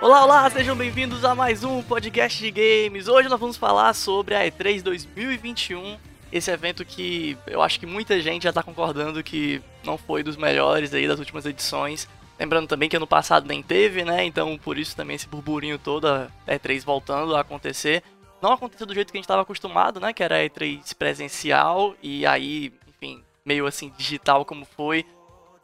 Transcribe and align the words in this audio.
Olá, 0.00 0.24
olá, 0.24 0.50
sejam 0.50 0.74
bem-vindos 0.74 1.24
a 1.24 1.32
mais 1.32 1.62
um 1.62 1.80
podcast 1.80 2.42
de 2.42 2.50
games. 2.50 3.06
Hoje 3.06 3.28
nós 3.28 3.38
vamos 3.38 3.56
falar 3.56 3.94
sobre 3.94 4.34
a 4.34 4.40
E3 4.40 4.82
2021, 4.82 5.96
esse 6.32 6.50
evento 6.50 6.84
que 6.84 7.38
eu 7.46 7.62
acho 7.62 7.78
que 7.78 7.86
muita 7.86 8.20
gente 8.20 8.42
já 8.42 8.48
está 8.48 8.64
concordando 8.64 9.22
que 9.22 9.62
não 9.84 9.96
foi 9.96 10.24
dos 10.24 10.36
melhores 10.36 10.92
aí 10.92 11.06
das 11.06 11.20
últimas 11.20 11.46
edições. 11.46 12.08
Lembrando 12.40 12.66
também 12.66 12.88
que 12.88 12.96
ano 12.96 13.06
passado 13.06 13.46
nem 13.46 13.62
teve, 13.62 14.04
né? 14.04 14.24
Então 14.24 14.58
por 14.58 14.76
isso 14.76 14.96
também 14.96 15.14
esse 15.14 15.28
burburinho 15.28 15.78
todo, 15.78 16.08
a 16.08 16.28
E3 16.48 16.84
voltando 16.84 17.36
a 17.36 17.40
acontecer. 17.40 18.02
Não 18.42 18.52
aconteceu 18.52 18.88
do 18.88 18.94
jeito 18.94 19.12
que 19.12 19.18
a 19.18 19.20
gente 19.20 19.26
estava 19.26 19.42
acostumado, 19.42 20.00
né? 20.00 20.12
Que 20.12 20.24
era 20.24 20.38
a 20.38 20.40
E3 20.40 20.96
presencial 20.96 21.94
e 22.02 22.26
aí, 22.26 22.72
enfim, 22.88 23.22
meio 23.44 23.66
assim 23.66 23.92
digital 23.96 24.44
como 24.44 24.64
foi. 24.64 25.04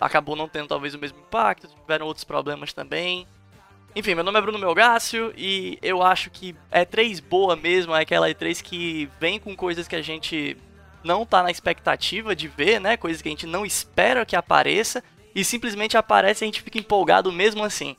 Acabou 0.01 0.37
não 0.37 0.49
tendo 0.49 0.69
talvez 0.69 0.95
o 0.95 0.99
mesmo 0.99 1.19
impacto, 1.19 1.69
tiveram 1.69 2.07
outros 2.07 2.25
problemas 2.25 2.73
também. 2.73 3.27
Enfim, 3.97 4.15
meu 4.15 4.23
nome 4.23 4.39
é 4.39 4.43
Bruno 4.43 4.59
Melgácio 4.59 5.33
e 5.37 5.79
eu 5.83 6.03
acho 6.03 6.31
que 6.31 6.55
E3 6.73 7.23
boa 7.23 7.57
mesmo 7.57 7.95
é 7.95 8.03
aquela 8.03 8.29
E3 8.29 8.63
que 8.63 9.11
vem 9.19 9.41
com 9.41 9.57
coisas 9.57 9.89
que 9.89 9.97
a 9.97 10.03
gente 10.03 10.57
não 11.03 11.25
tá 11.25 11.43
na 11.43 11.51
expectativa 11.51 12.37
de 12.37 12.47
ver, 12.49 12.81
né? 12.81 12.97
Coisas 12.97 13.23
que 13.23 13.29
a 13.29 13.33
gente 13.33 13.47
não 13.47 13.65
espera 13.65 14.27
que 14.27 14.37
apareça 14.37 15.03
e 15.35 15.45
simplesmente 15.45 15.97
aparece 15.97 16.45
e 16.45 16.45
a 16.45 16.49
gente 16.49 16.63
fica 16.63 16.79
empolgado 16.79 17.33
mesmo 17.33 17.65
assim. 17.65 17.97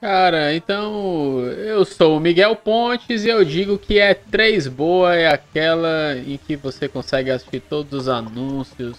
Cara, 0.00 0.54
então 0.54 1.40
eu 1.40 1.84
sou 1.84 2.18
o 2.18 2.20
Miguel 2.20 2.54
Pontes 2.54 3.24
e 3.24 3.28
eu 3.28 3.44
digo 3.44 3.78
que 3.78 3.98
é 3.98 4.12
três 4.12 4.68
boa 4.68 5.14
é 5.14 5.26
aquela 5.26 6.16
em 6.18 6.36
que 6.36 6.54
você 6.54 6.86
consegue 6.86 7.30
assistir 7.30 7.60
todos 7.60 8.02
os 8.02 8.08
anúncios 8.08 8.98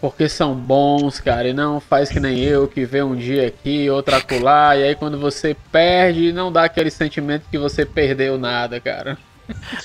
porque 0.00 0.28
são 0.28 0.54
bons, 0.54 1.18
cara, 1.18 1.48
e 1.48 1.54
não 1.54 1.80
faz 1.80 2.10
que 2.10 2.20
nem 2.20 2.38
eu 2.38 2.68
que 2.68 2.84
vê 2.84 3.02
um 3.02 3.16
dia 3.16 3.46
aqui, 3.46 3.88
outro 3.88 4.14
acolá, 4.14 4.76
e 4.76 4.82
aí 4.82 4.94
quando 4.94 5.18
você 5.18 5.56
perde, 5.72 6.30
não 6.30 6.52
dá 6.52 6.64
aquele 6.64 6.90
sentimento 6.90 7.46
que 7.50 7.56
você 7.56 7.86
perdeu 7.86 8.36
nada, 8.36 8.78
cara. 8.78 9.16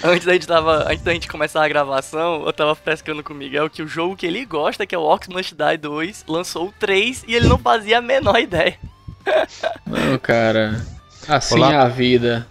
Antes 0.03 0.25
da 0.25 0.33
gente 0.33 0.45
tava, 0.45 0.91
antes 0.91 1.03
da 1.03 1.13
gente 1.13 1.27
começar 1.27 1.63
a 1.63 1.69
gravação, 1.69 2.43
eu 2.45 2.51
tava 2.51 2.75
pescando 2.75 3.23
com 3.23 3.33
o 3.33 3.35
Miguel 3.35 3.69
que 3.69 3.81
o 3.81 3.87
jogo 3.87 4.17
que 4.17 4.25
ele 4.25 4.43
gosta, 4.43 4.85
que 4.85 4.93
é 4.93 4.97
o 4.97 5.03
Ox 5.03 5.29
Must 5.29 5.55
Die 5.55 5.77
2, 5.77 6.25
lançou 6.27 6.67
o 6.67 6.73
3 6.77 7.23
e 7.25 7.33
ele 7.33 7.47
não 7.47 7.57
fazia 7.57 7.99
a 7.99 8.01
menor 8.01 8.39
ideia. 8.39 8.77
Não, 9.85 10.17
cara. 10.19 10.85
Assim 11.27 11.55
Olá. 11.55 11.73
é 11.73 11.77
a 11.77 11.87
vida. 11.87 12.47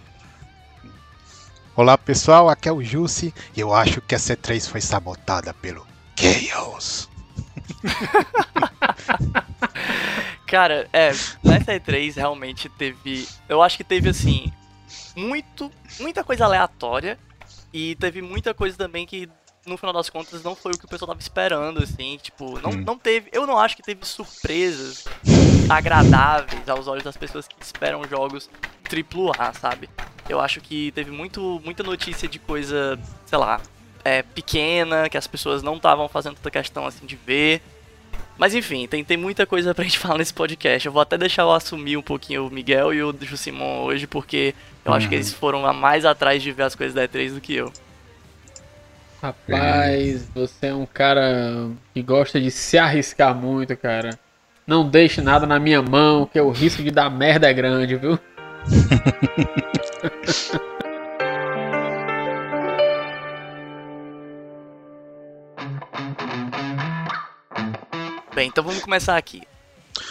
Olá 1.75 1.97
pessoal, 1.97 2.49
aqui 2.49 2.67
é 2.67 2.71
o 2.71 2.83
Jussi 2.83 3.33
e 3.55 3.59
eu 3.59 3.73
acho 3.73 4.01
que 4.01 4.13
a 4.13 4.17
C3 4.17 4.69
foi 4.69 4.81
sabotada 4.81 5.53
pelo 5.53 5.87
Chaos. 6.15 7.09
Cara, 10.45 10.89
é, 10.91 11.11
nessa 11.43 11.73
E3 11.73 12.15
realmente 12.15 12.67
teve. 12.69 13.27
Eu 13.47 13.61
acho 13.61 13.77
que 13.77 13.83
teve 13.83 14.09
assim. 14.09 14.51
Muito. 15.15 15.71
Muita 15.99 16.23
coisa 16.23 16.45
aleatória. 16.45 17.17
E 17.71 17.95
teve 17.95 18.21
muita 18.21 18.53
coisa 18.53 18.75
também 18.75 19.05
que, 19.05 19.29
no 19.65 19.77
final 19.77 19.93
das 19.93 20.09
contas, 20.09 20.41
não 20.43 20.55
foi 20.55 20.71
o 20.73 20.77
que 20.77 20.85
o 20.85 20.87
pessoal 20.87 21.07
tava 21.09 21.19
esperando, 21.19 21.81
assim. 21.83 22.17
Tipo, 22.21 22.59
não, 22.59 22.71
Hum. 22.71 22.83
não 22.85 22.97
teve. 22.97 23.29
Eu 23.31 23.45
não 23.45 23.57
acho 23.59 23.75
que 23.75 23.83
teve 23.83 24.05
surpresas 24.05 25.05
agradáveis 25.69 26.67
aos 26.67 26.87
olhos 26.87 27.03
das 27.03 27.15
pessoas 27.17 27.47
que 27.47 27.55
esperam 27.61 28.03
jogos 28.07 28.49
AAA, 28.91 29.53
sabe? 29.53 29.89
Eu 30.27 30.39
acho 30.39 30.61
que 30.61 30.91
teve 30.91 31.11
muito, 31.11 31.61
muita 31.63 31.83
notícia 31.83 32.27
de 32.27 32.39
coisa, 32.39 32.99
sei 33.25 33.37
lá, 33.37 33.61
é, 34.03 34.21
pequena, 34.23 35.09
que 35.09 35.17
as 35.17 35.27
pessoas 35.27 35.61
não 35.61 35.75
estavam 35.75 36.07
fazendo 36.07 36.35
tanta 36.35 36.51
questão 36.51 36.85
assim 36.85 37.05
de 37.05 37.15
ver. 37.15 37.61
Mas 38.37 38.55
enfim, 38.55 38.87
tem, 38.87 39.03
tem 39.03 39.17
muita 39.17 39.45
coisa 39.45 39.75
pra 39.75 39.83
gente 39.85 39.99
falar 39.99 40.17
nesse 40.17 40.33
podcast. 40.33 40.85
Eu 40.87 40.91
vou 40.91 41.01
até 41.01 41.17
deixar 41.17 41.43
eu 41.43 41.51
assumir 41.51 41.97
um 41.97 42.01
pouquinho 42.01 42.47
o 42.47 42.51
Miguel 42.51 42.93
e 42.93 43.03
o 43.03 43.13
Jusimon 43.21 43.83
hoje, 43.83 44.07
porque 44.07 44.55
eu 44.85 44.93
acho 44.93 45.07
que 45.09 45.15
Uhum. 45.15 45.19
eles 45.21 45.33
foram 45.33 45.65
a 45.65 45.73
mais 45.73 46.05
atrás 46.05 46.41
de 46.41 46.51
ver 46.51 46.63
as 46.63 46.75
coisas 46.75 46.93
da 46.95 47.03
E3 47.07 47.33
do 47.33 47.41
que 47.41 47.53
eu. 47.53 47.71
Rapaz, 49.21 50.29
você 50.33 50.67
é 50.67 50.73
um 50.73 50.85
cara 50.85 51.69
que 51.93 52.01
gosta 52.01 52.39
de 52.39 52.49
se 52.49 52.77
arriscar 52.77 53.35
muito, 53.35 53.75
cara. 53.75 54.17
Não 54.65 54.89
deixe 54.89 55.19
nada 55.19 55.45
na 55.45 55.59
minha 55.59 55.81
mão, 55.81 56.25
que 56.25 56.39
o 56.39 56.51
risco 56.51 56.81
de 56.81 56.89
dar 56.89 57.09
merda 57.09 57.49
é 57.49 57.53
grande, 57.53 57.97
viu? 57.97 58.17
Bem, 68.33 68.47
então 68.47 68.63
vamos 68.63 68.81
começar 68.81 69.17
aqui. 69.17 69.43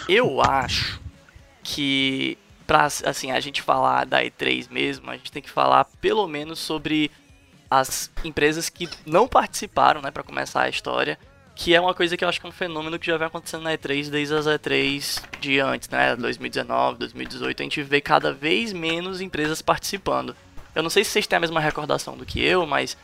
Eu 0.07 0.43
acho 0.43 1.01
que 1.63 2.37
pra 2.67 2.85
assim, 2.85 3.31
a 3.31 3.41
gente 3.41 3.63
falar 3.63 4.05
da 4.05 4.23
E3 4.23 4.71
mesmo, 4.71 5.11
a 5.11 5.17
gente 5.17 5.33
tem 5.33 5.41
que 5.41 5.49
falar 5.49 5.87
pelo 5.99 6.29
menos 6.29 6.59
sobre 6.59 7.11
as 7.71 8.11
empresas 8.25 8.69
que 8.69 8.89
não 9.05 9.29
participaram, 9.29 10.01
né, 10.01 10.11
para 10.11 10.23
começar 10.23 10.63
a 10.63 10.69
história, 10.69 11.19
que 11.55 11.75
é 11.75 11.81
uma 11.81 11.93
coisa 11.93 12.17
que 12.17 12.25
eu 12.25 12.29
acho 12.29 12.41
que 12.41 12.47
é 12.47 12.49
um 12.49 12.53
fenômeno 12.53 12.99
que 12.99 13.07
já 13.07 13.17
vem 13.17 13.27
acontecendo 13.27 13.63
na 13.63 13.73
E3 13.73 14.09
desde 14.09 14.35
as 14.35 14.47
E3 14.47 15.23
de 15.41 15.59
antes, 15.59 15.89
né, 15.89 16.15
2019, 16.15 16.99
2018, 16.99 17.61
a 17.61 17.65
gente 17.65 17.83
vê 17.83 18.01
cada 18.01 18.33
vez 18.33 18.73
menos 18.73 19.21
empresas 19.21 19.61
participando. 19.61 20.37
Eu 20.75 20.83
não 20.83 20.91
sei 20.91 21.03
se 21.03 21.11
vocês 21.11 21.27
têm 21.27 21.37
a 21.37 21.41
mesma 21.41 21.61
recordação 21.61 22.17
do 22.17 22.25
que 22.25 22.41
eu, 22.41 22.65
mas 22.65 22.97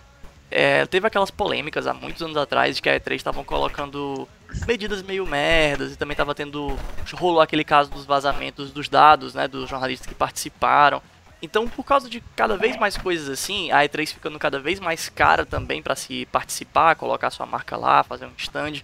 é, 0.50 0.86
teve 0.86 1.06
aquelas 1.06 1.32
polêmicas 1.32 1.86
há 1.86 1.92
muitos 1.92 2.22
anos 2.22 2.36
atrás 2.36 2.76
de 2.76 2.82
que 2.82 2.88
a 2.88 2.98
E3 3.00 3.16
estavam 3.16 3.42
colocando 3.42 4.28
medidas 4.68 5.02
meio 5.02 5.26
merdas 5.26 5.92
e 5.92 5.96
também 5.96 6.16
tava 6.16 6.32
tendo 6.34 6.78
rolou 7.14 7.40
aquele 7.40 7.64
caso 7.64 7.90
dos 7.90 8.04
vazamentos 8.04 8.70
dos 8.70 8.88
dados, 8.88 9.34
né, 9.34 9.48
dos 9.48 9.68
jornalistas 9.68 10.06
que 10.06 10.14
participaram. 10.14 11.02
Então, 11.44 11.68
por 11.68 11.84
causa 11.84 12.08
de 12.08 12.22
cada 12.34 12.56
vez 12.56 12.74
mais 12.76 12.96
coisas 12.96 13.28
assim, 13.28 13.70
a 13.70 13.82
E3 13.84 14.08
ficando 14.14 14.38
cada 14.38 14.58
vez 14.58 14.80
mais 14.80 15.08
cara 15.10 15.44
também 15.44 15.82
para 15.82 15.94
se 15.94 16.26
participar, 16.32 16.96
colocar 16.96 17.30
sua 17.30 17.44
marca 17.44 17.76
lá, 17.76 18.02
fazer 18.02 18.24
um 18.24 18.32
stand. 18.38 18.82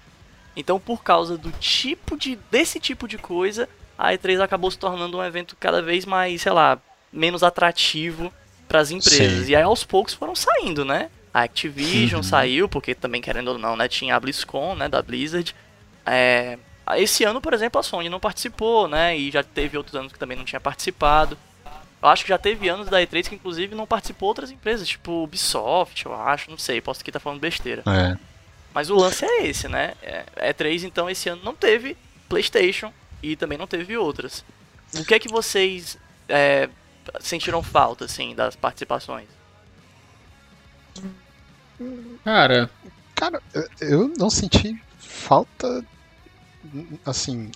Então, 0.54 0.78
por 0.78 1.02
causa 1.02 1.38
do 1.38 1.50
tipo 1.52 2.16
de 2.18 2.36
desse 2.50 2.78
tipo 2.78 3.08
de 3.08 3.16
coisa, 3.16 3.66
a 3.98 4.12
E3 4.12 4.40
acabou 4.40 4.70
se 4.70 4.78
tornando 4.78 5.16
um 5.16 5.24
evento 5.24 5.56
cada 5.58 5.80
vez 5.80 6.04
mais, 6.04 6.42
sei 6.42 6.52
lá, 6.52 6.78
menos 7.10 7.42
atrativo 7.42 8.32
para 8.68 8.80
as 8.80 8.90
empresas. 8.90 9.46
Sim. 9.46 9.52
E 9.52 9.56
aí 9.56 9.62
aos 9.62 9.82
poucos 9.84 10.12
foram 10.12 10.36
saindo, 10.36 10.84
né? 10.84 11.10
A 11.32 11.42
Activision 11.42 12.18
Uhum. 12.18 12.22
saiu, 12.22 12.68
porque 12.68 12.94
também 12.94 13.22
querendo 13.22 13.48
ou 13.48 13.58
não, 13.58 13.74
né, 13.76 13.88
tinha 13.88 14.14
a 14.16 14.20
BlizzCon, 14.20 14.74
né, 14.74 14.88
da 14.88 15.00
Blizzard. 15.00 15.54
É, 16.04 16.58
esse 16.96 17.24
ano, 17.24 17.40
por 17.40 17.54
exemplo, 17.54 17.80
a 17.80 17.82
Sony 17.82 18.08
não 18.08 18.20
participou, 18.20 18.86
né? 18.88 19.16
E 19.16 19.30
já 19.30 19.42
teve 19.42 19.76
outros 19.78 19.94
anos 19.94 20.12
que 20.12 20.18
também 20.18 20.36
não 20.36 20.44
tinha 20.44 20.60
participado. 20.60 21.38
Eu 22.02 22.08
acho 22.08 22.22
que 22.24 22.30
já 22.30 22.38
teve 22.38 22.68
anos 22.68 22.88
da 22.88 22.98
E3 23.00 23.28
que 23.28 23.34
inclusive 23.34 23.74
não 23.74 23.86
participou 23.86 24.28
outras 24.28 24.50
empresas, 24.50 24.88
tipo 24.88 25.22
Ubisoft, 25.24 26.06
eu 26.06 26.14
acho, 26.14 26.50
não 26.50 26.56
sei, 26.58 26.80
posso 26.80 27.00
aqui 27.00 27.10
estar 27.10 27.20
falando 27.20 27.40
besteira. 27.40 27.82
É. 27.86 28.16
Mas 28.72 28.88
o 28.88 28.94
lance 28.94 29.24
é 29.24 29.46
esse, 29.46 29.68
né? 29.68 29.94
É, 30.02 30.24
E3 30.52 30.84
então 30.84 31.10
esse 31.10 31.28
ano 31.28 31.42
não 31.44 31.54
teve 31.54 31.96
PlayStation 32.28 32.92
e 33.22 33.36
também 33.36 33.58
não 33.58 33.66
teve 33.66 33.96
outras. 33.96 34.44
O 34.94 35.04
que 35.04 35.14
é 35.14 35.18
que 35.18 35.28
vocês 35.28 35.98
é, 36.28 36.68
sentiram 37.20 37.62
falta, 37.62 38.06
assim, 38.06 38.34
das 38.34 38.56
participações? 38.56 39.28
Cara, 42.24 42.70
Cara, 43.14 43.42
eu- 43.80 44.08
não 44.16 44.30
senti 44.30 44.80
falta. 44.98 45.84
Assim, 47.04 47.50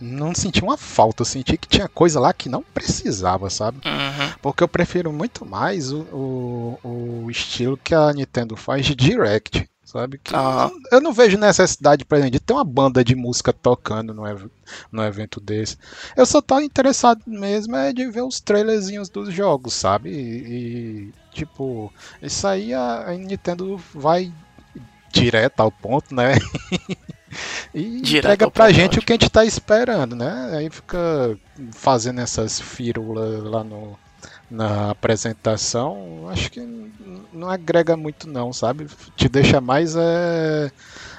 não 0.00 0.34
senti 0.34 0.62
uma 0.62 0.76
falta, 0.76 1.22
eu 1.22 1.26
senti 1.26 1.56
que 1.56 1.68
tinha 1.68 1.88
coisa 1.88 2.20
lá 2.20 2.32
que 2.32 2.48
não 2.48 2.62
precisava, 2.62 3.50
sabe? 3.50 3.78
Uhum. 3.84 4.32
Porque 4.42 4.62
eu 4.62 4.68
prefiro 4.68 5.12
muito 5.12 5.44
mais 5.44 5.92
o, 5.92 6.00
o, 6.12 7.24
o 7.24 7.30
estilo 7.30 7.76
que 7.76 7.94
a 7.94 8.12
Nintendo 8.12 8.56
faz 8.56 8.84
de 8.86 8.94
Direct, 8.94 9.68
sabe? 9.84 10.18
Que 10.18 10.34
Aham. 10.34 10.70
eu, 10.92 10.98
eu 10.98 11.00
não 11.00 11.12
vejo 11.12 11.38
necessidade, 11.38 12.04
por 12.04 12.16
exemplo, 12.16 12.32
de 12.32 12.40
ter 12.40 12.52
uma 12.52 12.64
banda 12.64 13.04
de 13.04 13.14
música 13.14 13.52
tocando 13.52 14.12
no, 14.14 14.26
ev- 14.26 14.50
no 14.92 15.02
evento 15.04 15.40
desse. 15.40 15.76
Eu 16.16 16.26
só 16.26 16.40
tô 16.40 16.60
interessado 16.60 17.20
mesmo 17.26 17.76
é 17.76 17.92
de 17.92 18.06
ver 18.10 18.22
os 18.22 18.40
trailerzinhos 18.40 19.08
dos 19.08 19.32
jogos, 19.32 19.74
sabe? 19.74 20.10
E, 20.10 21.08
e, 21.08 21.12
tipo, 21.32 21.92
isso 22.22 22.46
aí 22.46 22.72
a, 22.74 23.08
a 23.10 23.14
Nintendo 23.14 23.80
vai 23.92 24.32
direto 25.12 25.60
ao 25.60 25.70
ponto, 25.70 26.14
né? 26.14 26.32
e 27.74 28.00
Direto 28.00 28.24
entrega 28.26 28.50
pra 28.50 28.70
gente 28.72 28.98
o 28.98 29.02
que 29.02 29.12
a 29.12 29.16
gente 29.16 29.30
tá 29.30 29.44
esperando, 29.44 30.14
né? 30.16 30.52
Aí 30.56 30.70
fica 30.70 31.38
fazendo 31.72 32.20
essas 32.20 32.60
firulas 32.60 33.42
lá 33.44 33.62
no, 33.64 33.98
na 34.50 34.90
apresentação, 34.90 36.28
acho 36.30 36.50
que 36.50 36.60
não 37.32 37.48
agrega 37.50 37.96
muito 37.96 38.28
não, 38.28 38.52
sabe? 38.52 38.86
Te 39.16 39.28
deixa 39.28 39.60
mais 39.60 39.94
é, 39.96 40.70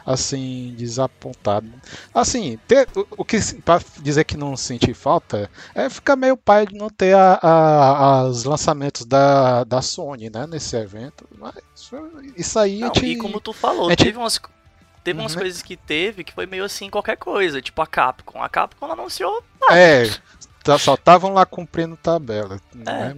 assim 0.06 0.74
desapontado. 0.78 1.68
Assim, 2.14 2.58
ter, 2.68 2.88
o, 2.96 3.06
o 3.18 3.26
que 3.26 3.38
para 3.62 3.82
dizer 4.02 4.24
que 4.24 4.38
não 4.38 4.56
senti 4.56 4.94
falta 4.94 5.50
é 5.74 5.90
ficar 5.90 6.16
meio 6.16 6.38
pai 6.38 6.66
de 6.66 6.76
não 6.76 6.90
ter 6.90 7.16
a, 7.16 7.40
a- 7.42 8.24
os 8.26 8.44
lançamentos 8.44 9.06
da, 9.06 9.64
da 9.64 9.82
Sony, 9.82 10.30
né, 10.30 10.46
nesse 10.48 10.76
evento. 10.76 11.28
Mas 11.38 11.56
isso 12.38 12.60
aí 12.60 12.84
a 12.84 12.88
Não, 12.88 12.94
gente- 12.96 13.06
e 13.08 13.18
como 13.18 13.40
tu 13.40 13.52
falou, 13.54 13.90
tipo- 13.90 14.04
teve 14.04 14.18
umas, 14.18 14.40
teve 15.06 15.20
umas 15.22 15.34
Uhum. 15.34 15.40
coisas 15.42 15.62
que 15.62 15.78
teve 15.78 16.24
que 16.26 16.34
foi 16.34 16.46
meio 16.46 16.66
assim 16.66 16.90
qualquer 16.90 17.16
coisa, 17.16 17.62
tipo 17.62 17.82
a 17.82 17.88
Capcom. 17.88 18.44
A 18.44 18.50
Capcom 18.50 18.92
anunciou 18.92 19.42
É, 19.72 20.10
tá- 20.64 20.78
só 20.78 20.96
estavam 20.96 21.32
lá 21.34 21.46
cumprindo 21.46 21.96
tabela. 21.96 22.60
É. 22.76 22.80
né? 22.84 23.16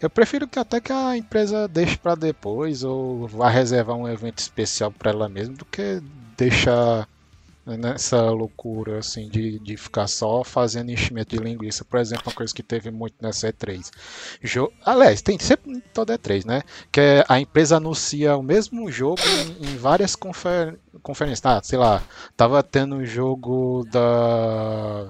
Eu 0.00 0.08
prefiro 0.10 0.48
que 0.48 0.58
até 0.58 0.80
que 0.80 0.92
a 0.92 1.16
empresa 1.16 1.68
deixe 1.68 1.96
pra 1.96 2.14
depois 2.14 2.82
ou 2.84 3.26
vá 3.28 3.48
reservar 3.50 3.96
um 3.96 4.08
evento 4.08 4.38
especial 4.38 4.90
pra 4.90 5.10
ela 5.10 5.28
mesma 5.28 5.54
do 5.56 5.64
que 5.66 6.02
deixar 6.36 7.06
nessa 7.76 8.30
loucura 8.30 8.98
assim 8.98 9.28
de, 9.28 9.58
de 9.58 9.76
ficar 9.76 10.06
só 10.06 10.44
fazendo 10.44 10.90
enchimento 10.90 11.36
de 11.36 11.42
linguiça. 11.42 11.84
Por 11.84 11.98
exemplo, 11.98 12.24
uma 12.26 12.34
coisa 12.34 12.54
que 12.54 12.62
teve 12.62 12.90
muito 12.90 13.14
nessa 13.20 13.52
E3. 13.52 13.90
Jo... 14.42 14.72
Aliás, 14.84 15.22
tem 15.22 15.38
sempre 15.38 15.72
em 15.72 15.80
toda 15.80 16.18
E3, 16.18 16.44
né? 16.44 16.62
Que 16.90 17.00
é 17.00 17.24
a 17.28 17.40
empresa 17.40 17.76
anuncia 17.76 18.36
o 18.36 18.42
mesmo 18.42 18.90
jogo 18.90 19.20
em, 19.60 19.70
em 19.70 19.76
várias 19.76 20.14
confer... 20.16 20.78
conferências. 21.02 21.44
Ah, 21.44 21.60
sei 21.62 21.78
lá, 21.78 22.02
tava 22.36 22.62
tendo 22.62 22.96
o 22.96 23.06
jogo 23.06 23.84
da 23.90 25.08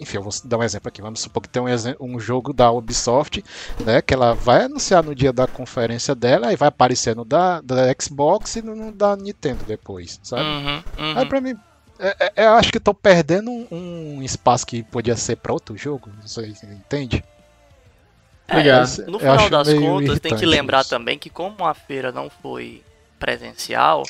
enfim, 0.00 0.16
eu 0.16 0.22
vou 0.22 0.32
dar 0.44 0.58
um 0.58 0.62
exemplo 0.62 0.88
aqui. 0.88 1.02
Vamos 1.02 1.20
supor 1.20 1.42
que 1.42 1.48
tem 1.48 1.62
um, 1.62 1.66
um 2.00 2.18
jogo 2.20 2.52
da 2.52 2.70
Ubisoft, 2.70 3.44
né? 3.84 4.00
Que 4.00 4.14
ela 4.14 4.34
vai 4.34 4.64
anunciar 4.64 5.02
no 5.02 5.14
dia 5.14 5.32
da 5.32 5.46
conferência 5.46 6.14
dela 6.14 6.52
e 6.52 6.56
vai 6.56 6.68
aparecer 6.68 7.14
no 7.14 7.24
da, 7.24 7.60
da 7.60 7.76
Xbox 8.00 8.56
e 8.56 8.62
no, 8.62 8.74
no 8.74 8.92
da 8.92 9.16
Nintendo 9.16 9.64
depois, 9.64 10.18
sabe? 10.22 10.42
Uhum, 10.42 10.82
uhum. 10.98 11.18
Aí 11.18 11.26
pra 11.26 11.40
mim, 11.40 11.56
é- 11.98 12.32
é- 12.36 12.44
eu 12.46 12.54
acho 12.54 12.72
que 12.72 12.80
tô 12.80 12.94
perdendo 12.94 13.50
um, 13.50 13.66
um 13.70 14.22
espaço 14.22 14.66
que 14.66 14.82
podia 14.82 15.16
ser 15.16 15.36
pra 15.36 15.52
outro 15.52 15.76
jogo. 15.76 16.10
Você 16.24 16.46
entende? 16.46 17.22
É. 18.48 18.62
No 19.06 19.14
Eu 19.14 19.18
final 19.18 19.34
acho 19.34 19.50
das 19.50 19.72
contas, 19.74 20.20
tem 20.20 20.36
que 20.36 20.46
lembrar 20.46 20.82
isso. 20.82 20.90
também 20.90 21.18
que 21.18 21.28
como 21.28 21.64
a 21.64 21.74
feira 21.74 22.12
não 22.12 22.30
foi 22.30 22.82
presencial, 23.18 24.04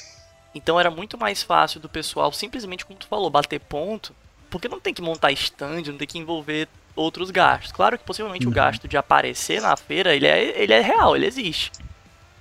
então 0.54 0.78
era 0.78 0.90
muito 0.90 1.16
mais 1.16 1.42
fácil 1.42 1.80
do 1.80 1.88
pessoal 1.88 2.30
simplesmente, 2.32 2.84
como 2.84 2.98
tu 2.98 3.06
falou, 3.06 3.30
bater 3.30 3.60
ponto, 3.60 4.14
porque 4.58 4.68
não 4.68 4.80
tem 4.80 4.94
que 4.94 5.02
montar 5.02 5.32
stand, 5.32 5.82
não 5.86 5.98
tem 5.98 6.08
que 6.08 6.18
envolver 6.18 6.68
outros 6.94 7.30
gastos. 7.30 7.72
Claro 7.72 7.98
que 7.98 8.04
possivelmente 8.04 8.48
o 8.48 8.50
Uhum. 8.50 8.54
gasto 8.54 8.88
de 8.88 8.96
aparecer 8.96 9.60
na 9.60 9.76
feira, 9.76 10.14
ele 10.14 10.26
é, 10.26 10.62
ele 10.62 10.72
é 10.72 10.80
real, 10.80 11.14
ele 11.14 11.26
existe. 11.26 11.72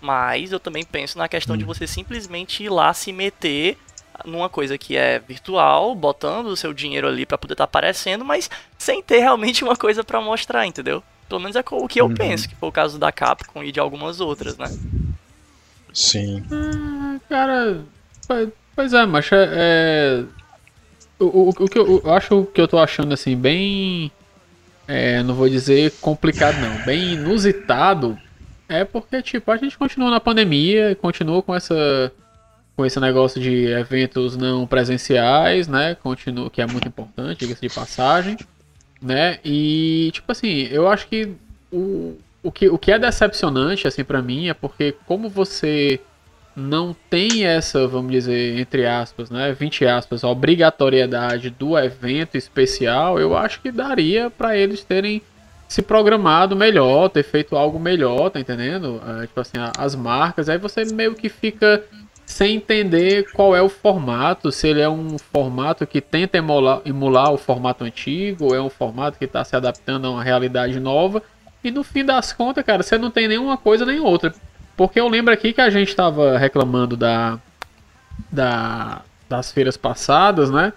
Mas 0.02 0.52
eu 0.52 0.60
também 0.60 0.84
penso 0.86 1.18
na 1.18 1.28
questão 1.28 1.58
de 1.58 1.64
Uhum. 1.64 1.68
você 1.68 1.88
simplesmente 1.88 2.64
ir 2.64 2.70
lá 2.70 2.94
se 2.94 3.12
meter 3.12 3.78
numa 4.24 4.48
coisa 4.50 4.78
que 4.78 4.96
é 4.96 5.20
virtual, 5.20 5.94
botando 5.94 6.48
o 6.48 6.56
seu 6.56 6.74
dinheiro 6.74 7.08
ali 7.08 7.26
pra 7.26 7.38
poder 7.38 7.54
estar 7.54 7.66
aparecendo, 7.66 8.24
mas 8.24 8.50
sem 8.78 9.02
ter 9.04 9.20
realmente 9.20 9.64
uma 9.64 9.76
coisa 9.76 10.04
pra 10.04 10.22
mostrar, 10.22 10.66
entendeu? 10.66 11.04
Pelo 11.28 11.42
menos 11.42 11.56
é 11.56 11.64
o 11.70 11.88
que 11.88 12.00
eu 12.00 12.08
Uhum. 12.08 12.16
penso, 12.16 12.48
que 12.48 12.56
foi 12.56 12.70
o 12.70 12.72
caso 12.72 12.98
da 12.98 13.12
Capcom 13.12 13.64
e 13.64 13.72
de 13.72 13.80
algumas 13.80 14.22
outras, 14.22 14.58
né? 14.58 14.72
Sim. 15.94 16.46
Ah, 16.52 17.20
Cara, 17.30 17.86
po- 18.28 18.52
pois 18.76 18.94
é, 18.94 19.06
mas 19.06 19.30
é. 19.32 20.24
O, 21.20 21.26
o, 21.26 21.50
o 21.50 21.70
que 21.70 21.78
eu, 21.78 22.02
eu 22.04 22.14
acho 22.14 22.46
que 22.54 22.60
eu 22.60 22.68
tô 22.68 22.78
achando 22.78 23.14
assim, 23.14 23.36
bem. 23.36 24.12
é, 24.88 25.24
não 25.24 25.34
vou 25.34 25.50
dizer 25.50 25.92
complicado, 26.02 26.58
não. 26.60 26.86
Bem 26.86 27.14
inusitado. 27.14 28.18
É 28.68 28.84
porque, 28.84 29.22
tipo, 29.22 29.52
a 29.52 29.58
gente 29.58 29.78
continua 29.78 30.10
na 30.10 30.20
pandemia, 30.20 30.96
continua 30.96 31.42
com 31.42 31.56
essa. 31.56 32.12
Com 32.76 32.86
esse 32.86 33.00
negócio 33.00 33.40
de 33.40 33.68
eventos 33.68 34.36
não 34.36 34.68
presenciais, 34.68 35.68
né? 35.68 35.96
Continua, 35.96 36.50
que 36.50 36.62
é 36.62 36.66
muito 36.66 36.88
importante, 36.88 37.40
diga-se 37.40 37.62
de 37.62 37.74
passagem. 37.74 38.38
Né? 39.02 39.40
E, 39.46 40.10
tipo 40.14 40.30
assim, 40.32 40.68
eu 40.72 40.90
acho 40.90 41.08
que 41.08 41.32
o, 41.72 42.18
o, 42.44 42.52
que 42.52 42.68
o 42.68 42.78
que 42.78 42.92
é 42.92 43.00
decepcionante, 43.00 43.88
assim, 43.88 44.04
pra 44.04 44.22
mim, 44.22 44.50
é 44.50 44.54
porque 44.54 44.94
como 45.06 45.30
você 45.30 46.02
não 46.56 46.96
tem 47.10 47.46
essa, 47.46 47.88
vamos 47.88 48.12
dizer, 48.12 48.60
entre 48.60 48.86
aspas, 48.86 49.30
né, 49.30 49.52
20 49.52 49.86
aspas, 49.86 50.24
obrigatoriedade 50.24 51.50
do 51.50 51.78
evento 51.78 52.38
especial, 52.38 53.20
eu 53.20 53.36
acho 53.36 53.62
que 53.62 53.72
daria 53.72 54.30
pra 54.30 54.56
eles 54.56 54.84
terem 54.84 55.22
se 55.68 55.82
programado 55.82 56.56
melhor, 56.56 57.10
ter 57.10 57.24
feito 57.24 57.56
algo 57.56 57.80
melhor, 57.80 58.30
tá 58.30 58.40
entendendo? 58.40 59.02
Ah, 59.06 59.22
tipo 59.22 59.40
assim, 59.40 59.58
as 59.78 59.96
marcas, 59.96 60.48
aí 60.48 60.58
você 60.58 60.86
meio 60.86 61.16
que 61.16 61.28
fica 61.28 61.84
sem 62.26 62.56
entender 62.56 63.32
qual 63.34 63.56
é 63.56 63.62
o 63.62 63.70
formato, 63.70 64.52
se 64.52 64.68
ele 64.68 64.82
é 64.82 64.90
um 64.90 65.18
formato 65.18 65.86
que 65.86 66.02
tenta 66.02 66.38
emular, 66.38 66.82
emular 66.86 67.32
o 67.32 67.38
formato 67.38 67.84
antigo, 67.84 68.46
ou 68.46 68.56
é 68.56 68.62
um 68.62 68.70
formato 68.70 69.18
que 69.18 69.26
está 69.26 69.44
se 69.44 69.56
adaptando 69.56 70.06
a 70.08 70.12
uma 70.12 70.24
realidade 70.24 70.80
nova. 70.80 71.22
E 71.64 71.72
no 71.72 71.84
fim 71.84 72.06
das 72.06 72.32
contas, 72.32 72.64
cara, 72.64 72.84
você 72.84 72.98
não 72.98 73.12
tem 73.12 73.28
nenhuma 73.28 73.58
coisa 73.58 73.86
nem 73.86 74.00
outra. 74.00 74.34
Porque 74.76 75.00
eu 75.00 75.08
lembro 75.08 75.34
aqui 75.34 75.54
que 75.54 75.62
a 75.62 75.70
gente 75.70 75.90
estava 75.90 76.38
reclamando 76.38 76.98
da, 76.98 77.40
da 78.32 79.02
das 79.28 79.52
feiras 79.52 79.76
passadas, 79.76 80.52
né? 80.52 80.72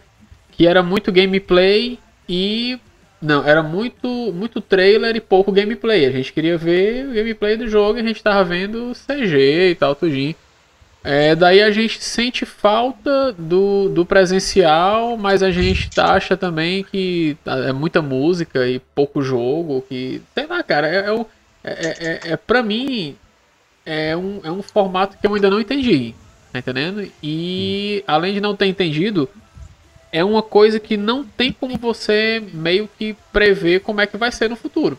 Que 0.52 0.66
era 0.66 0.82
muito 0.82 1.12
gameplay 1.12 1.98
e 2.28 2.78
não, 3.20 3.44
era 3.46 3.62
muito 3.62 4.08
muito 4.32 4.60
trailer 4.60 5.16
e 5.16 5.20
pouco 5.20 5.52
gameplay. 5.52 6.06
A 6.06 6.10
gente 6.10 6.32
queria 6.32 6.56
ver 6.56 7.06
o 7.08 7.12
gameplay 7.14 7.56
do 7.56 7.68
jogo 7.68 7.98
e 7.98 8.02
a 8.02 8.04
gente 8.06 8.22
tava 8.22 8.44
vendo 8.44 8.92
CG 8.94 9.70
e 9.70 9.74
tal, 9.74 9.94
tudinho. 9.94 10.34
É, 11.04 11.34
daí 11.34 11.62
a 11.62 11.70
gente 11.70 12.02
sente 12.02 12.44
falta 12.44 13.32
do, 13.32 13.88
do 13.88 14.04
presencial, 14.04 15.16
mas 15.16 15.42
a 15.42 15.50
gente 15.50 15.88
acha 15.98 16.36
também 16.36 16.82
que 16.84 17.36
tá- 17.44 17.58
é 17.68 17.72
muita 17.72 18.02
música 18.02 18.66
e 18.66 18.78
pouco 18.94 19.22
jogo, 19.22 19.84
que. 19.88 20.20
Sei 20.34 20.46
lá, 20.46 20.62
cara, 20.62 20.88
é, 20.88 21.10
é, 21.64 21.70
é, 21.72 21.88
é, 22.00 22.20
é, 22.32 22.36
pra 22.36 22.62
mim 22.62 23.16
é 23.88 24.14
um, 24.14 24.40
é 24.44 24.50
um 24.50 24.62
formato 24.62 25.16
que 25.16 25.26
eu 25.26 25.34
ainda 25.34 25.48
não 25.48 25.58
entendi. 25.58 26.14
Tá 26.52 26.58
entendendo? 26.58 27.10
E 27.22 28.04
além 28.06 28.34
de 28.34 28.40
não 28.40 28.54
ter 28.54 28.66
entendido, 28.66 29.28
é 30.12 30.22
uma 30.22 30.42
coisa 30.42 30.78
que 30.78 30.96
não 30.96 31.24
tem 31.24 31.50
como 31.50 31.78
você 31.78 32.42
meio 32.52 32.88
que 32.98 33.16
prever 33.32 33.80
como 33.80 34.02
é 34.02 34.06
que 34.06 34.18
vai 34.18 34.30
ser 34.30 34.50
no 34.50 34.56
futuro. 34.56 34.98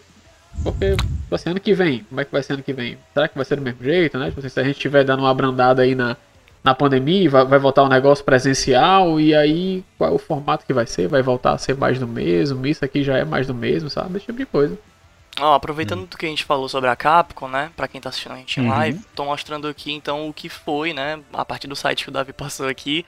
Porque 0.63 0.95
tipo 0.95 1.35
assim, 1.35 1.51
ano 1.51 1.59
que 1.59 1.73
vem, 1.73 2.03
como 2.09 2.19
é 2.19 2.25
que 2.25 2.31
vai 2.31 2.41
ser 2.41 2.53
ano 2.53 2.63
que 2.63 2.73
vem? 2.73 2.97
Será 3.13 3.27
que 3.27 3.35
vai 3.35 3.45
ser 3.45 3.57
do 3.57 3.61
mesmo 3.61 3.83
jeito, 3.83 4.17
né? 4.17 4.29
Tipo 4.29 4.39
assim, 4.39 4.49
se 4.49 4.59
a 4.59 4.63
gente 4.63 4.75
estiver 4.75 5.03
dando 5.03 5.19
uma 5.19 5.29
abrandada 5.29 5.83
aí 5.83 5.93
na, 5.93 6.17
na 6.63 6.73
pandemia, 6.73 7.29
vai, 7.29 7.45
vai 7.45 7.59
voltar 7.59 7.83
um 7.83 7.89
negócio 7.89 8.25
presencial, 8.25 9.19
e 9.19 9.35
aí 9.35 9.83
qual 9.99 10.11
é 10.11 10.13
o 10.15 10.17
formato 10.17 10.65
que 10.65 10.73
vai 10.73 10.87
ser? 10.87 11.07
Vai 11.07 11.21
voltar 11.21 11.53
a 11.53 11.57
ser 11.59 11.75
mais 11.75 11.99
do 11.99 12.07
mesmo? 12.07 12.65
Isso 12.65 12.83
aqui 12.83 13.03
já 13.03 13.17
é 13.17 13.23
mais 13.23 13.45
do 13.45 13.53
mesmo, 13.53 13.87
sabe? 13.87 14.17
Esse 14.17 14.25
tipo 14.25 14.39
de 14.39 14.47
coisa. 14.47 14.77
Ó, 15.41 15.53
aproveitando 15.53 16.05
do 16.07 16.17
que 16.17 16.25
a 16.25 16.29
gente 16.29 16.43
falou 16.43 16.67
sobre 16.67 16.89
a 16.89 16.95
Capcom, 16.95 17.47
né? 17.47 17.71
Pra 17.75 17.87
quem 17.87 18.01
tá 18.01 18.09
assistindo 18.09 18.33
a 18.33 18.37
gente 18.37 18.59
em 18.59 18.63
Uhum. 18.63 18.69
live, 18.69 18.99
tô 19.15 19.25
mostrando 19.25 19.67
aqui 19.67 19.91
então 19.91 20.27
o 20.27 20.33
que 20.33 20.49
foi, 20.49 20.93
né? 20.93 21.19
A 21.33 21.45
partir 21.45 21.67
do 21.67 21.75
site 21.75 22.03
que 22.03 22.09
o 22.09 22.13
Davi 22.13 22.33
passou 22.33 22.67
aqui. 22.67 23.05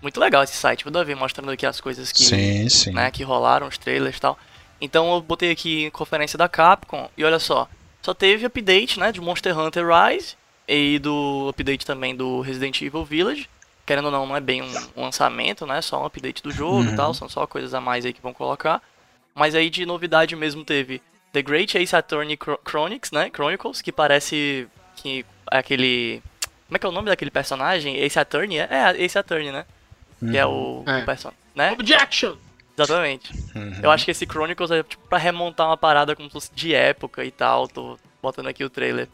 Muito 0.00 0.18
legal 0.18 0.42
esse 0.42 0.56
site, 0.56 0.86
o 0.86 0.90
Davi 0.90 1.14
mostrando 1.14 1.50
aqui 1.52 1.64
as 1.64 1.80
coisas 1.80 2.10
que, 2.10 2.24
Sim, 2.24 2.68
sim. 2.68 2.92
né, 2.92 3.08
que 3.10 3.22
rolaram, 3.22 3.68
os 3.68 3.78
trailers 3.78 4.16
e 4.16 4.20
tal. 4.20 4.36
Então 4.80 5.14
eu 5.14 5.20
botei 5.22 5.52
aqui 5.52 5.90
conferência 5.92 6.36
da 6.36 6.48
Capcom 6.48 7.08
e 7.16 7.24
olha 7.24 7.38
só, 7.38 7.68
só 8.02 8.12
teve 8.12 8.44
update, 8.44 8.98
né, 8.98 9.12
de 9.12 9.20
Monster 9.20 9.56
Hunter 9.56 9.86
Rise 9.86 10.34
e 10.66 10.98
do 10.98 11.46
update 11.50 11.86
também 11.86 12.16
do 12.16 12.40
Resident 12.40 12.80
Evil 12.82 13.04
Village. 13.04 13.48
Querendo 13.86 14.06
ou 14.06 14.10
não, 14.10 14.26
não 14.26 14.36
é 14.36 14.40
bem 14.40 14.60
um 14.60 14.74
lançamento, 14.96 15.64
né, 15.66 15.80
só 15.80 16.02
um 16.02 16.06
update 16.06 16.42
do 16.42 16.50
jogo 16.52 16.82
e 16.82 16.88
Uhum. 16.88 16.96
tal, 16.96 17.14
são 17.14 17.28
só 17.28 17.46
coisas 17.46 17.72
a 17.72 17.80
mais 17.80 18.04
aí 18.04 18.12
que 18.12 18.20
vão 18.20 18.32
colocar. 18.34 18.82
Mas 19.36 19.54
aí 19.54 19.70
de 19.70 19.86
novidade 19.86 20.34
mesmo 20.34 20.64
teve 20.64 21.00
The 21.32 21.42
Great 21.42 21.76
Ace 21.78 21.94
Attorney 21.96 22.36
Chro- 22.36 22.60
Chronicles, 22.68 23.10
né, 23.10 23.30
Chronicles, 23.34 23.80
que 23.82 23.90
parece 23.92 24.68
que 24.96 25.24
é 25.50 25.58
aquele... 25.58 26.22
Como 26.66 26.76
é 26.76 26.78
que 26.78 26.86
é 26.86 26.88
o 26.88 26.92
nome 26.92 27.08
daquele 27.08 27.30
personagem? 27.30 27.96
Ace 27.98 28.18
Attorney? 28.18 28.58
É, 28.58 28.68
é 28.70 29.02
Ace 29.04 29.18
Attorney, 29.18 29.50
né? 29.52 29.64
Que 30.20 30.36
é 30.38 30.46
o, 30.46 30.84
É. 30.86 30.98
o 31.02 31.04
personagem, 31.04 31.38
né? 31.54 31.72
Objection! 31.72 32.36
Exatamente. 32.78 33.32
Uhum. 33.54 33.80
Eu 33.82 33.90
acho 33.90 34.04
que 34.04 34.10
esse 34.12 34.24
Chronicles 34.24 34.70
é 34.70 34.82
tipo 34.82 35.06
pra 35.08 35.18
remontar 35.18 35.66
uma 35.66 35.76
parada 35.76 36.16
como 36.16 36.28
se 36.28 36.32
fosse 36.32 36.50
de 36.54 36.74
época 36.74 37.22
e 37.24 37.30
tal. 37.30 37.68
Tô 37.68 37.98
botando 38.22 38.46
aqui 38.46 38.64
o 38.64 38.70
trailer 38.70 39.08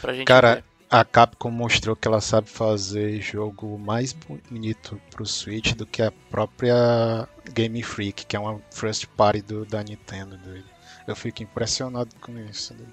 pra 0.00 0.14
gente 0.14 0.26
Cara, 0.26 0.54
ver. 0.56 0.64
a 0.90 1.04
Capcom 1.04 1.50
mostrou 1.50 1.94
que 1.94 2.08
ela 2.08 2.22
sabe 2.22 2.48
fazer 2.48 3.20
jogo 3.20 3.78
mais 3.78 4.14
bonito 4.14 4.98
pro 5.10 5.26
Switch 5.26 5.72
do 5.74 5.84
que 5.84 6.00
a 6.00 6.10
própria 6.30 7.28
Game 7.52 7.82
Freak, 7.82 8.24
que 8.24 8.34
é 8.34 8.38
uma 8.40 8.58
first 8.70 9.06
party 9.16 9.42
do, 9.42 9.66
da 9.66 9.82
Nintendo. 9.82 10.38
doido. 10.38 10.64
Eu 11.06 11.16
fico 11.16 11.42
impressionado 11.42 12.10
com 12.20 12.38
isso. 12.38 12.74
doido. 12.74 12.92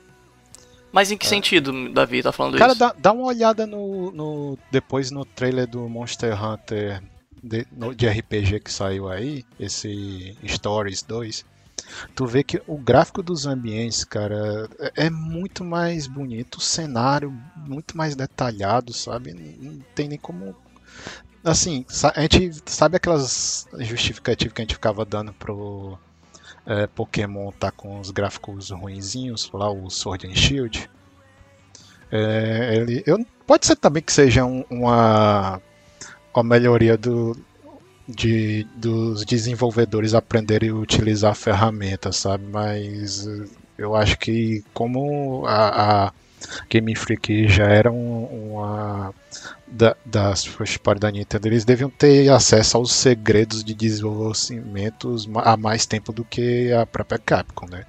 Mas 0.92 1.12
em 1.12 1.18
que 1.18 1.28
sentido, 1.28 1.94
Davi, 1.94 2.24
tá 2.24 2.32
falando 2.32 2.56
é. 2.56 2.60
Cara, 2.60 2.72
isso? 2.72 2.80
dá, 2.80 2.96
dá 2.98 3.12
uma 3.12 3.26
olhada 3.26 3.68
no, 3.68 4.12
no- 4.12 4.58
depois 4.72 5.12
no 5.12 5.24
trailer 5.24 5.68
do 5.68 5.88
Monster 5.88 6.34
Hunter 6.44 7.04
de, 7.44 7.68
no- 7.72 7.94
de 7.94 8.08
RPG 8.08 8.60
que 8.60 8.72
saiu 8.72 9.08
aí, 9.08 9.46
esse 9.60 10.36
Stories 10.48 11.04
2. 11.04 11.46
tu 12.16 12.26
vê 12.26 12.44
que 12.44 12.60
o 12.68 12.76
gráfico 12.78 13.22
dos 13.22 13.46
ambientes, 13.46 14.04
cara, 14.04 14.68
é 14.96 15.06
é 15.06 15.10
muito 15.12 15.64
mais 15.64 16.08
bonito, 16.08 16.56
o 16.56 16.62
cenário 16.62 17.32
muito 17.56 17.96
mais 17.96 18.16
detalhado, 18.16 18.92
sabe? 18.92 19.34
Não 19.34 19.80
tem 19.94 20.08
nem 20.08 20.18
como. 20.18 20.56
Assim, 21.44 21.86
a 22.16 22.22
gente 22.22 22.52
sabe 22.66 22.98
aquelas 22.98 23.68
justificativas 23.80 24.54
que 24.54 24.62
a 24.62 24.64
gente 24.64 24.74
ficava 24.74 25.06
dando 25.06 25.32
pro 25.34 25.98
é, 26.70 26.88
Pokémon 26.88 27.52
tá 27.52 27.72
com 27.72 28.00
os 28.00 28.12
gráficos 28.12 28.70
ruinzinhos, 28.70 29.50
lá 29.54 29.70
o 29.72 29.90
Sword 29.90 30.28
and 30.28 30.36
Shield. 30.36 30.90
É, 32.12 32.76
ele, 32.76 33.04
eu, 33.06 33.18
pode 33.46 33.66
ser 33.66 33.76
também 33.76 34.02
que 34.04 34.14
seja 34.14 34.46
um- 34.46 34.64
uma, 34.70 35.62
uma 36.34 36.44
melhoria 36.44 36.98
do, 36.98 37.36
de, 38.08 38.66
dos 38.76 39.26
desenvolvedores 39.26 40.14
aprenderem 40.14 40.70
a 40.70 40.76
utilizar 40.76 41.32
a 41.32 41.36
ferramenta, 41.36 42.12
sabe? 42.12 42.46
Mas 42.52 43.28
eu 43.78 43.96
acho 43.96 44.18
que 44.20 44.64
como 44.74 45.46
a, 45.48 46.08
a 46.08 46.14
Game 46.70 46.96
Freak 46.96 47.48
já 47.48 47.66
era 47.66 47.92
um- 47.92 48.54
uma 48.54 49.14
da, 49.68 49.96
das 50.06 50.46
first 50.46 50.80
party 50.80 51.00
da 51.02 51.12
Nintendo, 51.12 51.48
eles 51.48 51.66
deviam 51.66 51.90
ter 51.90 52.30
acesso 52.32 52.78
aos 52.78 52.92
segredos 52.94 53.64
de 53.64 53.74
desenvolvimentos 53.74 55.28
há 55.36 55.56
mais 55.58 55.86
tempo 55.86 56.12
do 56.12 56.24
que 56.26 56.72
a 56.74 56.86
própria 56.86 57.20
Capcom, 57.20 57.68
né? 57.70 57.86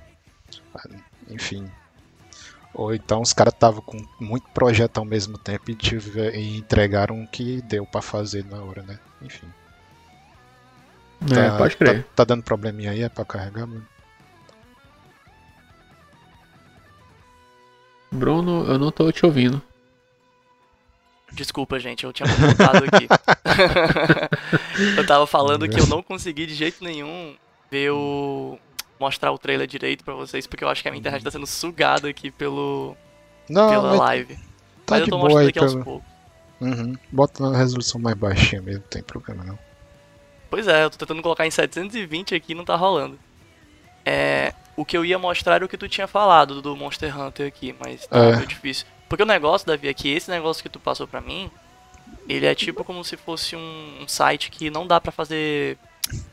Enfim. 1.29 1.71
Ou 2.73 2.95
então 2.95 3.21
os 3.21 3.33
caras 3.33 3.53
estavam 3.53 3.83
com 3.83 3.99
muito 4.21 4.49
projeto 4.51 4.99
ao 4.99 5.05
mesmo 5.05 5.37
tempo 5.37 5.71
e, 5.71 5.77
e 6.35 6.57
entregaram 6.59 7.23
o 7.23 7.27
que 7.27 7.61
deu 7.63 7.85
pra 7.85 8.01
fazer 8.01 8.45
na 8.45 8.63
hora, 8.63 8.83
né? 8.83 8.99
Enfim. 9.23 9.47
É, 11.31 11.59
pode 11.59 11.77
crer. 11.77 12.03
Tá, 12.03 12.09
tá 12.17 12.25
dando 12.25 12.43
probleminha 12.43 12.93
aí, 12.93 13.03
é 13.03 13.09
pra 13.09 13.25
carregar, 13.25 13.67
mano? 13.67 13.87
Bruno, 18.11 18.65
eu 18.67 18.79
não 18.79 18.91
tô 18.91 19.11
te 19.13 19.25
ouvindo. 19.25 19.63
Desculpa, 21.33 21.79
gente, 21.79 22.05
eu 22.05 22.13
tinha 22.13 22.27
mutado 22.29 22.85
aqui. 22.85 23.07
eu 24.99 25.07
tava 25.07 25.27
falando 25.27 25.69
que 25.69 25.79
eu 25.79 25.87
não 25.87 26.03
consegui 26.03 26.45
de 26.47 26.55
jeito 26.55 26.83
nenhum 26.83 27.37
ver 27.71 27.91
o. 27.93 28.59
mostrar 28.99 29.31
o 29.31 29.39
trailer 29.39 29.67
direito 29.67 30.05
pra 30.05 30.15
vocês, 30.15 30.47
porque 30.47 30.65
eu 30.65 30.69
acho 30.69 30.83
que 30.83 30.89
a 30.89 30.91
minha 30.91 30.99
internet 30.99 31.23
tá 31.23 31.31
sendo 31.31 31.47
sugada 31.47 32.09
aqui 32.09 32.33
pelo, 32.33 32.97
Não, 33.49 33.71
pela 33.71 33.91
mas 33.91 33.99
live. 34.01 34.35
tá 34.35 34.41
Mas 34.91 34.99
eu 35.01 35.05
de 35.05 35.11
tô 35.11 35.19
boa 35.19 35.29
mostrando 35.29 35.45
aí. 35.45 35.49
aqui 35.51 35.59
aos 35.61 35.73
Pelo... 35.73 35.85
poucos. 35.85 36.11
Uhum. 36.61 36.97
Bota 37.13 37.49
na 37.49 37.57
resolução 37.57 38.01
mais 38.01 38.17
baixinha 38.17 38.61
mesmo, 38.61 38.81
não 38.83 38.89
tem 38.89 39.03
problema 39.03 39.45
não. 39.45 39.59
Pois 40.51 40.67
é, 40.67 40.85
eu 40.85 40.91
tô 40.91 40.99
tentando 40.99 41.23
colocar 41.23 41.47
em 41.47 41.51
720 41.51 42.35
aqui 42.35 42.53
e 42.53 42.55
não 42.57 42.65
tá 42.65 42.75
rolando. 42.75 43.17
É. 44.05 44.53
O 44.81 44.85
que 44.85 44.97
eu 44.97 45.05
ia 45.05 45.19
mostrar 45.19 45.57
era 45.57 45.65
o 45.65 45.69
que 45.69 45.77
tu 45.77 45.87
tinha 45.89 46.07
falado 46.07 46.63
do 46.63 46.75
Monster 46.75 47.15
Hunter 47.19 47.47
aqui, 47.47 47.75
mas 47.85 48.07
tá 48.07 48.19
É. 48.19 48.37
meio 48.37 48.47
difícil. 48.47 48.87
Porque 49.11 49.23
o 49.23 49.27
negócio, 49.27 49.67
Davi, 49.67 49.89
é 49.89 49.93
que 49.95 50.09
esse 50.09 50.31
negócio 50.31 50.63
que 50.63 50.71
tu 50.71 50.81
passou 50.81 51.07
pra 51.07 51.21
mim, 51.21 51.51
ele 52.27 52.47
é 52.47 52.55
tipo 52.55 52.83
como 52.83 53.05
se 53.05 53.15
fosse 53.17 53.55
um, 53.55 53.99
um 54.01 54.09
site 54.09 54.51
que 54.51 54.71
não 54.71 54.87
dá 54.87 54.99
pra 54.99 55.13
fazer. 55.13 55.77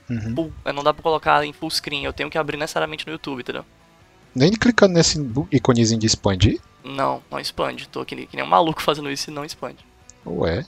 Uhum. 0.10 0.34
full- 0.34 0.54
é, 0.64 0.72
não 0.72 0.82
dá 0.84 0.94
pra 0.94 1.04
colocar 1.04 1.44
em 1.46 1.52
full 1.52 1.70
screen, 1.70 2.06
eu 2.06 2.14
tenho 2.14 2.30
que 2.30 2.38
abrir 2.38 2.56
necessariamente 2.58 3.06
no 3.06 3.12
YouTube, 3.12 3.42
entendeu? 3.42 3.66
Nem 4.34 4.52
clicando 4.54 4.94
nesse 4.94 5.20
íconezinho 5.52 6.00
de 6.00 6.08
expandir? 6.08 6.62
Não, 6.86 7.22
não 7.30 7.40
expande. 7.40 7.88
Tô 7.90 8.06
que, 8.06 8.16
nem- 8.16 8.26
que 8.28 8.36
nem 8.38 8.46
um 8.46 8.50
maluco 8.50 8.82
fazendo 8.82 9.12
isso 9.12 9.30
e 9.30 9.34
não 9.34 9.44
expande. 9.44 9.80
Ué. 10.26 10.66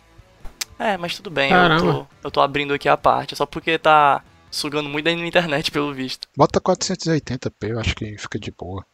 É, 0.78 0.98
mas 0.98 1.16
tudo 1.16 1.30
bem, 1.30 1.52
eu 1.52 1.78
tô, 1.80 2.08
eu 2.26 2.32
tô 2.32 2.42
abrindo 2.42 2.74
aqui 2.74 2.90
a 2.90 2.98
parte, 2.98 3.36
só 3.38 3.46
porque 3.46 3.78
tá 3.78 4.22
sugando 4.52 4.90
muito 4.90 5.06
da 5.06 5.12
internet, 5.12 5.72
pelo 5.72 5.94
visto. 5.94 6.28
Bota 6.36 6.60
480p, 6.60 7.70
eu 7.70 7.80
acho 7.80 7.96
que 7.96 8.18
fica 8.18 8.40
de 8.40 8.52
boa. 8.52 8.86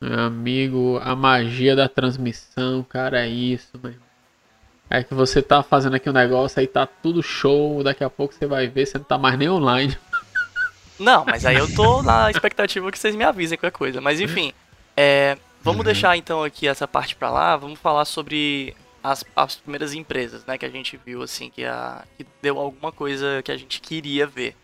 Meu 0.00 0.20
amigo, 0.20 1.00
a 1.02 1.14
magia 1.16 1.74
da 1.74 1.88
transmissão, 1.88 2.82
cara, 2.82 3.24
é 3.24 3.28
isso, 3.28 3.70
mano. 3.82 3.96
É 4.90 5.02
que 5.02 5.14
você 5.14 5.40
tá 5.40 5.62
fazendo 5.62 5.94
aqui 5.96 6.10
um 6.10 6.12
negócio, 6.12 6.60
aí 6.60 6.66
tá 6.66 6.86
tudo 6.86 7.22
show, 7.22 7.82
daqui 7.82 8.04
a 8.04 8.10
pouco 8.10 8.34
você 8.34 8.46
vai 8.46 8.68
ver, 8.68 8.86
você 8.86 8.98
não 8.98 9.04
tá 9.04 9.16
mais 9.16 9.38
nem 9.38 9.48
online. 9.48 9.96
Não, 10.98 11.24
mas 11.24 11.44
aí 11.44 11.56
eu 11.56 11.66
tô 11.74 12.02
na 12.02 12.30
expectativa 12.30 12.92
que 12.92 12.98
vocês 12.98 13.16
me 13.16 13.24
avisem 13.24 13.56
qualquer 13.58 13.76
coisa. 13.76 14.00
Mas 14.00 14.20
enfim, 14.20 14.52
é, 14.96 15.36
vamos 15.62 15.78
Uhum. 15.80 15.84
deixar 15.84 16.16
então 16.16 16.44
aqui 16.44 16.68
essa 16.68 16.86
parte 16.86 17.16
pra 17.16 17.30
lá. 17.30 17.56
Vamos 17.56 17.80
falar 17.80 18.04
sobre 18.04 18.76
as, 19.04 19.22
as 19.36 19.56
primeiras 19.56 19.92
empresas, 19.92 20.46
né, 20.46 20.56
que 20.56 20.64
a 20.64 20.70
gente 20.70 20.96
viu 20.96 21.22
assim 21.22 21.50
que, 21.50 21.62
a, 21.62 22.06
que 22.16 22.26
deu 22.40 22.58
alguma 22.58 22.90
coisa 22.90 23.42
que 23.42 23.52
a 23.52 23.56
gente 23.56 23.78
queria 23.78 24.26
ver. 24.26 24.56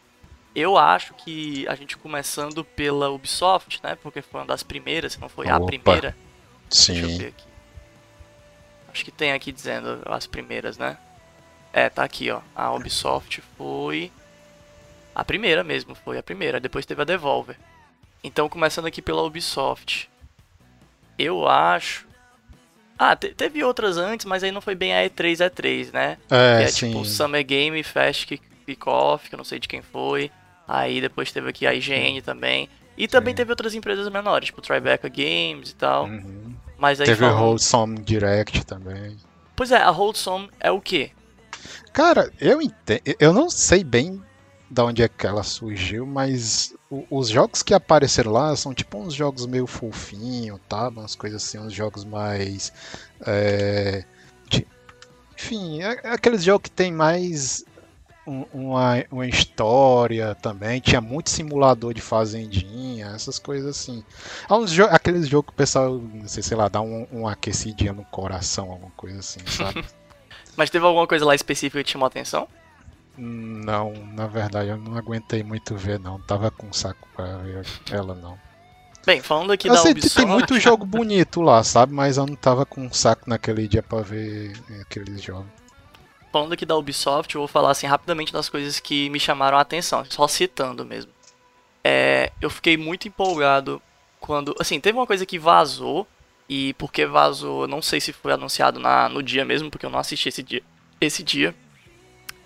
Eu 0.55 0.79
acho 0.79 1.13
que 1.13 1.69
a 1.69 1.75
gente 1.75 1.97
começando 1.99 2.65
pela 2.65 3.11
Ubisoft, 3.11 3.81
né, 3.85 3.99
porque 4.03 4.23
foi 4.23 4.41
uma 4.41 4.47
das 4.47 4.63
primeiras, 4.63 5.13
se 5.13 5.21
não 5.21 5.29
foi 5.29 5.47
a 5.49 5.59
Opa. 5.59 5.67
primeira. 5.67 6.17
Deixa 6.71 6.95
eu 6.95 7.09
Sim. 7.09 7.19
ver 7.19 7.27
aqui. 7.29 7.45
Acho 8.91 9.05
que 9.05 9.13
tem 9.13 9.33
aqui 9.33 9.53
dizendo 9.53 10.01
as 10.07 10.27
primeiras, 10.27 10.79
né? 10.79 10.97
É, 11.73 11.89
tá 11.89 12.03
aqui, 12.03 12.31
ó. 12.31 12.41
A 12.57 12.73
Ubisoft 12.73 13.43
foi 13.57 14.11
a 15.15 15.23
primeira 15.23 15.63
mesmo, 15.63 15.95
foi 15.95 16.19
a 16.19 16.23
primeira. 16.23 16.59
Depois 16.59 16.87
teve 16.87 17.01
a 17.03 17.05
Devolver. 17.05 17.57
Então, 18.25 18.49
começando 18.49 18.87
aqui 18.87 19.01
pela 19.01 19.23
Ubisoft. 19.23 20.11
Eu 21.17 21.47
acho. 21.47 22.10
Ah, 23.03 23.17
te- 23.17 23.33
teve 23.35 23.65
outras 23.65 23.97
antes, 23.97 24.27
mas 24.27 24.45
aí 24.45 24.53
não 24.53 24.61
foi 24.61 24.75
bem 24.75 24.93
a 24.95 25.03
E3, 25.09 25.39
E3, 25.39 25.91
né? 25.93 26.19
É, 26.31 26.59
que 26.59 26.65
é 26.65 26.69
sim. 26.69 26.89
tipo 26.93 27.05
Summer 27.07 27.43
Game 27.43 27.83
Fest 27.83 28.27
Kick- 28.27 28.43
Kickoff, 28.67 29.29
que 29.29 29.35
eu 29.35 29.39
não 29.39 29.45
sei 29.45 29.59
de 29.59 29.67
quem 29.67 29.81
foi. 29.81 30.31
Aí 30.69 31.01
depois 31.01 31.33
teve 31.33 31.49
aqui 31.49 31.67
a 31.67 31.73
IGN 31.73 32.21
também. 32.21 32.69
E 32.99 33.09
também 33.09 33.33
Sim. 33.33 33.37
teve 33.37 33.51
outras 33.53 33.75
empresas 33.75 34.07
menores, 34.11 34.47
tipo 34.47 34.61
Tribeca 34.61 35.09
Games 35.09 35.71
e 35.71 35.75
tal. 35.77 36.05
Uhum. 36.05 36.55
Mas 36.79 37.01
aí 37.01 37.07
Teve 37.07 37.25
o 37.25 37.29
falando- 37.29 37.43
Wholesome 37.47 37.99
Direct 38.01 38.67
também. 38.67 39.17
Pois 39.57 39.73
é, 39.73 39.79
a 39.79 39.91
Wholesome 39.91 40.51
é 40.61 40.71
o 40.71 40.81
quê? 40.81 41.11
Cara, 41.95 42.31
eu 42.39 42.61
entendo. 42.61 43.01
Eu 43.19 43.33
não 43.33 43.49
sei 43.51 43.83
bem 43.83 44.23
da 44.71 44.85
onde 44.85 45.03
é 45.03 45.09
que 45.09 45.27
ela 45.27 45.43
surgiu, 45.43 46.07
mas 46.07 46.73
o- 46.89 47.05
os 47.11 47.29
jogos 47.29 47.61
que 47.63 47.75
apareceram 47.75 48.31
lá 48.31 48.55
são 48.55 48.73
tipo 48.73 48.99
uns 48.99 49.13
jogos 49.15 49.45
meio 49.47 49.67
fofinho, 49.67 50.61
tá? 50.69 50.89
Umas 50.89 51.17
coisas 51.17 51.43
assim, 51.43 51.59
uns 51.59 51.73
jogos 51.73 52.05
mais. 52.05 52.73
é, 53.27 54.05
de- 54.49 54.67
enfim, 55.37 55.83
é, 55.83 56.01
é 56.05 56.11
aqueles 56.13 56.43
jogos 56.45 56.63
que 56.65 56.71
tem 56.71 56.93
mais 56.93 57.65
um- 58.27 58.45
uma, 58.53 59.05
uma 59.11 59.27
história 59.27 60.35
também. 60.37 60.81
Tinha 60.81 61.01
muito 61.01 61.31
simulador 61.31 61.93
de 61.93 62.01
fazendinha, 62.01 63.09
essas 63.15 63.39
coisas 63.41 63.69
assim. 63.77 64.05
Há 64.49 64.57
uns 64.57 64.71
jo 64.71 64.85
aqueles 64.85 65.27
jogos 65.29 65.49
que 65.49 65.53
o 65.55 65.57
pessoal, 65.57 65.99
não 65.99 66.29
sei, 66.29 66.43
sei 66.43 66.57
lá, 66.57 66.69
dá 66.69 66.81
um, 66.81 67.07
um 67.13 67.27
aquecidinha 67.27 67.93
no 67.93 68.05
coração, 68.05 68.71
alguma 68.71 68.93
coisa 68.93 69.19
assim, 69.19 69.41
sabe? 69.47 69.85
Mas 70.57 70.71
teve 70.71 70.85
alguma 70.87 71.07
coisa 71.07 71.25
lá 71.25 71.35
específica 71.35 71.79
que 71.83 71.89
te 71.89 71.93
chamou 71.93 72.05
a 72.07 72.09
atenção? 72.09 72.47
Não, 73.23 73.93
na 74.15 74.27
verdade 74.27 74.71
eu 74.71 74.79
não 74.79 74.97
aguentei 74.97 75.43
muito 75.43 75.77
ver 75.77 76.01
não, 76.01 76.19
tava 76.21 76.51
com 76.51 76.73
saco 76.73 77.07
pra 77.15 77.37
ver 77.37 77.67
ela 77.91 78.15
não. 78.15 78.39
Bem, 79.05 79.21
falando 79.21 79.53
aqui 79.53 79.69
eu 79.69 79.75
da 79.75 79.81
sei 79.81 79.93
Ubisoft... 79.93 80.17
tem 80.17 80.27
muito 80.27 80.57
jogo 80.61 80.87
bonito 80.87 81.43
lá, 81.43 81.63
sabe? 81.63 81.93
Mas 81.93 82.17
eu 82.17 82.25
não 82.25 82.35
tava 82.35 82.65
com 82.65 82.91
saco 82.91 83.29
naquele 83.29 83.69
dia 83.69 83.83
pra 83.83 84.01
ver 84.01 84.53
aqueles 84.81 85.23
jogos. 85.23 85.51
Falando 86.33 86.55
aqui 86.55 86.65
da 86.65 86.77
Ubisoft, 86.77 87.35
eu 87.35 87.43
vou 87.43 87.49
falar 87.49 87.73
assim 87.73 87.87
rapidamente 87.87 88.33
das 88.33 88.49
coisas 88.49 88.81
que 88.81 89.11
me 89.11 89.21
chamaram 89.21 89.59
a 89.59 89.61
atenção, 89.61 90.03
só 90.09 90.27
citando 90.27 90.85
mesmo. 90.85 91.13
É, 91.85 92.33
eu 92.41 92.49
fiquei 92.49 92.79
muito 92.79 93.07
empolgado 93.07 93.83
quando, 94.19 94.55
assim, 94.59 94.81
teve 94.81 94.97
uma 94.97 95.07
coisa 95.07 95.27
que 95.27 95.39
vazou 95.39 96.07
e 96.49 96.73
porque 96.75 97.05
vazou, 97.05 97.63
eu 97.63 97.69
não 97.69 97.83
sei 97.83 98.01
se 98.01 98.13
foi 98.13 98.33
anunciado 98.33 98.81
na, 98.81 99.09
no 99.09 99.23
dia 99.23 99.45
mesmo, 99.45 99.71
porque 99.71 99.85
eu 99.85 99.91
não 99.91 99.99
assisti 99.99 100.29
esse 100.29 100.43
dia, 100.43 100.63
esse 101.01 101.23
dia, 101.23 101.55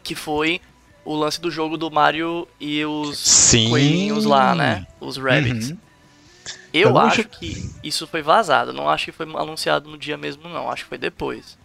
que 0.05 0.15
foi 0.15 0.61
o 1.05 1.15
lance 1.17 1.41
do 1.41 1.51
jogo 1.51 1.77
do 1.77 1.91
Mario 1.91 2.47
e 2.61 2.85
os 2.85 3.19
Sim. 3.19 3.71
coelhinhos 3.71 4.25
lá, 4.25 4.55
né? 4.55 4.87
Os 5.01 5.17
rabbits. 5.17 5.71
Uhum. 5.71 5.79
Eu 6.73 6.99
acho 6.99 7.25
que 7.25 7.71
isso 7.85 8.07
foi 8.07 8.21
vazado, 8.21 8.73
não 8.73 8.89
acho 8.89 9.07
que 9.07 9.13
foi 9.13 9.27
anunciado 9.37 9.89
no 9.89 9.97
dia 9.97 10.17
mesmo 10.17 10.49
não, 10.49 10.69
acho 10.69 10.83
que 10.83 10.89
foi 10.89 10.99
depois. 10.99 11.57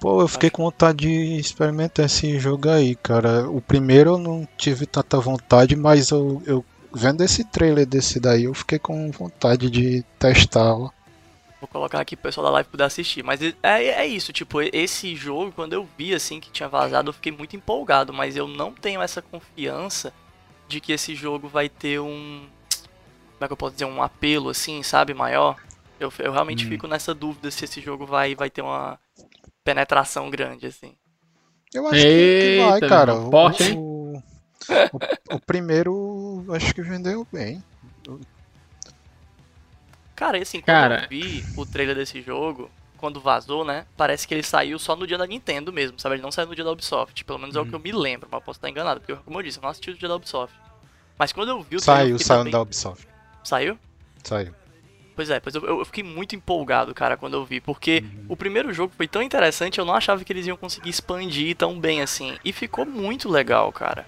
Pô, 0.00 0.20
eu 0.20 0.28
fiquei 0.28 0.48
com 0.48 0.62
vontade 0.62 0.98
de 0.98 1.40
experimentar 1.40 2.06
esse 2.06 2.38
jogo 2.38 2.68
aí, 2.68 2.94
cara. 2.94 3.50
O 3.50 3.60
primeiro 3.60 4.10
eu 4.10 4.18
não 4.18 4.46
tive 4.56 4.86
tanta 4.86 5.18
vontade, 5.18 5.74
mas 5.74 6.10
eu, 6.10 6.40
eu 6.46 6.64
vendo 6.94 7.24
esse 7.24 7.42
trailer 7.42 7.84
desse 7.84 8.20
daí, 8.20 8.44
eu 8.44 8.54
fiquei 8.54 8.78
com 8.78 9.10
vontade 9.10 9.68
de 9.68 10.04
testá-lo. 10.16 10.92
Vou 11.60 11.66
colocar 11.68 12.00
aqui 12.00 12.14
pro 12.16 12.24
pessoal 12.24 12.44
da 12.46 12.52
live 12.52 12.68
poder 12.68 12.84
assistir. 12.84 13.22
Mas 13.24 13.40
é, 13.42 13.54
é 13.62 14.06
isso, 14.06 14.32
tipo, 14.32 14.60
esse 14.62 15.16
jogo, 15.16 15.50
quando 15.52 15.72
eu 15.72 15.88
vi 15.98 16.14
assim 16.14 16.38
que 16.38 16.50
tinha 16.52 16.68
vazado, 16.68 17.08
eu 17.08 17.12
fiquei 17.12 17.32
muito 17.32 17.56
empolgado, 17.56 18.12
mas 18.12 18.36
eu 18.36 18.46
não 18.46 18.72
tenho 18.72 19.02
essa 19.02 19.20
confiança 19.20 20.12
de 20.68 20.80
que 20.80 20.92
esse 20.92 21.14
jogo 21.14 21.48
vai 21.48 21.68
ter 21.68 21.98
um. 22.00 22.46
Como 23.34 23.44
é 23.44 23.46
que 23.46 23.52
eu 23.52 23.56
posso 23.56 23.72
dizer? 23.72 23.84
Um 23.86 24.02
apelo, 24.02 24.50
assim, 24.50 24.82
sabe, 24.82 25.14
maior. 25.14 25.56
Eu, 25.98 26.12
eu 26.20 26.32
realmente 26.32 26.64
Hum. 26.64 26.68
fico 26.68 26.86
nessa 26.86 27.12
dúvida 27.14 27.50
se 27.50 27.64
esse 27.64 27.80
jogo 27.80 28.06
vai, 28.06 28.34
vai 28.34 28.50
ter 28.50 28.62
uma 28.62 28.98
penetração 29.64 30.30
grande, 30.30 30.66
assim. 30.66 30.96
Eu 31.74 31.86
acho 31.88 32.06
que, 32.06 32.14
que 32.40 32.56
vai, 32.56 32.76
Eita, 32.76 32.88
cara. 32.88 33.14
forte, 33.30 33.62
hein? 33.64 33.74
O- 33.74 34.22
O, 34.92 35.00
o 35.36 35.40
primeiro 35.40 36.44
acho 36.50 36.74
que 36.74 36.82
vendeu 36.82 37.26
bem. 37.32 37.62
Cara, 40.18 40.36
e 40.36 40.42
assim, 40.42 40.60
quando 40.60 40.66
Cara. 40.66 41.02
eu 41.04 41.08
vi 41.08 41.44
o 41.56 41.64
trailer 41.64 41.94
desse 41.94 42.20
jogo, 42.20 42.68
quando 42.96 43.20
vazou, 43.20 43.64
né? 43.64 43.86
Parece 43.96 44.26
que 44.26 44.34
ele 44.34 44.42
saiu 44.42 44.76
só 44.78 44.96
no 44.96 45.06
dia 45.06 45.16
da 45.16 45.26
Nintendo 45.26 45.72
mesmo, 45.72 45.98
sabe? 46.00 46.16
Ele 46.16 46.22
não 46.22 46.32
saiu 46.32 46.48
no 46.48 46.54
dia 46.56 46.64
da 46.64 46.72
Ubisoft. 46.72 47.24
Pelo 47.24 47.38
menos 47.38 47.54
é 47.54 47.60
o 47.60 47.64
que 47.66 47.72
eu 47.74 47.78
me 47.78 47.92
lembro, 47.92 48.28
mas 48.30 48.42
posso 48.42 48.58
estar 48.58 48.68
enganado, 48.68 49.00
porque, 49.00 49.14
como 49.22 49.38
eu 49.38 49.42
disse, 49.44 49.58
eu 49.58 49.62
não 49.62 49.68
assisti 49.70 49.90
o 49.90 49.94
dia 49.96 50.08
da 50.08 50.16
Ubisoft. 50.16 50.52
Mas 51.16 51.32
quando 51.32 51.50
eu 51.50 51.62
vi 51.62 51.76
o 51.76 51.80
trailer. 51.80 52.06
Saiu, 52.06 52.18
saiu 52.18 52.38
também- 52.40 52.52
da 52.52 52.60
Ubisoft. 52.60 53.06
Saiu? 53.44 53.78
Saiu. 54.24 54.52
Pois 55.14 55.30
é, 55.30 55.38
pois 55.40 55.54
eu, 55.54 55.62
eu 55.64 55.84
fiquei 55.84 56.02
muito 56.04 56.34
empolgado, 56.36 56.92
cara, 56.94 57.16
quando 57.16 57.34
eu 57.34 57.44
vi, 57.44 57.60
porque 57.60 58.02
Uhum. 58.04 58.24
o 58.30 58.36
primeiro 58.36 58.72
jogo 58.72 58.92
foi 58.96 59.06
tão 59.08 59.22
interessante, 59.22 59.78
eu 59.78 59.84
não 59.84 59.94
achava 59.94 60.24
que 60.24 60.32
eles 60.32 60.46
iam 60.46 60.56
conseguir 60.56 60.90
expandir 60.90 61.56
tão 61.56 61.78
bem 61.78 62.02
assim. 62.02 62.36
E 62.44 62.52
ficou 62.52 62.84
muito 62.86 63.28
legal, 63.28 63.72
cara. 63.72 64.06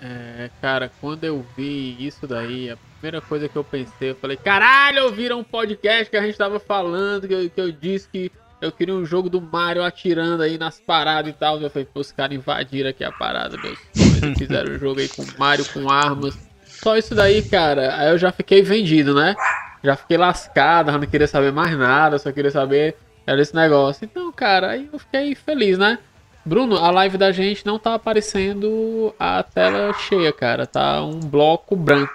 É, 0.00 0.50
cara, 0.60 0.90
quando 1.00 1.24
eu 1.24 1.44
vi 1.56 1.96
isso 2.04 2.26
daí, 2.26 2.70
a 2.70 2.76
primeira 2.98 3.20
coisa 3.20 3.48
que 3.48 3.56
eu 3.56 3.62
pensei, 3.62 4.10
eu 4.10 4.16
falei, 4.16 4.36
caralho, 4.36 5.04
ouviram 5.04 5.40
um 5.40 5.44
podcast 5.44 6.10
que 6.10 6.16
a 6.16 6.22
gente 6.22 6.36
tava 6.36 6.58
falando, 6.58 7.28
que 7.28 7.34
eu, 7.34 7.50
que 7.50 7.60
eu 7.60 7.70
disse 7.70 8.08
que 8.08 8.32
eu 8.60 8.70
queria 8.70 8.94
um 8.94 9.04
jogo 9.04 9.28
do 9.28 9.40
Mario 9.40 9.82
atirando 9.82 10.42
aí 10.42 10.56
nas 10.56 10.80
paradas 10.80 11.30
e 11.30 11.34
tal. 11.34 11.60
Eu 11.60 11.70
falei, 11.70 11.86
pô, 11.92 12.00
os 12.00 12.12
caras 12.12 12.36
invadiram 12.36 12.90
aqui 12.90 13.04
a 13.04 13.12
parada, 13.12 13.56
meus 13.58 13.78
sonhos, 13.92 14.22
e 14.22 14.34
fizeram 14.36 14.72
um 14.72 14.78
jogo 14.78 15.00
aí 15.00 15.08
com 15.08 15.24
Mario 15.38 15.64
com 15.66 15.90
armas. 15.90 16.38
Só 16.64 16.96
isso 16.96 17.14
daí, 17.14 17.42
cara, 17.42 17.96
aí 17.96 18.10
eu 18.10 18.18
já 18.18 18.32
fiquei 18.32 18.62
vendido, 18.62 19.14
né? 19.14 19.34
Já 19.82 19.96
fiquei 19.96 20.16
lascado, 20.16 20.92
não 20.92 21.00
queria 21.00 21.26
saber 21.26 21.52
mais 21.52 21.76
nada, 21.76 22.18
só 22.18 22.30
queria 22.30 22.50
saber 22.50 22.96
era 23.26 23.40
esse 23.40 23.54
negócio. 23.54 24.04
Então, 24.04 24.32
cara, 24.32 24.70
aí 24.70 24.88
eu 24.92 24.98
fiquei 24.98 25.34
feliz, 25.34 25.78
né? 25.78 25.98
Bruno, 26.44 26.76
a 26.76 26.90
live 26.90 27.16
da 27.16 27.30
gente 27.30 27.64
não 27.64 27.78
tá 27.78 27.94
aparecendo 27.94 29.14
a 29.18 29.42
tela 29.42 29.92
cheia, 29.94 30.32
cara. 30.32 30.66
Tá 30.66 31.02
um 31.02 31.20
bloco 31.20 31.76
branco 31.76 32.12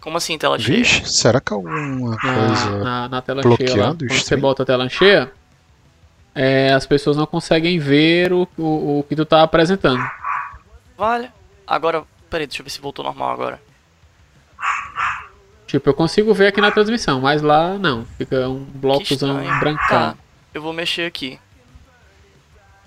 Como 0.00 0.16
assim, 0.16 0.36
tela 0.36 0.58
cheia? 0.58 0.78
Vixe, 0.78 1.04
será 1.06 1.40
que 1.40 1.52
alguma 1.52 2.16
na, 2.16 2.20
coisa. 2.20 2.78
na, 2.78 3.08
na 3.08 3.22
tela 3.22 3.42
cheia 3.42 3.52
lá. 3.52 3.56
bloqueando 3.56 4.06
Quando 4.06 4.18
você 4.20 4.36
bota 4.36 4.62
a 4.64 4.66
tela 4.66 4.88
cheia, 4.88 5.30
é, 6.34 6.72
as 6.72 6.84
pessoas 6.84 7.16
não 7.16 7.26
conseguem 7.26 7.78
ver 7.78 8.32
o, 8.32 8.48
o, 8.58 8.98
o 8.98 9.06
que 9.08 9.14
tu 9.14 9.24
tá 9.24 9.42
apresentando. 9.42 10.02
Vale. 10.98 11.30
Agora, 11.64 12.02
peraí, 12.28 12.46
deixa 12.46 12.60
eu 12.60 12.64
ver 12.64 12.70
se 12.70 12.80
voltou 12.80 13.04
normal 13.04 13.30
agora. 13.30 13.62
Tipo, 15.66 15.88
eu 15.88 15.94
consigo 15.94 16.34
ver 16.34 16.48
aqui 16.48 16.60
na 16.60 16.70
transmissão, 16.70 17.20
mas 17.20 17.40
lá 17.40 17.78
não. 17.78 18.04
Fica 18.18 18.48
um 18.48 18.66
estranho. 19.00 19.58
brancão. 19.60 19.88
Tá, 19.88 20.16
eu 20.52 20.60
vou 20.60 20.72
mexer 20.72 21.06
aqui. 21.06 21.38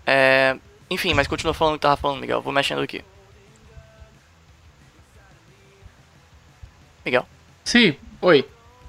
É... 0.05 0.55
Enfim, 0.89 1.13
mas 1.13 1.27
continua 1.27 1.53
falando 1.53 1.75
o 1.75 1.77
que 1.77 1.81
tava 1.83 1.97
falando, 1.97 2.21
Miguel. 2.21 2.41
Vou 2.41 2.53
mexendo 2.53 2.81
aqui. 2.81 3.03
Miguel. 7.05 7.25
Sim, 7.63 7.95
oi. 8.21 8.45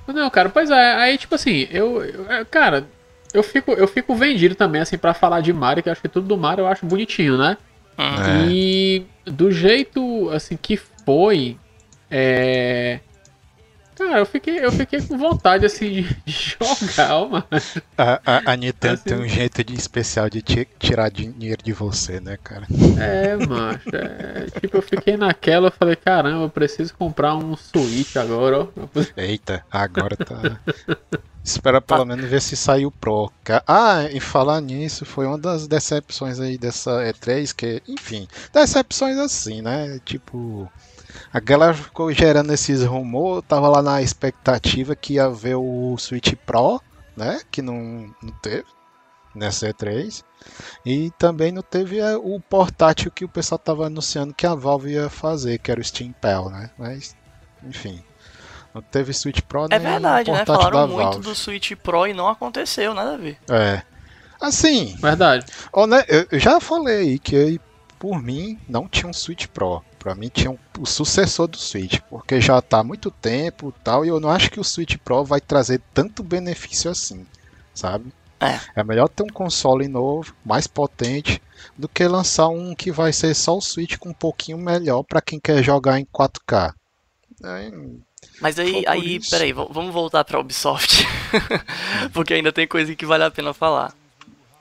Não, 0.06 0.30
cara, 0.30 0.48
pois 0.48 0.70
é, 0.70 0.94
aí 0.94 1.18
tipo 1.18 1.34
assim, 1.34 1.66
eu, 1.70 2.02
eu- 2.04 2.46
cara, 2.46 2.86
eu 3.34 3.42
fico, 3.42 3.72
eu 3.72 3.88
fico 3.88 4.14
vendido 4.14 4.54
também, 4.54 4.80
assim, 4.80 4.96
pra 4.96 5.12
falar 5.12 5.40
de 5.40 5.52
Mario, 5.52 5.82
que 5.82 5.88
eu 5.88 5.92
acho 5.92 6.00
que 6.00 6.08
tudo 6.08 6.28
do 6.28 6.36
Mario 6.36 6.62
eu 6.62 6.66
acho 6.68 6.86
bonitinho, 6.86 7.36
né? 7.36 7.56
Hum. 7.98 8.14
É. 8.22 8.46
E 8.48 9.06
do 9.24 9.50
jeito, 9.50 10.30
assim, 10.30 10.56
que 10.56 10.76
foi, 10.76 11.58
é... 12.10 13.00
Cara, 13.96 14.18
eu 14.18 14.26
fiquei, 14.26 14.64
eu 14.64 14.70
fiquei 14.70 15.00
com 15.00 15.16
vontade, 15.16 15.64
assim, 15.64 16.02
de, 16.24 16.56
jogar, 16.58 17.26
mano. 17.28 17.46
A, 17.96 18.20
a, 18.26 18.52
a 18.52 18.56
Nintendo 18.56 18.94
Assim- 18.94 19.04
tem 19.04 19.18
um 19.18 19.26
jeito 19.28 19.64
de 19.64 19.74
especial 19.74 20.28
de 20.28 20.42
ti- 20.42 20.68
tirar 20.78 21.10
dinheiro 21.10 21.62
de 21.62 21.72
você, 21.72 22.20
né, 22.20 22.36
cara? 22.42 22.66
É, 23.00 23.36
macho, 23.36 23.88
é, 23.94 24.46
tipo, 24.60 24.76
eu 24.76 24.82
fiquei 24.82 25.16
naquela, 25.16 25.68
eu 25.68 25.72
falei, 25.72 25.96
caramba, 25.96 26.44
eu 26.44 26.50
preciso 26.50 26.94
comprar 26.94 27.34
um 27.34 27.56
Switch 27.56 28.16
agora, 28.16 28.60
ó. 28.64 28.68
Eita, 29.16 29.64
agora 29.70 30.14
tá. 30.16 30.60
Espera 31.42 31.80
pelo 31.80 32.04
menos 32.04 32.28
ver 32.28 32.42
se 32.42 32.56
sai 32.56 32.84
o 32.84 32.90
Pro. 32.90 33.30
Ah, 33.66 34.02
e 34.12 34.18
falar 34.18 34.60
nisso, 34.60 35.04
foi 35.04 35.26
uma 35.26 35.38
das 35.38 35.68
decepções 35.68 36.40
aí 36.40 36.58
dessa 36.58 36.90
E3, 37.04 37.52
que, 37.54 37.80
enfim, 37.88 38.26
decepções 38.52 39.16
assim, 39.16 39.62
né? 39.62 40.00
Tipo, 40.04 40.68
a 41.36 41.40
galera 41.40 41.74
ficou 41.74 42.10
gerando 42.12 42.50
esses 42.52 42.82
rumores, 42.82 43.44
tava 43.46 43.68
lá 43.68 43.82
na 43.82 44.00
expectativa 44.00 44.96
que 44.96 45.14
ia 45.14 45.28
ver 45.28 45.56
o 45.56 45.94
Switch 45.98 46.32
Pro, 46.46 46.80
né? 47.16 47.40
Que 47.50 47.60
não, 47.60 48.14
não 48.22 48.32
teve 48.40 48.64
nessa 49.34 49.68
E3. 49.68 50.24
E 50.84 51.10
também 51.18 51.52
não 51.52 51.60
teve 51.62 51.98
é, 51.98 52.16
o 52.16 52.40
portátil 52.40 53.10
que 53.10 53.24
o 53.24 53.28
pessoal 53.28 53.58
tava 53.58 53.86
anunciando 53.86 54.32
que 54.32 54.46
a 54.46 54.54
Valve 54.54 54.92
ia 54.92 55.10
fazer, 55.10 55.58
que 55.58 55.70
era 55.70 55.80
o 55.80 55.84
Steam 55.84 56.12
Pal, 56.12 56.48
né? 56.48 56.70
Mas, 56.78 57.14
enfim. 57.62 58.02
Não 58.74 58.80
teve 58.80 59.12
Switch 59.12 59.40
Pro 59.42 59.64
É 59.66 59.78
nem 59.78 59.80
verdade, 59.80 60.30
né? 60.30 60.38
portátil 60.38 60.62
Falaram 60.70 60.88
muito 60.88 61.02
Valve. 61.04 61.20
do 61.20 61.34
Switch 61.34 61.72
Pro 61.82 62.06
e 62.06 62.14
não 62.14 62.28
aconteceu, 62.28 62.94
nada 62.94 63.14
a 63.14 63.16
ver. 63.18 63.38
É. 63.50 63.82
Assim, 64.40 64.96
Verdade. 65.00 65.44
hone- 65.72 66.04
eu 66.08 66.26
eu 66.30 66.38
já 66.38 66.60
falei 66.60 66.98
aí 67.00 67.18
que 67.18 67.60
por 67.98 68.22
mim 68.22 68.58
não 68.68 68.86
tinha 68.88 69.08
um 69.08 69.12
Switch 69.12 69.46
Pro. 69.48 69.82
Pra 70.06 70.14
mim 70.14 70.28
tinha 70.28 70.52
um- 70.52 70.58
o 70.78 70.86
sucessor 70.86 71.48
do 71.48 71.56
Switch, 71.58 71.98
porque 72.08 72.40
já 72.40 72.62
tá 72.62 72.78
há 72.78 72.84
muito 72.84 73.10
tempo 73.10 73.74
e 73.76 73.82
tal, 73.82 74.04
e 74.04 74.08
eu 74.08 74.20
não 74.20 74.30
acho 74.30 74.48
que 74.52 74.60
o 74.60 74.62
Switch 74.62 74.96
Pro 74.98 75.24
vai 75.24 75.40
trazer 75.40 75.82
tanto 75.92 76.22
benefício 76.22 76.88
assim, 76.88 77.26
sabe? 77.74 78.12
É. 78.38 78.84
melhor 78.84 79.08
ter 79.08 79.24
um 79.24 79.28
console 79.28 79.88
novo, 79.88 80.32
mais 80.44 80.68
potente, 80.68 81.42
do 81.76 81.88
que 81.88 82.06
lançar 82.06 82.46
um 82.46 82.72
que 82.72 82.92
vai 82.92 83.12
ser 83.12 83.34
só 83.34 83.56
o 83.56 83.60
Switch 83.60 83.96
com 83.96 84.10
um 84.10 84.14
pouquinho 84.14 84.58
melhor 84.58 85.02
pra 85.02 85.20
quem 85.20 85.40
quer 85.40 85.60
jogar 85.60 85.98
em 85.98 86.04
4K. 86.04 86.72
É, 87.42 87.72
Mas 88.40 88.60
aí, 88.60 88.84
aí 88.86 89.16
isso. 89.16 89.30
peraí, 89.30 89.52
vamos 89.52 89.92
voltar 89.92 90.22
pra 90.24 90.38
Ubisoft. 90.38 91.04
Porque 92.14 92.32
ainda 92.34 92.52
tem 92.52 92.68
coisa 92.68 92.94
que 92.94 93.04
vale 93.04 93.24
a 93.24 93.30
pena 93.32 93.52
falar. 93.52 93.92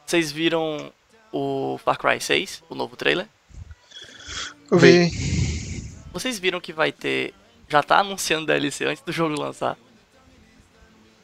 Vocês 0.07 0.31
viram 0.31 0.91
o 1.31 1.77
Far 1.85 1.99
Cry 1.99 2.19
6, 2.19 2.63
o 2.67 2.73
novo 2.73 2.95
trailer? 2.95 3.27
Eu 4.71 4.77
vi. 4.77 5.11
Vocês 6.13 6.39
viram 6.39 6.59
que 6.61 6.73
vai 6.73 6.91
ter. 6.91 7.33
Já 7.67 7.81
tá 7.83 7.99
anunciando 7.99 8.45
DLC 8.45 8.85
antes 8.85 9.03
do 9.03 9.11
jogo 9.11 9.39
lançar. 9.39 9.77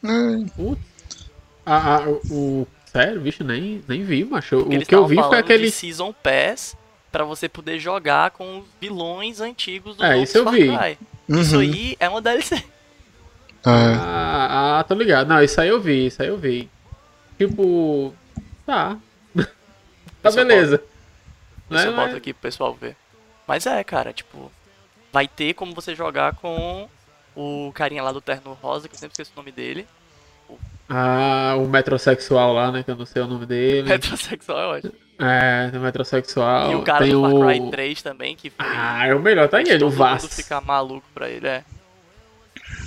É, 0.04 0.08
Ah, 1.66 1.96
ah, 1.98 2.10
o, 2.10 2.22
o- 2.32 2.68
Sério, 2.86 3.22
bicho, 3.22 3.42
nem, 3.44 3.82
nem 3.88 4.04
vi, 4.04 4.26
macho. 4.26 4.58
Porque 4.66 4.78
O 4.78 4.86
que 4.86 4.96
eu 4.96 5.08
vi 5.08 5.16
foi 5.16 5.38
aquele. 5.38 5.66
de 5.68 5.72
Season 5.72 6.12
Pass 6.12 6.76
pra 7.10 7.24
você 7.24 7.48
poder 7.48 7.80
jogar 7.80 8.32
com 8.32 8.60
os 8.60 8.66
vilões 8.82 9.40
antigos 9.40 9.96
do 9.96 10.04
É, 10.04 10.18
isso 10.22 10.38
eu 10.38 10.50
vi. 10.52 10.68
Cry. 10.78 10.98
Isso 11.30 11.56
uhum, 11.56 11.62
aí 11.62 11.96
é 12.00 12.10
uma 12.10 12.22
DLC. 12.22 12.56
é. 12.56 12.64
Ah, 13.64 14.80
ah, 14.80 14.84
tô 14.84 14.94
ligado. 14.94 15.28
Não, 15.30 15.42
isso 15.42 15.62
aí 15.62 15.70
eu 15.70 15.80
vi, 15.80 16.08
isso 16.08 16.22
aí 16.22 16.28
eu 16.28 16.38
vi. 16.38 16.70
Tipo. 17.38 18.14
Tá. 18.66 18.98
tá 20.22 20.32
beleza. 20.32 20.84
Deixa 21.70 21.86
eu 21.86 21.96
boto 21.96 22.16
aqui 22.18 22.34
pro 22.34 22.42
pessoal 22.42 22.74
ver. 22.74 22.98
Mas 23.52 23.66
é, 23.66 23.84
cara, 23.84 24.14
tipo. 24.14 24.50
Vai 25.12 25.28
ter 25.28 25.54
como 25.56 25.76
você 25.76 25.94
jogar 25.94 26.36
com 26.36 26.88
o 27.36 27.70
carinha 27.76 28.02
lá 28.02 28.14
do 28.14 28.22
Terno 28.22 28.54
Rosa, 28.54 28.88
que 28.88 28.96
eu 28.96 28.98
sempre 28.98 29.12
esqueço 29.12 29.34
o 29.36 29.40
nome 29.42 29.52
dele. 29.52 29.86
Ah, 30.88 31.56
o 31.58 31.68
metrosexual 31.68 32.54
lá, 32.54 32.72
né? 32.72 32.82
Que 32.82 32.92
eu 32.92 32.96
não 32.96 33.06
sei 33.06 33.22
o 33.22 33.28
nome 33.28 33.46
dele. 33.46 33.92
Heterossexual 33.92 34.58
é 34.58 34.68
ótimo. 34.78 34.94
É, 35.20 35.70
tem 35.70 35.82
o 35.82 35.84
metrosexual. 35.84 36.72
E 36.72 36.76
o 36.76 36.82
cara 36.82 37.04
tem 37.04 37.12
do 37.12 37.22
Far 37.24 37.34
o... 37.34 37.46
Cry 37.46 37.72
3 37.72 38.02
também, 38.02 38.36
que 38.38 38.50
foi. 38.50 38.66
Ah, 38.66 39.08
é 39.08 39.14
o 39.14 39.20
melhor, 39.20 39.50
tá 39.50 39.60
ele, 39.60 39.84
o 39.84 39.90
Vaz. 39.90 40.34
ficar 40.34 40.62
maluco 40.62 41.06
pra 41.14 41.30
ele, 41.30 41.48
é. 41.50 41.66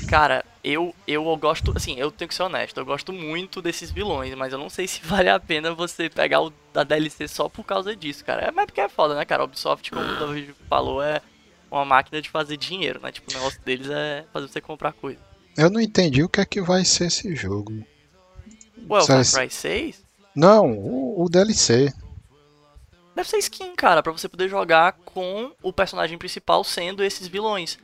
Cara, 0.09 0.47
eu, 0.65 0.95
eu 1.07 1.25
gosto, 1.37 1.75
assim, 1.77 1.97
eu 1.99 2.11
tenho 2.11 2.29
que 2.29 2.35
ser 2.35 2.43
honesto, 2.43 2.79
eu 2.79 2.87
gosto 2.87 3.13
muito 3.13 3.61
desses 3.61 3.91
vilões, 3.91 4.35
mas 4.35 4.53
eu 4.53 4.59
não 4.59 4.71
sei 4.71 4.89
se 4.89 5.01
vale 5.05 5.29
a 5.29 5.39
pena 5.39 5.75
você 5.75 6.09
pegar 6.09 6.41
o 6.41 6.53
da 6.73 6.83
DLC 6.83 7.29
só 7.29 7.49
por 7.49 7.65
causa 7.65 7.95
disso, 7.95 8.25
cara. 8.25 8.47
É, 8.47 8.51
mas 8.51 8.65
porque 8.67 8.81
é 8.81 8.89
foda, 8.89 9.15
né, 9.15 9.25
cara? 9.27 9.43
A 9.43 9.45
Ubisoft, 9.45 9.91
como 9.91 10.05
o 10.05 10.17
David 10.17 10.55
falou, 10.69 11.03
é 11.03 11.21
uma 11.71 11.85
máquina 11.85 12.23
de 12.23 12.31
fazer 12.31 12.57
dinheiro, 12.57 13.01
né? 13.03 13.13
Tipo, 13.13 13.31
o 13.31 13.35
negócio 13.35 13.61
deles 13.63 13.89
é 13.91 14.25
fazer 14.33 14.49
você 14.49 14.61
comprar 14.61 14.93
coisa. 14.93 15.21
Eu 15.57 15.71
não 15.71 15.81
entendi 15.81 16.23
o 16.23 16.29
que 16.29 16.41
é 16.41 16.45
que 16.47 16.61
vai 16.61 16.85
ser 16.85 17.07
esse 17.07 17.37
jogo. 17.37 17.85
Ué, 18.89 19.01
o 19.01 19.07
Far 19.07 19.25
Cry 19.25 19.51
6 19.51 20.03
Não, 20.35 20.73
o, 20.73 21.25
o 21.25 21.29
DLC. 21.29 21.93
deve 23.15 23.29
ser 23.29 23.39
skin, 23.39 23.75
cara, 23.77 24.03
pra 24.03 24.13
você 24.13 24.29
poder 24.29 24.49
jogar 24.49 24.93
com 25.05 25.53
o 25.63 25.73
personagem 25.73 26.19
principal 26.19 26.65
sendo 26.65 27.05
esses 27.05 27.29
vilões. 27.29 27.79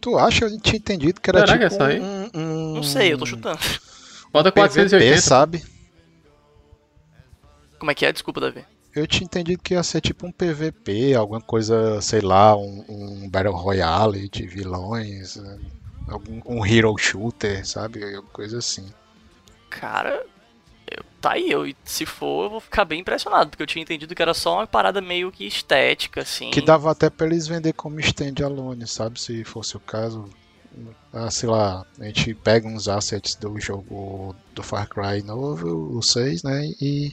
Tu 0.00 0.18
acha? 0.18 0.44
Eu 0.44 0.60
tinha 0.60 0.76
entendido 0.76 1.20
que 1.20 1.30
era 1.30 1.40
é 1.40 1.44
tipo 1.44 1.64
essa 1.64 1.86
aí? 1.86 2.00
um, 2.00 2.30
um, 2.34 2.74
Não 2.74 2.82
sei, 2.82 3.12
eu 3.12 3.18
tô 3.18 3.26
chutando. 3.26 3.58
Bota 4.32 4.52
PVP, 4.52 4.68
480. 4.68 5.20
sabe? 5.20 5.64
Como 7.78 7.90
é 7.90 7.94
que 7.94 8.04
é? 8.06 8.12
Desculpa, 8.12 8.40
Davi. 8.40 8.64
Eu 8.94 9.06
tinha 9.06 9.24
entendido 9.24 9.62
que 9.62 9.74
ia 9.74 9.82
ser 9.82 10.00
tipo 10.00 10.26
um 10.26 10.32
PVP, 10.32 11.14
alguma 11.14 11.40
coisa, 11.40 12.00
sei 12.00 12.20
lá, 12.20 12.56
um, 12.56 12.84
um 12.88 13.28
Battle 13.28 13.54
Royale 13.54 14.28
de 14.28 14.46
vilões, 14.46 15.36
eh, 15.36 15.58
algum, 16.08 16.40
um 16.46 16.66
Hero 16.66 16.96
Shooter, 16.98 17.64
sabe? 17.66 18.02
Alguma 18.02 18.30
coisa 18.32 18.58
assim. 18.58 18.86
Cara, 19.70 20.24
tá 21.20 21.32
aí, 21.32 21.50
eu, 21.50 21.72
se 21.84 22.06
for, 22.06 22.44
eu 22.44 22.50
vou 22.50 22.60
ficar 22.60 22.84
bem 22.84 23.00
impressionado, 23.00 23.50
porque 23.50 23.62
eu 23.62 23.66
tinha 23.66 23.82
entendido 23.82 24.14
que 24.14 24.22
era 24.22 24.34
só 24.34 24.54
uma 24.56 24.66
parada 24.66 25.00
meio 25.00 25.30
que 25.32 25.46
estética, 25.46 26.22
assim. 26.22 26.50
Que 26.50 26.60
dava 26.60 26.90
até 26.90 27.10
pra 27.10 27.26
eles 27.26 27.46
vender 27.46 27.72
como 27.72 28.00
stand-alone, 28.00 28.86
sabe? 28.86 29.20
Se 29.20 29.44
fosse 29.44 29.76
o 29.76 29.80
caso. 29.80 30.28
Ah, 31.12 31.30
sei 31.30 31.48
lá, 31.48 31.84
a 31.98 32.04
gente 32.04 32.34
pega 32.34 32.68
uns 32.68 32.86
assets 32.86 33.34
do 33.34 33.58
jogo 33.58 34.36
do 34.54 34.62
Far 34.62 34.88
Cry 34.88 35.22
novo, 35.22 35.96
o 35.96 36.02
6, 36.02 36.42
né? 36.44 36.66
E, 36.80 37.12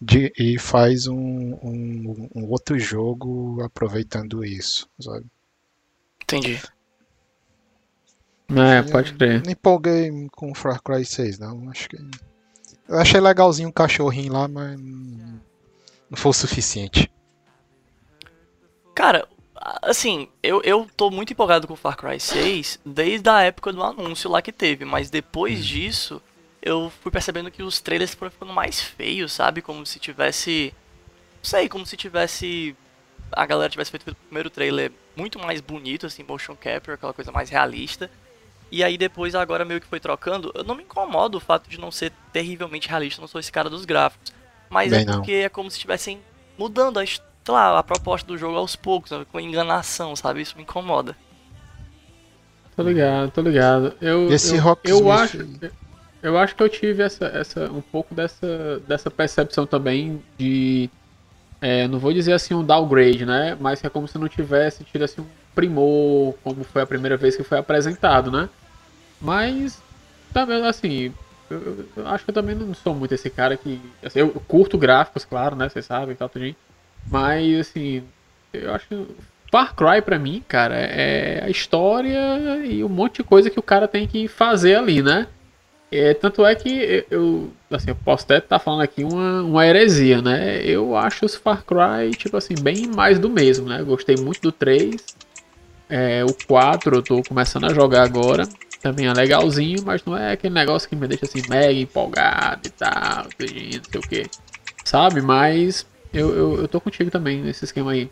de- 0.00 0.32
e 0.36 0.58
faz 0.58 1.06
um, 1.06 1.54
um, 1.62 2.28
um 2.34 2.50
outro 2.50 2.76
jogo 2.78 3.62
aproveitando 3.62 4.44
isso, 4.44 4.88
sabe? 4.98 5.26
Entendi. 6.22 6.60
É, 8.50 8.82
pode 8.82 9.12
crer. 9.12 9.42
Não 9.44 9.52
empolguei 9.52 10.10
com 10.32 10.50
o 10.50 10.54
Far 10.54 10.82
Cry 10.82 11.04
6, 11.04 11.38
não. 11.38 11.68
Acho 11.70 11.88
que. 11.90 11.96
Eu 12.88 12.98
achei 12.98 13.20
legalzinho 13.20 13.68
o 13.68 13.72
cachorrinho 13.72 14.32
lá, 14.32 14.48
mas 14.48 14.80
não 14.80 16.16
foi 16.16 16.30
o 16.30 16.32
suficiente. 16.32 17.10
Cara, 18.94 19.28
assim, 19.82 20.28
eu, 20.42 20.62
eu 20.62 20.88
tô 20.96 21.10
muito 21.10 21.32
empolgado 21.32 21.66
com 21.68 21.76
Far 21.76 21.96
Cry 21.96 22.18
6 22.18 22.80
desde 22.84 23.28
a 23.28 23.42
época 23.42 23.72
do 23.72 23.82
anúncio 23.82 24.30
lá 24.30 24.40
que 24.40 24.52
teve, 24.52 24.84
mas 24.84 25.10
depois 25.10 25.64
disso 25.64 26.20
eu 26.60 26.90
fui 27.02 27.12
percebendo 27.12 27.50
que 27.50 27.62
os 27.62 27.80
trailers 27.80 28.14
foram 28.14 28.30
ficando 28.30 28.52
mais 28.52 28.80
feios, 28.80 29.32
sabe? 29.32 29.62
Como 29.62 29.84
se 29.86 29.98
tivesse. 29.98 30.74
Não 31.36 31.44
sei, 31.44 31.68
como 31.68 31.86
se 31.86 31.96
tivesse. 31.96 32.74
A 33.30 33.46
galera 33.46 33.70
tivesse 33.70 33.90
feito 33.90 34.10
o 34.10 34.14
primeiro 34.14 34.50
trailer 34.50 34.90
muito 35.14 35.38
mais 35.38 35.60
bonito, 35.60 36.06
assim, 36.06 36.22
motion 36.22 36.56
capture, 36.56 36.94
aquela 36.94 37.12
coisa 37.12 37.30
mais 37.30 37.50
realista. 37.50 38.10
E 38.70 38.84
aí 38.84 38.98
depois, 38.98 39.34
agora 39.34 39.64
meio 39.64 39.80
que 39.80 39.86
foi 39.86 40.00
trocando. 40.00 40.52
Eu 40.54 40.64
não 40.64 40.74
me 40.74 40.82
incomodo 40.82 41.38
o 41.38 41.40
fato 41.40 41.68
de 41.70 41.80
não 41.80 41.90
ser 41.90 42.12
terrivelmente 42.32 42.88
realista, 42.88 43.20
não 43.20 43.28
sou 43.28 43.40
esse 43.40 43.50
cara 43.52 43.70
dos 43.70 43.84
gráficos. 43.84 44.32
Mas 44.68 44.90
Bem 44.90 45.02
é 45.02 45.04
não. 45.04 45.14
porque 45.16 45.32
é 45.32 45.48
como 45.48 45.70
se 45.70 45.76
estivessem 45.76 46.20
mudando 46.58 46.98
a, 47.00 47.04
lá, 47.48 47.78
a 47.78 47.82
proposta 47.82 48.26
do 48.26 48.36
jogo 48.36 48.56
aos 48.58 48.76
poucos, 48.76 49.08
sabe? 49.10 49.24
com 49.24 49.40
enganação, 49.40 50.14
sabe? 50.14 50.42
Isso 50.42 50.56
me 50.56 50.62
incomoda. 50.62 51.16
Tô 52.76 52.82
ligado, 52.82 53.30
tô 53.30 53.40
ligado. 53.40 53.94
Eu, 54.00 54.32
Esse 54.32 54.56
eu, 54.56 54.62
Rocksmith- 54.62 55.00
eu 55.00 55.10
acho, 55.10 55.38
eu 56.22 56.38
acho 56.38 56.54
que 56.54 56.62
eu 56.62 56.68
tive 56.68 57.02
essa, 57.02 57.26
essa, 57.26 57.70
um 57.72 57.80
pouco 57.80 58.14
dessa, 58.14 58.80
dessa 58.86 59.10
percepção 59.10 59.66
também 59.66 60.22
de, 60.38 60.88
é, 61.60 61.88
não 61.88 61.98
vou 61.98 62.12
dizer 62.12 62.32
assim 62.34 62.54
um 62.54 62.64
downgrade, 62.64 63.26
né? 63.26 63.56
Mas 63.60 63.80
que 63.80 63.86
é 63.86 63.90
como 63.90 64.06
se 64.06 64.18
não 64.18 64.28
tivesse 64.28 64.84
tido 64.84 65.02
assim 65.04 65.20
um 65.22 65.26
primor, 65.58 66.34
como 66.44 66.62
foi 66.64 66.82
a 66.82 66.86
primeira 66.86 67.16
vez 67.16 67.36
que 67.36 67.42
foi 67.42 67.58
apresentado, 67.58 68.30
né? 68.30 68.48
Mas 69.20 69.84
também 70.32 70.64
assim, 70.66 71.14
eu, 71.50 71.90
eu- 71.96 72.06
acho 72.08 72.24
que 72.24 72.30
eu 72.30 72.34
também 72.34 72.54
não 72.54 72.74
sou 72.74 72.94
muito 72.94 73.14
esse 73.14 73.30
cara 73.30 73.56
que, 73.56 73.96
assim, 74.04 74.20
eu 74.20 74.30
curto 74.40 74.78
gráficos, 74.78 75.24
claro, 75.24 75.56
né? 75.56 75.68
Vocês 75.68 75.86
sabem, 75.86 76.16
tal, 76.16 76.28
tudinho. 76.28 76.56
Mas 77.10 77.60
assim, 77.60 78.04
eu 78.52 78.74
acho 78.74 78.88
que 78.88 79.06
Far 79.50 79.74
Cry 79.74 80.02
pra 80.02 80.18
mim, 80.18 80.44
cara, 80.46 80.76
é 80.76 81.44
a 81.44 81.50
história 81.50 82.64
e 82.66 82.84
um 82.84 82.88
monte 82.88 83.16
de 83.16 83.24
coisa 83.24 83.50
que 83.50 83.58
o 83.58 83.62
cara 83.62 83.88
tem 83.88 84.06
que 84.06 84.28
fazer 84.28 84.76
ali, 84.76 85.02
né? 85.02 85.28
É, 85.90 86.12
tanto 86.12 86.44
é 86.44 86.54
que 86.54 87.06
eu, 87.10 87.50
assim, 87.70 87.90
eu 87.90 87.96
posso 87.96 88.24
até 88.24 88.38
estar 88.38 88.58
falando 88.58 88.82
aqui 88.82 89.02
uma, 89.04 89.42
uma 89.42 89.66
heresia, 89.66 90.20
né? 90.20 90.62
Eu 90.62 90.94
acho 90.96 91.24
os 91.24 91.34
Far 91.34 91.64
Cry, 91.64 92.14
tipo 92.14 92.36
assim, 92.36 92.58
bem 92.58 92.86
mais 92.86 93.18
do 93.18 93.30
mesmo, 93.30 93.66
né? 93.68 93.82
Gostei 93.82 94.16
muito 94.16 94.42
do 94.42 94.52
3. 94.52 95.17
É, 95.88 96.24
o 96.24 96.34
4 96.34 96.96
eu 96.96 97.02
tô 97.02 97.22
começando 97.22 97.64
a 97.64 97.72
jogar 97.72 98.02
agora. 98.02 98.48
Também 98.80 99.06
é 99.06 99.12
legalzinho, 99.12 99.82
mas 99.84 100.04
não 100.04 100.16
é 100.16 100.32
aquele 100.32 100.54
negócio 100.54 100.88
que 100.88 100.94
me 100.94 101.08
deixa 101.08 101.24
assim 101.24 101.42
mega 101.48 101.72
empolgado 101.80 102.60
e 102.66 102.70
tal, 102.70 103.24
não 103.24 103.32
sei 103.38 103.80
o 104.00 104.02
que. 104.02 104.30
Sabe? 104.84 105.20
Mas 105.20 105.84
eu, 106.12 106.34
eu, 106.34 106.60
eu 106.62 106.68
tô 106.68 106.80
contigo 106.80 107.10
também 107.10 107.42
nesse 107.42 107.64
esquema 107.64 107.90
aí. 107.92 108.08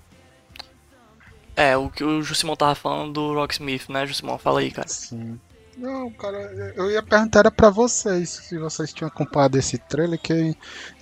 É, 1.55 1.77
o 1.77 1.89
que 1.89 2.05
o 2.05 2.21
Jusimon 2.21 2.57
tava 2.57 2.75
falando 2.75 3.13
do 3.13 3.35
Rocksmith, 3.35 3.89
né, 3.89 4.07
Jusimon? 4.07 4.37
Fala 4.39 4.61
aí, 4.61 4.71
cara. 4.71 4.89
Sim. 4.89 5.39
Não, 5.77 6.11
cara, 6.11 6.39
eu 6.75 6.91
ia 6.91 7.03
perguntar 7.03 7.41
era 7.41 7.51
pra 7.51 7.69
vocês, 7.69 8.31
se 8.31 8.59
vocês 8.59 8.95
tinham 8.95 9.09
acompanhado 9.09 9.59
esse 9.59 9.77
trailer, 9.77 10.19
que 10.19 10.55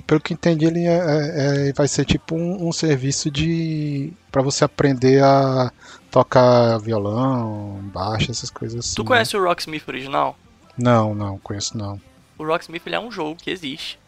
pelo 0.05 0.21
que 0.21 0.35
entendi 0.35 0.65
ele 0.67 0.85
é- 0.85 0.89
é- 0.97 1.69
é- 1.69 1.73
vai 1.73 1.87
ser 1.87 2.05
tipo 2.05 2.35
um, 2.35 2.69
um 2.69 2.73
serviço 2.73 3.31
de 3.31 4.13
pra 4.33 4.43
você 4.43 4.65
aprender 4.65 5.23
a 5.23 5.73
tocar 6.15 6.79
violão, 6.79 7.81
baixo, 7.93 8.31
essas 8.31 8.49
coisas 8.49 8.79
assim. 8.79 8.95
Tu 8.95 9.05
conhece 9.05 9.37
o 9.37 9.43
Rocksmith 9.43 9.83
original? 9.89 10.39
Não, 10.79 11.13
não, 11.13 11.39
conheço 11.41 11.77
não. 11.77 12.01
O 12.39 12.45
Rocksmith 12.47 12.83
ele 12.87 12.95
é 12.95 13.01
um 13.01 13.11
jogo 13.11 13.35
que 13.43 13.51
existe. 13.51 13.99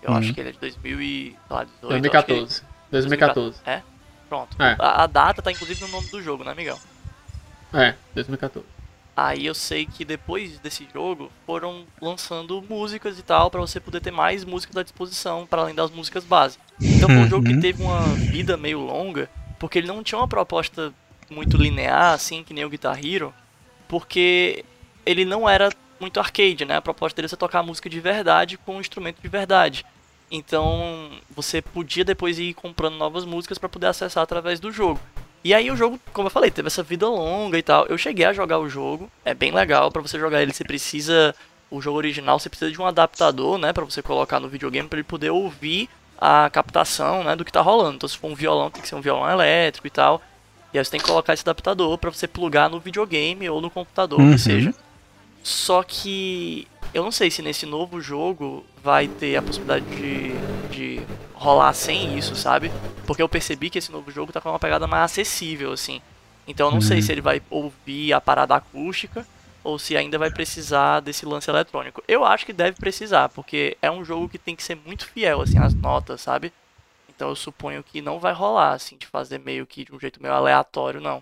Eu 0.00 0.12
Uhum. 0.12 0.18
acho 0.18 0.32
que 0.32 0.38
ele 0.40 0.50
é 0.50 0.52
de 0.52 0.58
2018. 0.60 1.88
2014. 1.88 2.62
2014. 2.92 3.58
É? 3.66 3.82
Pronto. 4.28 4.56
É. 4.62 4.76
A, 4.78 5.02
a 5.02 5.06
data 5.08 5.42
tá 5.42 5.50
inclusive 5.50 5.80
no 5.80 5.88
nome 5.88 6.06
do 6.08 6.22
jogo, 6.22 6.44
né, 6.44 6.54
Miguel? 6.54 6.78
É, 7.74 7.94
2014. 8.14 8.64
Aí 9.16 9.44
eu 9.44 9.54
sei 9.54 9.84
que 9.84 10.04
depois 10.04 10.60
desse 10.60 10.86
jogo 10.94 11.28
foram 11.44 11.84
lançando 12.00 12.62
músicas 12.70 13.18
e 13.18 13.22
tal 13.22 13.50
pra 13.50 13.60
você 13.60 13.80
poder 13.80 14.00
ter 14.00 14.12
mais 14.12 14.44
músicas 14.44 14.76
à 14.76 14.82
disposição 14.84 15.44
para 15.44 15.62
além 15.62 15.74
das 15.74 15.90
músicas 15.90 16.22
base. 16.24 16.56
Então 16.80 17.08
foi 17.08 17.18
um 17.18 17.28
jogo 17.28 17.44
que 17.44 17.54
Uhum. 17.54 17.60
teve 17.60 17.82
uma 17.82 18.00
vida 18.14 18.56
meio 18.56 18.78
longa, 18.78 19.28
porque 19.58 19.76
ele 19.78 19.88
não 19.88 20.04
tinha 20.04 20.20
uma 20.20 20.28
proposta 20.28 20.92
muito 21.30 21.56
linear 21.56 22.12
assim 22.12 22.42
que 22.42 22.54
nem 22.54 22.64
o 22.64 22.70
Guitar 22.70 22.98
Hero, 23.04 23.32
porque 23.86 24.64
ele 25.04 25.24
não 25.24 25.48
era 25.48 25.70
muito 26.00 26.20
arcade, 26.20 26.64
né? 26.64 26.76
A 26.76 26.82
proposta 26.82 27.16
dele 27.16 27.26
é 27.26 27.28
você 27.28 27.36
tocar 27.36 27.62
música 27.62 27.88
de 27.88 28.00
verdade 28.00 28.56
com 28.58 28.76
um 28.76 28.80
instrumento 28.80 29.20
de 29.20 29.28
verdade. 29.28 29.84
Então 30.30 31.10
você 31.30 31.62
podia 31.62 32.04
depois 32.04 32.38
ir 32.38 32.54
comprando 32.54 32.96
novas 32.96 33.24
músicas 33.24 33.58
para 33.58 33.68
poder 33.68 33.86
acessar 33.86 34.22
através 34.22 34.60
do 34.60 34.70
jogo. 34.70 35.00
E 35.42 35.54
aí 35.54 35.70
o 35.70 35.76
jogo, 35.76 35.98
como 36.12 36.26
eu 36.26 36.30
falei, 36.30 36.50
teve 36.50 36.66
essa 36.66 36.82
vida 36.82 37.08
longa 37.08 37.56
e 37.56 37.62
tal. 37.62 37.86
Eu 37.86 37.96
cheguei 37.96 38.26
a 38.26 38.32
jogar 38.32 38.58
o 38.58 38.68
jogo, 38.68 39.10
é 39.24 39.34
bem 39.34 39.52
legal. 39.52 39.90
Pra 39.90 40.02
você 40.02 40.18
jogar 40.18 40.42
ele, 40.42 40.52
você 40.52 40.64
precisa 40.64 41.34
o 41.70 41.80
jogo 41.80 41.98
original, 41.98 42.38
você 42.38 42.48
precisa 42.48 42.70
de 42.70 42.80
um 42.80 42.86
adaptador, 42.86 43.58
né, 43.58 43.72
Pra 43.72 43.84
você 43.84 44.02
colocar 44.02 44.40
no 44.40 44.48
videogame 44.48 44.88
para 44.88 44.98
ele 44.98 45.04
poder 45.04 45.30
ouvir 45.30 45.88
a 46.18 46.50
captação, 46.50 47.22
né, 47.22 47.36
do 47.36 47.44
que 47.44 47.52
tá 47.52 47.60
rolando. 47.60 47.96
Então 47.96 48.08
se 48.08 48.18
for 48.18 48.30
um 48.30 48.34
violão, 48.34 48.70
tem 48.70 48.82
que 48.82 48.88
ser 48.88 48.94
um 48.94 49.00
violão 49.00 49.30
elétrico 49.30 49.86
e 49.86 49.90
tal. 49.90 50.20
E 50.72 50.78
aí 50.78 50.84
você 50.84 50.90
tem 50.90 51.00
que 51.00 51.06
colocar 51.06 51.32
esse 51.34 51.42
adaptador 51.42 51.96
pra 51.98 52.10
você 52.10 52.26
plugar 52.28 52.68
no 52.68 52.78
videogame 52.80 53.48
ou 53.48 53.60
no 53.60 53.70
computador, 53.70 54.20
Uhum. 54.20 54.32
que 54.32 54.38
seja. 54.38 54.74
Só 55.42 55.82
que 55.82 56.66
eu 56.92 57.02
não 57.02 57.12
sei 57.12 57.30
se 57.30 57.42
nesse 57.42 57.64
novo 57.64 58.00
jogo 58.00 58.64
vai 58.82 59.08
ter 59.08 59.36
a 59.36 59.42
possibilidade 59.42 59.84
de, 59.96 60.32
de 60.70 61.00
rolar 61.34 61.72
sem 61.72 62.18
isso, 62.18 62.34
sabe? 62.36 62.70
Porque 63.06 63.22
eu 63.22 63.28
percebi 63.28 63.70
que 63.70 63.78
esse 63.78 63.90
novo 63.92 64.10
jogo 64.10 64.32
tá 64.32 64.40
com 64.40 64.50
uma 64.50 64.58
pegada 64.58 64.86
mais 64.86 65.04
acessível, 65.04 65.72
assim. 65.72 66.00
Então 66.46 66.68
eu 66.68 66.72
não 66.72 66.80
sei 66.80 66.96
Uhum. 66.98 67.02
se 67.02 67.12
ele 67.12 67.20
vai 67.20 67.40
ouvir 67.50 68.12
a 68.12 68.20
parada 68.20 68.54
acústica 68.56 69.26
ou 69.64 69.78
se 69.78 69.96
ainda 69.96 70.18
vai 70.18 70.30
precisar 70.30 71.00
desse 71.00 71.24
lance 71.26 71.48
eletrônico. 71.50 72.02
Eu 72.08 72.24
acho 72.24 72.44
que 72.46 72.52
deve 72.52 72.78
precisar, 72.78 73.28
porque 73.30 73.76
é 73.82 73.90
um 73.90 74.04
jogo 74.04 74.28
que 74.28 74.38
tem 74.38 74.56
que 74.56 74.62
ser 74.62 74.76
muito 74.86 75.06
fiel, 75.06 75.40
assim, 75.42 75.58
às 75.58 75.74
notas, 75.74 76.20
sabe? 76.20 76.52
Então 77.18 77.30
eu 77.30 77.34
suponho 77.34 77.82
que 77.82 78.00
não 78.00 78.20
vai 78.20 78.32
rolar, 78.32 78.74
assim, 78.74 78.96
de 78.96 79.04
fazer 79.04 79.40
meio 79.40 79.66
que 79.66 79.84
de 79.84 79.92
um 79.92 79.98
jeito 79.98 80.22
meio 80.22 80.32
aleatório, 80.32 81.00
não. 81.00 81.20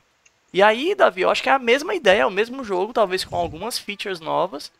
E 0.52 0.62
aí, 0.62 0.94
Davi, 0.94 1.22
eu 1.22 1.30
acho 1.30 1.42
que 1.42 1.48
é 1.48 1.52
a 1.52 1.58
mesma 1.58 1.94
ideia, 1.94 2.20
é 2.20 2.26
o 2.26 2.30
mesmo 2.30 2.62
jogo, 2.62 2.92
talvez 2.92 3.24
com 3.24 3.34
algumas 3.34 3.78
features 3.78 4.20
novas 4.20 4.70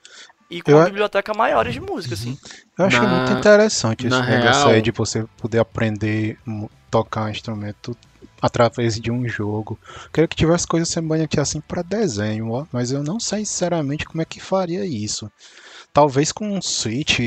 e 0.51 0.61
com 0.61 0.73
Eu 0.73 0.77
uma 0.77 0.85
biblioteca 0.85 1.33
maior 1.33 1.67
de 1.71 1.81
música, 1.81 2.13
assim. 2.13 2.37
Eu 2.79 2.85
acho 2.85 3.01
Na- 3.03 3.09
muito 3.09 3.33
interessante 3.33 4.07
esse 4.07 4.21
na 4.21 4.27
negócio 4.27 4.69
real- 4.69 4.69
aí 4.69 4.83
de 4.83 4.91
você 4.91 5.25
poder 5.39 5.59
aprender 5.59 6.39
a 6.47 6.69
tocar 6.91 7.25
um 7.25 7.29
instrumento 7.31 7.97
através 8.43 9.01
de 9.01 9.11
um 9.11 9.27
jogo. 9.27 9.79
Queria 10.13 10.29
que 10.29 10.37
tivesse 10.37 10.67
coisa 10.67 10.85
semelhante 10.85 11.41
assim 11.41 11.63
para 11.63 11.81
desenho, 11.81 12.51
ó, 12.51 12.67
mas 12.71 12.93
eu 12.93 13.03
não 13.03 13.19
sei 13.19 13.47
sinceramente 13.47 14.05
como 14.05 14.21
é 14.21 14.27
que 14.27 14.39
faria 14.39 14.85
isso. 14.85 15.31
Talvez 15.93 16.31
com 16.33 16.49
um 16.51 16.61
Switch 16.61 17.19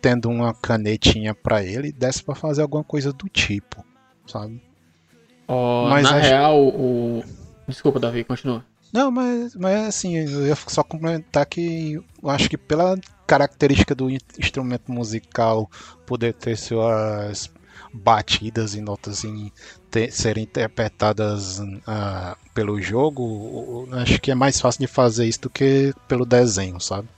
tendo 0.00 0.28
uma 0.28 0.54
canetinha 0.54 1.34
para 1.34 1.62
ele, 1.62 1.92
desse 1.92 2.22
para 2.22 2.34
fazer 2.34 2.62
alguma 2.62 2.84
coisa 2.84 3.12
do 3.12 3.28
tipo, 3.28 3.84
sabe? 4.26 4.60
Mas 5.48 6.04
na 6.04 6.16
acho- 6.16 6.28
real, 6.28 6.58
o. 6.68 7.24
Desculpa, 7.66 7.98
Davi, 8.00 8.24
continua. 8.24 8.64
Não, 8.92 9.10
mas, 9.10 9.54
mas 9.54 9.86
assim, 9.88 10.16
eu 10.16 10.46
ia 10.46 10.56
só 10.56 10.82
complementar 10.82 11.46
que 11.46 11.94
eu 12.22 12.30
acho 12.30 12.48
que 12.50 12.56
pela 12.56 12.98
característica 13.26 13.94
do 13.94 14.10
in- 14.10 14.18
instrumento 14.38 14.90
musical 14.90 15.70
poder 16.04 16.34
ter 16.34 16.56
suas 16.56 17.48
batidas 17.92 18.74
e 18.74 18.80
notas 18.80 19.24
em 19.24 19.52
ter- 19.90 20.12
serem 20.12 20.42
interpretadas 20.44 21.60
ah, 21.86 22.36
pelo 22.54 22.80
jogo, 22.80 23.88
acho 23.92 24.20
que 24.20 24.30
é 24.32 24.34
mais 24.34 24.60
fácil 24.60 24.80
de 24.80 24.86
fazer 24.88 25.26
isso 25.26 25.42
do 25.42 25.50
que 25.50 25.94
pelo 26.08 26.26
desenho, 26.26 26.80
sabe? 26.80 27.08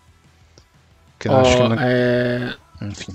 Ó, 1.28 1.68
não... 1.68 1.76
é, 1.78 2.54
Enfim. 2.88 3.12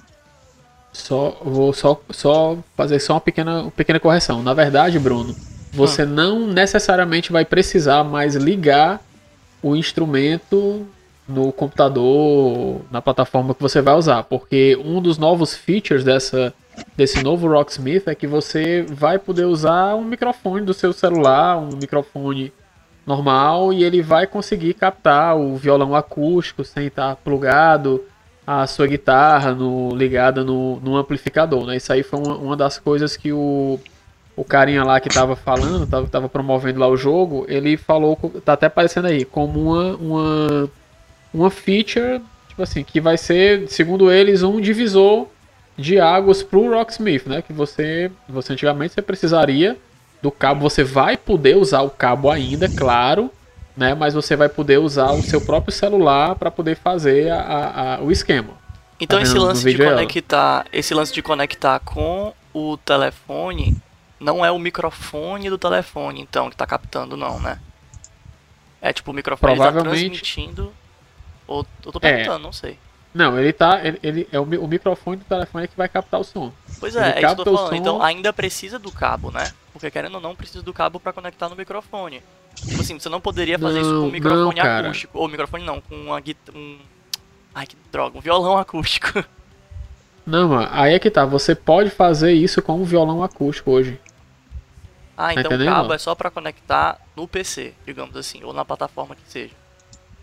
Só, 0.91 1.37
vou 1.43 1.73
só, 1.73 2.01
só 2.09 2.57
fazer 2.75 2.99
só 2.99 3.13
uma 3.13 3.21
pequena, 3.21 3.61
uma 3.61 3.71
pequena 3.71 3.99
correção. 3.99 4.41
Na 4.41 4.53
verdade, 4.53 4.97
Bruno, 4.97 5.35
você 5.71 6.05
não 6.05 6.47
necessariamente 6.47 7.31
vai 7.31 7.45
precisar 7.45 8.03
mais 8.03 8.35
ligar 8.35 8.99
o 9.61 9.75
instrumento 9.75 10.87
no 11.27 11.51
computador, 11.51 12.81
na 12.89 13.01
plataforma 13.01 13.53
que 13.53 13.61
você 13.61 13.81
vai 13.81 13.95
usar, 13.95 14.23
porque 14.23 14.79
um 14.83 15.01
dos 15.01 15.17
novos 15.17 15.55
features 15.55 16.03
dessa 16.03 16.53
desse 16.95 17.23
novo 17.23 17.47
Rocksmith 17.47 18.07
é 18.07 18.13
que 18.13 18.27
você 18.27 18.85
vai 18.87 19.17
poder 19.17 19.45
usar 19.45 19.95
um 19.95 20.03
microfone 20.03 20.63
do 20.63 20.75
seu 20.75 20.93
celular, 20.93 21.57
um 21.57 21.75
microfone 21.75 22.53
normal 23.05 23.73
e 23.73 23.83
ele 23.83 24.01
vai 24.01 24.27
conseguir 24.27 24.75
captar 24.75 25.35
o 25.35 25.55
violão 25.55 25.95
acústico 25.95 26.63
sem 26.63 26.87
estar 26.87 27.15
plugado 27.15 28.03
a 28.47 28.65
sua 28.65 28.87
guitarra 28.87 29.53
no, 29.53 29.93
ligada 29.93 30.41
no, 30.41 30.79
no 30.79 30.95
amplificador, 30.95 31.65
né? 31.65 31.75
Isso 31.75 31.91
aí 31.91 32.01
foi 32.01 32.17
uma, 32.17 32.37
uma 32.37 32.55
das 32.55 32.79
coisas 32.79 33.17
que 33.17 33.33
o, 33.33 33.77
o 34.37 34.43
carinha 34.45 34.85
lá 34.85 35.01
que 35.01 35.09
tava 35.09 35.35
falando, 35.35 35.85
tava, 35.85 36.07
tava 36.07 36.29
promovendo 36.29 36.79
lá 36.79 36.87
o 36.87 36.95
jogo, 36.95 37.45
ele 37.49 37.75
falou, 37.75 38.15
tá 38.45 38.53
até 38.53 38.67
aparecendo 38.67 39.07
aí, 39.07 39.25
como 39.25 39.73
uma, 39.73 39.95
uma, 39.97 40.69
uma 41.33 41.51
feature, 41.51 42.21
tipo 42.47 42.63
assim, 42.63 42.85
que 42.85 43.01
vai 43.01 43.17
ser, 43.17 43.67
segundo 43.67 44.09
eles, 44.09 44.43
um 44.43 44.61
divisor 44.61 45.27
de 45.77 45.99
águas 45.99 46.41
pro 46.41 46.71
Rocksmith, 46.73 47.27
né? 47.27 47.41
Que 47.41 47.51
você, 47.51 48.09
você 48.29 48.53
antigamente 48.53 48.93
você 48.93 49.01
precisaria 49.01 49.77
do 50.21 50.31
cabo. 50.31 50.61
Você 50.61 50.85
vai 50.85 51.17
poder 51.17 51.57
usar 51.57 51.81
o 51.81 51.89
cabo 51.89 52.31
ainda, 52.31 52.69
claro, 52.69 53.29
né? 53.77 53.93
Mas 53.93 54.15
você 54.15 54.35
vai 54.35 54.49
poder 54.49 54.79
usar 54.79 55.11
o 55.11 55.21
seu 55.21 55.39
próprio 55.39 55.71
celular 55.71 56.35
para 56.35 56.49
poder 56.49 56.75
fazer 56.75 57.31
a, 57.31 57.95
a, 57.95 58.01
o 58.01 58.11
esquema. 58.11 58.55
Então 58.99 59.19
tá 59.19 59.23
esse 59.23 59.37
lance 59.37 59.63
de 59.63 59.77
conectar, 59.77 60.65
esse 60.73 60.93
lance 60.93 61.13
de 61.13 61.21
conectar 61.21 61.79
com 61.79 62.33
o 62.51 62.75
telefone 62.77 63.77
não 64.19 64.43
é 64.43 64.51
o 64.51 64.57
microfone 64.57 65.47
do 65.47 65.57
telefone, 65.59 66.21
então 66.21 66.49
que 66.49 66.55
tá 66.55 66.65
captando 66.65 67.15
não, 67.15 67.39
né? 67.39 67.59
É 68.81 68.91
tipo 68.91 69.11
o 69.11 69.13
microfone 69.13 69.55
tá 69.55 69.55
Provavelmente... 69.55 69.93
tá 69.93 70.07
transmitindo 70.09 70.73
ou 71.45 71.65
eu 71.85 71.91
tô 71.91 71.99
perguntando, 71.99 72.39
é. 72.39 72.39
não 72.39 72.51
sei. 72.51 72.79
Não, 73.13 73.39
ele 73.39 73.53
tá. 73.53 73.79
Ele, 73.83 73.99
ele 74.03 74.29
é 74.31 74.39
o, 74.39 74.43
o, 74.43 74.67
microfone 74.67 75.17
do 75.17 75.25
telefone 75.25 75.67
que 75.67 75.77
vai 75.77 75.87
captar 75.87 76.19
o 76.19 76.23
som. 76.23 76.51
Pois 76.79 76.95
é, 76.95 77.17
ele 77.17 77.25
é 77.25 77.25
isso 77.25 77.35
que 77.35 77.41
eu 77.41 77.45
tô 77.45 77.55
falando. 77.55 77.69
Som... 77.69 77.75
Então 77.75 78.01
ainda 78.01 78.33
precisa 78.33 78.77
do 78.77 78.91
cabo, 78.91 79.31
né? 79.31 79.51
Porque 79.71 79.89
querendo 79.89 80.15
ou 80.15 80.21
não, 80.21 80.35
precisa 80.35 80.61
do 80.61 80.73
cabo 80.73 80.99
para 80.99 81.13
conectar 81.13 81.47
no 81.49 81.55
microfone. 81.55 82.21
Tipo 82.65 82.81
assim, 82.81 82.99
você 82.99 83.09
não 83.09 83.21
poderia 83.21 83.57
fazer 83.57 83.81
não, 83.81 83.89
isso 83.89 84.01
com 84.01 84.07
um 84.07 84.11
microfone 84.11 84.59
não, 84.59 84.79
acústico. 84.79 85.19
Ou 85.19 85.27
microfone 85.27 85.65
não, 85.65 85.81
com 85.81 85.95
uma 85.95 86.19
guitarra. 86.19 86.57
Um... 86.57 86.77
Ai 87.53 87.65
que 87.65 87.75
droga, 87.91 88.17
um 88.17 88.21
violão 88.21 88.57
acústico. 88.57 89.23
Não, 90.27 90.49
mano, 90.49 90.67
aí 90.71 90.93
é 90.93 90.99
que 90.99 91.09
tá. 91.09 91.23
Você 91.23 91.55
pode 91.55 91.89
fazer 91.89 92.33
isso 92.33 92.61
com 92.61 92.73
um 92.73 92.83
violão 92.83 93.23
acústico 93.23 93.71
hoje. 93.71 93.97
Ah, 95.15 95.33
então 95.33 95.49
o 95.49 95.65
cabo 95.65 95.93
é 95.93 95.97
só 95.97 96.13
para 96.13 96.29
conectar 96.29 96.99
no 97.15 97.25
PC, 97.25 97.73
digamos 97.85 98.15
assim, 98.17 98.43
ou 98.43 98.51
na 98.51 98.65
plataforma 98.65 99.15
que 99.15 99.21
seja. 99.25 99.53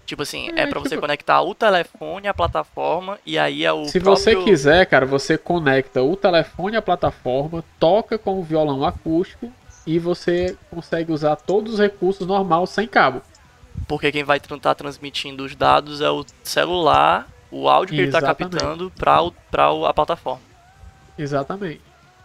Tipo 0.05 0.23
assim, 0.23 0.51
é, 0.51 0.61
é 0.61 0.67
pra 0.67 0.81
tipo... 0.81 0.89
você 0.91 0.99
conectar 0.99 1.41
o 1.41 1.55
telefone 1.55 2.29
à 2.29 2.35
plataforma 2.35 3.19
e 3.25 3.39
aí 3.39 3.65
é 3.65 3.73
o. 3.73 3.87
Se 3.87 3.99
próprio... 3.99 4.23
você 4.23 4.37
quiser, 4.45 4.85
cara, 4.85 5.07
você 5.07 5.39
conecta 5.39 6.03
o 6.03 6.15
telefone 6.15 6.77
à 6.77 6.83
plataforma, 6.83 7.65
toca 7.81 8.19
com 8.19 8.39
o 8.39 8.43
violão 8.43 8.85
acústico 8.85 9.51
e 9.87 9.99
você 9.99 10.57
consegue 10.71 11.13
usar 11.13 11.37
todos 11.37 11.75
os 11.75 11.79
recursos 11.79 12.27
normal 12.27 12.67
sem 12.67 12.87
cabo. 12.87 13.23
Porque 13.87 14.11
quem 14.13 14.25
vai 14.25 14.39
estar 14.39 14.59
tá 14.59 14.75
transmitindo 14.75 15.45
os 15.45 15.55
dados 15.55 16.01
é 16.01 16.11
o 16.11 16.25
celular, 16.43 17.29
o 17.51 17.69
áudio 17.69 17.97
que 17.97 18.03
Exatamente. 18.03 18.43
ele 18.43 18.47
está 18.47 18.59
captando 18.61 18.93
para 19.45 19.89
a 19.89 19.95
plataforma. 19.95 20.43
Exatamente. 21.19 21.81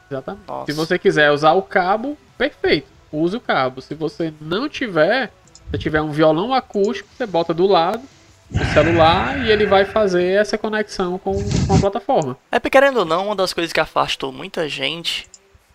Exatamente. 0.09 0.47
Nossa. 0.47 0.71
Se 0.71 0.73
você 0.73 0.97
quiser 0.97 1.31
usar 1.31 1.53
o 1.53 1.61
cabo, 1.61 2.17
perfeito. 2.37 2.87
Use 3.11 3.35
o 3.35 3.41
cabo. 3.41 3.81
Se 3.81 3.93
você 3.93 4.33
não 4.39 4.69
tiver, 4.69 5.31
se 5.71 5.77
tiver 5.77 6.01
um 6.01 6.11
violão 6.11 6.53
acústico, 6.53 7.09
você 7.15 7.25
bota 7.25 7.53
do 7.53 7.67
lado 7.67 8.01
do 8.49 8.65
celular 8.73 9.45
e 9.45 9.51
ele 9.51 9.65
vai 9.67 9.85
fazer 9.85 10.23
essa 10.23 10.57
conexão 10.57 11.19
com, 11.19 11.33
com 11.67 11.75
a 11.75 11.79
plataforma. 11.79 12.37
É, 12.51 12.59
querendo 12.59 12.97
ou 12.97 13.05
não, 13.05 13.27
uma 13.27 13.35
das 13.35 13.53
coisas 13.53 13.71
que 13.71 13.79
afastou 13.79 14.31
muita 14.31 14.67
gente 14.67 15.28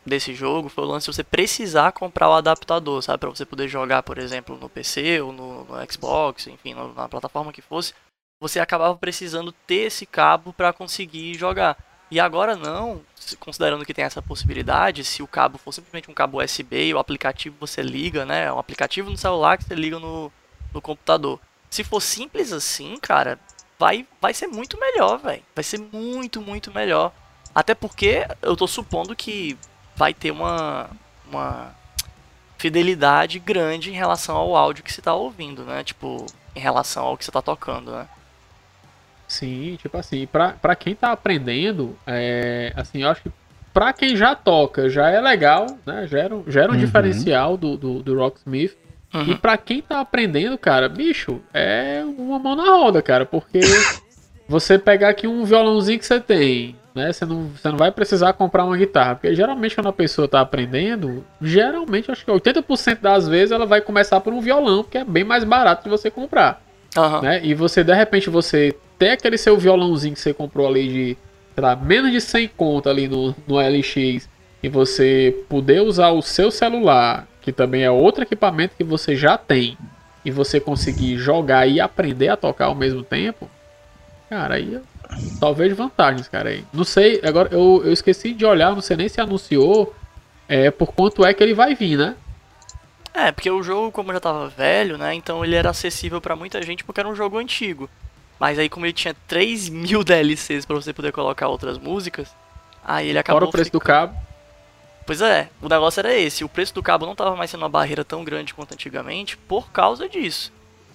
desse 0.05 0.35
jogo 0.35 0.69
foi 0.69 0.85
o 0.85 0.87
lance 0.87 1.07
de 1.09 1.15
você 1.15 1.25
precisar 1.25 1.93
comprar 1.93 2.29
o 2.29 2.35
adaptador, 2.35 3.03
sabe? 3.03 3.19
Pra 3.19 3.31
você 3.31 3.45
poder 3.45 3.69
jogar, 3.69 4.03
por 4.03 4.19
exemplo, 4.19 4.57
no 4.57 4.69
PC 4.69 5.21
ou 5.21 5.33
no, 5.33 5.65
no 5.65 5.93
Xbox, 5.93 6.47
enfim, 6.47 6.75
na 6.75 7.09
plataforma 7.09 7.53
que 7.53 7.63
fosse. 7.63 7.95
Você 8.41 8.61
acabava 8.61 8.97
precisando 8.97 9.53
ter 9.53 9.87
esse 9.87 10.05
cabo 10.05 10.53
para 10.53 10.73
conseguir 10.73 11.35
jogar. 11.35 11.77
E 12.11 12.21
agora 12.21 12.55
não, 12.55 13.01
considerando 13.41 13.85
que 13.85 13.95
tem 13.95 14.05
essa 14.05 14.21
possibilidade, 14.21 15.05
se 15.05 15.23
o 15.23 15.27
cabo 15.27 15.59
for 15.59 15.73
simplesmente 15.73 16.11
um 16.11 16.15
cabo 16.15 16.43
USB 16.43 16.89
e 16.89 16.95
o 16.95 16.99
aplicativo 16.99 17.57
você 17.59 17.83
liga, 17.83 18.25
né? 18.25 18.45
É 18.45 18.53
um 18.53 18.59
aplicativo 18.59 19.11
no 19.11 19.17
celular 19.17 19.57
que 19.57 19.65
você 19.65 19.75
liga 19.75 19.99
no, 19.99 20.31
no 20.73 20.83
computador. 20.83 21.41
Se 21.71 21.83
for 21.83 22.01
simples 22.01 22.53
assim, 22.53 22.97
cara, 22.99 23.39
vai, 23.79 24.07
vai 24.21 24.35
ser 24.35 24.47
muito 24.47 24.79
melhor, 24.79 25.19
velho. 25.19 25.43
Vai 25.55 25.65
ser 25.65 25.79
muito, 25.79 26.41
muito 26.41 26.73
melhor. 26.73 27.13
Até 27.55 27.75
porque 27.75 28.27
eu 28.43 28.57
tô 28.57 28.67
supondo 28.67 29.17
que 29.17 29.57
vai 29.97 30.13
ter 30.15 30.31
uma, 30.31 30.91
uma 31.29 31.73
fidelidade 32.59 33.39
grande 33.39 33.91
em 33.91 33.95
relação 33.95 34.37
ao 34.37 34.57
áudio 34.57 34.85
que 34.85 34.93
você 34.93 35.03
tá 35.03 35.15
ouvindo, 35.15 35.65
né? 35.65 35.85
Tipo, 35.85 36.27
em 36.55 36.61
relação 36.61 37.05
ao 37.05 37.17
que 37.17 37.25
você 37.25 37.31
tá 37.31 37.43
tocando, 37.43 37.91
né? 37.91 38.07
Sim, 39.27 39.77
tipo 39.81 39.97
assim, 39.97 40.27
pra, 40.27 40.53
pra 40.53 40.77
quem 40.77 40.95
tá 40.95 41.13
aprendendo, 41.13 41.97
é, 42.07 42.73
assim, 42.77 43.03
eu 43.03 43.09
acho 43.09 43.23
que 43.23 43.31
pra 43.73 43.93
quem 43.93 44.17
já 44.17 44.35
toca, 44.35 44.89
já 44.89 45.11
é 45.11 45.21
legal, 45.21 45.67
né? 45.85 46.07
Já 46.07 46.19
era, 46.21 46.43
já 46.47 46.63
era 46.63 46.71
um 46.73 46.75
uhum. 46.75 46.81
diferencial 46.81 47.57
do, 47.57 47.77
do, 47.77 48.03
do 48.03 48.17
Rocksmith. 48.17 48.77
Uhum. 49.13 49.33
E 49.33 49.35
pra 49.37 49.57
quem 49.57 49.81
tá 49.81 50.01
aprendendo, 50.01 50.57
cara, 50.59 50.89
bicho, 50.89 51.41
é 51.53 52.03
uma 52.05 52.39
mão 52.39 52.57
na 52.57 52.65
roda, 52.65 53.01
cara, 53.01 53.25
porque 53.25 53.61
você 54.49 54.79
pegar 54.79 55.11
aqui 55.11 55.27
um 55.27 55.45
violãozinho 55.45 55.99
que 55.99 56.07
você 56.07 56.21
tem, 56.21 56.77
né? 56.95 57.13
Você 57.13 57.25
não, 57.25 57.49
você 57.49 57.69
não 57.69 57.77
vai 57.77 57.91
precisar 57.91 58.33
comprar 58.35 58.65
uma 58.65 58.77
guitarra, 58.77 59.17
porque 59.17 59.35
geralmente 59.35 59.75
quando 59.75 59.89
a 59.89 59.93
pessoa 59.93 60.29
tá 60.29 60.41
aprendendo, 60.41 61.25
geralmente 61.41 62.11
acho 62.11 62.25
que 62.25 62.31
80% 62.31 63.01
das 63.01 63.27
vezes 63.27 63.51
ela 63.51 63.67
vai 63.67 63.81
começar 63.81 64.21
por 64.21 64.33
um 64.33 64.41
violão, 64.41 64.85
que 64.85 64.99
é 64.99 65.05
bem 65.05 65.25
mais 65.25 65.43
barato 65.45 65.85
de 65.85 65.91
você 65.91 66.11
comprar. 66.11 66.63
Uhum. 66.97 67.23
Né? 67.23 67.41
E 67.45 67.55
você, 67.55 67.83
de 67.83 67.93
repente, 67.93 68.31
você 68.31 68.77
ter 68.99 69.11
aquele 69.11 69.37
seu 69.37 69.57
violãozinho 69.57 70.15
que 70.15 70.21
você 70.21 70.33
comprou 70.33 70.69
ali 70.69 70.89
de, 70.89 71.19
sei 71.55 71.63
lá, 71.63 71.75
menos 71.75 72.13
de 72.13 72.21
100 72.21 72.49
conto 72.57 72.89
ali 72.89 73.09
no, 73.09 73.35
no 73.47 73.59
LX 73.59 74.29
e 74.63 74.69
você 74.69 75.45
poder 75.49 75.81
usar 75.81 76.11
o 76.11 76.23
seu 76.23 76.51
celular, 76.51 77.27
que 77.43 77.53
também 77.53 77.83
é 77.83 77.91
outro 77.91 78.23
equipamento 78.23 78.77
que 78.77 78.85
você 78.85 79.17
já 79.17 79.37
tem, 79.37 79.77
e 80.25 80.31
você 80.31 80.59
conseguir 80.59 81.19
jogar 81.19 81.67
e 81.67 81.81
aprender 81.81 82.29
a 82.29 82.37
tocar 82.37 82.67
ao 82.67 82.75
mesmo 82.75 83.03
tempo, 83.03 83.51
cara, 84.31 84.55
aí 84.55 84.81
talvez 85.41 85.77
vantagens, 85.77 86.29
cara. 86.29 86.51
Aí. 86.51 86.65
Não 86.73 86.85
sei, 86.85 87.21
agora 87.25 87.49
eu, 87.53 87.83
eu 87.85 87.93
esqueci 87.93 88.33
de 88.33 88.45
olhar, 88.45 88.75
não 88.75 88.81
sei 88.81 88.97
nem 88.97 89.09
se 89.09 89.21
anunciou 89.21 89.95
é, 90.49 90.71
por 90.71 90.93
quanto 90.93 91.25
é 91.25 91.33
que 91.33 91.43
ele 91.43 91.55
vai 91.55 91.75
vir, 91.75 91.97
né? 91.97 92.17
É, 93.13 93.31
porque 93.31 93.51
o 93.51 93.63
jogo, 93.63 93.93
como 93.93 94.13
já 94.13 94.19
tava 94.19 94.49
velho, 94.49 94.99
né? 94.99 95.15
Então 95.15 95.45
ele 95.45 95.55
era 95.55 95.71
acessível 95.71 96.21
para 96.21 96.35
muita 96.35 96.61
gente 96.63 96.83
porque 96.83 97.01
era 97.01 97.09
um 97.09 97.15
jogo 97.15 97.39
antigo. 97.39 97.89
Mas 98.41 98.59
aí, 98.59 98.69
como 98.69 98.85
ele 98.85 98.93
tinha 98.93 99.15
3 99.29 99.69
mil 99.69 100.03
DLCs 100.05 100.67
para 100.67 100.77
você 100.77 100.93
poder 100.93 101.13
colocar 101.13 101.49
outras 101.49 101.79
músicas, 101.79 102.29
aí 102.85 103.09
ele 103.09 103.19
acabou. 103.19 103.41
Fora 103.41 103.49
o 103.49 103.53
preço 103.53 103.67
ficando... 103.67 103.81
do 103.81 103.87
cabo. 103.87 104.17
Pois 105.07 105.21
é, 105.21 105.49
o 105.61 105.69
negócio 105.69 106.01
era 106.01 106.15
esse. 106.15 106.45
O 106.45 106.49
preço 106.49 106.75
do 106.75 106.83
cabo 106.83 107.07
não 107.07 107.15
tava 107.15 107.37
mais 107.37 107.51
sendo 107.51 107.63
uma 107.63 107.69
barreira 107.69 108.05
tão 108.05 108.25
grande 108.25 108.55
quanto 108.55 108.73
antigamente 108.73 109.37
por 109.37 109.71
causa 109.71 110.09
disso. 110.09 110.53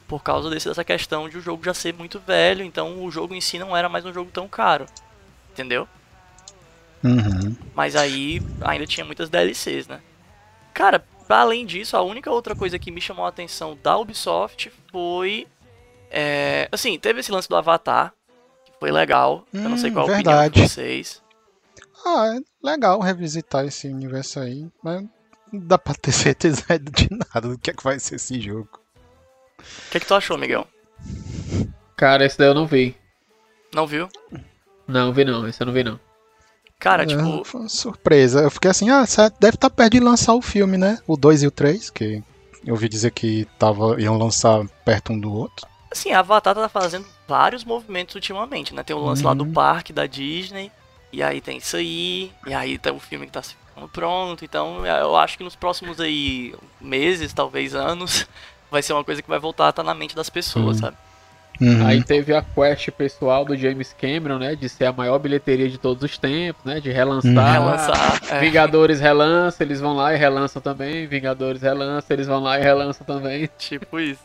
Por 0.09 0.23
causa 0.23 0.49
desse, 0.49 0.67
dessa 0.67 0.83
questão 0.83 1.29
de 1.29 1.37
o 1.37 1.41
jogo 1.41 1.63
já 1.63 1.73
ser 1.73 1.93
muito 1.93 2.19
velho, 2.19 2.65
então 2.65 3.03
o 3.03 3.11
jogo 3.11 3.35
em 3.35 3.39
si 3.39 3.59
não 3.59 3.77
era 3.77 3.87
mais 3.87 4.03
um 4.05 4.11
jogo 4.11 4.31
tão 4.31 4.47
caro. 4.47 4.87
Entendeu? 5.51 5.87
Uhum. 7.03 7.55
Mas 7.75 7.95
aí 7.95 8.41
ainda 8.61 8.87
tinha 8.87 9.05
muitas 9.05 9.29
DLCs, 9.29 9.87
né? 9.87 10.01
Cara, 10.73 11.05
além 11.29 11.63
disso, 11.63 11.95
a 11.95 12.01
única 12.01 12.31
outra 12.31 12.55
coisa 12.55 12.79
que 12.79 12.91
me 12.91 12.99
chamou 12.99 13.23
a 13.23 13.29
atenção 13.29 13.77
da 13.81 13.97
Ubisoft 13.97 14.71
foi. 14.91 15.47
É, 16.09 16.67
assim, 16.71 16.97
teve 16.97 17.19
esse 17.19 17.31
lance 17.31 17.47
do 17.47 17.55
Avatar, 17.55 18.11
que 18.65 18.71
foi 18.79 18.91
legal. 18.91 19.45
Hum, 19.53 19.63
eu 19.63 19.69
não 19.69 19.77
sei 19.77 19.91
hum, 19.91 19.93
qual 19.93 20.07
verdade. 20.07 20.29
a 20.29 20.47
opinião 20.47 20.65
de 20.65 20.73
vocês. 20.73 21.21
Ah, 22.03 22.35
é 22.35 22.39
legal 22.65 22.99
revisitar 22.99 23.63
esse 23.65 23.87
universo 23.87 24.39
aí, 24.39 24.67
mas 24.83 25.03
não 25.51 25.67
dá 25.67 25.77
pra 25.77 25.93
ter 25.93 26.11
certeza 26.13 26.63
de 26.79 27.09
nada 27.11 27.47
do 27.47 27.59
que 27.59 27.69
é 27.69 27.73
que 27.73 27.83
vai 27.83 27.99
ser 27.99 28.15
esse 28.15 28.41
jogo. 28.41 28.78
O 29.59 29.91
que, 29.91 29.97
é 29.97 29.99
que 29.99 30.07
tu 30.07 30.15
achou, 30.15 30.37
Miguel? 30.37 30.67
Cara, 31.95 32.25
esse 32.25 32.37
daí 32.37 32.47
eu 32.47 32.53
não 32.53 32.65
vi. 32.65 32.95
Não 33.73 33.85
viu? 33.85 34.09
Não, 34.87 35.13
vi 35.13 35.25
não, 35.25 35.47
esse 35.47 35.61
eu 35.61 35.67
não 35.67 35.73
vi 35.73 35.83
não. 35.83 35.99
Cara, 36.79 37.03
é, 37.03 37.05
tipo. 37.05 37.43
Foi 37.43 37.61
uma 37.61 37.69
surpresa. 37.69 38.41
Eu 38.41 38.49
fiquei 38.49 38.71
assim, 38.71 38.89
ah, 38.89 39.03
deve 39.39 39.55
estar 39.55 39.69
tá 39.69 39.69
perto 39.69 39.91
de 39.91 39.99
lançar 39.99 40.33
o 40.33 40.41
filme, 40.41 40.77
né? 40.77 40.97
O 41.05 41.17
2 41.17 41.43
e 41.43 41.47
o 41.47 41.51
3, 41.51 41.89
que 41.89 42.23
eu 42.65 42.73
ouvi 42.73 42.87
dizer 42.87 43.11
que 43.11 43.45
tava, 43.57 44.01
iam 44.01 44.17
lançar 44.17 44.65
perto 44.85 45.13
um 45.13 45.19
do 45.19 45.31
outro. 45.31 45.67
Assim, 45.91 46.11
a 46.11 46.19
Avatar 46.19 46.55
tá 46.55 46.69
fazendo 46.69 47.05
vários 47.27 47.63
movimentos 47.63 48.15
ultimamente, 48.15 48.73
né? 48.73 48.83
Tem 48.83 48.95
o 48.95 49.03
lance 49.03 49.21
uhum. 49.21 49.27
lá 49.27 49.33
do 49.33 49.43
uhum. 49.43 49.53
parque 49.53 49.91
da 49.91 50.05
Disney, 50.05 50.71
e 51.11 51.23
aí 51.23 51.41
tem 51.41 51.57
isso 51.57 51.75
aí, 51.75 52.31
e 52.45 52.53
aí 52.53 52.77
tem 52.77 52.93
o 52.93 52.99
filme 52.99 53.25
que 53.25 53.31
tá 53.31 53.41
ficando 53.41 53.87
pronto. 53.89 54.45
Então 54.45 54.85
eu 54.85 55.15
acho 55.15 55.37
que 55.37 55.43
nos 55.43 55.55
próximos 55.55 55.99
aí 55.99 56.53
meses, 56.79 57.33
talvez 57.33 57.73
anos, 57.73 58.27
vai 58.71 58.81
ser 58.81 58.93
uma 58.93 59.03
coisa 59.03 59.21
que 59.21 59.29
vai 59.29 59.39
voltar 59.39 59.67
a 59.67 59.69
estar 59.69 59.83
tá 59.83 59.87
na 59.87 59.93
mente 59.93 60.15
das 60.15 60.29
pessoas, 60.29 60.77
uhum. 60.77 60.81
sabe? 60.83 60.97
Uhum. 61.61 61.85
Aí 61.85 62.01
teve 62.01 62.33
a 62.33 62.41
quest 62.41 62.89
pessoal 62.91 63.43
do 63.43 63.55
James 63.55 63.93
Cameron, 63.93 64.39
né? 64.39 64.55
De 64.55 64.69
ser 64.69 64.85
a 64.85 64.93
maior 64.93 65.19
bilheteria 65.19 65.67
de 65.67 65.77
todos 65.77 66.01
os 66.03 66.17
tempos, 66.17 66.63
né? 66.63 66.79
De 66.79 66.89
relançar. 66.89 67.31
Uhum. 67.31 67.51
Relançar. 67.51 68.21
é. 68.31 68.39
Vingadores 68.39 68.99
relança, 69.01 69.61
eles 69.61 69.81
vão 69.81 69.93
lá 69.93 70.13
e 70.13 70.17
relançam 70.17 70.61
também. 70.61 71.05
Vingadores 71.05 71.61
relança, 71.61 72.13
eles 72.13 72.27
vão 72.27 72.41
lá 72.41 72.57
e 72.57 72.63
relançam 72.63 73.05
também. 73.05 73.49
Tipo 73.59 73.99
isso. 73.99 74.21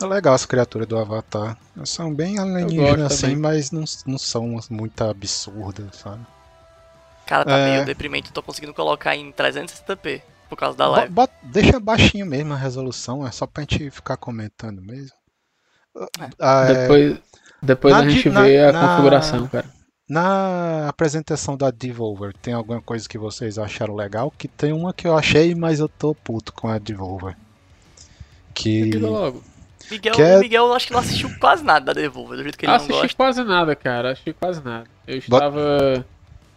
É 0.00 0.06
legal 0.06 0.34
as 0.34 0.46
criaturas 0.46 0.86
do 0.86 0.96
Avatar. 0.96 1.56
São 1.84 2.14
bem 2.14 2.38
alienígenas 2.38 3.12
assim, 3.12 3.22
também. 3.22 3.36
mas 3.38 3.72
não, 3.72 3.84
não 4.06 4.18
são 4.18 4.60
muito 4.70 5.02
absurdas, 5.02 5.96
sabe? 5.96 6.24
Cara, 7.26 7.44
tá 7.44 7.58
É. 7.58 7.72
meio 7.72 7.84
deprimente. 7.84 8.30
Tô 8.30 8.40
conseguindo 8.40 8.72
colocar 8.72 9.16
em 9.16 9.32
360p 9.32 10.22
por 10.48 10.56
causa 10.56 10.76
da 10.76 10.86
live. 10.88 11.12
bota- 11.12 11.32
deixa 11.42 11.78
baixinho 11.80 12.26
mesmo 12.26 12.52
a 12.54 12.56
resolução, 12.56 13.26
é 13.26 13.30
só 13.30 13.46
pra 13.46 13.62
gente 13.62 13.90
ficar 13.90 14.16
comentando 14.16 14.80
mesmo. 14.82 15.16
Ah, 16.38 16.66
é, 16.68 16.74
Depois, 16.82 17.18
depois 17.62 17.94
Na 17.94 18.00
a 18.00 18.08
gente 18.08 18.28
na- 18.28 18.42
vê 18.42 18.60
a 18.64 18.72
na- 18.72 18.88
configuração, 18.88 19.48
cara. 19.48 19.66
Na 20.08 20.88
apresentação 20.88 21.56
da 21.56 21.70
Devolver, 21.70 22.32
tem 22.40 22.54
alguma 22.54 22.80
coisa 22.80 23.08
que 23.08 23.18
vocês 23.18 23.58
acharam 23.58 23.94
legal? 23.96 24.30
Que 24.30 24.46
tem 24.46 24.72
uma 24.72 24.92
que 24.92 25.06
eu 25.06 25.16
achei, 25.16 25.54
mas 25.54 25.80
eu 25.80 25.88
tô 25.88 26.14
puto 26.14 26.52
com 26.52 26.68
a 26.68 26.78
Devolver. 26.78 27.36
Que. 28.54 28.92
Logo. 28.92 29.42
Miguel, 29.90 30.14
que 30.14 30.22
é- 30.22 30.38
Miguel, 30.38 30.66
eu 30.66 30.74
acho 30.74 30.86
que 30.88 30.92
não 30.92 31.00
assistiu 31.00 31.30
quase 31.38 31.64
nada 31.64 31.86
da 31.86 31.92
Devolver, 32.00 32.36
do 32.36 32.42
jeito 32.42 32.56
que 32.58 32.64
ele 32.66 32.70
não 32.72 32.76
Assisti 32.76 32.92
gosta. 33.02 33.16
quase 33.16 33.42
nada, 33.44 33.74
cara. 33.76 34.12
Assisti 34.12 34.32
quase 34.32 34.62
nada. 34.62 34.84
Eu 35.06 35.16
estava 35.18 36.04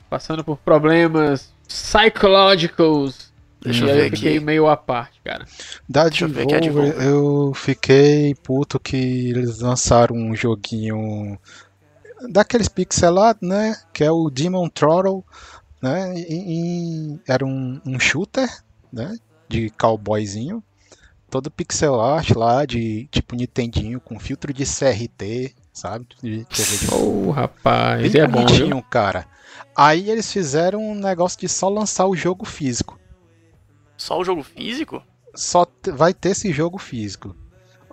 passando 0.10 0.44
por 0.44 0.58
problemas 0.58 1.52
psychológicos. 1.68 3.29
Deixa 3.62 3.86
e 3.86 3.88
eu 3.88 3.92
ver 3.92 4.06
eu 4.06 4.10
fiquei 4.12 4.38
aqui. 4.38 4.40
meio 4.40 4.68
à 4.68 4.78
parte, 4.78 5.22
cara. 5.24 5.46
Da 5.88 6.08
Deixa 6.08 6.26
eu 6.26 6.30
ver 6.30 6.46
que 6.48 6.54
é 6.54 6.58
a 6.58 6.62
Devolver, 6.62 6.94
Devolver. 6.94 7.02
eu 7.02 7.54
fiquei 7.54 8.36
puto 8.36 8.80
que 8.80 8.96
eles 9.32 9.60
lançaram 9.60 10.16
um 10.16 10.36
joguinho 10.36 11.38
daqueles 12.30 12.68
pixelados, 12.70 13.48
né? 13.48 13.76
Que 13.94 14.04
é 14.04 14.12
o 14.12 14.30
Demon 14.30 14.70
Throttle, 14.70 15.24
né? 15.82 16.14
E, 16.16 17.16
e 17.16 17.20
era 17.28 17.46
um, 17.46 17.82
um 17.86 18.00
shooter, 18.00 18.50
né? 18.92 19.18
De 19.48 19.70
cowboyzinho. 19.72 20.64
Todo 21.30 21.52
pixel 21.52 22.00
art 22.02 22.32
lá, 22.32 22.66
de 22.66 23.08
tipo 23.12 23.36
Nintendinho, 23.36 24.00
com 24.02 24.20
filtro 24.20 24.52
de 24.52 24.64
CRT, 24.66 25.54
sabe? 25.72 26.08
De 26.24 26.44
TV 26.46 26.78
de 26.78 26.88
Ô, 26.92 27.30
rapaz, 27.32 28.12
Bem 28.12 28.22
é 28.22 28.28
bom, 28.28 28.48
viu? 28.48 28.70
bonitinho, 28.70 28.82
cara. 28.84 29.28
Aí 29.76 30.10
eles 30.10 30.32
fizeram 30.32 30.82
um 30.82 30.96
negócio 30.96 31.40
de 31.40 31.48
só 31.48 31.70
lançar 31.70 32.08
o 32.08 32.16
jogo 32.16 32.46
físico. 32.46 32.99
Só 34.00 34.18
o 34.18 34.24
jogo 34.24 34.42
físico? 34.44 35.04
Só 35.36 35.68
vai 35.94 36.14
ter 36.14 36.30
esse 36.30 36.52
jogo 36.54 36.78
físico. 36.78 37.36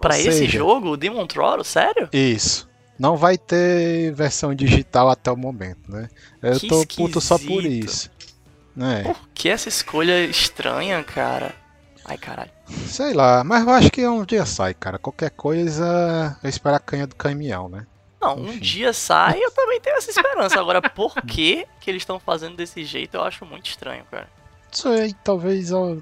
Pra 0.01 0.17
esse 0.19 0.33
seja, 0.33 0.59
jogo, 0.59 0.91
o 0.91 0.97
Demon 0.97 1.27
Throttle? 1.27 1.65
Sério? 1.65 2.09
Isso. 2.13 2.69
Não 2.99 3.17
vai 3.17 3.37
ter 3.37 4.13
versão 4.15 4.55
digital 4.55 5.11
até 5.11 5.31
o 5.31 5.37
momento, 5.37 5.91
né? 5.91 6.09
Eu 6.41 6.59
Que 6.61 6.69
tô 6.69 6.87
puto 6.87 7.21
só 7.21 7.37
por 7.39 7.63
esquisito. 7.65 7.85
isso. 7.87 8.11
Né? 8.75 9.03
Por 9.03 9.29
que 9.35 9.49
essa 9.49 9.69
escolha 9.69 10.25
estranha, 10.25 11.03
cara? 11.03 11.55
Ai, 12.05 12.17
caralho. 12.17 12.51
Sei 12.87 13.13
lá, 13.13 13.43
mas 13.43 13.63
eu 13.67 13.71
acho 13.71 13.91
que 13.91 14.07
um 14.07 14.25
dia 14.25 14.47
sai, 14.47 14.75
cara. 14.75 14.99
Qualquer 14.99 15.31
coisa, 15.31 16.39
eu 16.43 16.49
espero 16.49 16.77
a 16.77 16.81
canha 16.81 17.07
do 17.07 17.17
caminhão, 17.17 17.69
né? 17.69 17.87
Não, 18.21 18.37
um 18.39 18.49
Enfim. 18.49 18.61
dia 18.61 18.93
sai, 18.93 19.39
eu 19.43 19.51
também 19.51 19.81
tenho 19.81 19.97
essa 19.97 20.11
esperança. 20.11 20.59
Agora, 20.61 20.81
por 20.81 21.15
que 21.23 21.67
que 21.81 21.91
eles 21.91 22.03
estão 22.03 22.19
fazendo 22.21 22.57
desse 22.57 22.85
jeito, 22.85 23.17
eu 23.17 23.23
acho 23.23 23.45
muito 23.45 23.67
estranho, 23.69 24.05
cara. 24.11 24.29
Isso 24.71 24.89
aí, 24.89 25.15
talvez 25.25 25.73
ó, 25.73 25.97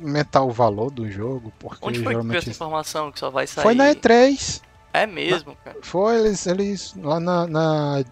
aumentar 0.00 0.42
o 0.42 0.50
valor 0.50 0.90
do 0.90 1.10
jogo, 1.10 1.52
porque 1.58 1.78
Onde 1.82 2.02
foi 2.02 2.06
que 2.06 2.08
veio 2.08 2.18
essa 2.18 2.22
geralmente. 2.22 2.50
informação 2.50 3.12
que 3.12 3.18
só 3.20 3.30
vai 3.30 3.46
sair? 3.46 3.62
Foi 3.62 3.74
na 3.74 3.94
E3. 3.94 4.62
É 4.92 5.08
mesmo, 5.08 5.56
cara. 5.64 5.76
Foi, 5.82 6.20
eles, 6.20 6.46
eles 6.46 6.94
lá 6.96 7.18
na, 7.18 7.48
na, 7.48 8.04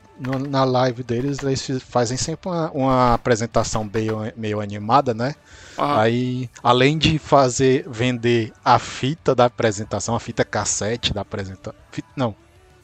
na 0.48 0.64
live 0.64 1.04
deles, 1.04 1.38
eles 1.40 1.80
fazem 1.85 2.16
sempre 2.16 2.50
uma, 2.50 2.70
uma 2.72 3.14
apresentação 3.14 3.88
meio, 3.92 4.18
meio 4.37 4.61
animada, 4.61 5.14
né? 5.14 5.37
Aham. 5.78 6.00
Aí, 6.00 6.50
além 6.61 6.98
de 6.98 7.20
fazer, 7.20 7.85
vender 7.88 8.52
a 8.64 8.80
fita 8.80 9.32
da 9.32 9.44
apresentação, 9.44 10.16
a 10.16 10.20
fita 10.20 10.44
cassete 10.44 11.14
da 11.14 11.20
apresentação. 11.20 11.72
Não, 12.16 12.35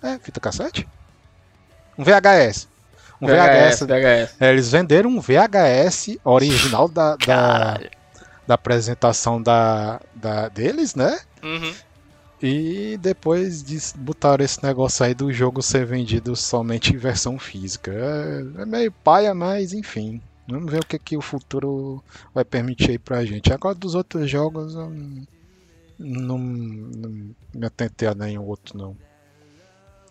é 0.01 0.16
fita 0.20 0.38
cassete? 0.38 0.88
Um 1.98 2.05
VHS. 2.05 2.68
Um 3.21 3.27
VHS. 3.27 3.81
VHS, 3.81 3.81
VHS. 3.81 4.37
É, 4.41 4.51
eles 4.51 4.71
venderam 4.71 5.11
um 5.11 5.21
VHS 5.21 6.19
original 6.25 6.89
da, 6.89 7.17
da, 7.17 7.81
da 8.47 8.55
apresentação 8.55 9.43
da, 9.43 10.01
da, 10.15 10.49
deles, 10.49 10.95
né? 10.95 11.19
Uhum. 11.43 11.75
E 12.41 12.97
depois 12.99 13.93
botaram 13.97 14.45
esse 14.45 14.63
negócio 14.63 15.05
aí 15.05 15.13
do 15.13 15.33
jogo 15.33 15.61
ser 15.61 15.85
vendido 15.85 16.37
somente 16.37 16.95
em 16.95 16.97
versão 16.97 17.39
física. 17.39 17.93
É, 17.93 18.63
é 18.63 18.67
meio 18.67 18.93
paia, 18.93 19.35
mas 19.35 19.73
enfim. 19.73 20.21
Vamos 20.49 20.71
ver 20.71 20.81
o 20.81 20.87
que, 20.87 20.99
que 20.99 21.17
o 21.17 21.21
futuro 21.21 22.03
vai 22.33 22.45
permitir 22.45 22.93
aí 22.93 22.99
pra 22.99 23.25
gente. 23.25 23.53
Agora 23.53 23.75
dos 23.75 23.95
outros 23.95 24.31
jogos 24.31 24.75
eu 24.75 24.89
não, 24.89 25.27
não, 25.99 26.39
não 26.39 27.35
me 27.53 27.67
atentei 27.67 28.09
a 28.09 28.15
nenhum 28.15 28.45
outro 28.45 28.79
não. 28.79 28.97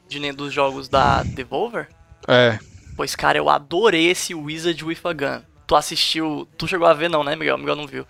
De 0.08 0.20
nem 0.20 0.34
dos 0.34 0.54
jogos 0.54 0.88
da 0.88 1.24
Devolver? 1.24 1.88
É, 2.28 2.60
Pois, 2.97 3.15
cara, 3.15 3.38
eu 3.38 3.47
adorei 3.47 4.07
esse 4.10 4.33
Wizard 4.33 4.83
with 4.83 4.97
a 5.03 5.13
Gun. 5.13 5.41
Tu 5.67 5.75
assistiu. 5.75 6.47
Tu 6.57 6.67
chegou 6.67 6.88
a 6.88 6.93
ver, 6.93 7.10
não, 7.10 7.23
né, 7.23 7.36
Miguel? 7.36 7.57
Miguel 7.57 7.75
não 7.75 7.86
viu. 7.88 8.05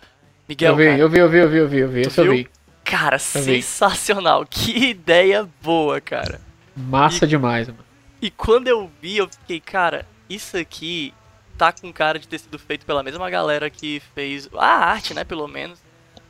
Miguel, 0.47 0.71
Eu 0.71 0.77
vi, 0.77 0.85
cara, 0.85 0.97
eu 0.99 1.09
vi, 1.09 1.19
eu 1.19 1.29
vi, 1.29 1.37
eu 1.39 1.49
vi, 1.49 1.57
eu 1.57 1.67
vi, 1.67 1.79
eu 1.79 1.89
vi. 1.89 2.01
Esse 2.01 2.21
eu 2.21 2.31
vi. 2.31 2.49
cara, 2.85 3.17
Eu 3.17 3.41
vi. 3.41 3.61
sensacional. 3.61 4.45
Que 4.49 4.91
ideia 4.91 5.47
boa, 5.61 5.99
cara. 5.99 6.39
Massa 6.75 7.27
demais, 7.27 7.67
mano. 7.67 7.79
E 8.21 8.31
quando 8.31 8.67
eu 8.69 8.89
vi, 9.01 9.17
eu 9.17 9.27
fiquei, 9.27 9.59
cara, 9.59 10.07
isso 10.29 10.55
aqui 10.57 11.13
tá 11.57 11.71
com 11.73 11.91
cara 11.91 12.17
de 12.17 12.27
ter 12.27 12.39
sido 12.39 12.57
feito 12.57 12.85
pela 12.85 13.03
mesma 13.03 13.29
galera 13.29 13.69
que 13.69 14.01
fez. 14.15 14.49
A 14.55 14.85
arte, 14.85 15.13
né, 15.13 15.23
pelo 15.25 15.47
menos. 15.49 15.79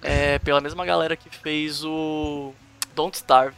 É, 0.02 0.40
pela 0.40 0.62
mesma 0.62 0.86
galera 0.86 1.16
que 1.16 1.30
fez 1.30 1.84
o 1.84 2.54
Don't 2.96 3.16
Starve. 3.16 3.56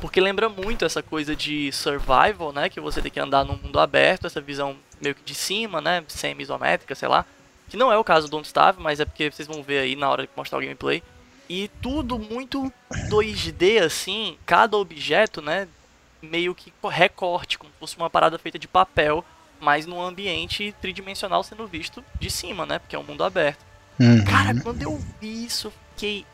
Porque 0.00 0.20
lembra 0.20 0.48
muito 0.48 0.84
essa 0.84 1.02
coisa 1.02 1.34
de 1.34 1.72
survival, 1.72 2.52
né? 2.52 2.68
Que 2.68 2.80
você 2.80 3.02
tem 3.02 3.10
que 3.10 3.20
andar 3.20 3.44
num 3.44 3.56
mundo 3.56 3.80
aberto, 3.80 4.26
essa 4.26 4.40
visão 4.40 4.76
meio 5.00 5.14
que 5.14 5.22
de 5.22 5.34
cima, 5.34 5.80
né? 5.80 6.04
Semi-isométrica, 6.08 6.94
sei 6.94 7.08
lá. 7.08 7.24
Que 7.68 7.76
não 7.76 7.92
é 7.92 7.98
o 7.98 8.04
caso 8.04 8.26
do 8.26 8.30
Don't 8.30 8.46
Starve, 8.46 8.80
mas 8.80 9.00
é 9.00 9.04
porque 9.04 9.30
vocês 9.30 9.46
vão 9.48 9.62
ver 9.62 9.80
aí 9.80 9.96
na 9.96 10.08
hora 10.08 10.22
de 10.22 10.30
mostrar 10.36 10.58
o 10.58 10.60
gameplay. 10.60 11.02
E 11.48 11.68
tudo 11.82 12.18
muito 12.18 12.72
2D, 13.10 13.82
assim. 13.82 14.36
Cada 14.46 14.76
objeto, 14.76 15.42
né? 15.42 15.66
Meio 16.22 16.54
que 16.54 16.72
recorte, 16.90 17.58
como 17.58 17.72
se 17.72 17.78
fosse 17.78 17.96
uma 17.96 18.10
parada 18.10 18.38
feita 18.38 18.58
de 18.58 18.68
papel, 18.68 19.24
mas 19.60 19.86
num 19.86 20.00
ambiente 20.00 20.74
tridimensional 20.80 21.42
sendo 21.42 21.66
visto 21.66 22.04
de 22.20 22.30
cima, 22.30 22.64
né? 22.64 22.78
Porque 22.78 22.94
é 22.94 22.98
um 22.98 23.04
mundo 23.04 23.24
aberto. 23.24 23.64
Uhum. 23.98 24.24
Cara, 24.24 24.60
quando 24.60 24.82
eu 24.82 25.00
vi 25.20 25.44
isso, 25.44 25.72
fiquei. 25.90 26.24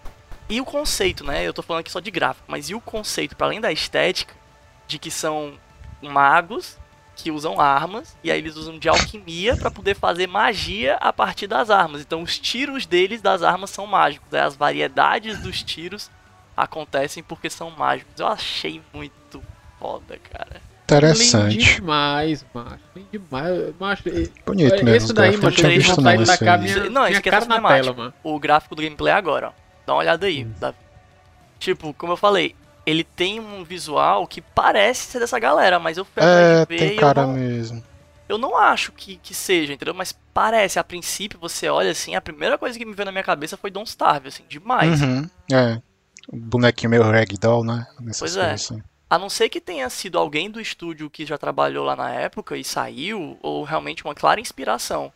E 0.49 0.61
o 0.61 0.65
conceito, 0.65 1.25
né? 1.25 1.47
Eu 1.47 1.55
tô 1.55 1.63
falando 1.63 1.81
aqui 1.81 1.91
só 1.91 2.01
de 2.01 2.11
gráfico, 2.11 2.45
mas 2.49 2.69
e 2.69 2.75
o 2.75 2.81
conceito, 2.81 3.35
para 3.37 3.47
além 3.47 3.61
da 3.61 3.73
estética, 3.73 4.35
de 4.87 4.99
que 4.99 5.11
são 5.11 5.55
magos 6.03 6.77
que 7.17 7.31
usam 7.31 7.61
armas, 7.61 8.17
e 8.25 8.31
aí 8.31 8.39
eles 8.39 8.57
usam 8.57 8.77
de 8.79 8.89
alquimia 8.89 9.57
para 9.57 9.71
poder 9.71 9.95
fazer 9.95 10.27
magia 10.27 10.97
a 11.01 11.13
partir 11.13 11.47
das 11.47 11.71
armas. 11.71 12.01
Então 12.01 12.23
os 12.23 12.39
tiros 12.39 12.87
deles 12.87 13.23
das 13.23 13.43
armas 13.43 13.71
são 13.71 13.87
mágicos, 13.87 14.29
né? 14.33 14.41
as 14.41 14.57
variedades 14.57 15.39
dos 15.41 15.63
tiros 15.63 16.11
acontecem 16.57 17.23
porque 17.23 17.49
são 17.49 17.71
mágicos. 17.71 18.19
Eu 18.19 18.27
achei 18.27 18.83
muito 18.93 19.43
foda, 19.79 20.19
cara. 20.31 20.61
Lindo 20.91 21.05
interessante. 21.07 21.57
demais, 21.77 22.45
macho. 22.53 22.79
Lindo 22.95 23.09
demais. 23.13 23.75
Macho, 23.81 24.09
e- 24.09 24.31
Bonito 24.45 24.75
esse 24.75 24.85
mesmo. 24.85 25.07
os 25.09 25.15
daí, 25.15 25.37
macho, 25.37 25.47
eu 25.47 25.51
tinha 25.53 25.69
visto 25.71 26.01
não 26.01 26.13
minha, 26.13 26.91
Não, 26.91 27.03
minha 27.03 27.11
isso 27.11 27.19
aqui 27.21 27.29
é 27.29 27.33
cara 27.33 27.45
na 27.47 27.69
tela, 27.69 27.93
mano. 27.95 28.15
o 28.23 28.39
gráfico 28.39 28.75
do 28.75 28.83
gameplay 28.83 29.13
agora, 29.13 29.49
ó. 29.49 29.64
Dá 29.87 29.93
uma 29.95 30.01
olhada 30.01 30.27
aí, 30.27 30.45
Davi. 30.45 30.79
Tipo, 31.59 31.95
como 31.95 32.13
eu 32.13 32.17
falei, 32.17 32.55
ele 32.85 33.05
tem 33.05 33.41
um 33.41 33.65
visual 33.65 34.27
que 34.27 34.41
parece 34.41 35.07
ser 35.07 35.19
dessa 35.21 35.39
galera, 35.39 35.79
mas 35.79 35.97
eu 35.97 36.05
fui 36.05 36.23
atrás 36.23 36.55
É, 36.63 36.67
ver 36.67 36.77
tem 36.77 36.93
e 36.95 36.97
eu 37.01 37.01
cara 37.01 37.27
não, 37.27 37.33
mesmo. 37.35 37.83
eu 38.29 38.39
não 38.39 38.57
acho 38.57 38.93
que, 38.93 39.17
que 39.17 39.35
seja, 39.35 39.73
entendeu? 39.73 39.95
Mas 39.95 40.13
parece, 40.35 40.79
a 40.79 40.85
princípio 40.85 41.39
você 41.39 41.69
olha 41.69 41.91
assim, 41.91 42.15
a 42.15 42.21
primeira 42.21 42.59
coisa 42.59 42.79
que 42.79 42.85
me 42.85 42.95
veio 42.95 43.07
na 43.07 43.13
minha 43.13 43.25
cabeça 43.25 43.57
foi 43.57 43.71
Don't 43.71 43.89
Starve, 43.89 44.29
assim, 44.29 44.45
demais. 44.49 45.01
Uhum, 45.01 45.29
é. 45.53 45.81
O 46.29 46.37
bonequinho 46.37 46.91
meio 46.91 47.03
ragdoll, 47.03 47.65
né? 47.65 47.87
Nessas 48.01 48.19
Pois 48.21 48.37
é. 48.37 48.53
assim. 48.53 48.83
A 49.09 49.19
não 49.19 49.29
ser 49.29 49.49
que 49.49 49.61
tenha 49.61 49.89
sido 49.91 50.19
alguém 50.19 50.51
do 50.51 50.61
estúdio 50.61 51.11
que 51.11 51.25
já 51.27 51.39
trabalhou 51.39 51.85
lá 51.85 51.95
na 51.95 52.11
época 52.11 52.57
e 52.57 52.65
saiu, 52.65 53.39
ou 53.43 53.63
realmente 53.63 54.05
uma 54.05 54.15
clara 54.15 54.41
inspiração. 54.41 55.13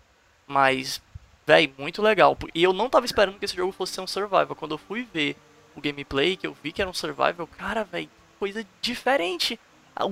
Mas, 0.47 1.01
véi, 1.49 1.73
muito 1.79 2.03
legal. 2.03 2.37
E 2.55 2.63
eu 2.63 2.75
não 2.75 2.91
tava 2.91 3.07
esperando 3.07 3.39
que 3.39 3.45
esse 3.47 3.57
jogo 3.57 3.73
fosse 3.73 3.95
ser 3.95 4.03
um 4.03 4.07
survival. 4.07 4.55
Quando 4.55 4.73
eu 4.73 4.79
fui 4.79 5.09
ver 5.13 5.35
o 5.75 5.81
gameplay, 5.81 6.37
que 6.37 6.47
eu 6.47 6.55
vi 6.63 6.71
que 6.73 6.83
era 6.83 6.91
um 6.91 6.95
survival, 6.95 7.47
cara, 7.47 7.85
véi, 7.85 8.07
coisa 8.39 8.65
diferente. 8.83 9.59
A, 9.97 10.05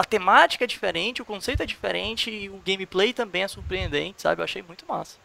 a 0.00 0.04
temática 0.04 0.64
é 0.64 0.66
diferente, 0.66 1.22
o 1.22 1.24
conceito 1.24 1.62
é 1.62 1.66
diferente 1.66 2.30
e 2.30 2.50
o 2.50 2.60
gameplay 2.66 3.12
também 3.12 3.44
é 3.44 3.48
surpreendente, 3.48 4.22
sabe? 4.22 4.40
Eu 4.40 4.44
achei 4.44 4.60
muito 4.60 4.84
massa. 4.86 5.18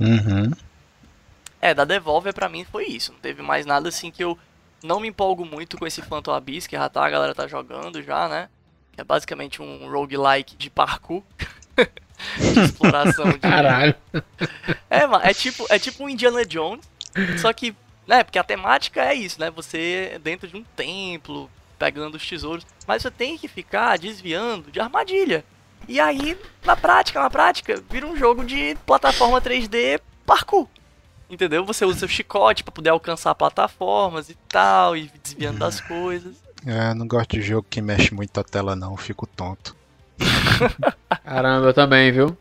Uhum. 0.00 0.50
É, 1.60 1.74
da 1.74 1.84
Devolver 1.84 2.32
pra 2.32 2.48
mim 2.48 2.64
foi 2.64 2.86
isso. 2.86 3.12
Não 3.12 3.18
teve 3.20 3.42
mais 3.42 3.66
nada 3.66 3.90
assim 3.90 4.10
que 4.10 4.24
eu 4.24 4.38
Não 4.82 4.98
me 4.98 5.08
empolgo 5.08 5.44
muito 5.44 5.76
com 5.76 5.86
esse 5.86 6.00
Phantom 6.00 6.32
Abyss, 6.32 6.66
que 6.66 6.74
já 6.74 6.88
tá, 6.88 7.04
a 7.04 7.10
galera 7.10 7.34
tá 7.34 7.46
jogando 7.46 8.02
já, 8.02 8.28
né? 8.28 8.48
É 8.96 9.04
basicamente 9.04 9.60
um 9.60 9.90
roguelike 9.90 10.56
de 10.56 10.70
parkour. 10.70 11.22
de 12.38 12.60
exploração 12.64 13.30
de... 13.30 13.38
Caralho. 13.38 13.94
É, 14.90 15.06
mano, 15.06 15.24
é 15.24 15.34
tipo, 15.34 15.66
é 15.68 15.78
tipo 15.78 16.04
um 16.04 16.08
Indiana 16.08 16.44
Jones, 16.44 16.84
só 17.38 17.52
que, 17.52 17.74
né, 18.06 18.24
porque 18.24 18.38
a 18.38 18.44
temática 18.44 19.02
é 19.02 19.14
isso, 19.14 19.40
né? 19.40 19.50
Você 19.50 20.12
é 20.14 20.18
dentro 20.18 20.48
de 20.48 20.56
um 20.56 20.64
templo, 20.76 21.50
pegando 21.78 22.16
os 22.16 22.28
tesouros, 22.28 22.66
mas 22.86 23.02
você 23.02 23.10
tem 23.10 23.38
que 23.38 23.48
ficar 23.48 23.98
desviando 23.98 24.70
de 24.70 24.80
armadilha. 24.80 25.44
E 25.88 26.00
aí, 26.00 26.36
na 26.64 26.74
prática, 26.74 27.20
na 27.20 27.30
prática, 27.30 27.82
vira 27.88 28.06
um 28.06 28.16
jogo 28.16 28.44
de 28.44 28.76
plataforma 28.86 29.40
3D 29.40 30.00
parkour. 30.24 30.66
Entendeu? 31.28 31.64
Você 31.64 31.84
usa 31.84 32.00
seu 32.00 32.08
chicote 32.08 32.62
pra 32.62 32.72
poder 32.72 32.90
alcançar 32.90 33.34
plataformas 33.34 34.28
e 34.28 34.34
tal, 34.48 34.96
e 34.96 35.10
desviando 35.22 35.58
das 35.58 35.80
coisas. 35.80 36.36
É, 36.64 36.94
não 36.94 37.06
gosto 37.06 37.30
de 37.30 37.42
jogo 37.42 37.66
que 37.68 37.80
mexe 37.80 38.14
muito 38.14 38.38
a 38.38 38.44
tela 38.44 38.74
não, 38.74 38.96
fico 38.96 39.26
tonto. 39.26 39.76
Caramba, 41.24 41.66
eu 41.66 41.74
também, 41.74 42.12
viu? 42.12 42.36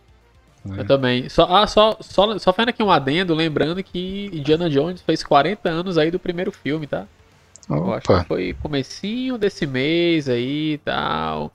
É. 0.70 0.82
Eu 0.82 0.86
também. 0.86 1.30
Só, 1.30 1.44
ah, 1.44 1.68
só, 1.68 1.98
só, 2.02 2.38
só 2.40 2.52
fazendo 2.52 2.70
aqui 2.70 2.82
um 2.82 2.92
adendo, 2.92 3.34
lembrando 3.34 3.84
que 3.84 4.30
Indiana 4.34 4.70
Jones 4.70 5.02
fez 5.02 5.24
40 5.24 5.70
anos 5.70 5.98
aí 5.98 6.10
do 6.10 6.20
primeiro 6.20 6.52
filme, 6.52 6.88
tá? 6.88 7.06
Eu 7.70 7.94
acho 7.94 8.12
Opa, 8.12 8.22
que 8.22 8.28
foi 8.28 8.56
comecinho 8.62 9.38
desse 9.38 9.66
mês 9.66 10.30
aí 10.30 10.74
e 10.74 10.78
tal. 10.80 11.52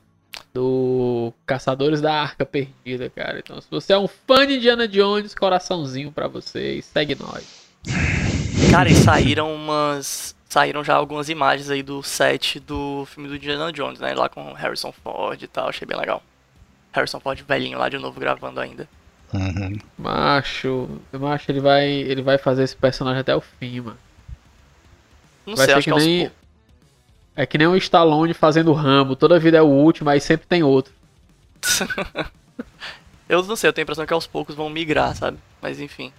Do 0.53 1.33
Caçadores 1.47 2.01
da 2.01 2.13
Arca 2.13 2.45
Perdida, 2.45 3.09
cara. 3.09 3.39
Então, 3.39 3.61
se 3.61 3.69
você 3.71 3.93
é 3.93 3.99
um 3.99 4.09
fã 4.09 4.47
de 4.47 4.57
Indiana 4.57 4.89
Jones, 4.89 5.35
coraçãozinho 5.35 6.11
pra 6.11 6.27
você 6.27 6.75
e 6.75 6.83
segue 6.83 7.17
nós. 7.21 7.71
Cara, 8.71 8.89
e 8.89 8.95
saíram 8.95 9.55
umas. 9.55 10.35
Saíram 10.51 10.83
já 10.85 10.95
algumas 10.97 11.29
imagens 11.29 11.71
aí 11.71 11.81
do 11.83 12.03
set 12.03 12.59
do 12.61 13.07
filme 13.07 13.29
do 13.29 13.37
Indiana 13.37 13.73
Jones, 13.73 14.01
né? 14.01 14.13
Lá 14.15 14.29
com 14.29 14.53
Harrison 14.53 14.93
Ford 14.93 15.41
e 15.41 15.47
tal, 15.47 15.69
achei 15.69 15.87
bem 15.87 15.97
legal. 15.97 16.23
Harrison 16.93 17.21
Ford 17.21 17.41
velhinho 17.47 17.79
lá 17.79 17.89
de 17.89 17.97
novo 17.99 18.19
gravando 18.21 18.61
ainda. 18.61 18.89
uhum. 19.33 19.79
Macho, 19.97 20.89
macho, 21.13 21.51
ele 21.51 21.61
vai, 21.61 21.87
ele 21.89 22.21
vai 22.21 22.37
fazer 22.37 22.65
esse 22.65 22.75
personagem 22.77 23.21
até 23.21 23.35
o 23.35 23.41
fim, 23.41 23.81
mano. 23.81 23.99
Não 25.47 25.55
Vai 25.55 25.67
sei, 25.67 25.75
ser 25.75 25.79
acho 25.79 25.85
que, 25.85 25.93
que 25.95 25.99
nem-. 26.07 26.31
É 27.37 27.47
que 27.47 27.57
nem 27.57 27.67
o 27.69 27.77
Stallone 27.77 28.35
fazendo 28.35 28.73
Rambo, 28.73 29.15
toda 29.17 29.39
vida 29.39 29.57
é 29.57 29.63
o 29.63 29.67
último, 29.67 30.11
aí 30.11 30.21
sempre 30.21 30.47
tem 30.49 30.63
outro. 30.65 30.93
Eu 33.29 33.45
não 33.45 33.55
sei, 33.55 33.69
eu 33.69 33.73
tenho 33.73 33.85
a 33.85 33.87
impressão 33.87 34.05
que 34.05 34.13
aos 34.13 34.27
poucos 34.27 34.57
vão 34.57 34.69
migrar, 34.69 35.15
sabe? 35.15 35.39
Mas 35.63 35.79
enfim. 35.81 36.13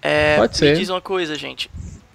É, 0.00 0.36
Pode 0.36 0.52
Me 0.52 0.58
ser. 0.58 0.76
diz 0.76 0.88
uma 0.88 1.00
coisa, 1.00 1.34
gente. 1.34 1.68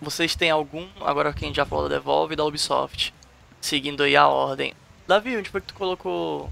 Vocês 0.04 0.36
têm 0.36 0.49
algum. 0.51 0.88
Agora 1.01 1.34
que 1.34 1.43
a 1.43 1.47
gente 1.47 1.56
já 1.58 1.66
falou 1.66 1.88
da 1.89 1.95
Devolve 1.95 2.34
e 2.34 2.36
da 2.38 2.43
Ubisoft. 2.45 3.14
Seguindo 3.62 4.04
aí 4.04 4.16
a 4.16 4.28
ordem. 4.28 4.74
Davi, 5.08 5.38
onde 5.38 5.49
foi 5.49 5.62
que 5.62 5.68
tu 5.68 5.74
colocou 5.74 6.49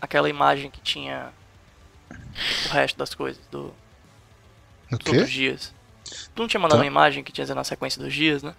aquela 0.00 0.28
imagem 0.28 0.70
que 0.70 0.80
tinha 0.80 1.32
o 2.10 2.72
resto 2.72 2.96
das 2.98 3.14
coisas 3.14 3.44
do, 3.50 3.72
O 4.92 4.96
dos 4.98 5.10
quê? 5.10 5.24
dias? 5.24 5.74
Tu 6.34 6.40
não 6.42 6.48
tinha 6.48 6.60
mandado 6.60 6.78
Tá. 6.78 6.82
uma 6.82 6.86
imagem 6.86 7.22
que 7.24 7.32
tinha 7.32 7.46
na 7.54 7.64
sequência 7.64 8.02
dos 8.02 8.12
dias, 8.12 8.42
né? 8.42 8.54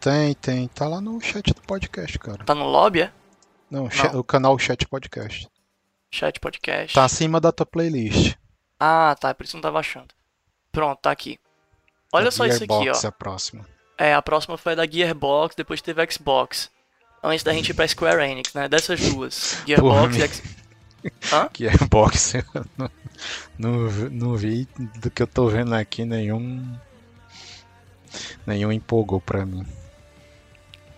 Tem, 0.00 0.34
tem. 0.34 0.68
Tá 0.68 0.86
lá 0.88 1.00
no 1.00 1.20
chat 1.20 1.52
do 1.54 1.60
podcast, 1.62 2.18
cara. 2.18 2.44
Tá 2.44 2.54
no 2.54 2.64
lobby, 2.66 3.02
é? 3.02 3.12
Não, 3.70 3.88
cha- 3.90 4.16
o 4.16 4.22
canal 4.24 4.58
Chat 4.58 4.86
Podcast. 4.86 5.48
Chat 6.12 6.38
podcast. 6.40 6.94
Tá 6.94 7.04
acima 7.04 7.40
da 7.40 7.50
tua 7.52 7.64
playlist. 7.64 8.36
Ah, 8.78 9.16
tá, 9.18 9.32
por 9.34 9.44
isso 9.44 9.56
não 9.56 9.62
tava 9.62 9.78
achando. 9.78 10.08
Pronto, 10.70 10.98
tá 11.00 11.10
aqui. 11.10 11.38
Olha 12.12 12.28
A 12.28 12.32
só 12.32 12.44
isso 12.46 12.62
aqui, 12.64 12.72
ó. 12.72 12.80
Gearbox 12.82 13.04
é 13.04 13.08
a 13.08 13.12
próxima. 13.12 13.66
É, 13.98 14.14
a 14.14 14.22
próxima 14.22 14.56
foi 14.58 14.72
a 14.72 14.76
da 14.76 14.86
Gearbox, 14.86 15.54
depois 15.56 15.80
teve 15.80 16.02
a 16.02 16.10
Xbox. 16.10 16.70
Antes 17.22 17.42
da 17.44 17.52
gente 17.52 17.70
ir 17.70 17.74
pra 17.74 17.86
Square 17.88 18.22
Enix, 18.22 18.52
né? 18.52 18.68
Dessas 18.68 19.00
duas. 19.00 19.62
Gearbox 19.66 20.16
e 20.16 20.22
X... 20.22 20.42
Hã? 21.32 21.48
Gearbox, 21.56 22.34
eu 22.36 22.44
não, 22.76 22.90
não, 23.58 23.88
vi- 23.88 24.10
não 24.10 24.36
vi 24.36 24.68
do 24.98 25.10
que 25.10 25.22
eu 25.22 25.26
tô 25.26 25.48
vendo 25.48 25.74
aqui 25.74 26.04
nenhum. 26.04 26.76
Nenhum 28.46 28.72
empolgou 28.72 29.20
pra 29.20 29.46
mim. 29.46 29.64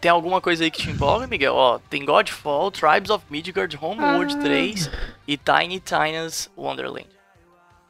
Tem 0.01 0.11
alguma 0.11 0.41
coisa 0.41 0.65
aí 0.65 0.71
que 0.71 0.83
te 0.83 0.91
empolga, 0.91 1.27
Miguel? 1.27 1.55
Ó, 1.55 1.79
tem 1.79 2.05
Godfall, 2.05 2.71
Tribes 2.71 3.09
of 3.11 3.25
Midgard, 3.31 3.79
Homeworld 3.81 4.35
Ah. 4.37 4.41
3 4.43 4.91
e 5.27 5.37
Tiny 5.39 5.81
Tina's 5.81 6.51
Wonderland. 6.57 7.09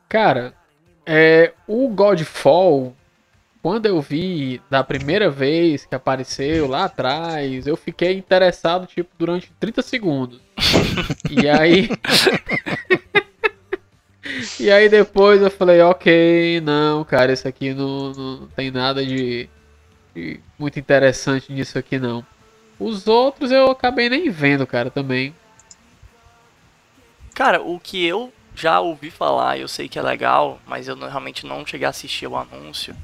Cara, 0.08 0.54
é, 1.04 1.52
o 1.66 1.88
Godfall, 1.88 2.94
quando 3.64 3.86
eu 3.86 3.98
vi 3.98 4.60
da 4.68 4.84
primeira 4.84 5.30
vez 5.30 5.86
que 5.86 5.94
apareceu 5.94 6.66
lá 6.66 6.84
atrás, 6.84 7.66
eu 7.66 7.78
fiquei 7.78 8.12
interessado, 8.12 8.86
tipo, 8.86 9.08
durante 9.18 9.50
30 9.58 9.80
segundos. 9.80 10.38
e 11.30 11.48
aí. 11.48 11.88
e 14.60 14.70
aí 14.70 14.86
depois 14.90 15.40
eu 15.40 15.50
falei, 15.50 15.80
ok, 15.80 16.60
não, 16.60 17.02
cara, 17.04 17.32
isso 17.32 17.48
aqui 17.48 17.72
não, 17.72 18.12
não 18.12 18.46
tem 18.48 18.70
nada 18.70 19.02
de, 19.02 19.48
de 20.14 20.40
muito 20.58 20.78
interessante 20.78 21.50
nisso 21.50 21.78
aqui, 21.78 21.98
não. 21.98 22.22
Os 22.78 23.06
outros 23.06 23.50
eu 23.50 23.70
acabei 23.70 24.10
nem 24.10 24.28
vendo, 24.28 24.66
cara, 24.66 24.90
também. 24.90 25.34
Cara, 27.34 27.62
o 27.62 27.80
que 27.80 28.04
eu 28.04 28.30
já 28.54 28.78
ouvi 28.78 29.10
falar, 29.10 29.56
eu 29.56 29.68
sei 29.68 29.88
que 29.88 29.98
é 29.98 30.02
legal, 30.02 30.60
mas 30.66 30.86
eu 30.86 30.94
não- 30.94 31.08
realmente 31.08 31.46
não 31.46 31.64
cheguei 31.64 31.86
a 31.86 31.90
assistir 31.90 32.26
o 32.26 32.36
anúncio, 32.36 32.94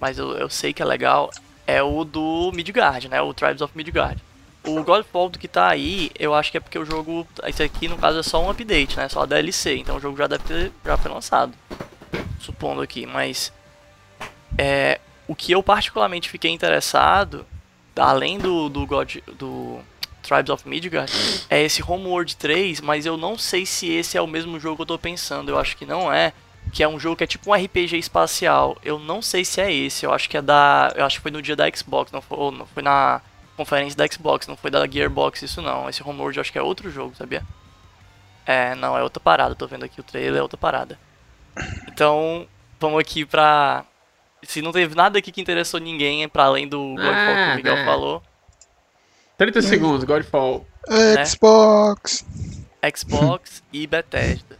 mas 0.00 0.18
eu, 0.18 0.32
eu 0.32 0.48
sei 0.48 0.72
que 0.72 0.82
é 0.82 0.84
legal, 0.84 1.30
é 1.66 1.82
o 1.82 2.04
do 2.04 2.50
Midgard, 2.52 3.08
né? 3.08 3.20
O 3.20 3.32
Tribes 3.32 3.60
of 3.60 3.76
Midgard. 3.76 4.20
O 4.64 4.82
Godfall 4.82 5.30
que 5.30 5.48
tá 5.48 5.68
aí, 5.68 6.10
eu 6.18 6.34
acho 6.34 6.50
que 6.50 6.56
é 6.56 6.60
porque 6.60 6.78
o 6.78 6.84
jogo. 6.84 7.26
Esse 7.44 7.62
aqui, 7.62 7.88
no 7.88 7.96
caso, 7.96 8.18
é 8.18 8.22
só 8.22 8.42
um 8.44 8.50
update, 8.50 8.96
né? 8.96 9.08
Só 9.08 9.22
a 9.22 9.26
DLC. 9.26 9.76
Então 9.76 9.96
o 9.96 10.00
jogo 10.00 10.16
já 10.16 10.26
deve 10.26 10.44
ter. 10.44 10.72
Já 10.84 10.96
foi 10.96 11.10
lançado. 11.10 11.54
Supondo 12.40 12.82
aqui. 12.82 13.06
Mas. 13.06 13.52
É. 14.58 15.00
O 15.26 15.34
que 15.34 15.52
eu 15.52 15.62
particularmente 15.62 16.28
fiquei 16.28 16.50
interessado, 16.50 17.46
além 17.96 18.38
do, 18.38 18.68
do 18.68 18.84
God. 18.84 19.16
do 19.38 19.78
Tribes 20.22 20.50
of 20.50 20.68
Midgard, 20.68 21.10
é 21.48 21.62
esse 21.62 21.82
Homeworld 21.82 22.36
3, 22.36 22.82
mas 22.82 23.06
eu 23.06 23.16
não 23.16 23.38
sei 23.38 23.64
se 23.64 23.90
esse 23.90 24.18
é 24.18 24.20
o 24.20 24.26
mesmo 24.26 24.60
jogo 24.60 24.76
que 24.76 24.82
eu 24.82 24.86
tô 24.86 24.98
pensando. 24.98 25.50
Eu 25.50 25.58
acho 25.58 25.76
que 25.76 25.86
não 25.86 26.12
é. 26.12 26.32
Que 26.72 26.82
é 26.82 26.88
um 26.88 26.98
jogo 26.98 27.16
que 27.16 27.24
é 27.24 27.26
tipo 27.26 27.50
um 27.50 27.54
RPG 27.54 27.96
espacial. 27.98 28.76
Eu 28.84 28.98
não 28.98 29.20
sei 29.20 29.44
se 29.44 29.60
é 29.60 29.72
esse. 29.72 30.06
Eu 30.06 30.12
acho 30.12 30.28
que 30.28 30.36
é 30.36 30.42
da. 30.42 30.92
Eu 30.94 31.04
acho 31.04 31.16
que 31.16 31.22
foi 31.22 31.30
no 31.30 31.42
dia 31.42 31.56
da 31.56 31.68
Xbox, 31.70 32.12
não 32.12 32.20
foi, 32.20 32.38
ou 32.38 32.52
não 32.52 32.66
foi 32.66 32.82
na 32.82 33.20
conferência 33.56 33.96
da 33.96 34.06
Xbox, 34.06 34.46
não 34.46 34.56
foi 34.56 34.70
da 34.70 34.86
Gearbox, 34.86 35.42
isso 35.42 35.60
não. 35.60 35.88
Esse 35.88 36.02
Homeworld 36.02 36.38
eu 36.38 36.40
acho 36.40 36.52
que 36.52 36.58
é 36.58 36.62
outro 36.62 36.90
jogo, 36.90 37.14
sabia? 37.16 37.42
É, 38.46 38.74
não, 38.74 38.96
é 38.96 39.02
outra 39.02 39.20
parada. 39.20 39.54
Tô 39.54 39.66
vendo 39.66 39.84
aqui 39.84 40.00
o 40.00 40.04
trailer, 40.04 40.38
é 40.38 40.42
outra 40.42 40.58
parada. 40.58 40.98
Então, 41.88 42.46
vamos 42.78 43.00
aqui 43.00 43.24
pra. 43.24 43.84
Se 44.42 44.62
não 44.62 44.72
teve 44.72 44.94
nada 44.94 45.18
aqui 45.18 45.30
que 45.30 45.40
interessou 45.40 45.78
ninguém, 45.78 46.26
pra 46.28 46.44
além 46.44 46.66
do 46.66 46.94
Godfall 46.94 47.34
que 47.34 47.52
o 47.52 47.56
Miguel 47.56 47.76
Nada. 47.76 47.84
falou, 47.84 48.22
30 49.36 49.62
segundos, 49.62 50.04
Godfall. 50.04 50.66
Né? 50.88 51.24
Xbox! 51.24 52.26
Xbox 52.94 53.62
e 53.72 53.86
Bethesda. 53.86 54.58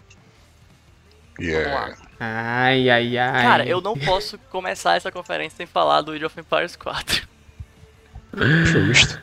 Vamos 1.38 1.48
Yeah. 1.48 1.96
Ai, 2.20 2.90
ai, 2.90 3.16
ai. 3.16 3.42
Cara, 3.42 3.66
eu 3.66 3.80
não 3.80 3.96
posso 3.96 4.36
começar 4.50 4.94
essa 4.94 5.10
conferência 5.10 5.56
sem 5.56 5.66
falar 5.66 6.02
do 6.02 6.12
Age 6.12 6.26
of 6.26 6.38
Empires 6.38 6.76
4. 6.76 7.26
Justo. 8.64 9.20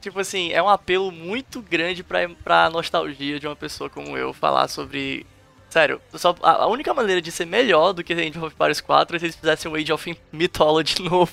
Tipo 0.00 0.18
assim, 0.18 0.50
é 0.50 0.60
um 0.60 0.68
apelo 0.68 1.12
muito 1.12 1.62
grande 1.62 2.02
pra, 2.02 2.28
pra 2.28 2.68
nostalgia 2.68 3.38
de 3.38 3.46
uma 3.46 3.54
pessoa 3.54 3.88
como 3.88 4.16
eu 4.16 4.32
falar 4.32 4.66
sobre. 4.66 5.24
Sério, 5.70 6.02
só, 6.12 6.34
a, 6.42 6.64
a 6.64 6.66
única 6.66 6.92
maneira 6.92 7.22
de 7.22 7.30
ser 7.30 7.46
melhor 7.46 7.92
do 7.92 8.02
que 8.02 8.12
Age 8.12 8.36
of 8.36 8.52
Empires 8.52 8.80
4 8.80 9.16
é 9.16 9.18
se 9.20 9.26
eles 9.26 9.36
fizessem 9.36 9.70
um 9.70 9.76
Age 9.76 9.92
of 9.92 10.18
Mythology 10.32 11.00
novo. 11.08 11.32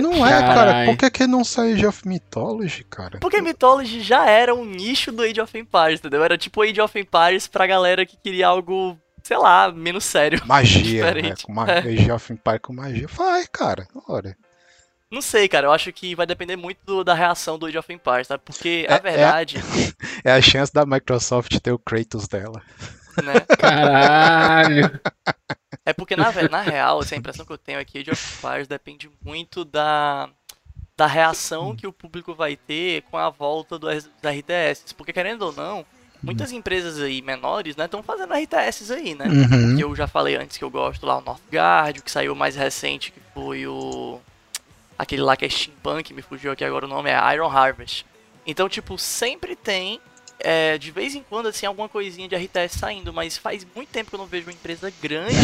Não 0.00 0.24
é, 0.26 0.30
cara. 0.30 0.54
Carai. 0.54 0.86
Por 0.86 0.96
que, 0.96 1.10
que 1.10 1.26
não 1.26 1.42
sai 1.42 1.72
Age 1.72 1.86
of 1.86 2.06
Mythology, 2.06 2.84
cara? 2.84 3.18
Porque 3.18 3.40
Mythology 3.40 4.02
já 4.02 4.28
era 4.28 4.54
um 4.54 4.64
nicho 4.64 5.10
do 5.10 5.22
Age 5.22 5.40
of 5.40 5.58
Empires, 5.58 5.98
entendeu? 6.00 6.22
Era 6.22 6.36
tipo 6.36 6.62
Age 6.62 6.80
of 6.80 6.98
Empires 6.98 7.46
pra 7.46 7.66
galera 7.66 8.04
que 8.04 8.16
queria 8.16 8.48
algo, 8.48 8.98
sei 9.28 9.36
lá, 9.36 9.70
menos 9.70 10.04
sério. 10.04 10.40
Magia, 10.46 11.12
né? 11.12 11.34
Com 11.42 11.52
ma... 11.52 11.68
É. 11.70 11.80
Age 11.80 12.10
of 12.10 12.32
Empire 12.32 12.58
com 12.60 12.72
magia. 12.72 13.06
Vai, 13.08 13.46
cara. 13.46 13.86
Ora. 14.08 14.34
Não 15.10 15.20
sei, 15.20 15.46
cara, 15.48 15.66
eu 15.66 15.72
acho 15.72 15.92
que 15.92 16.14
vai 16.14 16.26
depender 16.26 16.56
muito 16.56 16.78
do- 16.84 17.04
da 17.04 17.12
reação 17.14 17.58
do 17.58 17.66
Age 17.66 17.76
of 17.78 17.92
Empires, 17.92 18.26
tá? 18.26 18.38
Porque 18.38 18.86
É- 18.88 18.92
a 18.94 18.96
é- 18.96 19.00
verdade, 19.00 19.56
É 20.24 20.32
a 20.32 20.40
chance 20.40 20.72
da 20.72 20.86
Microsoft 20.86 21.58
ter 21.60 21.72
o 21.72 21.78
Kratos 21.78 22.26
dela. 22.26 22.62
né? 23.22 23.34
Caralho. 23.58 25.00
É 25.84 25.92
porque, 25.92 26.16
na, 26.16 26.30
na 26.50 26.60
real, 26.62 27.00
assim, 27.00 27.14
a 27.14 27.18
impressão 27.18 27.44
que 27.44 27.52
eu 27.52 27.58
tenho 27.58 27.78
aqui 27.78 28.02
de 28.02 28.10
of 28.10 28.34
Empires 28.38 28.66
depende 28.66 29.10
muito 29.22 29.64
da, 29.64 30.28
da 30.96 31.06
reação 31.06 31.76
que 31.76 31.86
o 31.86 31.92
público 31.92 32.34
vai 32.34 32.56
ter 32.56 33.02
com 33.10 33.16
a 33.18 33.28
volta 33.30 33.78
do, 33.78 33.86
das 33.88 34.08
RTS. 34.36 34.94
Porque, 34.94 35.12
querendo 35.12 35.42
ou 35.42 35.52
não, 35.52 35.84
muitas 36.22 36.52
empresas 36.52 37.00
aí 37.00 37.22
menores, 37.22 37.76
né, 37.76 37.84
estão 37.84 38.02
fazendo 38.02 38.34
RTS 38.34 38.92
aí, 38.92 39.14
né? 39.14 39.26
Uhum. 39.26 39.76
Que 39.76 39.84
eu 39.84 39.94
já 39.94 40.06
falei 40.06 40.36
antes 40.36 40.56
que 40.56 40.64
eu 40.64 40.70
gosto 40.70 41.06
lá, 41.06 41.18
o 41.18 41.20
Northgard, 41.20 42.00
o 42.00 42.02
que 42.02 42.10
saiu 42.10 42.34
mais 42.34 42.56
recente, 42.56 43.12
que 43.12 43.20
foi 43.34 43.66
o... 43.66 44.20
aquele 44.98 45.22
lá 45.22 45.36
que 45.36 45.44
é 45.44 45.48
steampunk, 45.48 46.12
me 46.12 46.22
fugiu 46.22 46.52
aqui 46.52 46.64
agora 46.64 46.86
o 46.86 46.88
nome, 46.88 47.10
é 47.10 47.34
Iron 47.34 47.50
Harvest. 47.50 48.04
Então, 48.46 48.68
tipo, 48.68 48.96
sempre 48.96 49.54
tem, 49.54 50.00
é, 50.40 50.78
de 50.78 50.90
vez 50.90 51.14
em 51.14 51.22
quando, 51.22 51.46
assim, 51.46 51.66
alguma 51.66 51.88
coisinha 51.88 52.26
de 52.26 52.34
RTS 52.34 52.78
saindo, 52.78 53.12
mas 53.12 53.36
faz 53.36 53.66
muito 53.74 53.90
tempo 53.90 54.10
que 54.10 54.16
eu 54.16 54.18
não 54.18 54.26
vejo 54.26 54.46
uma 54.46 54.52
empresa 54.52 54.92
grande 55.02 55.34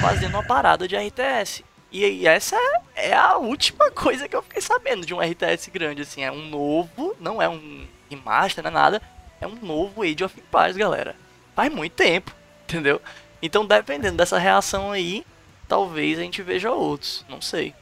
fazendo 0.00 0.34
uma 0.34 0.44
parada 0.44 0.88
de 0.88 0.96
RTS. 0.96 1.62
E, 1.90 2.04
e 2.04 2.26
essa 2.26 2.56
é, 2.96 3.10
é 3.10 3.14
a 3.14 3.36
última 3.36 3.90
coisa 3.92 4.28
que 4.28 4.36
eu 4.36 4.42
fiquei 4.42 4.60
sabendo 4.60 5.06
de 5.06 5.14
um 5.14 5.20
RTS 5.20 5.70
grande, 5.70 6.02
assim, 6.02 6.22
é 6.22 6.32
um 6.32 6.48
novo, 6.48 7.14
não 7.20 7.40
é 7.40 7.48
um 7.48 7.86
remaster, 8.10 8.64
não 8.64 8.70
é 8.70 8.74
nada, 8.74 9.02
é 9.40 9.46
um 9.46 9.56
novo 9.56 10.02
Age 10.02 10.24
of 10.24 10.38
Empires, 10.38 10.76
galera. 10.76 11.14
Faz 11.54 11.72
muito 11.72 11.92
tempo, 11.92 12.34
entendeu? 12.68 13.00
Então, 13.40 13.66
dependendo 13.66 14.16
dessa 14.16 14.38
reação 14.38 14.90
aí, 14.90 15.24
talvez 15.68 16.18
a 16.18 16.22
gente 16.22 16.42
veja 16.42 16.70
outros, 16.70 17.24
não 17.28 17.40
sei. 17.40 17.74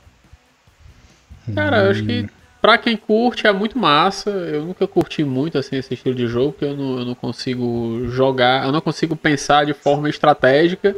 Cara, 1.55 1.85
eu 1.85 1.91
acho 1.91 2.05
que 2.05 2.29
pra 2.61 2.77
quem 2.77 2.97
curte 2.97 3.47
é 3.47 3.53
muito 3.53 3.79
massa. 3.79 4.31
Eu 4.31 4.65
nunca 4.65 4.87
curti 4.87 5.23
muito 5.23 5.57
assim 5.57 5.77
esse 5.77 5.95
estilo 5.95 6.15
de 6.15 6.27
jogo, 6.27 6.53
porque 6.53 6.65
eu 6.65 6.77
não, 6.77 6.99
eu 6.99 7.05
não 7.05 7.15
consigo 7.15 8.07
jogar, 8.09 8.67
eu 8.67 8.73
não 8.73 8.81
consigo 8.81 9.15
pensar 9.15 9.65
de 9.65 9.73
forma 9.73 10.09
estratégica. 10.11 10.95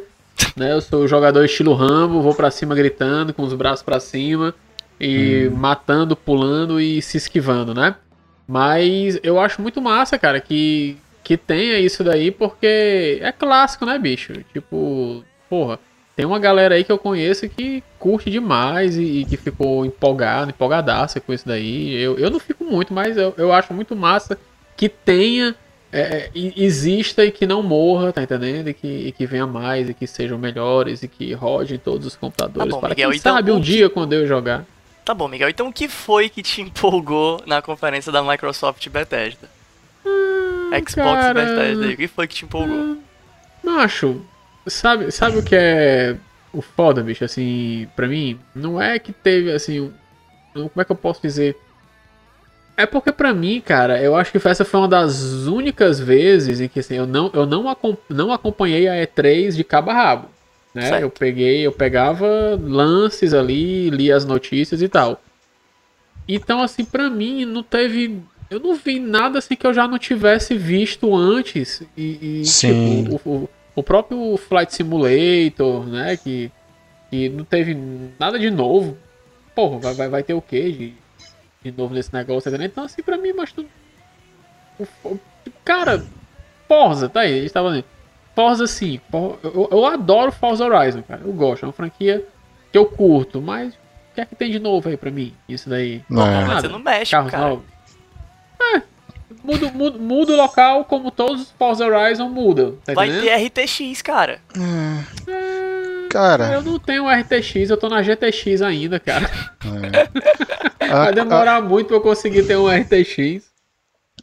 Né? 0.57 0.73
Eu 0.73 0.81
sou 0.81 1.07
jogador 1.07 1.45
estilo 1.45 1.75
Rambo, 1.75 2.23
vou 2.23 2.35
pra 2.35 2.51
cima 2.51 2.75
gritando, 2.75 3.35
com 3.35 3.43
os 3.43 3.53
braços 3.53 3.83
pra 3.83 4.01
cima, 4.01 4.55
e 5.01 5.51
matando, 5.53 6.17
pulando 6.17 6.81
e 6.81 7.03
se 7.03 7.17
esquivando, 7.17 7.75
né? 7.75 7.95
Mas 8.49 9.21
eu 9.23 9.39
acho 9.39 9.61
muito 9.61 9.81
massa, 9.83 10.19
cara, 10.19 10.41
que, 10.41 10.97
que 11.23 11.37
tenha 11.37 11.79
isso 11.79 12.03
daí, 12.03 12.31
porque 12.31 13.19
é 13.21 13.31
clássico, 13.31 13.85
né, 13.85 13.99
bicho? 13.99 14.33
Tipo, 14.55 15.23
porra, 15.51 15.79
tem 16.17 16.25
uma 16.25 16.39
galera 16.39 16.75
aí 16.75 16.83
que 16.83 16.91
eu 16.91 16.97
conheço 16.97 17.47
que 17.47 17.85
curte 17.99 18.31
demais 18.31 18.97
e, 18.97 19.03
e 19.21 19.25
que 19.27 19.37
ficou 19.37 19.85
empolgado, 19.85 20.51
empolgadaça 20.51 21.21
com 21.21 21.33
isso 21.33 21.47
daí. 21.47 21.95
Eu, 21.95 22.19
eu 22.19 22.31
não 22.31 22.41
fico 22.41 22.65
muito, 22.65 22.95
mas 22.95 23.19
eu, 23.19 23.35
eu 23.37 23.53
acho 23.53 23.75
muito 23.75 23.95
massa 23.95 24.39
que 24.79 24.89
tenha, 24.89 25.55
é, 25.93 26.31
e- 26.35 26.55
exista 26.57 27.25
e 27.27 27.31
que 27.31 27.47
não 27.47 27.63
morra, 27.63 28.13
tá 28.15 28.23
entendendo? 28.23 28.69
E 28.69 28.75
que, 28.75 28.89
e 28.89 29.13
que 29.13 29.27
venha 29.27 29.47
mais, 29.47 29.91
e 29.91 29.95
que 29.95 30.07
sejam 30.07 30.39
melhores, 30.39 31.03
e 31.03 31.09
que 31.09 31.35
rode 31.35 31.77
todos 31.77 32.07
os 32.07 32.17
computadores. 32.17 32.71
Tá 32.71 32.75
bom, 32.77 32.81
para 32.81 32.89
Miguel, 32.91 33.11
quem 33.11 33.19
então 33.19 33.35
sabe 33.35 33.53
um 33.53 33.61
dia 33.61 33.91
quando 33.91 34.15
eu 34.15 34.27
jogar. 34.27 34.65
Tá 35.09 35.15
bom, 35.15 35.27
Miguel, 35.27 35.49
então 35.49 35.69
o 35.69 35.73
que 35.73 35.89
foi 35.89 36.29
que 36.29 36.43
te 36.43 36.61
empolgou 36.61 37.43
na 37.47 37.63
conferência 37.63 38.13
da 38.13 38.23
Microsoft 38.23 38.87
Bethesda? 38.91 39.49
Xbox 40.87 40.95
cara. 40.95 41.33
Bethesda, 41.33 41.87
o 41.87 41.97
que 41.97 42.07
foi 42.07 42.29
que 42.29 42.35
te 42.35 42.45
empolgou? 42.45 42.99
Macho, 43.65 44.21
sabe, 44.67 45.11
sabe 45.11 45.39
o 45.39 45.43
que 45.43 45.57
é 45.57 46.15
o 46.53 46.61
foda, 46.61 47.03
bicho? 47.03 47.25
Assim, 47.25 47.89
pra 47.97 48.07
mim, 48.07 48.39
não 48.55 48.79
é 48.79 48.99
que 48.99 49.11
teve, 49.11 49.51
assim, 49.51 49.91
como 50.53 50.71
é 50.77 50.85
que 50.85 50.93
eu 50.93 50.97
posso 50.97 51.23
dizer? 51.23 51.57
É 52.77 52.85
porque 52.85 53.11
pra 53.11 53.33
mim, 53.33 53.63
cara, 53.63 54.03
eu 54.03 54.15
acho 54.15 54.31
que 54.31 54.47
essa 54.47 54.63
foi 54.63 54.79
uma 54.79 54.89
das 54.89 55.47
únicas 55.47 55.99
vezes 55.99 56.61
em 56.61 56.69
que 56.69 56.81
assim, 56.81 56.97
eu 56.97 57.07
não, 57.07 57.31
eu 57.33 57.47
não, 57.47 57.75
não 58.11 58.31
acompanhei 58.31 58.87
a 58.87 59.07
E3 59.07 59.57
de 59.57 59.65
cabo 59.65 59.91
a 59.91 59.95
rabo. 59.95 60.29
Né? 60.75 60.83
Certo. 60.83 61.03
Eu 61.03 61.11
peguei, 61.11 61.67
eu 61.67 61.73
pegava 61.73 62.27
lances 62.61 63.33
ali, 63.35 63.91
lia 63.91 64.17
as 64.17 64.25
notícias 64.25 64.83
e 64.83 64.89
tal. 64.89 65.21
Então, 66.29 66.61
assim, 66.63 66.85
pra 66.85 67.09
mim, 67.09 67.45
não 67.45 67.63
teve. 67.63 68.21
Eu 68.51 68.61
não 68.61 68.75
vi 68.75 68.99
nada 68.99 69.39
assim 69.39 69.57
que 69.57 69.67
eu 69.67 69.75
já 69.75 69.87
não 69.89 69.99
tivesse 69.99 70.57
visto 70.57 71.15
antes. 71.15 71.83
E, 71.97 72.41
e, 72.41 72.45
Sim. 72.45 73.05
tipo, 73.05 73.29
o, 73.29 73.49
o- 73.75 73.83
próprio 73.83 74.37
Flight 74.37 74.75
Simulator, 74.75 75.87
né? 75.87 76.17
Que, 76.17 76.51
que 77.11 77.29
não 77.31 77.45
teve 77.45 77.77
nada 78.19 78.39
de 78.39 78.51
novo. 78.51 78.97
Porra, 79.55 79.79
vai, 79.79 79.95
vai, 79.95 80.09
vai 80.09 80.23
ter 80.23 80.35
o 80.35 80.43
quê 80.43 80.71
de, 80.71 80.95
de 81.63 81.77
novo 81.77 81.95
nesse 81.95 82.13
negócio? 82.13 82.51
né? 82.51 82.65
Então, 82.67 82.85
assim, 82.85 83.03
pra 83.03 83.17
mim, 83.17 83.33
mas 83.33 83.53
tudo. 83.53 83.69
o- 85.05 85.19
Cara, 85.65 86.05
Forza, 86.67 87.09
tá 87.09 87.21
aí, 87.21 87.39
a 87.39 87.43
gente 87.43 87.53
tava 87.53 87.69
ali. 87.69 87.85
Forza, 88.39 88.67
sim. 88.69 89.01
For- 89.11 89.37
Eu, 89.43 89.69
eu 89.73 89.85
adoro 89.87 90.31
Forza 90.31 90.65
Horizon, 90.65 91.03
cara. 91.03 91.23
Eu 91.25 91.33
gosto, 91.33 91.65
é 91.65 91.67
uma 91.67 91.73
franquia 91.73 92.25
que 92.71 92.79
eu 92.79 92.87
curto, 92.87 93.41
mas 93.43 93.75
o 93.75 94.15
que 94.15 94.21
é 94.21 94.25
que 94.25 94.37
tem 94.37 94.49
de 94.53 94.61
novo 94.61 94.89
aí 94.89 94.97
pra 94.97 95.11
mim? 95.11 95.35
Isso 95.49 95.69
daí. 95.69 96.03
Não 96.09 96.25
é. 96.25 96.37
Mas 96.37 96.47
Nada. 96.49 96.61
você 96.61 96.69
no 96.69 96.79
México, 96.79 97.11
Carros 97.17 97.31
cara. 97.33 97.49
novos. 97.49 97.65
É, 98.61 98.83
muda, 99.43 99.73
muda, 99.73 99.99
muda 99.99 100.33
o 100.35 100.37
local 100.37 100.85
como 100.85 101.11
todos 101.11 101.43
os 101.43 101.51
Forza 101.59 101.85
Horizon 101.85 102.29
mudam, 102.29 102.77
tá 102.85 102.93
Vai 102.95 103.09
entendendo? 103.09 103.51
ter 103.53 103.63
RTX, 103.65 104.03
cara. 104.03 104.39
Cara, 106.11 106.53
Eu 106.55 106.63
não 106.63 106.79
tenho 106.79 107.05
um 107.05 107.11
RTX, 107.11 107.71
eu 107.71 107.77
tô 107.77 107.89
na 107.89 108.03
GTX 108.03 108.63
ainda, 108.63 108.99
cara. 109.01 109.29
é. 110.81 110.87
Vai 110.89 111.09
A- 111.09 111.11
demorar 111.11 111.61
muito 111.61 111.89
pra 111.89 111.97
eu 111.97 112.01
conseguir 112.01 112.45
ter 112.45 112.57
um 112.57 112.67
RTX. 112.69 113.48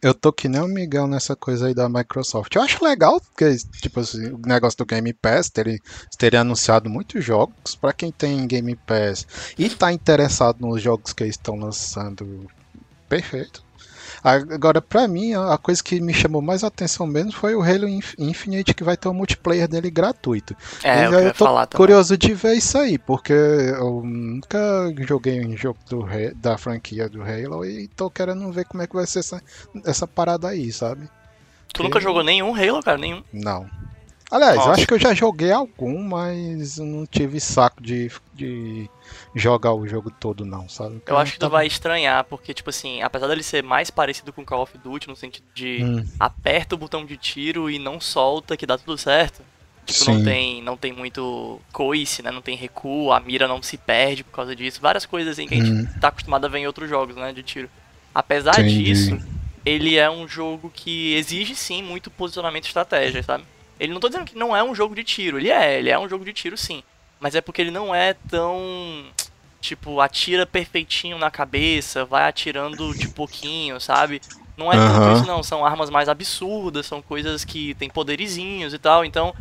Eu 0.05 0.13
tô 0.13 0.31
que 0.31 0.47
nem 0.47 0.61
o 0.61 0.67
Miguel 0.67 1.07
nessa 1.07 1.35
coisa 1.35 1.65
aí 1.65 1.73
da 1.73 1.89
Microsoft. 1.89 2.53
Eu 2.53 2.61
acho 2.61 2.85
legal, 2.85 3.19
porque, 3.19 3.57
tipo 3.81 4.01
assim, 4.01 4.27
o 4.27 4.37
negócio 4.37 4.77
do 4.77 4.85
Game 4.85 5.11
Pass, 5.11 5.49
terem 5.49 5.79
terem 6.15 6.39
anunciado 6.39 6.87
muitos 6.87 7.25
jogos. 7.25 7.73
Pra 7.73 7.91
quem 7.91 8.11
tem 8.11 8.45
Game 8.45 8.75
Pass 8.75 9.25
e 9.57 9.67
tá 9.67 9.91
interessado 9.91 10.59
nos 10.61 10.79
jogos 10.79 11.11
que 11.11 11.23
eles 11.23 11.33
estão 11.33 11.55
lançando, 11.55 12.45
perfeito. 13.09 13.64
Agora, 14.27 14.81
pra 14.81 15.07
mim, 15.07 15.33
a 15.35 15.55
coisa 15.57 15.83
que 15.83 16.01
me 16.01 16.11
chamou 16.13 16.41
mais 16.41 16.63
atenção 16.63 17.05
mesmo 17.05 17.31
foi 17.31 17.53
o 17.53 17.61
Halo 17.61 17.87
Inf- 17.87 18.15
Infinite, 18.17 18.73
que 18.73 18.83
vai 18.83 18.97
ter 18.97 19.07
o 19.07 19.13
multiplayer 19.13 19.67
dele 19.67 19.91
gratuito. 19.91 20.55
É, 20.83 21.01
E 21.01 21.05
eu 21.05 21.11
queria 21.11 21.31
tô 21.33 21.45
falar 21.45 21.67
também. 21.67 21.77
curioso 21.85 22.17
de 22.17 22.33
ver 22.33 22.55
isso 22.55 22.75
aí, 22.77 22.97
porque 22.97 23.31
eu 23.33 24.01
nunca 24.03 24.57
joguei 25.07 25.45
um 25.45 25.55
jogo 25.55 25.77
do, 25.87 26.05
da 26.37 26.57
franquia 26.57 27.07
do 27.07 27.21
Halo 27.21 27.63
e 27.63 27.87
tô 27.89 28.09
querendo 28.09 28.51
ver 28.51 28.65
como 28.65 28.81
é 28.81 28.87
que 28.87 28.95
vai 28.95 29.05
ser 29.05 29.19
essa, 29.19 29.41
essa 29.85 30.07
parada 30.07 30.47
aí, 30.47 30.71
sabe? 30.71 31.07
Tu 31.73 31.83
nunca 31.83 31.99
jogou 31.99 32.23
nenhum 32.23 32.55
Halo, 32.55 32.81
cara? 32.81 32.97
Nenhum. 32.97 33.21
Não. 33.33 33.69
Aliás, 34.35 34.65
eu 34.65 34.71
Nossa. 34.71 34.73
acho 34.73 34.85
que 34.85 34.93
eu 34.93 34.99
já 34.99 35.13
joguei 35.13 35.51
algum, 35.51 36.03
mas 36.03 36.77
eu 36.77 36.85
não 36.85 37.05
tive 37.05 37.39
saco 37.39 37.81
de, 37.81 38.11
de 38.33 38.89
jogar 39.33 39.73
o 39.73 39.87
jogo 39.87 40.11
todo, 40.11 40.43
não, 40.45 40.67
sabe? 40.67 41.01
Eu 41.07 41.17
acho 41.17 41.33
que 41.33 41.39
tu 41.39 41.49
vai 41.49 41.67
estranhar, 41.67 42.23
porque, 42.25 42.53
tipo 42.53 42.69
assim, 42.69 43.01
apesar 43.03 43.27
dele 43.27 43.43
ser 43.43 43.63
mais 43.63 43.91
parecido 43.91 44.33
com 44.33 44.43
Call 44.45 44.63
of 44.63 44.75
Duty, 44.77 45.07
no 45.07 45.15
sentido 45.15 45.45
de 45.53 45.85
Hum, 45.85 46.03
aperta 46.19 46.73
o 46.73 46.77
botão 46.77 47.05
de 47.05 47.15
tiro 47.17 47.69
e 47.69 47.77
não 47.77 47.99
solta, 47.99 48.57
que 48.57 48.65
dá 48.65 48.75
tudo 48.77 48.97
certo. 48.97 49.45
Tipo, 49.85 50.03
sim. 50.03 50.13
não 50.13 50.19
tem, 50.19 50.63
não 50.63 50.75
tem 50.75 50.91
muito 50.91 51.63
coice, 51.71 52.23
né? 52.23 52.31
Não 52.31 52.41
tem 52.41 52.55
recuo, 52.57 53.11
a 53.11 53.19
mira 53.19 53.47
não 53.47 53.61
se 53.61 53.77
perde 53.77 54.23
por 54.23 54.31
causa 54.31 54.55
disso. 54.55 54.81
Várias 54.81 55.05
coisas 55.05 55.33
assim 55.33 55.47
que 55.47 55.53
a 55.53 55.57
gente 55.57 55.75
Hum. 55.75 55.85
tá 55.99 56.07
acostumado 56.07 56.45
a 56.45 56.49
ver 56.49 56.57
em 56.59 56.65
outros 56.67 56.89
jogos, 56.89 57.15
né? 57.15 57.31
De 57.31 57.43
tiro. 57.43 57.69
Apesar 58.13 58.63
Entendi. 58.63 58.63
disso, 58.63 59.21
ele 59.63 59.95
é 59.97 60.09
um 60.09 60.27
jogo 60.27 60.71
que 60.71 61.13
exige 61.13 61.55
sim 61.55 61.83
muito 61.83 62.09
posicionamento 62.09 62.65
e 62.65 62.67
estratégia, 62.67 63.21
sabe? 63.21 63.45
Ele 63.79 63.93
não 63.93 63.99
tô 63.99 64.07
dizendo 64.07 64.25
que 64.25 64.37
não 64.37 64.55
é 64.55 64.63
um 64.63 64.73
jogo 64.73 64.95
de 64.95 65.03
tiro, 65.03 65.37
ele 65.37 65.49
é, 65.49 65.77
ele 65.79 65.89
é 65.89 65.99
um 65.99 66.07
jogo 66.07 66.23
de 66.25 66.33
tiro 66.33 66.57
sim. 66.57 66.81
Mas 67.19 67.35
é 67.35 67.41
porque 67.41 67.61
ele 67.61 67.71
não 67.71 67.93
é 67.93 68.13
tão. 68.13 69.05
Tipo, 69.61 69.99
atira 69.99 70.45
perfeitinho 70.45 71.17
na 71.17 71.31
cabeça, 71.31 72.05
vai 72.05 72.27
atirando 72.27 72.93
de 72.93 73.07
pouquinho, 73.09 73.79
sabe? 73.79 74.21
Não 74.55 74.71
é 74.71 74.77
tanto 74.77 75.09
Aham. 75.09 75.11
isso 75.11 75.25
não, 75.25 75.41
são 75.43 75.65
armas 75.65 75.89
mais 75.89 76.07
absurdas, 76.07 76.85
são 76.85 77.01
coisas 77.01 77.43
que 77.43 77.73
tem 77.75 77.89
poderizinhos 77.89 78.73
e 78.73 78.77
tal, 78.77 79.03
então. 79.03 79.33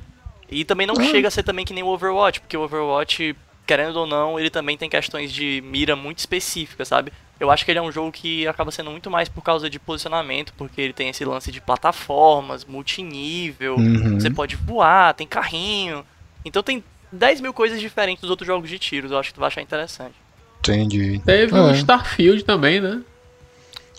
E 0.50 0.64
também 0.64 0.86
não 0.86 0.98
Ah. 0.98 1.04
chega 1.04 1.28
a 1.28 1.30
ser 1.30 1.42
também 1.42 1.64
que 1.64 1.74
nem 1.74 1.82
o 1.84 1.88
Overwatch, 1.88 2.40
porque 2.40 2.56
o 2.56 2.62
Overwatch, 2.62 3.36
querendo 3.66 3.96
ou 3.96 4.06
não, 4.06 4.38
ele 4.40 4.50
também 4.50 4.76
tem 4.78 4.88
questões 4.88 5.32
de 5.32 5.60
mira 5.64 5.94
muito 5.94 6.18
específicas, 6.20 6.88
sabe? 6.88 7.12
Eu 7.40 7.50
acho 7.50 7.64
que 7.64 7.70
ele 7.72 7.78
é 7.78 7.82
um 7.82 7.90
jogo 7.90 8.12
que 8.12 8.46
acaba 8.46 8.70
sendo 8.70 8.90
muito 8.90 9.10
mais 9.10 9.28
por 9.28 9.42
causa 9.42 9.68
de 9.68 9.78
posicionamento, 9.78 10.52
porque 10.56 10.80
ele 10.80 10.92
tem 10.92 11.08
esse 11.08 11.24
lance 11.24 11.50
de 11.50 11.60
plataformas, 11.60 12.64
multinível, 12.64 13.74
Uhum. 13.76 14.20
você 14.20 14.30
pode 14.30 14.54
voar, 14.56 15.14
tem 15.14 15.26
carrinho. 15.26 16.04
Então 16.44 16.62
tem 16.62 16.82
10 17.10 17.40
mil 17.40 17.52
coisas 17.52 17.80
diferentes 17.80 18.20
dos 18.22 18.30
outros 18.30 18.46
jogos 18.46 18.68
de 18.70 18.78
tiros, 18.78 19.10
eu 19.10 19.18
acho 19.18 19.30
que 19.30 19.34
tu 19.34 19.40
vai 19.40 19.48
achar 19.48 19.62
interessante. 19.62 20.14
Entendi. 20.60 21.20
Teve 21.24 21.56
É. 21.56 21.60
o 21.60 21.70
Starfield 21.72 22.44
também, 22.44 22.80
né? 22.80 23.00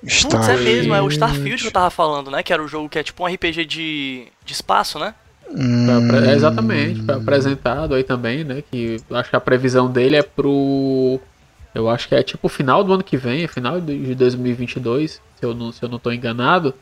Putz, 0.02 0.50
é 0.50 0.58
mesmo, 0.58 0.94
é 0.94 1.02
o 1.02 1.08
Starfield 1.10 1.62
que 1.62 1.68
eu 1.68 1.72
tava 1.72 1.90
falando, 1.90 2.30
né? 2.30 2.44
Que 2.44 2.54
era 2.54 2.64
o 2.64 2.68
jogo 2.68 2.88
que 2.90 3.00
é 3.00 3.04
tipo 3.04 3.24
um 3.24 3.28
RPG 3.28 3.66
de, 3.66 4.28
de 4.44 4.54
espaço, 4.54 5.00
né? 5.00 5.14
Hum, 5.50 5.88
é, 6.28 6.34
exatamente, 6.34 7.02
foi 7.04 7.16
apresentado 7.16 7.94
aí 7.96 8.04
também, 8.04 8.44
né? 8.44 8.64
Que 8.72 8.98
acho 9.12 9.30
que 9.30 9.36
a 9.36 9.40
previsão 9.40 9.90
dele 9.92 10.16
é 10.18 10.24
pro. 10.24 11.20
Eu 11.76 11.90
acho 11.90 12.08
que 12.08 12.16
é 12.16 12.24
tipo 12.24 12.48
final 12.48 12.84
do 12.84 12.94
ano 12.94 13.04
que 13.04 13.18
vem, 13.18 13.48
final 13.48 13.82
de 13.82 14.16
2022, 14.16 15.12
se 15.12 15.22
eu 15.42 15.54
não, 15.54 15.72
se 15.74 15.84
eu 15.84 15.90
não 15.90 16.00
tô 16.00 16.10
enganado. 16.12 16.74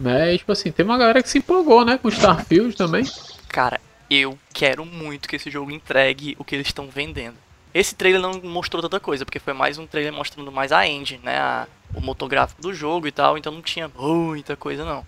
Né? 0.00 0.34
E, 0.34 0.38
tipo 0.38 0.50
assim, 0.50 0.72
tem 0.72 0.84
uma 0.84 0.98
galera 0.98 1.22
que 1.22 1.28
se 1.28 1.38
empolgou, 1.38 1.84
né? 1.84 1.98
Com 1.98 2.08
Starfield 2.08 2.74
também. 2.76 3.04
Cara, 3.48 3.80
eu 4.10 4.38
quero 4.52 4.84
muito 4.84 5.28
que 5.28 5.36
esse 5.36 5.50
jogo 5.50 5.70
entregue 5.70 6.34
o 6.38 6.44
que 6.44 6.54
eles 6.54 6.66
estão 6.66 6.88
vendendo. 6.88 7.36
Esse 7.72 7.94
trailer 7.94 8.20
não 8.20 8.40
mostrou 8.42 8.80
tanta 8.82 8.98
coisa, 8.98 9.24
porque 9.24 9.38
foi 9.38 9.52
mais 9.52 9.78
um 9.78 9.86
trailer 9.86 10.12
mostrando 10.12 10.50
mais 10.50 10.72
a 10.72 10.86
engine, 10.86 11.20
né? 11.22 11.38
a- 11.38 11.66
o 11.94 12.00
motográfico 12.00 12.60
do 12.60 12.74
jogo 12.74 13.06
e 13.06 13.12
tal, 13.12 13.38
então 13.38 13.52
não 13.52 13.62
tinha 13.62 13.88
muita 13.96 14.56
coisa 14.56 14.84
não. 14.84 15.04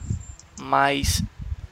Mas 0.61 1.23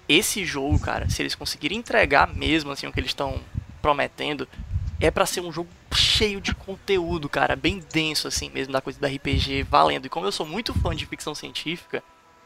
esse 0.09 0.45
jogo, 0.45 0.79
cara, 0.81 1.09
se 1.09 1.23
eles 1.23 1.35
conseguirem 1.37 1.79
entregar 1.79 2.35
mesmo 2.35 2.73
assim 2.73 2.87
o 2.89 2.93
que 2.93 2.99
eles 2.99 3.11
estão 3.11 3.41
prometendo, 3.81 4.49
é 5.01 5.11
pra 5.11 5.25
ser 5.27 5.41
um 5.41 5.53
jogo 5.53 5.69
cheio 5.95 6.41
de 6.41 6.55
conteúdo, 6.55 7.29
cara, 7.29 7.57
bem 7.57 7.83
denso 7.93 8.29
assim 8.29 8.51
mesmo 8.51 8.73
da 8.73 8.81
coisa 8.81 8.99
da 9.01 9.09
RPG, 9.09 9.63
valendo. 9.63 10.07
E 10.07 10.09
como 10.09 10.27
eu 10.27 10.33
sou 10.33 10.47
muito 10.47 10.75
fã 10.75 10.95
de 10.95 11.07
ficção 11.07 11.35
científica, 11.35 12.03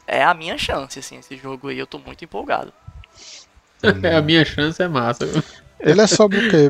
é 0.07 0.23
a 0.23 0.33
minha 0.33 0.57
chance 0.57 0.99
assim, 0.99 1.17
esse 1.17 1.35
jogo 1.37 1.67
aí, 1.69 1.77
eu 1.79 1.87
tô 1.87 1.99
muito 1.99 2.23
empolgado. 2.23 2.73
a 4.17 4.21
minha 4.21 4.43
chance 4.45 4.81
é 4.81 4.87
massa. 4.87 5.25
Ele 5.79 6.01
é 6.01 6.07
sobre 6.07 6.39
o 6.39 6.49
que, 6.49 6.69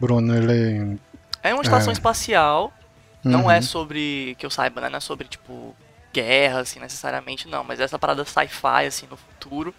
Bruno? 0.00 0.34
Ele. 0.34 0.98
É 1.42 1.52
uma 1.52 1.62
estação 1.62 1.90
É. 1.90 1.92
espacial, 1.92 2.72
não 3.22 3.44
Uhum. 3.44 3.50
é 3.50 3.60
sobre, 3.60 4.34
que 4.38 4.46
eu 4.46 4.50
saiba, 4.50 4.80
né, 4.80 4.88
não 4.88 4.96
é 4.96 5.00
sobre 5.00 5.28
tipo 5.28 5.76
guerra 6.12 6.60
assim 6.60 6.80
necessariamente 6.80 7.46
não, 7.46 7.62
mas 7.62 7.78
é 7.80 7.84
essa 7.84 7.98
parada 7.98 8.24
sci-fi 8.24 8.86
assim 8.86 9.06
no 9.10 9.16
futuro. 9.16 9.74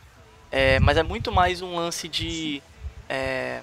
É, 0.51 0.79
mas 0.79 0.97
é 0.97 1.03
muito 1.03 1.31
mais 1.31 1.61
um 1.61 1.75
lance 1.75 2.07
de 2.07 2.61
é, 3.07 3.61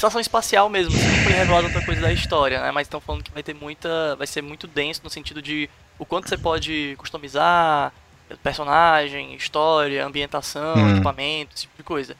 estação 0.00 0.20
espacial 0.20 0.68
mesmo, 0.70 0.94
assim, 0.96 1.06
não 1.06 1.24
foi 1.24 1.32
revelado 1.32 1.66
outra 1.66 1.84
coisa 1.84 2.00
da 2.00 2.10
história, 2.12 2.60
né? 2.62 2.70
Mas 2.70 2.86
estão 2.86 3.00
falando 3.00 3.22
que 3.22 3.30
vai 3.30 3.42
ter 3.42 3.54
muita, 3.54 4.16
vai 4.16 4.26
ser 4.26 4.42
muito 4.42 4.66
denso 4.66 5.02
no 5.04 5.10
sentido 5.10 5.42
de 5.42 5.68
o 5.98 6.06
quanto 6.06 6.28
você 6.28 6.38
pode 6.38 6.94
customizar 6.96 7.92
personagem, 8.42 9.34
história, 9.34 10.04
ambientação, 10.06 10.76
Hum. 10.76 10.90
equipamento, 10.92 11.54
esse 11.54 11.62
tipo 11.62 11.76
de 11.76 11.82
coisa. 11.82 12.16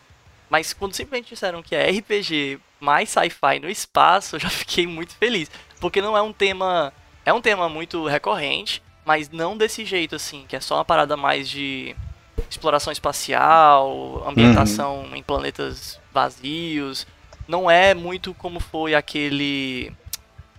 Mas 0.51 0.73
quando 0.73 0.93
simplesmente 0.95 1.31
disseram 1.31 1.63
que 1.63 1.75
é 1.75 1.89
RPG 1.91 2.59
mais 2.81 3.09
sci-fi 3.09 3.59
no 3.61 3.71
espaço, 3.71 4.37
eu 4.37 4.41
já 4.41 4.51
fiquei 4.51 4.87
muito 4.87 5.15
feliz, 5.15 5.51
porque 5.81 6.03
não 6.03 6.17
é 6.17 6.21
um 6.23 6.33
tema, 6.33 6.93
é 7.25 7.33
um 7.33 7.41
tema 7.41 7.69
muito 7.69 8.07
recorrente, 8.07 8.83
mas 9.05 9.31
não 9.31 9.57
desse 9.57 9.85
jeito 9.87 10.17
assim, 10.17 10.45
que 10.49 10.57
é 10.57 10.61
só 10.61 10.75
uma 10.77 10.85
parada 10.85 11.17
mais 11.17 11.49
de 11.49 11.95
exploração 12.51 12.93
espacial, 12.93 14.23
ambientação 14.29 15.09
em 15.15 15.23
planetas 15.23 15.99
vazios. 16.13 17.07
Não 17.51 17.71
é 17.71 17.93
muito 17.95 18.33
como 18.35 18.61
foi 18.61 18.95
aquele. 18.95 19.93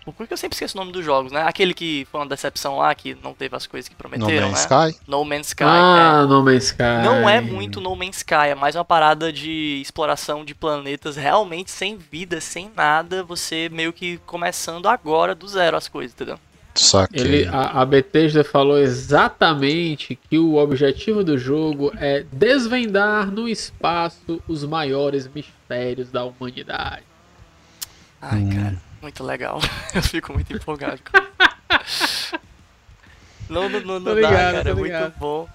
Por 0.03 0.27
que 0.27 0.33
eu 0.33 0.37
sempre 0.37 0.55
esqueço 0.55 0.75
o 0.75 0.81
nome 0.81 0.91
dos 0.91 1.05
jogos, 1.05 1.31
né? 1.31 1.43
Aquele 1.43 1.73
que 1.75 2.05
foi 2.11 2.19
uma 2.19 2.27
decepção 2.27 2.77
lá, 2.77 2.93
que 2.93 3.15
não 3.23 3.33
teve 3.33 3.55
as 3.55 3.65
coisas 3.67 3.87
que 3.87 3.93
No 3.93 3.97
prometeram, 3.99 4.49
Man's 4.49 4.67
né? 4.67 4.89
Sky? 4.89 4.99
No 5.07 5.23
Man's 5.23 5.47
Sky. 5.47 5.63
ah, 5.63 6.25
No 6.27 6.43
Man's 6.43 6.63
Sky. 6.65 6.81
é. 6.83 7.03
Não 7.03 7.29
é 7.29 7.39
muito 7.39 7.79
No 7.79 7.95
Man's 7.95 8.17
Sky, 8.17 8.49
é 8.49 8.55
mais 8.55 8.75
uma 8.75 8.83
parada 8.83 9.31
de 9.31 9.79
exploração 9.81 10.43
de 10.43 10.53
planetas 10.55 11.15
realmente 11.15 11.69
sem 11.71 11.95
vida, 11.97 12.41
sem 12.41 12.71
nada, 12.75 13.23
você 13.23 13.69
meio 13.71 13.93
que 13.93 14.17
começando 14.25 14.87
agora 14.89 15.33
do 15.35 15.47
zero 15.47 15.77
as 15.77 15.87
coisas, 15.87 16.13
entendeu? 16.13 16.39
Saquei. 16.75 17.21
Ele, 17.21 17.47
a, 17.47 17.81
a 17.81 17.85
Bethesda 17.85 18.43
falou 18.43 18.77
exatamente 18.77 20.15
que 20.29 20.37
o 20.39 20.55
objetivo 20.55 21.23
do 21.23 21.37
jogo 21.37 21.91
é 21.97 22.23
desvendar 22.31 23.29
no 23.31 23.47
espaço 23.49 24.41
os 24.47 24.63
maiores 24.63 25.27
mistérios 25.27 26.09
da 26.09 26.23
humanidade. 26.23 27.03
Ai, 28.21 28.39
Hum. 28.39 28.49
cara, 28.49 28.81
muito 29.01 29.23
legal. 29.23 29.59
Eu 29.93 30.01
fico 30.03 30.31
muito 30.31 30.53
empolgado 30.53 30.99
com 31.03 31.17
isso. 31.85 32.39
Não, 33.49 33.67
não, 33.67 33.79
não, 33.81 33.99
não 33.99 34.15
Tô 34.15 34.21
dá, 34.21 34.29
ligado, 34.29 34.53
cara, 34.55 34.69
é 34.69 34.73
muito 34.73 34.83
ligado. 34.85 35.13
bom. 35.17 35.49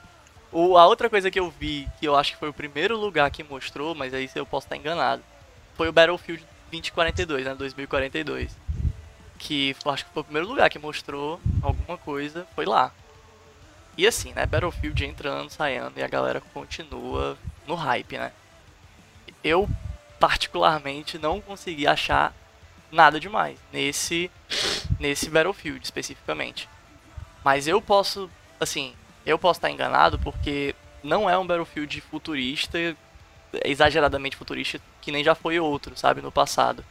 O, 0.52 0.76
a 0.76 0.86
outra 0.86 1.08
coisa 1.10 1.30
que 1.30 1.38
eu 1.40 1.50
vi, 1.58 1.86
que 1.98 2.06
eu 2.06 2.14
acho 2.16 2.32
que 2.32 2.38
foi 2.38 2.48
o 2.48 2.52
primeiro 2.52 2.96
lugar 2.96 3.30
que 3.30 3.42
mostrou, 3.42 3.94
mas 3.94 4.12
aí 4.14 4.28
eu 4.34 4.46
posso 4.46 4.66
estar 4.66 4.76
enganado, 4.76 5.22
foi 5.76 5.88
o 5.88 5.92
Battlefield 5.92 6.42
2042, 6.70 7.44
né, 7.44 7.54
2042. 7.54 8.56
Que 9.38 9.76
acho 9.84 10.04
que 10.04 10.12
foi 10.12 10.20
o 10.22 10.24
primeiro 10.24 10.48
lugar 10.48 10.70
que 10.70 10.78
mostrou 10.78 11.40
alguma 11.62 11.98
coisa, 11.98 12.46
foi 12.54 12.64
lá. 12.64 12.92
E 13.96 14.06
assim, 14.06 14.32
né, 14.32 14.44
Battlefield 14.44 15.04
entrando, 15.04 15.50
saindo, 15.50 15.92
e 15.96 16.02
a 16.02 16.08
galera 16.08 16.40
continua 16.52 17.38
no 17.66 17.74
hype, 17.74 18.18
né. 18.18 18.32
Eu, 19.42 19.68
particularmente, 20.20 21.18
não 21.18 21.40
consegui 21.40 21.86
achar 21.86 22.34
nada 22.90 23.18
demais 23.18 23.58
nesse 23.72 24.30
nesse 24.98 25.28
Battlefield 25.28 25.84
especificamente. 25.84 26.68
Mas 27.44 27.66
eu 27.66 27.80
posso, 27.80 28.30
assim, 28.58 28.94
eu 29.24 29.38
posso 29.38 29.58
estar 29.58 29.70
enganado 29.70 30.18
porque 30.18 30.74
não 31.02 31.28
é 31.28 31.38
um 31.38 31.46
Battlefield 31.46 32.00
futurista, 32.00 32.78
exageradamente 33.64 34.36
futurista, 34.36 34.80
que 35.00 35.12
nem 35.12 35.22
já 35.22 35.34
foi 35.34 35.58
outro, 35.60 35.96
sabe, 35.96 36.20
no 36.20 36.32
passado. 36.32 36.84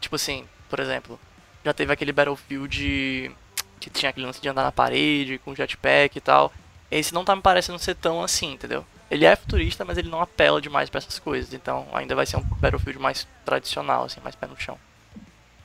Tipo 0.00 0.16
assim, 0.16 0.46
por 0.68 0.80
exemplo, 0.80 1.18
já 1.64 1.72
teve 1.72 1.92
aquele 1.92 2.12
Battlefield 2.12 3.32
que 3.80 3.90
tinha 3.90 4.10
aquele 4.10 4.26
lance 4.26 4.40
de 4.40 4.48
andar 4.48 4.62
na 4.62 4.72
parede, 4.72 5.38
com 5.44 5.54
jetpack 5.54 6.16
e 6.16 6.20
tal. 6.20 6.52
Esse 6.90 7.12
não 7.14 7.24
tá 7.24 7.34
me 7.34 7.42
parecendo 7.42 7.78
ser 7.78 7.94
tão 7.94 8.22
assim, 8.22 8.52
entendeu? 8.52 8.84
Ele 9.10 9.24
é 9.24 9.36
futurista, 9.36 9.84
mas 9.84 9.98
ele 9.98 10.08
não 10.08 10.20
apela 10.20 10.60
demais 10.60 10.88
pra 10.88 10.98
essas 10.98 11.18
coisas. 11.18 11.52
Então 11.52 11.86
ainda 11.92 12.14
vai 12.14 12.24
ser 12.26 12.36
um 12.36 12.40
Battlefield 12.60 12.98
mais 12.98 13.26
tradicional, 13.44 14.04
assim, 14.04 14.20
mais 14.22 14.34
pé 14.34 14.46
no 14.46 14.56
chão. 14.58 14.78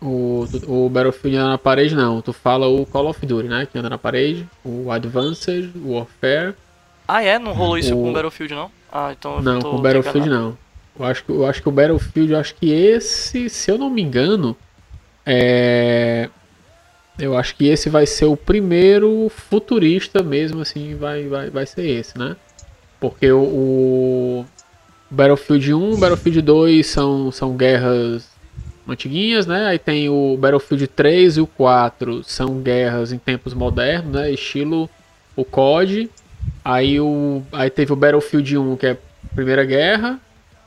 O, 0.01 0.45
o 0.67 0.89
Battlefield 0.89 1.37
anda 1.37 1.49
na 1.49 1.57
parede, 1.57 1.93
não. 1.95 2.21
Tu 2.21 2.31
fala 2.31 2.67
o 2.67 2.85
Call 2.85 3.07
of 3.09 3.25
Duty, 3.25 3.47
né? 3.47 3.67
Que 3.69 3.77
anda 3.77 3.89
na 3.89 3.97
parede. 3.97 4.47
O 4.63 4.91
Advanced 4.91 5.71
Warfare. 5.75 6.55
Ah, 7.07 7.21
é? 7.23 7.37
Não 7.39 7.51
rolou 7.53 7.77
isso 7.77 7.93
O- 7.93 8.03
com 8.03 8.09
o 8.09 8.13
Battlefield, 8.13 8.53
não? 8.53 8.71
Ah, 8.91 9.11
então 9.17 9.41
Não, 9.41 9.59
com 9.61 9.75
o 9.75 9.81
Battlefield 9.81 10.27
enganado. 10.27 10.43
não. 10.45 10.57
Eu 10.97 11.05
acho, 11.05 11.23
eu 11.29 11.45
acho 11.45 11.61
que 11.61 11.69
o 11.69 11.71
Battlefield, 11.71 12.33
eu 12.33 12.39
acho 12.39 12.55
que 12.55 12.71
esse, 12.71 13.49
se 13.49 13.71
eu 13.71 13.77
não 13.77 13.89
me 13.89 14.01
engano, 14.01 14.55
é. 15.29 16.29
Eu 17.17 17.37
acho 17.37 17.55
que 17.55 17.67
esse 17.67 17.89
vai 17.89 18.05
ser 18.05 18.25
o 18.25 18.37
primeiro 18.37 19.29
futurista 19.29 20.23
mesmo, 20.23 20.61
assim, 20.61 20.95
vai, 20.95 21.27
vai, 21.27 21.49
vai 21.49 21.65
ser 21.65 21.85
esse, 21.85 22.17
né? 22.17 22.35
Porque 22.99 23.29
o, 23.29 24.45
Battlefield 25.09 25.73
1 25.73 25.89
e 25.89 25.93
o 25.93 25.97
Battlefield 25.97 26.41
2 26.41 26.87
são, 26.87 27.31
são 27.31 27.57
guerras 27.57 28.29
antiguinhas, 28.87 29.45
né? 29.45 29.67
Aí 29.67 29.79
tem 29.79 30.07
o 30.07 30.37
Battlefield 30.37 30.87
3 30.87 31.37
e 31.37 31.41
o 31.41 31.47
4 31.47 32.23
são 32.23 32.61
guerras 32.61 33.11
em 33.11 33.17
tempos 33.17 33.53
modernos, 33.53 34.13
né? 34.13 34.31
Estilo 34.31 34.89
o 35.35 35.43
COD. 35.43 36.09
Aí, 36.63 36.99
o, 36.99 37.41
aí 37.51 37.69
teve 37.69 37.91
o 37.91 37.95
Battlefield 37.95 38.57
1, 38.57 38.77
que 38.77 38.85
é 38.87 38.97
Primeira 39.33 39.65
Guerra, 39.65 40.19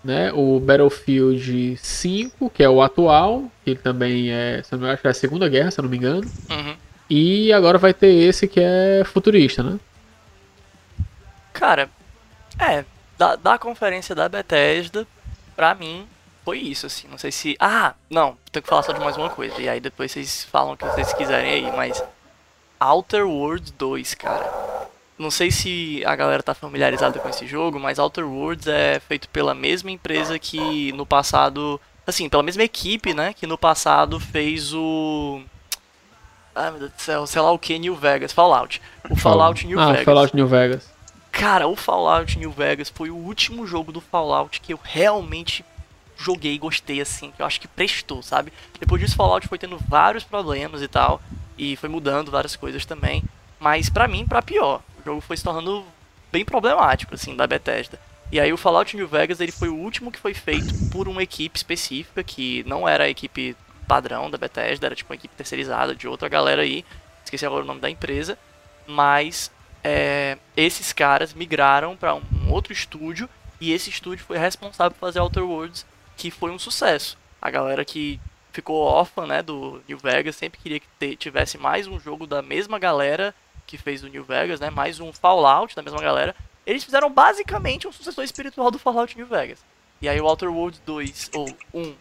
né? 0.02 0.32
O 0.32 0.58
Battlefield 0.58 1.76
5, 1.76 2.50
que 2.50 2.62
é 2.62 2.68
o 2.68 2.82
atual, 2.82 3.44
que 3.64 3.70
ele 3.70 3.80
também 3.80 4.30
é, 4.30 4.62
se 4.62 4.74
não 4.76 4.88
acho 4.88 5.02
que 5.02 5.08
é 5.08 5.10
a 5.10 5.14
Segunda 5.14 5.48
Guerra, 5.48 5.70
se 5.70 5.80
eu 5.80 5.82
não 5.82 5.90
me 5.90 5.96
engano. 5.96 6.28
Uhum. 6.50 6.76
E 7.08 7.52
agora 7.52 7.78
vai 7.78 7.92
ter 7.92 8.12
esse 8.12 8.48
que 8.48 8.60
é 8.60 9.02
futurista, 9.04 9.62
né? 9.62 9.78
Cara, 11.52 11.90
é, 12.58 12.84
da, 13.18 13.36
da 13.36 13.58
conferência 13.58 14.14
da 14.14 14.28
Bethesda, 14.28 15.06
pra 15.54 15.74
mim, 15.74 16.06
foi 16.44 16.58
isso, 16.58 16.86
assim. 16.86 17.06
Não 17.08 17.18
sei 17.18 17.30
se. 17.30 17.56
Ah, 17.60 17.94
não, 18.10 18.36
tenho 18.50 18.62
que 18.62 18.68
falar 18.68 18.82
só 18.82 18.92
de 18.92 19.00
mais 19.00 19.16
uma 19.16 19.30
coisa. 19.30 19.60
E 19.60 19.68
aí 19.68 19.80
depois 19.80 20.10
vocês 20.10 20.44
falam 20.44 20.72
o 20.72 20.76
que 20.76 20.84
vocês 20.84 21.12
quiserem 21.12 21.66
aí, 21.66 21.76
mas. 21.76 22.02
Outer 22.80 23.24
Worlds 23.24 23.70
2, 23.72 24.14
cara. 24.14 24.81
Não 25.22 25.30
sei 25.30 25.52
se 25.52 26.02
a 26.04 26.16
galera 26.16 26.42
tá 26.42 26.52
familiarizada 26.52 27.20
com 27.20 27.28
esse 27.28 27.46
jogo, 27.46 27.78
mas 27.78 28.00
Outer 28.00 28.26
Worlds 28.26 28.66
é 28.66 28.98
feito 28.98 29.28
pela 29.28 29.54
mesma 29.54 29.88
empresa 29.88 30.36
que 30.36 30.90
no 30.92 31.06
passado. 31.06 31.80
Assim, 32.04 32.28
pela 32.28 32.42
mesma 32.42 32.64
equipe, 32.64 33.14
né? 33.14 33.32
Que 33.32 33.46
no 33.46 33.56
passado 33.56 34.18
fez 34.18 34.74
o. 34.74 35.40
Ai 36.54 36.70
meu 36.72 36.80
Deus 36.80 36.92
do 36.92 37.00
céu, 37.00 37.26
sei 37.26 37.40
lá 37.40 37.52
o 37.52 37.58
que, 37.58 37.78
New 37.78 37.94
Vegas, 37.94 38.32
Fallout. 38.32 38.82
O 39.08 39.14
Fallout 39.14 39.64
New 39.64 39.78
ah, 39.78 39.92
Vegas. 39.92 40.04
Fallout 40.04 40.36
New 40.36 40.46
Vegas. 40.48 40.90
Cara, 41.30 41.68
o 41.68 41.76
Fallout 41.76 42.36
New 42.36 42.50
Vegas 42.50 42.90
foi 42.90 43.08
o 43.08 43.16
último 43.16 43.64
jogo 43.64 43.92
do 43.92 44.00
Fallout 44.00 44.60
que 44.60 44.74
eu 44.74 44.80
realmente 44.82 45.64
joguei 46.18 46.54
e 46.54 46.58
gostei, 46.58 47.00
assim, 47.00 47.30
que 47.30 47.40
eu 47.40 47.46
acho 47.46 47.60
que 47.60 47.68
prestou, 47.68 48.22
sabe? 48.22 48.52
Depois 48.78 49.00
disso, 49.00 49.16
Fallout 49.16 49.46
foi 49.46 49.58
tendo 49.58 49.78
vários 49.78 50.24
problemas 50.24 50.82
e 50.82 50.88
tal, 50.88 51.22
e 51.56 51.76
foi 51.76 51.88
mudando 51.88 52.30
várias 52.30 52.54
coisas 52.54 52.84
também, 52.84 53.22
mas 53.58 53.88
pra 53.88 54.08
mim, 54.08 54.26
pra 54.26 54.42
pior. 54.42 54.82
O 55.02 55.04
jogo 55.04 55.20
foi 55.20 55.36
se 55.36 55.44
tornando 55.44 55.84
bem 56.30 56.44
problemático, 56.44 57.14
assim, 57.14 57.36
da 57.36 57.46
Bethesda. 57.46 58.00
E 58.30 58.40
aí 58.40 58.52
o 58.52 58.56
Fallout 58.56 58.96
New 58.96 59.06
Vegas, 59.06 59.40
ele 59.40 59.52
foi 59.52 59.68
o 59.68 59.74
último 59.74 60.10
que 60.10 60.18
foi 60.18 60.32
feito 60.32 60.72
por 60.90 61.06
uma 61.06 61.22
equipe 61.22 61.56
específica, 61.56 62.24
que 62.24 62.64
não 62.66 62.88
era 62.88 63.04
a 63.04 63.08
equipe 63.08 63.54
padrão 63.86 64.30
da 64.30 64.38
Bethesda, 64.38 64.86
era 64.86 64.94
tipo 64.94 65.12
uma 65.12 65.16
equipe 65.16 65.34
terceirizada 65.36 65.94
de 65.94 66.08
outra 66.08 66.28
galera 66.28 66.62
aí, 66.62 66.82
esqueci 67.22 67.44
agora 67.44 67.62
o 67.62 67.66
nome 67.66 67.80
da 67.80 67.90
empresa, 67.90 68.38
mas 68.86 69.50
é, 69.84 70.38
esses 70.56 70.94
caras 70.94 71.34
migraram 71.34 71.94
para 71.94 72.14
um 72.14 72.50
outro 72.50 72.72
estúdio 72.72 73.28
e 73.60 73.72
esse 73.72 73.90
estúdio 73.90 74.24
foi 74.24 74.38
responsável 74.38 74.92
por 74.92 75.00
fazer 75.00 75.20
Outer 75.20 75.44
Worlds, 75.44 75.84
que 76.16 76.30
foi 76.30 76.50
um 76.50 76.58
sucesso. 76.58 77.18
A 77.40 77.50
galera 77.50 77.84
que 77.84 78.18
ficou 78.50 78.80
órfã, 78.82 79.26
né, 79.26 79.42
do 79.42 79.82
New 79.86 79.98
Vegas 79.98 80.36
sempre 80.36 80.60
queria 80.60 80.80
que 80.80 81.16
tivesse 81.16 81.58
mais 81.58 81.86
um 81.86 82.00
jogo 82.00 82.26
da 82.26 82.40
mesma 82.40 82.78
galera 82.78 83.34
que 83.72 83.78
fez 83.78 84.04
o 84.04 84.08
New 84.08 84.22
Vegas, 84.22 84.60
né, 84.60 84.68
mais 84.68 85.00
um 85.00 85.10
Fallout 85.14 85.74
da 85.74 85.80
mesma 85.80 85.98
galera. 85.98 86.36
Eles 86.66 86.84
fizeram 86.84 87.10
basicamente 87.10 87.88
um 87.88 87.92
sucessor 87.92 88.22
espiritual 88.22 88.70
do 88.70 88.78
Fallout 88.78 89.16
New 89.16 89.26
Vegas. 89.26 89.64
E 89.98 90.10
aí 90.10 90.20
o 90.20 90.26
Outer 90.26 90.52
Worlds 90.52 90.82
2 90.84 91.30
ou 91.34 91.48
1 91.72 91.94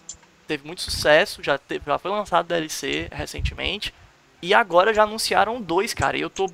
teve 0.45 0.67
muito 0.67 0.81
sucesso, 0.81 1.41
já, 1.41 1.57
teve, 1.57 1.85
já 1.85 1.97
foi 1.97 2.11
lançado 2.11 2.47
DLC 2.47 3.07
recentemente. 3.09 3.93
E 4.41 4.53
agora 4.53 4.93
já 4.93 5.03
anunciaram 5.03 5.61
dois, 5.61 5.93
cara. 5.93 6.17
E 6.17 6.21
eu 6.21 6.29
tô 6.29 6.51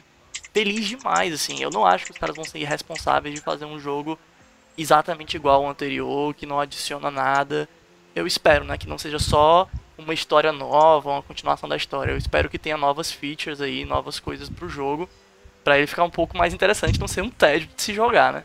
feliz 0.53 0.85
demais, 0.85 1.33
assim. 1.33 1.63
Eu 1.63 1.71
não 1.71 1.83
acho 1.83 2.05
que 2.05 2.11
os 2.11 2.17
caras 2.19 2.35
vão 2.35 2.45
ser 2.45 2.63
responsáveis 2.63 3.33
de 3.33 3.41
fazer 3.41 3.65
um 3.65 3.79
jogo 3.79 4.19
exatamente 4.77 5.35
igual 5.35 5.63
ao 5.63 5.71
anterior, 5.71 6.35
que 6.35 6.45
não 6.45 6.59
adiciona 6.59 7.09
nada. 7.09 7.67
Eu 8.15 8.27
espero, 8.27 8.63
né, 8.63 8.77
que 8.77 8.87
não 8.87 8.99
seja 8.99 9.17
só 9.17 9.67
uma 9.97 10.13
história 10.13 10.51
nova, 10.51 11.09
uma 11.09 11.23
continuação 11.23 11.67
da 11.67 11.75
história. 11.75 12.11
Eu 12.11 12.17
espero 12.17 12.49
que 12.49 12.59
tenha 12.59 12.77
novas 12.77 13.11
features 13.11 13.59
aí, 13.61 13.83
novas 13.85 14.19
coisas 14.19 14.49
pro 14.49 14.69
jogo, 14.69 15.09
pra 15.63 15.77
ele 15.77 15.87
ficar 15.87 16.03
um 16.03 16.09
pouco 16.09 16.37
mais 16.37 16.53
interessante, 16.53 16.99
não 16.99 17.07
ser 17.07 17.21
um 17.21 17.29
tédio 17.29 17.69
de 17.75 17.81
se 17.81 17.93
jogar, 17.93 18.31
né? 18.31 18.43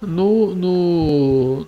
No, 0.00 0.54
no, 0.54 1.66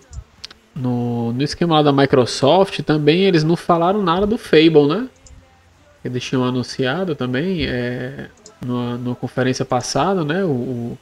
no, 0.75 1.33
no 1.33 1.43
esquema 1.43 1.83
da 1.85 1.93
Microsoft 1.93 2.81
também 2.81 3.23
eles 3.23 3.45
não 3.45 3.55
falaram 3.57 4.03
nada 4.03 4.27
do 4.27 4.37
Fable, 4.37 4.89
né? 4.89 5.09
Eles 6.05 6.25
tinham 6.25 6.45
anunciado 6.45 7.15
também 7.15 7.65
é, 7.67 8.29
numa, 8.61 8.99
numa 8.99 9.15
conferência 9.15 9.65
passada, 9.65 10.25
né? 10.25 10.45
O, 10.45 10.49
o, 10.49 10.99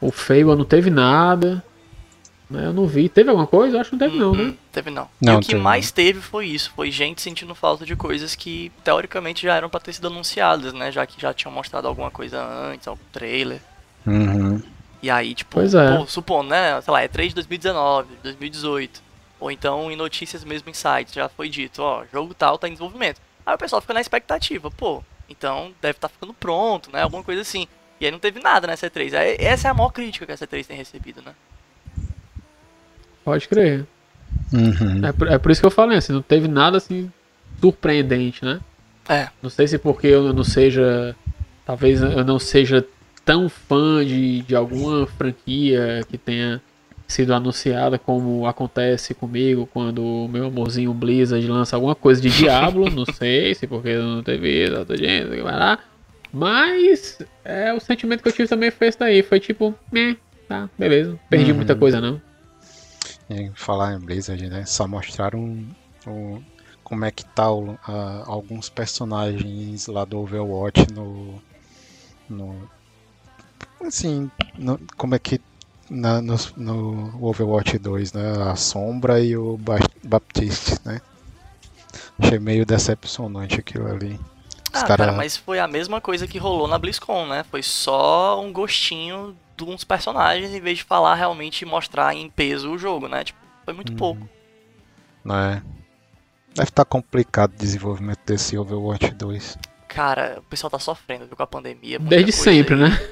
o 0.00 0.10
Fable 0.10 0.54
não 0.56 0.64
teve 0.64 0.90
nada. 0.90 1.64
Né? 2.48 2.66
Eu 2.66 2.72
não 2.72 2.86
vi. 2.86 3.08
Teve 3.08 3.30
alguma 3.30 3.46
coisa? 3.46 3.76
Eu 3.76 3.80
acho 3.80 3.90
que 3.90 3.96
não 3.96 4.06
teve 4.06 4.18
não, 4.18 4.30
Uhum, 4.30 4.48
né? 4.48 4.54
Teve 4.72 4.90
não. 4.90 5.08
Não, 5.20 5.34
e 5.34 5.36
o 5.36 5.40
que 5.40 5.48
teve 5.48 5.60
mais 5.60 5.90
teve 5.90 6.20
foi 6.20 6.46
isso, 6.46 6.70
foi 6.74 6.90
gente 6.90 7.20
sentindo 7.20 7.54
falta 7.54 7.84
de 7.84 7.96
coisas 7.96 8.34
que 8.34 8.70
teoricamente 8.84 9.42
já 9.42 9.56
eram 9.56 9.68
pra 9.68 9.80
ter 9.80 9.92
sido 9.92 10.06
anunciadas, 10.06 10.72
né? 10.72 10.92
Já 10.92 11.04
que 11.06 11.20
já 11.20 11.34
tinham 11.34 11.52
mostrado 11.52 11.88
alguma 11.88 12.10
coisa 12.10 12.42
antes, 12.42 12.86
algum 12.86 13.02
trailer. 13.12 13.60
Uhum. 14.06 14.62
E 15.02 15.10
aí, 15.10 15.34
tipo, 15.34 15.50
Pois 15.52 15.74
é. 15.74 15.96
pô, 15.96 16.06
supondo, 16.06 16.50
né? 16.50 16.80
Sei 16.80 16.92
lá, 16.92 17.02
é 17.02 17.08
3 17.08 17.30
de 17.30 17.34
2019, 17.36 18.08
2018. 18.22 19.02
Ou 19.38 19.50
então 19.50 19.90
em 19.90 19.96
notícias 19.96 20.44
mesmo 20.44 20.70
em 20.70 20.74
sites, 20.74 21.14
já 21.14 21.28
foi 21.28 21.48
dito, 21.48 21.82
ó, 21.82 22.04
jogo 22.12 22.32
tal 22.32 22.56
tá 22.56 22.68
em 22.68 22.72
desenvolvimento. 22.72 23.20
Aí 23.44 23.54
o 23.54 23.58
pessoal 23.58 23.82
fica 23.82 23.92
na 23.94 24.00
expectativa, 24.00 24.70
pô, 24.70 25.02
então 25.28 25.72
deve 25.80 25.98
estar 25.98 26.08
ficando 26.08 26.32
pronto, 26.32 26.90
né? 26.92 27.02
Alguma 27.02 27.22
coisa 27.22 27.42
assim. 27.42 27.66
E 28.00 28.06
aí 28.06 28.12
não 28.12 28.18
teve 28.18 28.40
nada 28.40 28.66
nessa 28.66 28.88
E3. 28.90 29.14
Aí, 29.14 29.36
essa 29.38 29.68
é 29.68 29.70
a 29.70 29.74
maior 29.74 29.90
crítica 29.90 30.26
que 30.26 30.32
essa 30.32 30.46
E3 30.46 30.66
tem 30.66 30.76
recebido, 30.76 31.22
né? 31.22 31.34
Pode 33.26 33.48
crer. 33.48 33.84
Uhum. 34.52 35.04
É 35.04 35.10
por, 35.10 35.26
é 35.26 35.36
por 35.36 35.50
isso 35.50 35.60
que 35.60 35.66
eu 35.66 35.70
falei, 35.70 35.98
assim, 35.98 36.12
não 36.12 36.22
teve 36.22 36.46
nada 36.46 36.76
assim 36.76 37.10
surpreendente, 37.60 38.44
né? 38.44 38.60
É. 39.08 39.28
Não 39.42 39.50
sei 39.50 39.66
se 39.66 39.78
porque 39.78 40.06
eu 40.06 40.32
não 40.32 40.44
seja. 40.44 41.14
Talvez 41.64 42.00
eu 42.00 42.24
não 42.24 42.38
seja 42.38 42.86
tão 43.24 43.48
fã 43.48 44.04
de, 44.04 44.42
de 44.42 44.54
alguma 44.54 45.08
franquia 45.08 46.02
que 46.08 46.16
tenha 46.16 46.62
sido 47.08 47.34
anunciada 47.34 47.98
como 47.98 48.46
acontece 48.46 49.12
comigo 49.12 49.68
quando 49.72 50.04
o 50.04 50.28
meu 50.28 50.46
amorzinho 50.46 50.94
Blizzard 50.94 51.44
lança 51.48 51.74
alguma 51.74 51.96
coisa 51.96 52.20
de 52.20 52.30
Diablo. 52.30 52.88
não 52.94 53.04
sei 53.06 53.56
se 53.56 53.66
porque 53.66 53.88
eu 53.88 54.04
não 54.04 54.22
teve 54.22 54.64
isso, 54.64 54.96
gente, 54.96 55.30
que 55.36 55.42
vai 55.42 55.58
lá. 55.58 55.80
Mas 56.32 57.18
é, 57.44 57.72
o 57.72 57.80
sentimento 57.80 58.22
que 58.22 58.28
eu 58.28 58.32
tive 58.32 58.48
também 58.48 58.70
foi 58.70 58.86
esse 58.86 58.98
daí. 59.00 59.20
Foi 59.24 59.40
tipo, 59.40 59.74
meh, 59.90 60.16
tá, 60.48 60.68
beleza. 60.78 61.18
Perdi 61.28 61.50
Uhum. 61.50 61.56
muita 61.56 61.74
coisa 61.74 62.00
não. 62.00 62.20
Em 63.28 63.52
falar 63.54 63.94
em 63.94 63.98
Blizzard, 63.98 64.48
né? 64.48 64.64
Só 64.66 64.86
mostraram 64.86 65.66
o- 66.06 66.40
como 66.84 67.04
é 67.04 67.10
que 67.10 67.24
tá 67.24 67.50
o- 67.52 67.76
alguns 68.26 68.68
personagens 68.68 69.86
lá 69.88 70.04
do 70.04 70.18
Overwatch 70.20 70.86
no. 70.92 71.42
no 72.28 72.70
assim, 73.84 74.30
no- 74.56 74.78
como 74.96 75.14
é 75.14 75.18
que. 75.18 75.40
Na, 75.88 76.20
no, 76.20 76.34
no 76.56 77.24
Overwatch 77.24 77.78
2, 77.78 78.12
né? 78.12 78.32
A 78.50 78.56
Sombra 78.56 79.20
e 79.20 79.36
o 79.36 79.56
Ba- 79.56 79.78
Baptiste, 80.02 80.76
né? 80.84 81.00
Achei 82.18 82.40
meio 82.40 82.66
decepcionante 82.66 83.60
aquilo 83.60 83.86
ali. 83.88 84.18
Os 84.74 84.82
Ah, 84.82 84.86
cara- 84.86 85.06
cara, 85.06 85.12
mas 85.16 85.36
foi 85.36 85.60
a 85.60 85.68
mesma 85.68 86.00
coisa 86.00 86.26
que 86.26 86.38
rolou 86.38 86.66
na 86.66 86.76
BlizzCon, 86.76 87.26
né? 87.26 87.44
Foi 87.48 87.62
só 87.62 88.42
um 88.42 88.52
gostinho 88.52 89.36
de 89.64 89.70
uns 89.70 89.84
personagens 89.84 90.52
em 90.52 90.60
vez 90.60 90.78
de 90.78 90.84
falar 90.84 91.14
realmente 91.14 91.62
e 91.62 91.66
mostrar 91.66 92.14
em 92.14 92.28
peso 92.30 92.70
o 92.70 92.78
jogo, 92.78 93.08
né? 93.08 93.24
Tipo, 93.24 93.38
foi 93.64 93.74
muito 93.74 93.90
Uhum. 93.92 93.96
pouco. 93.96 94.28
né? 95.24 95.62
Deve 96.54 96.68
estar 96.68 96.84
complicado 96.84 97.52
o 97.52 97.56
desenvolvimento 97.56 98.20
desse 98.24 98.56
Overwatch 98.56 99.10
2. 99.12 99.58
Cara, 99.88 100.36
o 100.38 100.42
pessoal 100.42 100.70
tá 100.70 100.78
sofrendo 100.78 101.26
viu, 101.26 101.36
com 101.36 101.42
a 101.42 101.46
pandemia. 101.46 101.98
Desde 101.98 102.32
sempre, 102.32 102.74
aí, 102.74 102.80
né? 102.80 103.10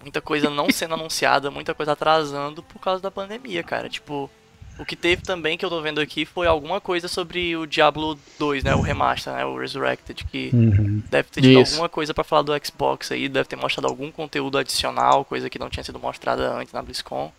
Muita 0.00 0.20
coisa 0.20 0.48
não 0.50 0.70
sendo 0.70 0.94
anunciada, 0.94 1.50
muita 1.50 1.74
coisa 1.74 1.92
atrasando 1.92 2.62
por 2.62 2.80
causa 2.80 3.02
da 3.02 3.10
pandemia, 3.10 3.62
cara. 3.62 3.88
Tipo, 3.88 4.30
o 4.78 4.84
que 4.84 4.94
teve 4.94 5.22
também 5.22 5.56
que 5.56 5.64
eu 5.64 5.70
tô 5.70 5.80
vendo 5.80 6.00
aqui 6.00 6.24
foi 6.26 6.46
alguma 6.46 6.80
coisa 6.80 7.08
sobre 7.08 7.56
o 7.56 7.66
Diablo 7.66 8.18
2, 8.38 8.62
né? 8.64 8.74
O 8.74 8.80
remaster, 8.80 9.32
né? 9.32 9.44
O 9.44 9.58
Resurrected, 9.58 10.24
que 10.24 10.50
deve 11.10 11.28
ter 11.30 11.40
tido 11.40 11.60
Isso. 11.60 11.72
alguma 11.74 11.88
coisa 11.88 12.12
pra 12.12 12.22
falar 12.24 12.42
do 12.42 12.52
Xbox 12.66 13.10
aí, 13.10 13.28
deve 13.28 13.48
ter 13.48 13.56
mostrado 13.56 13.86
algum 13.88 14.10
conteúdo 14.10 14.58
adicional, 14.58 15.24
coisa 15.24 15.48
que 15.48 15.58
não 15.58 15.70
tinha 15.70 15.82
sido 15.82 15.98
mostrada 15.98 16.52
antes 16.54 16.72
na 16.72 16.82
BlizzCon. 16.82 17.32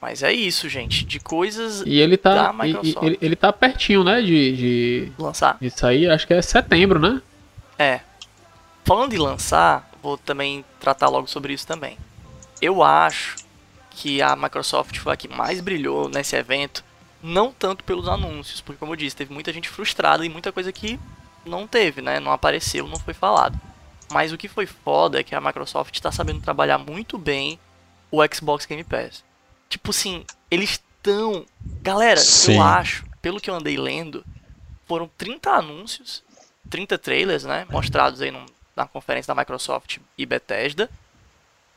Mas 0.00 0.22
é 0.22 0.32
isso, 0.32 0.68
gente. 0.68 1.04
De 1.04 1.18
coisas 1.18 1.82
E 1.84 1.98
ele 1.98 2.16
tá. 2.16 2.52
Da 2.52 2.64
e- 2.64 2.70
e- 2.70 2.72
Microsoft. 2.74 3.06
ele, 3.06 3.18
ele 3.20 3.36
tá 3.36 3.52
pertinho, 3.52 4.04
né? 4.04 4.22
De, 4.22 4.56
de, 4.56 5.12
lançar. 5.18 5.58
de 5.60 5.68
sair, 5.70 6.08
acho 6.08 6.26
que 6.26 6.32
é 6.34 6.40
setembro, 6.40 6.98
né? 7.00 7.20
É. 7.78 8.00
Falando 8.84 9.12
em 9.12 9.18
lançar, 9.18 9.90
vou 10.02 10.16
também 10.16 10.64
tratar 10.80 11.08
logo 11.08 11.26
sobre 11.26 11.52
isso 11.52 11.66
também. 11.66 11.98
Eu 12.62 12.82
acho 12.82 13.36
que 14.00 14.22
a 14.22 14.36
Microsoft 14.36 14.96
foi 14.98 15.12
a 15.12 15.16
que 15.16 15.26
mais 15.28 15.60
brilhou 15.60 16.08
nesse 16.08 16.36
evento, 16.36 16.84
não 17.22 17.50
tanto 17.52 17.82
pelos 17.82 18.06
anúncios, 18.08 18.60
porque 18.60 18.78
como 18.78 18.92
eu 18.92 18.96
disse, 18.96 19.16
teve 19.16 19.32
muita 19.34 19.52
gente 19.52 19.68
frustrada 19.68 20.24
e 20.24 20.28
muita 20.28 20.52
coisa 20.52 20.72
que 20.72 20.98
não 21.44 21.66
teve, 21.66 22.00
né? 22.00 22.20
Não 22.20 22.30
apareceu, 22.30 22.86
não 22.86 22.98
foi 22.98 23.12
falado. 23.14 23.58
Mas 24.12 24.32
o 24.32 24.38
que 24.38 24.46
foi 24.48 24.66
foda 24.66 25.18
é 25.18 25.22
que 25.24 25.34
a 25.34 25.40
Microsoft 25.40 25.94
está 25.94 26.12
sabendo 26.12 26.40
trabalhar 26.40 26.78
muito 26.78 27.18
bem 27.18 27.58
o 28.10 28.20
Xbox 28.32 28.64
Game 28.66 28.84
Pass. 28.84 29.24
Tipo 29.68 29.90
assim, 29.90 30.24
eles 30.50 30.70
estão. 30.70 31.44
Galera, 31.82 32.20
Sim. 32.20 32.54
eu 32.56 32.62
acho, 32.62 33.04
pelo 33.20 33.40
que 33.40 33.50
eu 33.50 33.54
andei 33.54 33.76
lendo, 33.76 34.24
foram 34.86 35.10
30 35.18 35.50
anúncios, 35.50 36.22
30 36.70 36.96
trailers, 36.98 37.44
né? 37.44 37.66
Mostrados 37.70 38.20
aí 38.22 38.30
num- 38.30 38.46
na 38.76 38.86
conferência 38.86 39.34
da 39.34 39.40
Microsoft 39.40 39.98
e 40.16 40.24
Bethesda. 40.24 40.88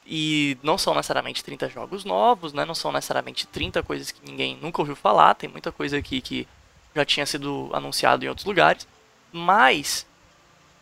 E 0.06 0.58
não 0.64 0.78
são 0.78 0.96
necessariamente 0.96 1.44
30 1.44 1.70
jogos 1.70 2.04
novos, 2.04 2.54
né? 2.54 2.66
Não 2.66 2.76
são 2.76 2.92
necessariamente 2.92 3.46
30 3.48 3.84
coisas 3.84 4.12
que 4.12 4.30
ninguém 4.30 4.58
nunca 4.58 4.82
ouviu 4.82 4.96
falar. 4.96 5.36
Tem 5.36 5.50
muita 5.50 5.72
coisa 5.72 5.98
aqui 5.98 6.22
que 6.22 6.48
já 6.96 7.06
tinha 7.06 7.26
sido 7.26 7.70
anunciado 7.72 8.26
em 8.26 8.28
outros 8.28 8.46
lugares. 8.46 8.88
Mas, 9.32 10.06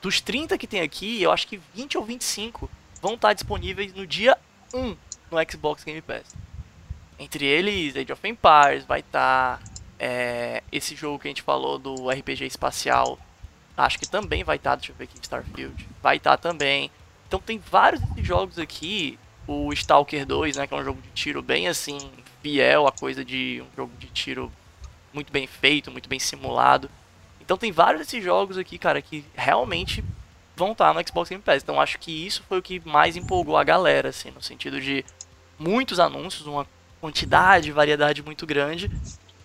dos 0.02 0.22
30 0.22 0.58
que 0.58 0.66
tem 0.66 0.82
aqui, 0.82 1.22
eu 1.22 1.32
acho 1.32 1.48
que 1.48 1.60
20 1.76 1.98
ou 1.98 2.06
25 2.06 2.70
vão 3.02 3.14
estar 3.14 3.34
disponíveis 3.34 3.94
no 3.94 4.08
dia 4.08 4.38
1 4.74 4.96
no 5.30 5.52
Xbox 5.52 5.84
Game 5.84 6.02
Pass. 6.02 6.36
Entre 7.20 7.46
eles, 7.46 7.96
Age 7.96 8.14
of 8.14 8.28
Empires, 8.28 8.86
vai 8.86 9.02
estar 9.02 9.62
esse 10.72 10.96
jogo 10.96 11.20
que 11.20 11.28
a 11.28 11.32
gente 11.32 11.42
falou 11.42 11.78
do 11.78 12.10
RPG 12.10 12.46
espacial. 12.46 13.20
Acho 13.76 14.00
que 14.00 14.08
também 14.08 14.44
vai 14.44 14.56
estar, 14.56 14.76
deixa 14.76 14.94
eu 14.94 14.96
ver 14.96 15.04
aqui, 15.04 15.20
Starfield. 15.22 15.88
Vai 16.02 16.18
estar 16.18 16.38
também. 16.38 16.90
Então 17.30 17.40
tem 17.40 17.60
vários 17.60 18.02
desses 18.02 18.26
jogos 18.26 18.58
aqui. 18.58 19.18
O 19.48 19.72
Stalker 19.72 20.26
2, 20.26 20.58
né, 20.58 20.68
que 20.68 20.74
é 20.74 20.78
um 20.78 20.84
jogo 20.84 21.02
de 21.02 21.10
tiro 21.10 21.42
bem 21.42 21.68
assim, 21.68 21.98
fiel 22.42 22.88
à 22.88 22.92
coisa 22.92 23.24
de 23.24 23.64
um 23.64 23.76
jogo 23.76 23.92
de 23.98 24.08
tiro 24.08 24.52
muito 25.14 25.32
bem 25.32 25.48
feito, 25.48 25.92
muito 25.92 26.10
bem 26.10 26.20
simulado. 26.20 26.90
Então 27.40 27.58
tem 27.58 27.72
vários 27.72 28.02
desses 28.02 28.24
jogos 28.24 28.58
aqui, 28.58 28.78
cara, 28.78 29.02
que 29.02 29.24
realmente 29.36 30.04
vão 30.56 30.72
estar 30.74 30.94
no 30.94 31.08
Xbox 31.08 31.30
Game 31.30 31.42
Pass. 31.42 31.64
Então 31.64 31.80
acho 31.80 31.98
que 32.00 32.12
isso 32.12 32.44
foi 32.50 32.60
o 32.60 32.62
que 32.62 32.82
mais 32.86 33.16
empolgou 33.16 33.58
a 33.58 33.64
galera, 33.64 34.10
assim, 34.10 34.32
no 34.32 34.42
sentido 34.42 34.82
de 34.82 35.06
muitos 35.58 36.00
anúncios, 36.00 36.48
uma 36.48 36.68
quantidade, 37.00 37.72
variedade 37.72 38.22
muito 38.24 38.46
grande. 38.46 38.92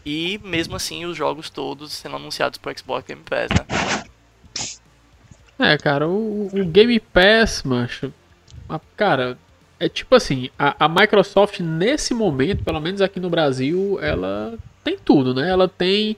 E 0.05 0.39
mesmo 0.45 0.76
assim 0.76 1.05
os 1.07 1.16
jogos 1.16 1.49
todos 1.49 1.93
sendo 1.93 2.16
anunciados 2.16 2.59
pro 2.59 2.76
Xbox 2.78 3.07
Game 3.07 3.22
Pass, 3.22 3.49
né? 3.51 4.05
É, 5.59 5.76
cara, 5.78 6.09
o, 6.09 6.48
o 6.52 6.64
Game 6.66 6.98
Pass, 7.00 7.62
macho. 7.64 8.12
Cara, 8.96 9.38
é 9.78 9.88
tipo 9.88 10.14
assim, 10.14 10.50
a, 10.59 10.84
a 10.86 10.88
Microsoft 10.88 11.61
nesse 11.61 12.12
momento, 12.14 12.64
pelo 12.64 12.80
menos 12.80 13.00
aqui 13.00 13.20
no 13.20 13.30
Brasil, 13.30 13.98
ela 14.00 14.55
tem 14.82 14.96
tudo, 14.98 15.34
né? 15.34 15.48
Ela 15.48 15.68
tem 15.68 16.16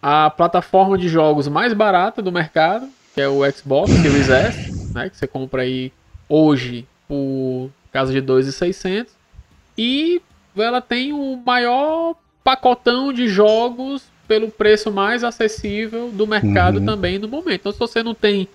a 0.00 0.30
plataforma 0.30 0.96
de 0.96 1.08
jogos 1.08 1.48
mais 1.48 1.72
barata 1.72 2.22
do 2.22 2.30
mercado, 2.30 2.88
que 3.14 3.20
é 3.20 3.28
o 3.28 3.40
Xbox 3.50 3.90
Series 3.90 4.28
S, 4.28 4.94
né? 4.94 5.08
Que 5.10 5.16
você 5.16 5.26
compra 5.26 5.62
aí 5.62 5.90
hoje 6.28 6.86
por 7.08 7.70
casa 7.92 8.12
de 8.12 8.20
2.600. 8.22 9.08
E 9.76 10.20
ela 10.56 10.80
tem 10.80 11.12
o 11.12 11.36
maior 11.44 12.14
pacotão 12.44 13.12
de 13.12 13.26
jogos 13.28 14.04
pelo 14.28 14.50
preço 14.50 14.90
mais 14.90 15.22
acessível 15.24 16.10
do 16.12 16.26
mercado 16.26 16.78
Uhum. 16.78 16.86
também 16.86 17.18
no 17.18 17.28
momento. 17.28 17.60
Então, 17.60 17.72
se 17.72 17.78
você 17.78 18.02
não 18.02 18.14
tem 18.14 18.48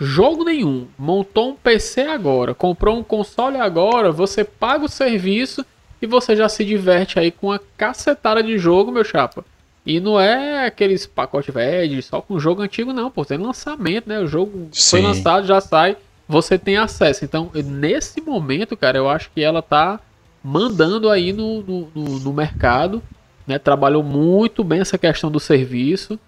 jogo 0.00 0.44
nenhum, 0.44 0.86
montou 0.98 1.50
um 1.50 1.56
PC 1.56 2.02
agora, 2.02 2.54
comprou 2.54 2.98
um 2.98 3.02
console 3.02 3.56
agora, 3.56 4.12
você 4.12 4.44
paga 4.44 4.84
o 4.84 4.88
serviço 4.88 5.64
e 6.00 6.06
você 6.06 6.36
já 6.36 6.48
se 6.48 6.64
diverte 6.64 7.18
aí 7.18 7.30
com 7.30 7.48
uma 7.48 7.60
cacetada 7.76 8.42
de 8.42 8.58
jogo, 8.58 8.92
meu 8.92 9.04
chapa. 9.04 9.44
E 9.84 10.00
não 10.00 10.20
é 10.20 10.66
aqueles 10.66 11.06
pacotes 11.06 11.54
velhos 11.54 12.04
só 12.06 12.20
com 12.20 12.38
jogo 12.40 12.60
antigo, 12.60 12.92
não, 12.92 13.10
pô. 13.10 13.24
Tem 13.24 13.38
lançamento, 13.38 14.08
né? 14.08 14.18
O 14.18 14.26
jogo 14.26 14.68
foi 14.74 15.00
Sim. 15.00 15.06
lançado, 15.06 15.46
já 15.46 15.60
sai, 15.60 15.96
você 16.28 16.58
tem 16.58 16.76
acesso. 16.76 17.24
Então, 17.24 17.50
nesse 17.54 18.20
momento, 18.20 18.76
cara, 18.76 18.98
eu 18.98 19.08
acho 19.08 19.30
que 19.32 19.40
ela 19.40 19.62
tá 19.62 20.00
mandando 20.42 21.08
aí 21.08 21.32
no, 21.32 21.62
no, 21.62 21.88
no- 21.94 22.18
no 22.18 22.32
mercado. 22.32 23.00
né? 23.46 23.58
Trabalhou 23.60 24.02
muito 24.02 24.64
bem 24.64 24.80
essa 24.80 24.98
questão 24.98 25.30
do 25.30 25.38
serviço, 25.38 26.18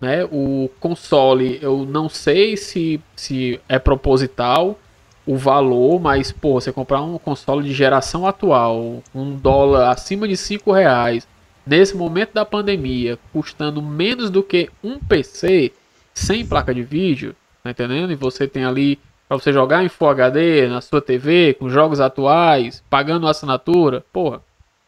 né? 0.00 0.24
O 0.24 0.70
console, 0.80 1.58
eu 1.62 1.84
não 1.84 2.08
sei 2.08 2.56
se, 2.56 3.00
se 3.16 3.60
é 3.68 3.78
proposital 3.78 4.78
o 5.26 5.36
valor, 5.36 5.98
mas 6.00 6.30
pô, 6.30 6.60
você 6.60 6.70
comprar 6.70 7.02
um 7.02 7.18
console 7.18 7.66
de 7.66 7.72
geração 7.72 8.26
atual, 8.26 9.02
um 9.14 9.34
dólar 9.34 9.90
acima 9.90 10.28
de 10.28 10.36
5 10.36 10.70
reais, 10.72 11.26
nesse 11.66 11.96
momento 11.96 12.34
da 12.34 12.44
pandemia, 12.44 13.18
custando 13.32 13.80
menos 13.80 14.28
do 14.28 14.42
que 14.42 14.68
um 14.82 14.98
PC 14.98 15.72
sem 16.12 16.44
placa 16.44 16.74
de 16.74 16.82
vídeo, 16.82 17.34
tá 17.62 17.70
entendendo? 17.70 18.12
E 18.12 18.16
você 18.16 18.46
tem 18.46 18.64
ali 18.64 18.98
para 19.26 19.38
você 19.38 19.52
jogar 19.52 19.82
em 19.82 19.88
Full 19.88 20.10
HD 20.10 20.68
na 20.68 20.80
sua 20.80 21.00
TV, 21.00 21.54
com 21.54 21.70
jogos 21.70 22.00
atuais, 22.00 22.82
pagando 22.90 23.26
assinatura, 23.26 24.04
porra, 24.12 24.42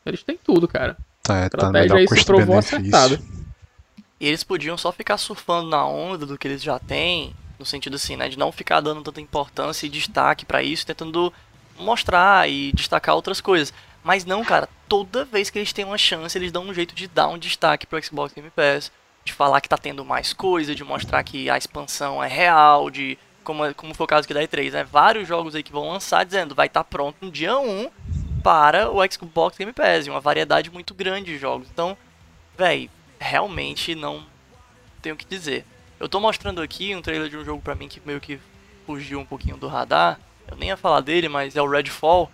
eles 0.05 0.23
têm 0.23 0.39
tudo, 0.43 0.69
cara. 0.69 0.97
Tá, 1.23 1.35
A 1.35 1.41
tá 1.41 1.47
estratégia 1.47 1.95
melhor 1.95 1.97
aí 1.99 2.09
se 2.09 2.25
provou 2.25 2.59
acertada. 2.59 3.17
custo-benefício. 3.17 3.46
Eles 4.21 4.43
podiam 4.43 4.79
só 4.79 4.91
ficar 4.93 5.19
surfando 5.19 5.69
na 5.69 5.87
onda 5.87 6.25
do 6.25 6.39
que 6.39 6.49
eles 6.49 6.63
já 6.63 6.79
têm, 6.79 7.35
no 7.59 7.67
sentido 7.67 7.97
assim, 7.97 8.17
né, 8.17 8.29
de 8.29 8.39
não 8.39 8.51
ficar 8.51 8.81
dando 8.81 9.03
tanta 9.03 9.21
importância 9.21 9.87
e 9.87 9.91
destaque 9.91 10.45
pra 10.47 10.63
isso, 10.63 10.87
tentando 10.87 11.33
mostrar 11.79 12.49
e 12.49 12.73
destacar 12.73 13.15
outras 13.15 13.41
coisas. 13.41 13.73
Mas 14.03 14.25
não, 14.25 14.45
cara, 14.45 14.69
toda 14.89 15.25
vez 15.25 15.51
que 15.51 15.59
eles 15.59 15.73
têm 15.73 15.85
uma 15.85 15.99
chance, 15.99 16.37
eles 16.39 16.53
dão 16.53 16.65
um 16.65 16.73
jeito 16.73 16.95
de 16.95 17.09
dar 17.09 17.29
um 17.29 17.39
destaque 17.39 17.87
pro 17.87 18.03
Xbox 18.03 18.33
Game 18.33 18.51
Pass, 18.51 18.91
de 19.25 19.33
falar 19.33 19.61
que 19.61 19.69
tá 19.69 19.77
tendo 19.77 20.05
mais 20.05 20.33
coisa, 20.33 20.75
de 20.75 20.85
mostrar 20.85 21.23
que 21.25 21.51
a 21.51 21.59
expansão 21.59 22.23
é 22.23 22.29
real, 22.29 22.89
de 22.89 23.19
como, 23.43 23.75
como 23.75 23.95
foi 23.95 24.05
o 24.05 24.09
caso 24.09 24.25
aqui 24.25 24.35
da 24.35 24.43
E3, 24.43 24.73
né? 24.73 24.85
Vários 24.85 25.27
jogos 25.27 25.55
aí 25.55 25.63
que 25.63 25.73
vão 25.73 25.91
lançar 25.91 26.25
dizendo 26.25 26.55
vai 26.55 26.69
estar 26.69 26.85
pronto 26.85 27.17
no 27.21 27.31
dia 27.31 27.59
1 27.59 27.91
para 28.43 28.91
o 28.91 28.99
Xbox 29.11 29.59
Game 29.59 29.73
Pass, 29.73 30.07
uma 30.07 30.21
variedade 30.21 30.71
muito 30.71 30.95
grande 30.95 31.33
de 31.33 31.39
jogos. 31.39 31.69
Então, 31.73 31.97
véi, 32.57 32.89
realmente 33.19 33.95
não 33.95 34.25
tenho 35.03 35.15
o 35.15 35.19
que 35.19 35.25
dizer. 35.27 35.65
Eu 35.99 36.09
tô 36.09 36.21
mostrando 36.21 36.61
aqui 36.61 36.95
um 36.95 37.03
trailer 37.03 37.29
de 37.29 37.37
um 37.37 37.45
jogo 37.45 37.63
pra 37.63 37.75
mim 37.75 37.89
que 37.89 38.01
meio 38.05 38.21
que 38.21 38.39
fugiu 38.87 39.19
um 39.19 39.25
pouquinho 39.25 39.57
do 39.57 39.67
radar. 39.69 40.19
Eu 40.49 40.57
nem 40.57 40.69
ia 40.69 40.77
falar 40.77 41.01
dele, 41.01 41.29
mas 41.29 41.57
é 41.57 41.63
o 41.63 41.69
Redfall, 41.69 42.31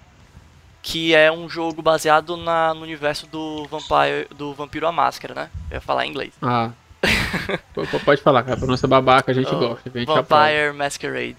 que 0.83 1.14
é 1.14 1.30
um 1.30 1.49
jogo 1.49 1.80
baseado 1.80 2.37
na, 2.37 2.74
no 2.74 2.83
universo 2.83 3.26
do 3.26 3.64
Vampire, 3.66 4.26
do 4.37 4.53
Vampiro 4.53 4.87
à 4.87 4.93
Máscara, 4.93 5.35
né? 5.35 5.51
Eu 5.70 5.76
ia 5.76 5.80
falar 5.80 6.05
em 6.07 6.11
inglês. 6.11 6.33
Ah. 6.43 6.70
Pode 8.05 8.20
falar, 8.22 8.43
cara. 8.43 8.57
Pronúncia 8.57 8.87
babaca, 8.87 9.30
a 9.33 9.35
gente 9.35 9.53
Oh, 9.55 9.59
gosta. 9.59 9.91
A 9.93 9.99
gente. 9.99 10.07
Vampire 10.07 10.72
Masquerade. 10.74 11.37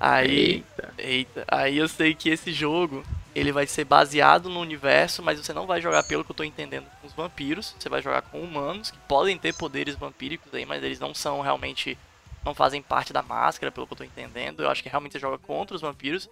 Aí, 0.00 0.36
Eita. 0.78 0.94
eita, 0.98 1.44
aí 1.48 1.76
eu 1.78 1.88
sei 1.88 2.14
que 2.14 2.28
esse 2.28 2.52
jogo 2.52 3.04
ele 3.38 3.52
vai 3.52 3.66
ser 3.66 3.84
baseado 3.84 4.48
no 4.48 4.60
universo, 4.60 5.22
mas 5.22 5.38
você 5.38 5.52
não 5.52 5.66
vai 5.66 5.80
jogar 5.80 6.02
pelo 6.02 6.24
que 6.24 6.30
eu 6.30 6.36
tô 6.36 6.44
entendendo 6.44 6.86
com 7.00 7.06
os 7.06 7.12
vampiros, 7.12 7.74
você 7.78 7.88
vai 7.88 8.02
jogar 8.02 8.22
com 8.22 8.40
humanos 8.40 8.90
que 8.90 8.98
podem 9.08 9.38
ter 9.38 9.54
poderes 9.54 9.94
vampíricos 9.94 10.52
aí, 10.52 10.66
mas 10.66 10.82
eles 10.82 10.98
não 10.98 11.14
são 11.14 11.40
realmente 11.40 11.96
não 12.44 12.54
fazem 12.54 12.80
parte 12.80 13.12
da 13.12 13.22
máscara, 13.22 13.70
pelo 13.70 13.86
que 13.86 13.92
eu 13.92 13.98
tô 13.98 14.04
entendendo. 14.04 14.62
Eu 14.62 14.70
acho 14.70 14.82
que 14.82 14.88
realmente 14.88 15.12
você 15.12 15.18
joga 15.18 15.38
contra 15.38 15.76
os 15.76 15.82
vampiros. 15.82 16.28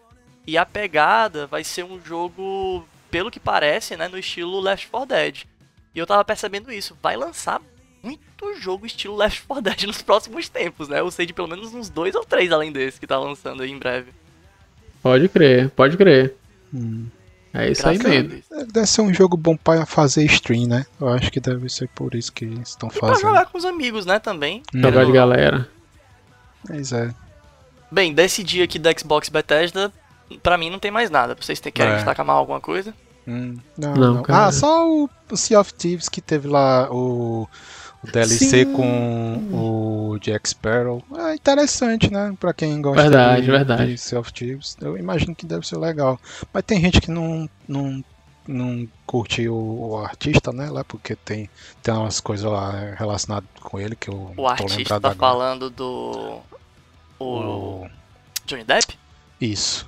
E 0.46 0.56
a 0.56 0.64
pegada 0.64 1.46
vai 1.46 1.64
ser 1.64 1.84
um 1.84 2.00
jogo, 2.02 2.86
pelo 3.10 3.30
que 3.30 3.40
parece, 3.40 3.96
né, 3.96 4.08
no 4.08 4.18
estilo 4.18 4.60
Left 4.60 4.88
4 4.88 5.08
Dead. 5.08 5.44
E 5.94 5.98
eu 5.98 6.06
tava 6.06 6.24
percebendo 6.24 6.72
isso, 6.72 6.96
vai 7.02 7.16
lançar 7.16 7.60
muito 8.02 8.54
jogo 8.60 8.86
estilo 8.86 9.16
Left 9.16 9.42
4 9.46 9.62
Dead 9.62 9.82
nos 9.88 10.02
próximos 10.02 10.48
tempos, 10.48 10.88
né? 10.88 11.00
Eu 11.00 11.10
sei 11.10 11.26
de 11.26 11.32
pelo 11.32 11.48
menos 11.48 11.74
uns 11.74 11.90
dois 11.90 12.14
ou 12.14 12.24
três 12.24 12.52
além 12.52 12.72
desse 12.72 13.00
que 13.00 13.06
tá 13.06 13.18
lançando 13.18 13.62
aí 13.62 13.70
em 13.70 13.78
breve. 13.78 14.12
Pode 15.02 15.28
crer, 15.28 15.70
pode 15.70 15.96
crer. 15.96 16.34
Hum. 16.74 17.06
É 17.54 17.70
isso 17.70 17.88
aí 17.88 17.98
mesmo. 17.98 18.42
Deve 18.70 18.86
ser 18.86 19.00
um 19.00 19.14
jogo 19.14 19.34
bom 19.36 19.56
pra 19.56 19.86
fazer 19.86 20.24
stream, 20.26 20.66
né? 20.66 20.84
Eu 21.00 21.08
acho 21.08 21.30
que 21.30 21.40
deve 21.40 21.68
ser 21.70 21.88
por 21.88 22.14
isso 22.14 22.30
que 22.30 22.44
estão 22.44 22.88
E 22.88 22.98
pra 22.98 23.08
fazendo. 23.08 23.22
jogar 23.28 23.46
com 23.46 23.56
os 23.56 23.64
amigos, 23.64 24.04
né, 24.04 24.18
também. 24.18 24.62
Jogar 24.74 25.06
de 25.06 25.12
galera. 25.12 25.66
Mas 26.68 26.92
é. 26.92 27.14
Bem, 27.90 28.12
desse 28.12 28.42
dia 28.42 28.64
aqui 28.64 28.78
da 28.78 28.92
Xbox 28.92 29.28
Bethesda, 29.30 29.90
pra 30.42 30.58
mim 30.58 30.68
não 30.68 30.78
tem 30.78 30.90
mais 30.90 31.08
nada. 31.08 31.34
Vocês 31.40 31.58
têm- 31.60 31.72
querem 31.72 31.92
É. 31.94 31.96
destacar 31.96 32.26
mais 32.26 32.38
alguma 32.38 32.60
coisa? 32.60 32.92
Hum, 33.26 33.56
não, 33.78 33.94
Não, 33.94 34.14
não. 34.16 34.24
Ah, 34.28 34.52
só 34.52 34.86
o, 34.88 35.08
o 35.30 35.36
Sea 35.36 35.58
of 35.58 35.72
Thieves 35.72 36.08
que 36.08 36.20
teve 36.20 36.46
lá 36.48 36.88
o, 36.92 37.48
o 38.02 38.10
DLC 38.10 38.64
Sim. 38.64 38.72
com 38.72 39.48
o 40.12 40.18
Jack 40.20 40.48
Sparrow. 40.48 41.02
É 41.18 41.34
interessante, 41.34 42.10
né? 42.12 42.34
Pra 42.38 42.52
quem 42.54 42.80
gosta 42.80 43.02
Verdade, 43.02 43.42
de, 43.42 43.50
verdade. 43.50 43.92
de 43.92 43.98
Sea 43.98 44.20
of 44.20 44.32
Thieves. 44.32 44.76
Eu 44.80 44.96
imagino 44.96 45.34
que 45.34 45.46
deve 45.46 45.66
ser 45.66 45.76
legal. 45.78 46.18
Mas 46.52 46.62
tem 46.64 46.80
gente 46.80 47.00
que 47.00 47.10
não, 47.10 47.48
não, 47.66 48.04
não 48.46 48.88
curte 49.06 49.48
o, 49.48 49.54
o 49.90 49.98
artista, 49.98 50.52
né? 50.52 50.70
Lá, 50.70 50.84
porque 50.84 51.16
tem, 51.16 51.50
tem 51.82 51.94
umas 51.94 52.20
coisas 52.20 52.50
lá 52.50 52.94
relacionadas 52.94 53.48
com 53.60 53.80
ele 53.80 53.96
que 53.96 54.08
eu 54.08 54.14
O 54.14 54.34
tô 54.36 54.46
artista 54.46 54.94
lembrado 54.94 55.02
tá 55.02 55.14
falando 55.14 55.70
do. 55.70 56.40
O. 57.18 57.24
O- 57.24 57.90
Johnny 58.46 58.62
Depp? 58.64 58.96
Isso, 59.40 59.86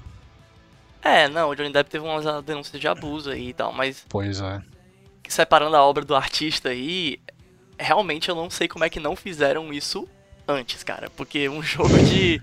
É, 1.03 1.29
não, 1.29 1.49
o 1.51 1.55
Johnny 1.55 1.73
Depp 1.73 1.89
teve 1.89 2.05
umas 2.05 2.25
denúncias 2.45 2.79
de 2.81 2.89
abuso 2.89 3.31
aí 3.31 3.51
e 3.51 3.53
tal, 3.55 3.73
mas 3.73 4.05
pois 4.09 4.41
é. 4.41 4.61
separando 5.29 5.77
a 5.77 5.83
obra 5.83 6.05
do 6.05 6.15
artista 6.15 6.71
aí, 6.71 7.21
realmente 7.79 8.29
eu 8.29 8.35
não 8.35 8.51
sei 8.51 8.69
como 8.69 8.85
é 8.85 8.91
que 8.91 9.01
não 9.01 9.15
fizeram 9.17 9.73
isso 9.73 10.09
antes, 10.47 10.83
cara. 10.83 11.11
Porque 11.17 11.49
um 11.49 11.61
jogo 11.63 11.97
de. 11.99 12.41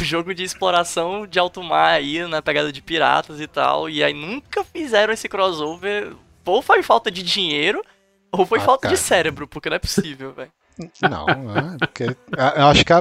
Um 0.00 0.04
jogo 0.04 0.34
de 0.34 0.42
exploração 0.42 1.26
de 1.26 1.38
alto 1.38 1.62
mar 1.62 1.94
aí, 1.94 2.26
na 2.26 2.42
pegada 2.42 2.72
de 2.72 2.82
piratas 2.82 3.40
e 3.40 3.46
tal. 3.46 3.88
E 3.88 4.02
aí 4.02 4.12
nunca 4.12 4.62
fizeram 4.64 5.12
esse 5.12 5.28
crossover. 5.28 6.12
Ou 6.44 6.60
foi 6.60 6.82
falta 6.82 7.10
de 7.10 7.22
dinheiro, 7.22 7.82
ou 8.30 8.44
foi 8.44 8.58
Ah, 8.58 8.62
falta 8.62 8.88
de 8.88 8.94
cara. 8.94 9.06
cérebro, 9.06 9.48
porque 9.48 9.70
não 9.70 9.76
é 9.76 9.80
possível, 9.80 10.32
velho. 10.32 10.50
Não, 11.00 11.28
é, 11.56 11.76
porque 11.78 12.16
a- 12.36 12.54
eu 12.56 12.66
acho 12.66 12.84
que 12.84 12.92
a, 12.92 12.96
a, 12.96 13.00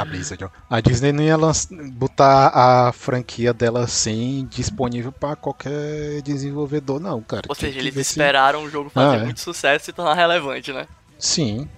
a- 0.00 0.04
Blizzard, 0.06 0.46
a 0.70 0.80
Disney 0.80 1.12
não 1.12 1.22
ia 1.22 1.36
botar 1.92 2.48
a 2.48 2.92
franquia 2.94 3.52
dela 3.52 3.84
assim 3.84 4.48
disponível 4.50 5.12
para 5.12 5.36
qualquer 5.36 6.22
desenvolvedor, 6.22 6.98
não, 6.98 7.20
cara. 7.20 7.42
Ou 7.46 7.54
seja, 7.54 7.78
eles 7.78 7.94
ver 7.94 8.04
se- 8.04 8.12
esperaram 8.12 8.64
o 8.64 8.70
jogo 8.70 8.88
fazer 8.88 9.16
Ah, 9.18 9.20
é. 9.20 9.24
muito 9.24 9.38
sucesso 9.40 9.90
e 9.90 9.92
tornar 9.92 10.14
relevante, 10.14 10.72
né? 10.72 10.86
Sim. 11.24 11.68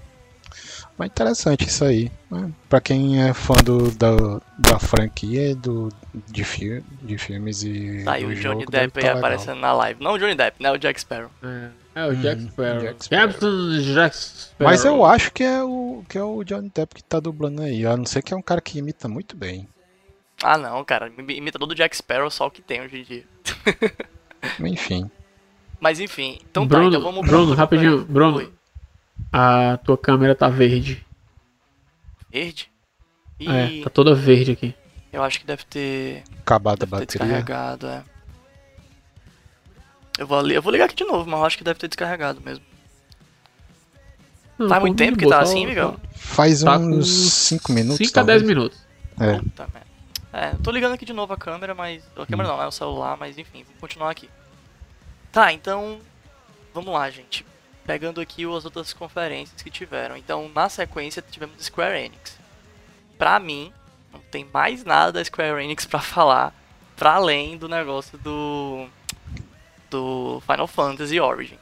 Mas 0.98 1.08
interessante 1.08 1.66
isso 1.66 1.84
aí. 1.84 2.10
Né? 2.30 2.50
Pra 2.68 2.80
quem 2.80 3.22
é 3.22 3.32
fã 3.34 3.54
do, 3.62 3.90
da, 3.92 4.40
da 4.58 4.78
franquia 4.78 5.54
do, 5.54 5.90
de, 6.12 6.42
fi, 6.42 6.82
de 7.02 7.18
filmes 7.18 7.62
e. 7.62 8.02
Tá 8.04 8.14
o 8.16 8.20
Johnny 8.20 8.34
jogo, 8.34 8.70
Depp 8.70 8.80
aí 8.80 8.90
tá 8.90 9.00
legal. 9.00 9.18
aparecendo 9.18 9.60
na 9.60 9.72
live. 9.72 10.02
Não 10.02 10.14
o 10.14 10.18
Johnny 10.18 10.34
Depp, 10.34 10.60
né? 10.62 10.72
O 10.72 10.78
Jack 10.78 10.98
Sparrow. 11.00 11.30
É, 11.44 11.68
é 11.94 12.06
o 12.06 12.16
Jack 12.16 12.42
Uhum, 12.42 12.48
Sparrow. 12.48 12.80
Jack 12.80 13.04
Sparrow. 13.04 13.28
Jack 13.94 14.16
Sparrow. 14.16 14.70
Mas 14.70 14.84
eu 14.84 15.04
acho 15.04 15.32
que 15.32 15.44
é, 15.44 15.62
o, 15.62 16.02
que 16.08 16.18
é 16.18 16.22
o 16.22 16.42
Johnny 16.42 16.72
Depp 16.74 16.94
que 16.94 17.04
tá 17.04 17.20
dublando 17.20 17.62
aí. 17.62 17.86
A 17.86 17.96
não 17.96 18.06
ser 18.06 18.22
que 18.22 18.32
é 18.32 18.36
um 18.36 18.42
cara 18.42 18.60
que 18.60 18.78
imita 18.78 19.06
muito 19.06 19.36
bem. 19.36 19.68
Ah, 20.42 20.58
não, 20.58 20.82
cara. 20.84 21.12
Imitador 21.28 21.68
do 21.68 21.74
Jack 21.74 21.96
Sparrow 21.96 22.30
só 22.30 22.46
o 22.46 22.50
que 22.50 22.62
tem 22.62 22.80
hoje 22.80 22.98
em 22.98 23.02
dia. 23.04 23.24
Enfim. 24.60 25.10
Mas 25.78 26.00
enfim. 26.00 26.38
Então 26.50 26.66
Bruno, 26.66 26.90
tá, 26.90 26.96
então 26.96 27.12
vamos 27.12 27.28
Bruno, 27.28 27.54
rapidinho. 27.54 28.04
Bruno, 28.04 28.38
Oi. 28.38 28.52
A 29.32 29.78
tua 29.84 29.96
câmera 29.98 30.34
tá 30.34 30.48
verde. 30.48 31.04
Verde? 32.30 32.70
E 33.38 33.48
É, 33.48 33.82
tá 33.84 33.90
toda 33.90 34.14
verde 34.14 34.52
aqui. 34.52 34.74
eu 35.12 35.22
acho 35.22 35.40
que 35.40 35.46
deve 35.46 35.64
ter, 35.64 36.22
Acabada 36.40 36.84
a 36.84 36.86
deve 36.86 37.06
ter 37.06 37.18
bateria. 37.18 37.26
descarregado, 37.36 37.86
é. 37.86 38.02
Eu 40.18 40.26
vou, 40.26 40.48
eu 40.50 40.62
vou 40.62 40.72
ligar 40.72 40.86
aqui 40.86 40.94
de 40.96 41.04
novo, 41.04 41.28
mas 41.28 41.38
eu 41.40 41.46
acho 41.46 41.58
que 41.58 41.64
deve 41.64 41.78
ter 41.78 41.88
descarregado 41.88 42.40
mesmo. 42.40 42.64
Não, 44.58 44.68
Faz 44.68 44.80
pô, 44.80 44.86
muito 44.86 44.96
de 44.98 45.04
tempo 45.04 45.18
que 45.18 45.24
boa, 45.24 45.36
tá 45.38 45.44
só- 45.44 45.52
assim, 45.52 45.66
Miguel? 45.66 46.00
Faz 46.14 46.62
Tá 46.62 46.78
com 46.78 46.86
uns 46.86 47.08
5 47.08 47.72
minutos. 47.72 47.98
5 47.98 48.18
a 48.18 48.22
10 48.22 48.40
talvez. 48.40 48.42
minutos. 48.42 48.78
É. 49.20 49.38
Puta 49.38 49.68
merda. 49.72 49.86
É, 50.32 50.50
eu 50.52 50.58
tô 50.62 50.70
ligando 50.70 50.92
aqui 50.94 51.04
de 51.04 51.12
novo 51.12 51.32
a 51.32 51.36
câmera, 51.36 51.74
mas. 51.74 52.02
A 52.16 52.22
Hum. 52.22 52.26
câmera 52.26 52.48
não, 52.48 52.62
é 52.62 52.66
o 52.66 52.70
celular, 52.70 53.16
mas 53.18 53.36
enfim, 53.36 53.62
vamos 53.64 53.80
continuar 53.80 54.10
aqui. 54.10 54.28
Tá, 55.30 55.52
então. 55.52 55.98
Vamos 56.72 56.92
lá, 56.92 57.08
gente. 57.10 57.44
Pegando 57.86 58.20
aqui 58.20 58.44
as 58.44 58.64
outras 58.64 58.92
conferências 58.92 59.62
que 59.62 59.70
tiveram. 59.70 60.16
Então, 60.16 60.50
na 60.54 60.68
sequência, 60.68 61.22
tivemos 61.22 61.64
Square 61.64 61.98
Enix. 61.98 62.36
Pra 63.16 63.38
mim, 63.38 63.72
não 64.12 64.20
tem 64.30 64.46
mais 64.52 64.84
nada 64.84 65.12
da 65.12 65.24
Square 65.24 65.62
Enix 65.62 65.86
pra 65.86 66.00
falar, 66.00 66.52
pra 66.96 67.12
além 67.14 67.56
do 67.56 67.68
negócio 67.68 68.18
do. 68.18 68.86
do 69.90 70.42
Final 70.46 70.66
Fantasy 70.66 71.20
Origin. 71.20 71.58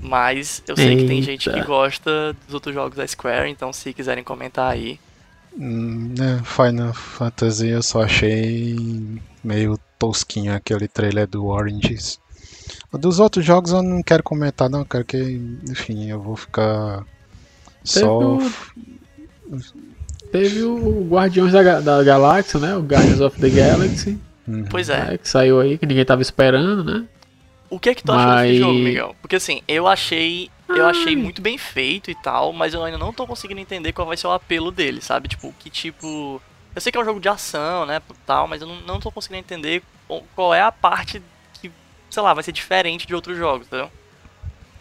Mas 0.00 0.62
eu 0.68 0.76
sei 0.76 0.96
que 0.96 1.06
tem 1.06 1.20
gente 1.20 1.50
que 1.50 1.56
Eita. 1.56 1.66
gosta 1.66 2.32
dos 2.44 2.54
outros 2.54 2.74
jogos 2.74 2.96
da 2.96 3.06
Square, 3.06 3.50
então 3.50 3.72
se 3.72 3.92
quiserem 3.92 4.22
comentar 4.22 4.70
aí. 4.70 5.00
Hum, 5.58 6.14
né, 6.16 6.40
Final 6.44 6.92
Fantasy 6.92 7.68
eu 7.68 7.82
só 7.82 8.02
achei 8.02 8.76
meio 9.42 9.78
tosquinho 9.98 10.54
aquele 10.54 10.86
trailer 10.86 11.26
do 11.26 11.46
Oranges. 11.46 12.20
Dos 12.96 13.20
outros 13.20 13.44
jogos 13.44 13.72
eu 13.72 13.82
não 13.82 14.02
quero 14.02 14.22
comentar 14.22 14.68
não, 14.70 14.84
quero 14.84 15.04
que, 15.04 15.18
enfim, 15.70 16.08
eu 16.10 16.20
vou 16.20 16.36
ficar 16.36 17.04
só 17.84 18.18
o- 18.36 18.52
Teve 20.32 20.62
o 20.64 21.06
Guardiões 21.08 21.52
da, 21.52 21.80
da 21.80 22.02
Galáxia, 22.02 22.58
né? 22.58 22.76
O 22.76 22.80
Guardians 22.82 23.20
of 23.20 23.40
the 23.40 23.48
Galaxy. 23.48 24.18
Uhum. 24.46 24.64
Pois 24.68 24.88
é. 24.88 25.12
né, 25.12 25.18
Que 25.18 25.28
saiu 25.28 25.60
aí, 25.60 25.78
que 25.78 25.86
ninguém 25.86 26.04
tava 26.04 26.22
esperando, 26.22 26.84
né? 26.84 27.04
O 27.70 27.78
que 27.80 27.88
é 27.90 27.94
que 27.94 28.02
tu 28.02 28.12
achou 28.12 28.26
desse 28.26 28.36
Mas- 28.52 28.58
jogo, 28.58 28.74
Miguel? 28.78 29.16
Porque 29.20 29.36
assim, 29.36 29.60
eu 29.66 29.86
achei 29.86 30.50
eu 30.68 30.84
achei 30.86 31.14
Ai. 31.14 31.16
muito 31.16 31.40
bem 31.40 31.56
feito 31.56 32.10
e 32.10 32.14
tal, 32.16 32.52
mas 32.52 32.74
eu 32.74 32.82
ainda 32.82 32.98
não 32.98 33.12
tô 33.12 33.24
conseguindo 33.26 33.60
entender 33.60 33.92
qual 33.92 34.06
vai 34.06 34.16
ser 34.16 34.26
o 34.26 34.32
apelo 34.32 34.70
dele, 34.72 35.00
sabe? 35.00 35.28
Tipo, 35.28 35.54
que 35.58 35.70
tipo. 35.70 36.40
Eu 36.74 36.80
sei 36.80 36.90
que 36.92 36.98
é 36.98 37.00
um 37.00 37.04
jogo 37.04 37.20
de 37.20 37.28
ação, 37.28 37.86
né? 37.86 38.02
Tal, 38.26 38.46
mas 38.48 38.60
eu 38.60 38.66
não, 38.68 38.80
não 38.82 39.00
tô 39.00 39.10
conseguindo 39.12 39.38
entender 39.40 39.82
qual- 40.34 40.52
é 40.54 40.60
a 40.60 40.70
parte 40.72 41.22
sei 42.10 42.22
lá, 42.22 42.32
vai 42.34 42.42
ser 42.42 42.52
diferente 42.52 43.06
de 43.06 43.14
outros 43.14 43.36
jogos, 43.36 43.66
entendeu? 43.66 43.90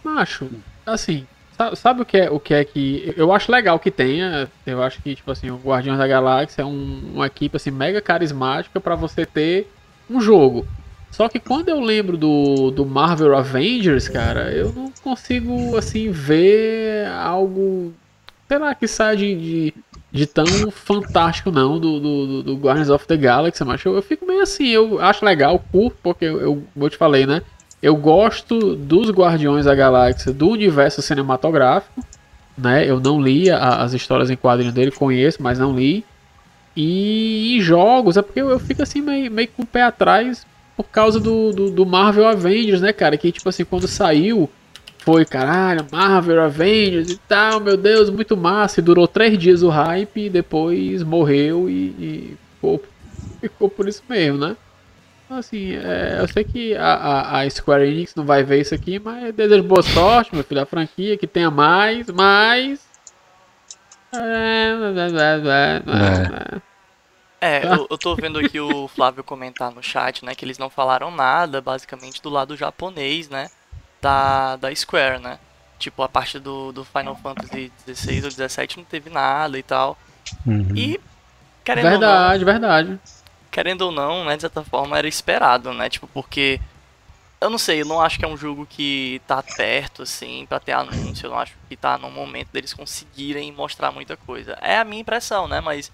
Macho, 0.03 0.49
assim, 0.86 1.26
sa- 1.57 1.76
sabe 1.76 2.01
o 2.01 2.05
que 2.05 2.17
é 2.17 2.30
o 2.30 2.39
que 2.39 2.53
é 2.53 2.63
que 2.63 3.13
eu 3.17 3.32
acho 3.34 3.51
legal 3.51 3.80
que 3.80 3.89
tenha? 3.91 4.49
Eu 4.65 4.82
acho 4.84 5.01
que 5.01 5.15
tipo 5.15 5.32
assim, 5.32 5.49
o 5.49 5.57
Guardiões 5.57 5.97
da 5.97 6.07
Galáxia 6.07 6.61
é 6.61 6.65
um- 6.65 7.11
uma 7.15 7.28
equipe 7.28 7.55
assim 7.57 7.71
mega 7.71 8.01
carismática 8.01 8.80
pra 8.80 8.95
você 8.95 9.26
ter 9.26 9.67
um 10.09 10.21
jogo. 10.21 10.65
Só 11.11 11.30
que 11.30 11.39
quando 11.39 11.69
eu 11.69 11.80
lembro 11.80 12.17
do, 12.17 12.71
do 12.71 12.86
Marvel 12.86 13.36
Avengers, 13.38 14.09
cara, 14.09 14.51
eu 14.51 14.71
não 14.73 14.91
consigo 15.01 15.78
assim 15.78 16.11
ver 16.11 17.07
algo, 17.07 17.93
sei 18.49 18.57
lá, 18.59 18.76
que 18.76 18.86
saia 18.86 19.15
de, 19.15 19.34
de, 19.36 19.73
de 20.16 20.26
tão 20.26 20.72
fantástico 20.72 21.51
não 21.51 21.78
do, 21.78 21.99
do, 21.99 22.43
do- 22.43 22.55
Guardians 22.55 22.89
of 22.89 23.05
the 23.05 23.18
Galaxy, 23.18 23.63
mas 23.66 23.84
eu, 23.84 23.95
eu 23.95 24.01
fico 24.01 24.26
meio 24.26 24.41
assim, 24.41 24.68
eu 24.70 24.97
acho 25.01 25.26
legal, 25.26 25.59
curto, 25.59 25.97
porque 26.01 26.24
eu, 26.24 26.63
eu, 26.74 26.89
te 26.89 26.95
falei, 26.95 27.26
né? 27.26 27.41
Eu 27.82 27.97
gosto 27.97 28.78
dos 28.78 29.09
Guardiões 29.09 29.66
da 29.66 29.76
Galáxia 29.76 30.32
do 30.32 30.47
universo 30.49 31.01
cinematográfico, 31.01 32.01
né? 32.57 32.89
Eu 32.89 32.99
não 33.01 33.22
li 33.22 33.49
a- 33.51 33.82
as 33.84 33.93
histórias 33.93 34.30
em 34.30 34.38
quadrinhos 34.38 34.74
dele, 34.74 34.89
conheço, 34.89 35.43
mas 35.43 35.59
não 35.59 35.76
li. 35.76 36.05
E, 36.76 37.57
em 37.57 37.61
jogos, 37.61 38.16
é 38.16 38.22
porque 38.22 38.41
eu, 38.41 38.49
eu 38.49 38.59
fico 38.59 38.82
assim 38.84 39.01
meio, 39.01 39.30
meio 39.30 39.49
com 39.49 39.63
o 39.63 39.68
pé 39.68 39.84
atrás 39.84 40.45
por 40.78 40.86
causa 40.86 41.20
do, 41.20 41.51
do, 41.51 41.72
do 41.72 41.86
Marvel 41.86 42.26
Avengers, 42.28 42.82
né, 42.82 42.93
cara? 42.93 43.18
Que 43.18 43.32
tipo 43.34 43.49
assim, 43.49 43.66
quando 43.66 43.88
saiu, 43.88 44.49
foi 45.06 45.24
caralho, 45.24 45.86
Marvel 45.91 46.41
Avengers 46.41 47.12
e 47.12 47.18
tal, 47.18 47.60
meu 47.60 47.78
Deus, 47.78 48.10
muito 48.10 48.36
massa. 48.36 48.80
E 48.80 48.84
durou 48.84 49.08
três 49.08 49.38
dias 49.38 49.62
o 49.62 49.70
hype 49.70 50.26
e 50.26 50.30
depois 50.30 51.03
morreu 51.03 51.70
e, 51.70 51.74
e 51.74 52.38
ficou, 52.56 52.84
ficou 53.39 53.70
por 53.70 53.88
isso 53.88 54.01
mesmo, 54.10 54.39
né? 54.39 54.58
Então, 55.26 55.38
Assim, 55.38 55.76
é, 55.76 56.18
eu 56.20 56.28
sei 56.28 56.43
que 56.43 56.76
a, 56.76 56.93
a, 56.93 57.41
a 57.41 57.49
Square 57.49 57.88
Enix 57.88 58.16
não 58.16 58.26
vai 58.26 58.43
ver 58.43 58.62
isso 58.62 58.74
aqui, 58.74 58.97
mas 58.97 59.34
desejo 59.34 59.64
boa 59.64 59.84
sorte, 59.84 60.34
meu 60.34 60.43
filho, 60.43 60.62
a 60.62 60.66
franquia, 60.66 61.18
que 61.18 61.28
tenha 61.28 61.51
mais, 61.51 62.08
mais. 62.08 62.80
É, 67.39 67.64
eu, 67.64 67.86
eu 67.91 67.97
tô 67.97 68.16
vendo 68.16 68.39
aqui 68.39 68.60
o 68.60 68.88
Flávio 68.88 69.24
comentar 69.24 69.72
no 69.72 69.84
chat, 69.84 70.26
né, 70.26 70.34
que 70.34 70.43
eles 70.43 70.58
não 70.58 70.70
falaram 70.70 71.12
nada, 71.12 71.62
basicamente, 71.62 72.22
do 72.22 72.30
lado 72.30 72.58
japonês, 72.58 73.30
né, 73.30 73.49
da, 74.06 74.56
da 74.58 74.76
Square, 74.76 75.20
né. 75.20 75.39
Tipo, 75.80 76.03
a 76.03 76.08
parte 76.10 76.38
do, 76.39 76.72
do 76.72 76.86
Final 76.86 77.16
Fantasy 77.16 77.72
XVI 77.88 78.24
ou 78.24 78.32
XVII 78.32 78.78
não 78.78 78.84
teve 78.86 79.10
nada 79.10 79.58
e 79.58 79.64
tal. 79.64 79.97
Uhum. 80.45 80.68
E, 80.76 80.99
querendo 81.64 81.86
ou 81.86 81.91
não, 81.91 81.99
Verdade, 81.99 82.45
verdade. 82.45 82.99
querendo 83.51 83.82
ou 83.82 83.91
não, 83.91 84.24
né, 84.24 84.36
de 84.36 84.41
certa 84.41 84.64
forma 84.64 84.97
era 84.97 85.08
esperado, 85.08 85.74
né? 85.74 85.89
Tipo, 85.89 86.08
porque 86.08 86.62
eu 87.41 87.49
não 87.49 87.58
sei, 87.58 87.82
eu 87.82 87.86
não 87.86 87.99
acho 87.99 88.18
que 88.20 88.26
é 88.26 88.28
um 88.28 88.38
jogo 88.38 88.66
que 88.70 89.22
tá 89.28 89.41
perto 89.43 90.03
assim 90.03 90.45
pra 90.47 90.60
ter 90.60 90.72
anúncio, 90.72 91.26
eu 91.26 91.32
não 91.32 91.39
acho 91.39 91.53
que 91.68 91.76
tá 91.76 91.97
no 91.97 92.10
momento 92.10 92.49
deles 92.53 92.74
conseguirem 92.74 93.51
mostrar 93.51 93.91
muita 93.91 94.16
coisa. 94.16 94.58
É 94.62 94.78
a 94.78 94.86
minha 94.86 95.01
impressão, 95.01 95.47
né, 95.47 95.60
mas 95.62 95.91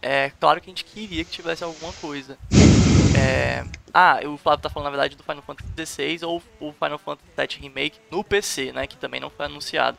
é 0.00 0.30
claro 0.40 0.60
que 0.60 0.70
a 0.70 0.72
gente 0.72 0.84
queria 0.84 1.24
que 1.24 1.30
tivesse 1.30 1.62
alguma 1.64 1.92
coisa. 1.94 2.38
É... 3.18 3.64
Ah, 3.92 4.20
o 4.24 4.36
Flávio 4.36 4.62
tá 4.62 4.68
falando 4.68 4.84
na 4.84 4.90
verdade 4.90 5.16
do 5.16 5.22
Final 5.22 5.42
Fantasy 5.42 6.18
XVI 6.18 6.24
ou 6.24 6.42
o 6.60 6.72
Final 6.72 6.98
Fantasy 6.98 7.32
VII 7.36 7.62
Remake 7.62 7.98
no 8.10 8.22
PC, 8.22 8.72
né, 8.72 8.86
que 8.86 8.96
também 8.96 9.20
não 9.20 9.30
foi 9.30 9.46
anunciado. 9.46 9.98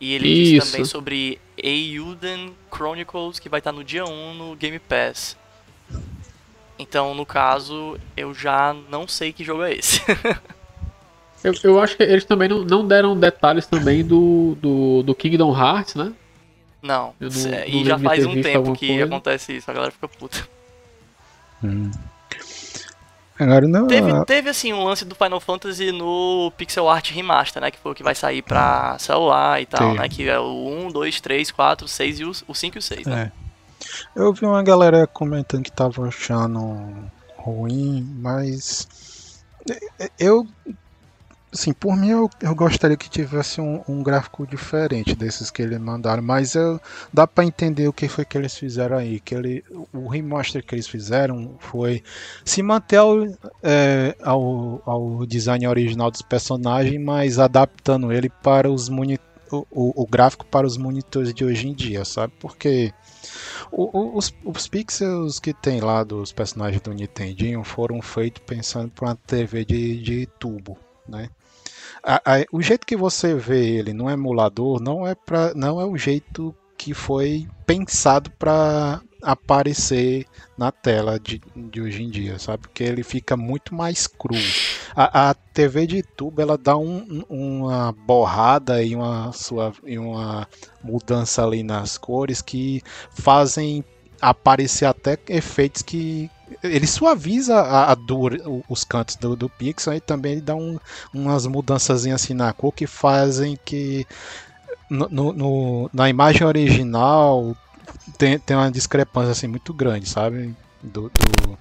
E 0.00 0.14
ele 0.14 0.34
disse 0.34 0.56
Isso. 0.56 0.66
também 0.72 0.84
sobre 0.84 1.40
Eiyuden 1.58 2.54
Chronicles, 2.74 3.38
que 3.38 3.48
vai 3.48 3.60
estar 3.60 3.70
no 3.70 3.84
dia 3.84 4.04
1 4.04 4.34
no 4.34 4.56
Game 4.56 4.78
Pass. 4.78 5.36
Então, 6.78 7.14
no 7.14 7.26
caso, 7.26 7.98
eu 8.16 8.32
já 8.32 8.74
não 8.88 9.06
sei 9.06 9.32
que 9.32 9.44
jogo 9.44 9.62
é 9.62 9.74
esse. 9.74 10.00
Eu, 11.42 11.54
eu 11.64 11.80
acho 11.80 11.96
que 11.96 12.02
eles 12.02 12.24
também 12.24 12.48
não, 12.48 12.62
não 12.64 12.86
deram 12.86 13.18
detalhes 13.18 13.64
também 13.64 14.04
do, 14.04 14.58
do, 14.60 15.02
do 15.02 15.14
Kingdom 15.14 15.58
Hearts, 15.58 15.94
né? 15.94 16.12
não. 16.82 17.14
Não- 17.18 17.28
é, 17.50 17.66
não 17.66 17.80
e 17.80 17.84
já 17.84 17.98
faz 17.98 18.26
um 18.26 18.42
tempo 18.42 18.74
que 18.74 18.88
coisa. 18.88 19.04
acontece 19.04 19.56
isso, 19.56 19.70
a 19.70 19.74
galera 19.74 19.90
fica 19.90 20.06
puta. 20.06 20.46
Hum. 21.64 21.90
Agora 23.40 23.66
não. 23.66 23.86
Teve, 23.86 24.24
teve 24.26 24.50
assim 24.50 24.72
um 24.72 24.84
lance 24.84 25.02
do 25.04 25.14
Final 25.14 25.40
Fantasy 25.40 25.90
no 25.92 26.52
Pixel 26.58 26.88
Art 26.88 27.10
Remaster, 27.10 27.62
né? 27.62 27.70
Que 27.70 27.78
foi 27.78 27.92
o 27.92 27.94
que 27.94 28.02
vai 28.02 28.14
sair 28.14 28.42
pra 28.42 28.98
celular 28.98 29.62
e 29.62 29.66
tal, 29.66 29.88
Teve. 29.88 29.98
né? 29.98 30.08
Que 30.10 30.28
é 30.28 30.38
o 30.38 30.86
1, 30.86 30.92
2, 30.92 31.20
3, 31.22 31.50
4, 31.50 31.88
6 31.88 32.20
e 32.20 32.24
o, 32.24 32.32
o 32.48 32.54
5 32.54 32.76
e 32.76 32.78
o 32.78 32.82
6, 32.82 33.06
né? 33.06 33.32
É. 33.36 34.20
Eu 34.20 34.32
vi 34.34 34.44
uma 34.44 34.62
galera 34.62 35.06
comentando 35.06 35.62
que 35.62 35.72
tava 35.72 36.06
achando 36.06 37.10
ruim, 37.36 38.06
mas 38.20 38.86
é, 39.98 40.10
eu 40.18 40.46
assim, 41.52 41.72
por 41.72 41.96
mim 41.96 42.10
eu, 42.10 42.30
eu 42.40 42.54
gostaria 42.54 42.96
que 42.96 43.08
tivesse 43.10 43.60
um, 43.60 43.82
um 43.88 44.02
gráfico 44.02 44.46
diferente 44.46 45.14
desses 45.16 45.50
que 45.50 45.62
eles 45.62 45.78
mandaram, 45.80 46.22
mas 46.22 46.54
eu, 46.54 46.80
dá 47.12 47.26
pra 47.26 47.44
entender 47.44 47.88
o 47.88 47.92
que 47.92 48.08
foi 48.08 48.24
que 48.24 48.38
eles 48.38 48.56
fizeram 48.56 48.96
aí, 48.96 49.18
que 49.20 49.34
ele, 49.34 49.64
o 49.92 50.08
remaster 50.08 50.64
que 50.64 50.74
eles 50.74 50.86
fizeram 50.86 51.56
foi 51.58 52.02
se 52.44 52.62
manter 52.62 52.96
ao, 52.96 53.16
é, 53.62 54.14
ao, 54.22 54.82
ao 54.86 55.26
design 55.26 55.66
original 55.66 56.10
dos 56.10 56.22
personagens, 56.22 57.00
mas 57.02 57.38
adaptando 57.38 58.12
ele 58.12 58.28
para 58.28 58.70
os 58.70 58.88
moni- 58.88 59.18
o, 59.50 60.02
o- 60.02 60.06
gráfico 60.06 60.46
para 60.46 60.64
os 60.66 60.76
monitores 60.76 61.34
de 61.34 61.44
hoje 61.44 61.66
em 61.66 61.74
dia, 61.74 62.04
sabe? 62.04 62.32
Porque 62.38 62.92
o- 63.70 64.16
os, 64.16 64.32
os 64.44 64.68
pixels 64.68 65.38
que 65.38 65.52
tem 65.52 65.80
lá 65.80 66.04
dos 66.04 66.32
personagens 66.32 66.80
do 66.82 66.92
Nintendinho 66.92 67.62
foram 67.64 68.00
feitos 68.02 68.42
pensando 68.46 68.90
para 68.90 69.08
uma 69.08 69.16
TV 69.16 69.64
de, 69.64 70.00
de 70.02 70.26
tubo, 70.38 70.78
né? 71.08 71.28
A- 72.02 72.22
a- 72.24 72.44
o 72.52 72.62
jeito 72.62 72.86
que 72.86 72.96
você 72.96 73.34
vê 73.34 73.76
ele 73.76 73.92
no 73.92 74.08
emulador 74.10 74.80
não 74.80 75.06
é 75.06 75.14
pra, 75.14 75.52
não 75.54 75.80
é 75.80 75.84
o 75.84 75.96
jeito 75.96 76.54
que 76.76 76.94
foi 76.94 77.46
pensado 77.66 78.30
para 78.38 79.00
aparecer 79.22 80.26
na 80.56 80.72
tela 80.72 81.20
de, 81.20 81.40
de 81.54 81.80
hoje 81.80 82.02
em 82.02 82.08
dia, 82.10 82.38
sabe? 82.38 82.62
Porque 82.62 82.82
ele 82.82 83.02
fica 83.02 83.36
muito 83.36 83.74
mais 83.74 84.06
cru. 84.06 84.34
A, 84.96 85.30
a 85.30 85.34
TV 85.34 85.86
de 85.86 86.02
tubo 86.02 86.40
ela 86.40 86.56
dá 86.56 86.76
um- 86.76 87.22
uma 87.28 87.92
borrada 87.92 88.82
e 88.82 88.94
uma, 88.96 89.30
sua, 89.32 89.72
e 89.84 89.98
uma 89.98 90.48
mudança 90.82 91.44
ali 91.44 91.62
nas 91.62 91.98
cores 91.98 92.40
que 92.40 92.82
fazem 93.10 93.84
aparecer 94.20 94.86
até 94.86 95.18
efeitos 95.28 95.82
que 95.82 96.30
ele 96.62 96.86
suaviza 96.86 97.60
a, 97.60 97.92
a 97.92 97.94
dor, 97.94 98.36
os 98.68 98.84
cantos 98.84 99.16
do, 99.16 99.36
do 99.36 99.48
pixel 99.48 99.94
e 99.94 100.00
também 100.00 100.32
ele 100.32 100.40
dá 100.40 100.54
um, 100.54 100.78
umas 101.14 101.46
mudanças 101.46 102.06
assim 102.06 102.34
na 102.34 102.52
cor 102.52 102.72
que 102.72 102.86
fazem 102.86 103.58
que 103.64 104.06
no, 104.88 105.08
no- 105.32 105.90
na 105.92 106.08
imagem 106.08 106.46
original 106.46 107.56
tem, 108.18 108.38
tem 108.38 108.56
uma 108.56 108.70
discrepância 108.70 109.32
assim 109.32 109.46
muito 109.46 109.72
grande, 109.72 110.08
sabe? 110.08 110.54
Do, 110.82 111.10
do, 111.10 111.58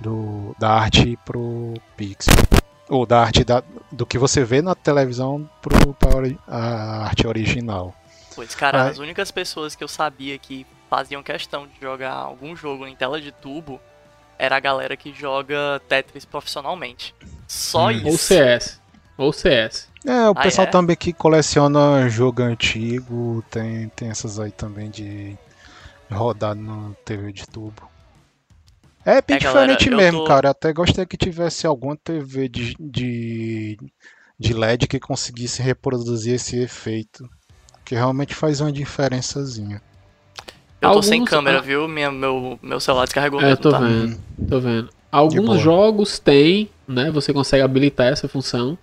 do- 0.00 0.56
da 0.58 0.70
arte 0.70 1.18
pro 1.24 1.74
pixel. 1.96 2.34
Ou 2.88 3.04
da 3.04 3.20
arte 3.20 3.44
da, 3.44 3.62
do 3.92 4.06
que 4.06 4.16
você 4.16 4.42
vê 4.44 4.62
na 4.62 4.74
televisão 4.74 5.48
pro, 5.60 5.92
pra 5.94 6.16
ori- 6.16 6.38
a 6.48 7.04
arte 7.04 7.26
original. 7.26 7.94
Pois, 8.34 8.54
cara, 8.54 8.84
Ai. 8.84 8.90
as 8.90 8.98
únicas 8.98 9.30
pessoas 9.30 9.74
que 9.74 9.84
eu 9.84 9.88
sabia 9.88 10.38
que 10.38 10.66
faziam 10.88 11.22
questão 11.22 11.66
de 11.66 11.74
jogar 11.80 12.12
algum 12.14 12.56
jogo 12.56 12.86
em 12.86 12.96
tela 12.96 13.20
de 13.20 13.30
tubo 13.30 13.78
era 14.38 14.56
a 14.56 14.60
galera 14.60 14.96
que 14.96 15.12
joga 15.12 15.80
Tetris 15.88 16.24
profissionalmente. 16.24 17.14
Só 17.46 17.88
Hum. 17.88 18.02
Ou 18.04 18.14
isso. 18.14 18.18
CS. 18.18 18.80
Ou 19.16 19.32
CS. 19.32 19.88
É, 20.06 20.28
o 20.28 20.32
Ah, 20.36 20.42
pessoal 20.42 20.66
é? 20.66 20.70
também 20.70 20.96
que 20.96 21.12
coleciona 21.12 22.08
jogo 22.08 22.42
antigo, 22.42 23.44
tem, 23.50 23.88
tem 23.90 24.08
essas 24.10 24.38
aí 24.38 24.52
também 24.52 24.90
de 24.90 25.36
rodar 26.10 26.54
no 26.54 26.94
TV 27.04 27.32
de 27.32 27.46
tubo. 27.46 27.88
É 29.04 29.20
bem 29.22 29.36
É, 29.36 29.40
galera, 29.40 29.74
diferente 29.74 29.90
eu 29.90 29.96
mesmo, 29.96 30.20
tô- 30.20 30.24
cara. 30.24 30.50
Até 30.50 30.72
gostaria 30.72 31.06
que 31.06 31.16
tivesse 31.16 31.66
alguma 31.66 31.96
TV 31.96 32.48
de, 32.48 32.76
de, 32.78 33.78
de 34.38 34.52
LED 34.52 34.86
que 34.86 35.00
conseguisse 35.00 35.62
reproduzir 35.62 36.34
esse 36.34 36.58
efeito. 36.60 37.28
Que 37.84 37.94
realmente 37.94 38.34
faz 38.34 38.60
uma 38.60 38.70
diferençazinha. 38.70 39.80
Eu 40.80 40.92
tô 40.92 41.02
sem 41.02 41.20
Alguns- 41.20 41.30
câmera, 41.30 41.58
ah. 41.58 41.62
viu? 41.62 41.88
Minha, 41.88 42.10
meu, 42.10 42.58
meu 42.62 42.78
celular 42.80 43.04
descarregou 43.04 43.40
É, 43.40 43.44
eu 43.44 43.48
mesmo, 43.48 43.62
tô 43.62 43.70
tá? 43.70 43.78
vendo. 43.80 44.18
Tô 44.48 44.60
vendo. 44.60 44.88
Alguns 45.10 45.60
jogos 45.60 46.18
têm, 46.18 46.68
né? 46.86 47.10
Você 47.10 47.32
consegue 47.32 47.62
habilitar 47.62 48.06
essa 48.08 48.28
função, 48.28 48.76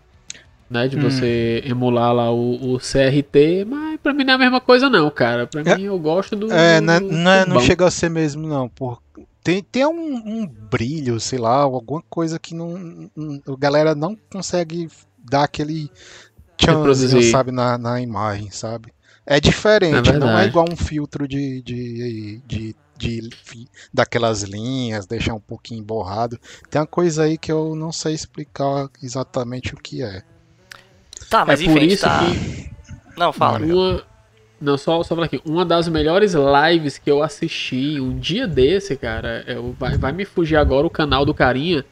né? 0.70 0.88
De 0.88 0.98
Hum. 0.98 1.02
você 1.10 1.62
emular 1.66 2.12
lá 2.14 2.32
o, 2.32 2.74
o 2.74 2.80
CRT, 2.80 3.64
mas 3.66 4.00
pra 4.02 4.14
mim 4.14 4.24
não 4.24 4.34
é 4.34 4.36
a 4.36 4.40
mesma 4.40 4.60
coisa 4.60 4.90
não, 4.90 5.10
cara. 5.10 5.48
Pra 5.48 5.62
É- 5.62 5.78
mim 5.78 5.84
eu 5.84 5.98
gosto 6.00 6.36
do. 6.36 6.52
É, 6.52 6.82
do- 6.82 6.86
né, 6.86 7.00
do 7.00 7.12
não, 7.12 7.32
é- 7.32 7.46
não 7.46 7.60
chega 7.62 7.86
a 7.88 7.92
ser 7.92 8.10
mesmo, 8.10 8.46
não. 8.48 8.68
Por, 8.68 9.00
tem 9.44 9.62
tem 9.64 9.86
um, 9.86 10.16
um 10.16 10.46
brilho, 10.48 11.20
sei 11.20 11.40
lá, 11.40 11.58
alguma 11.58 12.02
coisa 12.10 12.38
que 12.40 12.54
não, 12.56 13.10
não- 13.16 13.42
a 13.54 13.58
galera 13.58 13.94
não 13.96 14.18
consegue 14.32 14.90
dar 15.24 15.44
aquele 15.44 15.90
Reproduzir. 16.60 17.32
sabe, 17.32 17.52
na, 17.52 17.78
na 17.78 18.02
imagem, 18.02 18.50
sabe? 18.52 18.92
É 19.26 19.40
diferente, 19.40 20.10
É 20.10 20.20
não 20.20 20.38
é 20.38 20.46
igual 20.46 20.66
um 20.72 20.76
filtro 20.76 21.28
de, 21.28 21.62
de, 21.62 22.42
de, 22.46 22.76
de 22.98 23.30
daquelas 23.94 24.44
linhas, 24.44 25.06
deixar 25.06 25.34
um 25.34 25.40
pouquinho 25.40 25.84
borrado. 25.84 26.40
Tem 26.70 26.80
uma 26.80 26.88
coisa 26.88 27.24
aí 27.24 27.38
que 27.38 27.52
eu 27.52 27.76
não 27.76 27.92
sei 27.92 28.14
explicar 28.14 28.88
exatamente 29.02 29.74
o 29.74 29.78
que 29.78 30.04
é. 30.04 30.22
Tá, 31.30 31.44
mas 31.44 31.60
é 31.60 31.64
enfim, 31.64 31.74
por 31.74 31.84
isso 31.84 32.04
tá... 32.04 32.20
que 32.20 32.70
Não, 33.18 33.34
fala. 33.34 33.60
Uma. 33.60 34.04
Não, 34.62 34.78
só, 34.78 35.04
só 35.04 35.16
falar 35.16 35.26
aqui. 35.26 35.42
Uma 35.46 35.66
das 35.66 35.88
melhores 35.88 36.34
lives 36.34 36.98
que 36.98 37.12
eu 37.12 37.22
assisti 37.22 38.00
um 38.00 38.18
dia 38.18 38.48
desse, 38.48 38.96
cara. 38.96 39.44
Eu, 39.48 39.76
vai, 39.78 39.98
vai 39.98 40.12
me 40.12 40.24
fugir 40.24 40.56
agora 40.56 40.88
o 40.88 40.90
canal 40.90 41.26
do 41.26 41.34
Carinha. 41.34 41.84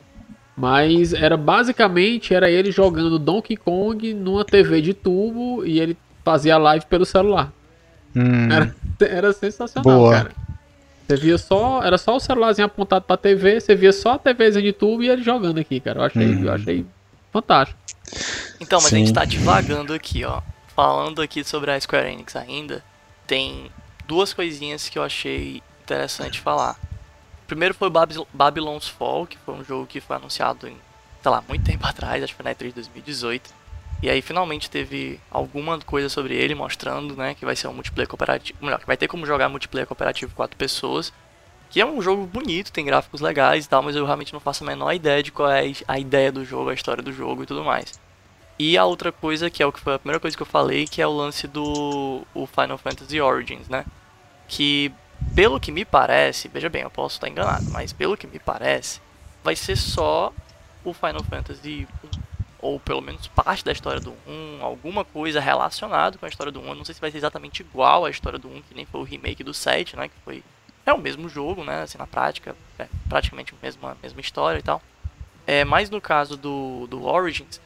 Mas 0.56 1.14
era 1.14 1.36
basicamente 1.36 2.34
era 2.34 2.50
ele 2.50 2.72
jogando 2.72 3.18
Donkey 3.18 3.58
Kong 3.58 4.14
numa 4.14 4.46
TV 4.46 4.82
de 4.82 4.94
tubo 4.94 5.66
e 5.66 5.80
ele 5.80 5.98
fazia 6.24 6.58
live 6.58 6.86
pelo 6.86 7.06
celular. 7.06 7.52
Hum, 8.16 8.52
Era, 8.52 8.76
era 9.02 9.34
sensacional, 9.34 9.84
Boa. 10.00 10.12
cara. 10.14 10.32
Você 11.08 11.18
via 11.18 11.38
só. 11.38 11.84
Era 11.84 11.98
só 11.98 12.16
o 12.16 12.20
celularzinho 12.20 12.66
apontado 12.66 13.06
pra 13.06 13.18
TV, 13.18 13.60
você 13.60 13.76
via 13.76 13.92
só 13.92 14.14
a 14.14 14.20
TVzinha 14.20 14.64
de 14.64 14.72
tubo 14.74 15.04
e 15.04 15.10
ele 15.10 15.22
jogando 15.22 15.60
aqui, 15.60 15.80
cara. 15.80 16.00
Eu 16.00 16.04
achei, 16.04 16.26
Uhum. 16.26 16.44
eu 16.46 16.54
achei 16.54 16.86
fantástico. 17.32 17.78
Então, 18.60 18.80
mas 18.82 18.94
a 18.94 18.98
gente 18.98 19.08
Sim. 19.08 19.14
tá 19.14 19.26
divagando 19.26 19.94
aqui, 19.94 20.24
ó. 20.24 20.42
Falando 20.76 21.22
aqui 21.22 21.44
sobre 21.44 21.72
a 21.72 21.80
Square 21.80 22.08
Enix 22.12 22.36
ainda, 22.36 22.84
tem 23.28 23.70
duas 24.08 24.34
coisinhas 24.34 24.88
que 24.90 24.98
eu 24.98 25.04
achei 25.04 25.62
interessante 25.84 26.40
falar. 26.40 26.78
Primeiro 27.48 27.74
foi 27.74 27.90
Baby- 27.90 28.26
Babylon's 28.34 28.88
Fall, 28.88 29.28
que 29.28 29.38
foi 29.46 29.54
um 29.56 29.64
jogo 29.64 29.86
que 29.86 30.00
foi 30.00 30.16
anunciado 30.16 30.68
em, 30.68 30.78
sei 31.22 31.32
lá, 31.32 31.44
muito 31.48 31.64
tempo 31.66 31.86
atrás, 31.88 32.24
acho 32.24 32.34
que 32.34 32.42
foi 32.42 32.50
na 32.50 32.56
E3 32.56 32.68
de 32.70 32.74
2018. 32.76 33.50
E 34.04 34.10
aí 34.10 34.22
finalmente 34.22 34.70
teve 34.70 35.18
alguma 35.32 35.80
coisa 35.80 36.10
sobre 36.10 36.36
ele 36.36 36.54
mostrando, 36.54 37.16
né, 37.16 37.34
que 37.34 37.46
vai 37.46 37.56
ser 37.56 37.70
um 37.70 37.74
multiplayer 37.74 38.10
cooperativo, 38.10 38.60
melhor, 38.62 38.78
que 38.78 38.86
vai 38.86 38.98
ter 38.98 39.08
como 39.08 39.26
jogar 39.26 39.48
multiplayer 39.48 39.88
cooperativo 39.88 40.36
quatro 40.36 40.58
pessoas. 40.58 41.14
Que 41.70 41.80
é 41.80 41.86
um 41.86 42.02
jogo 42.02 42.26
bonito, 42.26 42.70
tem 42.70 42.84
gráficos 42.84 43.22
legais 43.22 43.64
e 43.64 43.70
tal, 43.70 43.82
mas 43.82 43.96
eu 43.96 44.06
realmente 44.06 44.34
não 44.34 44.42
faço 44.42 44.62
a 44.62 44.68
menor 44.68 44.92
ideia 44.92 45.24
de 45.24 45.32
qual 45.32 45.50
é 45.50 45.72
a 45.88 45.98
ideia 45.98 46.34
do 46.34 46.44
jogo, 46.44 46.70
a 46.70 46.74
história 46.74 47.02
do 47.02 47.14
jogo 47.14 47.44
e 47.44 47.46
tudo 47.46 47.64
mais. 47.64 47.98
E 48.60 48.78
a 48.78 48.84
outra 48.84 49.10
coisa, 49.10 49.50
que 49.50 49.64
é 49.64 49.66
o 49.66 49.72
que 49.72 49.80
foi 49.80 49.94
a 49.94 50.00
primeira 50.00 50.20
coisa 50.20 50.36
que 50.36 50.44
eu 50.44 50.48
falei, 50.48 50.86
que 50.86 51.02
é 51.02 51.08
o 51.08 51.16
lance 51.16 51.48
do 51.48 52.28
o 52.34 52.46
Final 52.46 52.78
Fantasy 52.78 53.22
Origins, 53.22 53.70
né? 53.70 53.86
Que, 54.50 54.92
pelo 55.34 55.62
que 55.62 55.72
me 55.72 55.86
parece, 55.86 56.50
veja 56.50 56.68
bem, 56.68 56.82
eu 56.82 56.90
posso 56.90 57.16
estar 57.16 57.30
enganado, 57.30 57.72
mas 57.72 57.94
pelo 57.94 58.18
que 58.18 58.28
me 58.28 58.38
parece, 58.38 59.00
vai 59.42 59.56
ser 59.56 59.78
só 59.78 60.34
o 60.84 60.94
Final 60.94 61.24
Fantasy 61.24 61.88
1, 62.04 62.23
ou 62.64 62.80
pelo 62.80 63.02
menos 63.02 63.28
parte 63.28 63.64
da 63.64 63.74
história 63.74 64.00
do 64.00 64.14
1, 64.26 64.64
alguma 64.64 65.04
coisa 65.04 65.42
relacionada 65.42 66.18
com 66.18 66.26
a 66.26 66.30
história 66.30 66.52
do 66.52 66.62
1. 66.62 66.68
Eu 66.70 66.76
não 66.76 66.86
sei 66.86 66.96
se 66.96 67.02
vai 67.02 67.12
ser 67.12 67.18
exatamente 67.18 67.62
igual 67.62 68.06
à 68.06 68.10
história 68.10 68.40
do 68.40 68.48
1, 68.48 68.62
que 68.62 68.74
nem 68.74 68.86
foi 68.86 69.02
o 69.02 69.04
remake 69.04 69.44
do 69.44 69.54
7, 69.54 69.98
né? 69.98 70.08
Que 70.08 70.16
foi. 70.24 70.44
É 70.86 70.94
o 70.94 70.98
mesmo 70.98 71.28
jogo, 71.28 71.64
né? 71.64 71.82
Assim, 71.82 71.98
na 71.98 72.08
prática, 72.08 72.56
é 72.80 72.88
praticamente 73.10 73.54
a 73.54 73.58
mesma, 73.62 73.98
mesma 74.02 74.22
história 74.22 74.60
e 74.60 74.64
tal. 74.64 74.82
É, 75.46 75.66
mas 75.66 75.90
no 75.90 76.00
caso 76.00 76.38
do, 76.38 76.88
do 76.88 77.06
Origins, 77.06 77.60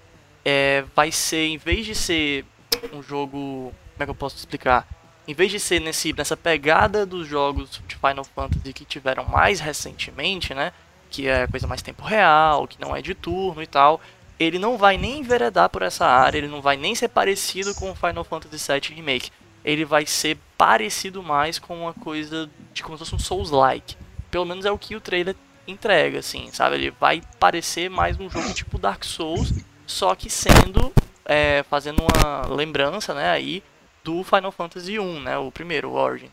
é, 0.44 0.84
vai 0.96 1.12
ser, 1.12 1.46
em 1.46 1.58
vez 1.58 1.86
de 1.86 1.94
ser 1.94 2.44
um 2.92 3.04
jogo. 3.04 3.72
Como 3.94 4.04
é 4.04 4.06
que 4.06 4.12
eu 4.12 4.16
posso 4.16 4.36
explicar? 4.36 4.88
Em 5.28 5.34
vez 5.36 5.52
de 5.52 5.60
ser 5.60 5.80
nesse, 5.80 6.12
nessa 6.12 6.36
pegada 6.36 7.06
dos 7.06 7.28
jogos 7.28 7.82
de 7.88 7.96
Final 7.96 8.24
Fantasy 8.24 8.74
que 8.74 8.86
tiveram 8.86 9.26
mais 9.26 9.60
recentemente, 9.60 10.56
né? 10.56 10.74
Que 11.12 11.28
é 11.28 11.46
coisa 11.46 11.68
mais 11.68 11.84
tempo 11.84 12.04
real, 12.04 12.68
que 12.68 12.82
não 12.82 12.96
é 12.96 13.02
de 13.02 13.14
turno 13.14 13.62
e 13.62 13.68
tal. 13.68 14.02
Ele 14.40 14.60
não 14.60 14.78
vai 14.78 14.98
nem 14.98 15.20
enveredar 15.20 15.70
por 15.70 15.82
essa 15.82 16.06
área, 16.06 16.38
ele 16.38 16.48
não 16.48 16.62
vai 16.62 16.78
nem 16.78 16.94
ser 16.94 17.08
parecido 17.08 17.74
com 17.76 17.90
o 17.92 17.96
Final 17.96 18.24
Fantasy 18.24 18.72
VII 18.72 18.96
Remake. 18.96 19.32
Ele 19.66 19.84
vai 19.84 20.06
ser 20.06 20.38
parecido 20.58 21.24
mais 21.24 21.58
com 21.60 21.76
uma 21.82 21.94
coisa 21.94 22.50
de 22.74 22.84
como 22.84 22.98
se 22.98 23.04
fosse 23.04 23.16
um 23.16 23.20
Souls-like. 23.20 23.96
Pelo 24.30 24.46
menos 24.46 24.66
é 24.66 24.72
o 24.72 24.78
que 24.78 24.96
o 24.96 25.02
trailer 25.02 25.36
entrega, 25.68 26.20
assim, 26.20 26.50
sabe? 26.54 26.76
Ele 26.76 26.92
vai 26.92 27.22
parecer 27.40 27.90
mais 27.90 28.18
um 28.20 28.30
jogo 28.30 28.54
tipo 28.54 28.78
Dark 28.78 29.04
Souls, 29.04 29.52
só 29.86 30.14
que 30.16 30.30
sendo 30.30 30.94
é, 31.26 31.66
fazendo 31.70 32.02
uma 32.02 32.48
lembrança, 32.48 33.14
né, 33.14 33.30
aí 33.30 33.62
do 34.04 34.24
Final 34.24 34.52
Fantasy 34.52 34.98
1, 34.98 35.20
né, 35.20 35.38
o 35.38 35.52
primeiro, 35.52 35.90
o 35.90 35.94
Origins. 35.96 36.32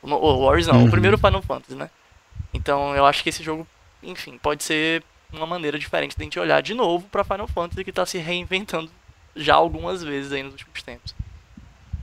O, 0.00 0.08
o 0.08 0.42
Origins 0.42 0.68
não, 0.72 0.82
Uhum. 0.82 0.86
o 0.86 0.90
primeiro 0.90 1.18
Final 1.18 1.42
Fantasy, 1.42 1.74
né? 1.74 1.90
Então 2.54 2.94
eu 2.94 3.04
acho 3.04 3.22
que 3.22 3.30
esse 3.30 3.42
jogo, 3.42 3.66
enfim, 4.02 4.38
pode 4.38 4.62
ser 4.62 5.02
uma 5.32 5.46
maneira 5.46 5.78
diferente 5.78 6.16
de 6.16 6.22
a 6.22 6.24
gente 6.24 6.38
olhar 6.38 6.62
de 6.62 6.74
novo 6.74 7.06
pra 7.10 7.24
Final 7.24 7.46
Fantasy 7.48 7.84
que 7.84 7.92
tá 7.92 8.06
se 8.06 8.18
reinventando 8.18 8.90
já 9.36 9.54
algumas 9.54 10.02
vezes 10.02 10.32
aí 10.32 10.42
nos 10.42 10.52
últimos 10.52 10.82
tempos. 10.82 11.14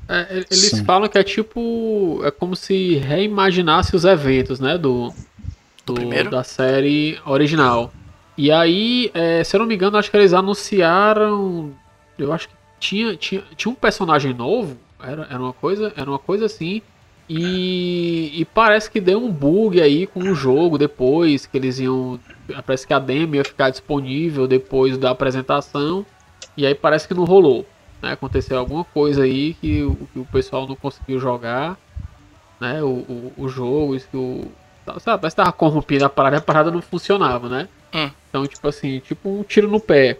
É, 0.07 0.45
eles 0.51 0.69
Sim. 0.69 0.86
falam 0.86 1.09
que 1.09 1.17
é 1.17 1.23
tipo. 1.23 2.21
É 2.23 2.30
como 2.30 2.55
se 2.55 2.95
reimaginasse 2.97 3.95
os 3.95 4.05
eventos, 4.05 4.59
né? 4.59 4.78
Do, 4.78 5.11
Do 5.86 5.93
do- 5.95 6.30
da 6.30 6.43
série 6.43 7.19
original. 7.26 7.91
E 8.38 8.51
aí, 8.51 9.09
é, 9.15 9.43
se 9.43 9.55
eu 9.55 9.59
não 9.59 9.65
me 9.65 9.73
engano, 9.73 9.97
acho 9.97 10.11
que 10.11 10.17
eles 10.17 10.34
anunciaram. 10.34 11.73
Eu 12.19 12.32
acho 12.32 12.47
que 12.49 12.53
tinha, 12.80 13.15
tinha, 13.15 13.43
tinha 13.55 13.71
um 13.71 13.76
personagem 13.76 14.32
novo. 14.34 14.78
Era, 15.01 15.23
era 15.30 15.39
uma 15.39 15.53
coisa. 15.53 15.91
Era 15.97 16.07
uma 16.09 16.19
coisa 16.19 16.45
assim. 16.45 16.84
E, 17.28 18.32
e 18.39 18.45
parece 18.45 18.89
que 18.89 19.01
deu 19.01 19.17
um 19.17 19.32
bug 19.32 19.82
aí 19.82 20.05
com 20.05 20.19
o 20.19 20.36
jogo 20.36 20.78
depois, 20.78 21.45
que 21.45 21.57
eles 21.57 21.80
iam. 21.80 22.19
Parece 22.65 22.86
que 22.86 22.93
a 22.93 22.99
demo 22.99 23.36
ia 23.36 23.43
ficar 23.43 23.71
disponível 23.71 24.47
depois 24.47 24.97
da 24.97 25.09
apresentação. 25.09 26.05
E 26.55 26.65
aí 26.65 26.76
parece 26.76 27.07
que 27.07 27.13
não 27.13 27.26
rolou. 27.26 27.65
Né? 28.01 28.11
Aconteceu 28.11 28.59
alguma 28.59 28.84
coisa 28.84 29.23
aí 29.23 29.55
que 29.55 29.82
o, 29.82 29.95
que 30.13 30.19
o 30.19 30.26
pessoal 30.26 30.67
não 30.67 30.76
conseguiu 30.76 31.19
jogar. 31.19 31.78
Né? 32.59 32.82
O, 32.84 32.88
o, 32.88 33.34
o 33.38 33.47
jogo, 33.49 33.95
isso 33.95 34.07
que 34.09 34.17
o. 34.17 34.45
Sabe, 34.99 35.21
parece 35.21 35.36
que 35.36 35.41
tava 35.41 35.51
corrompido 35.51 36.05
a 36.05 36.09
parada 36.09 36.38
a 36.38 36.41
parada 36.41 36.69
não 36.69 36.80
funcionava, 36.80 37.49
né? 37.49 37.67
Hum. 37.91 38.11
Então, 38.30 38.45
tipo 38.45 38.67
assim, 38.67 38.99
tipo 38.99 39.28
um 39.30 39.41
tiro 39.41 39.67
no 39.67 39.80
pé. 39.80 40.19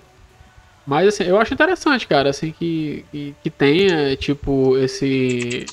Mas 0.88 1.08
assim, 1.08 1.24
eu 1.26 1.40
acho 1.40 1.54
interessante, 1.54 2.08
cara, 2.08 2.32
assim, 2.32 2.52
que, 2.52 3.06
que, 3.12 3.36
que 3.44 3.50
tenha, 3.52 4.16
tipo, 4.16 4.76
esse 4.78 5.66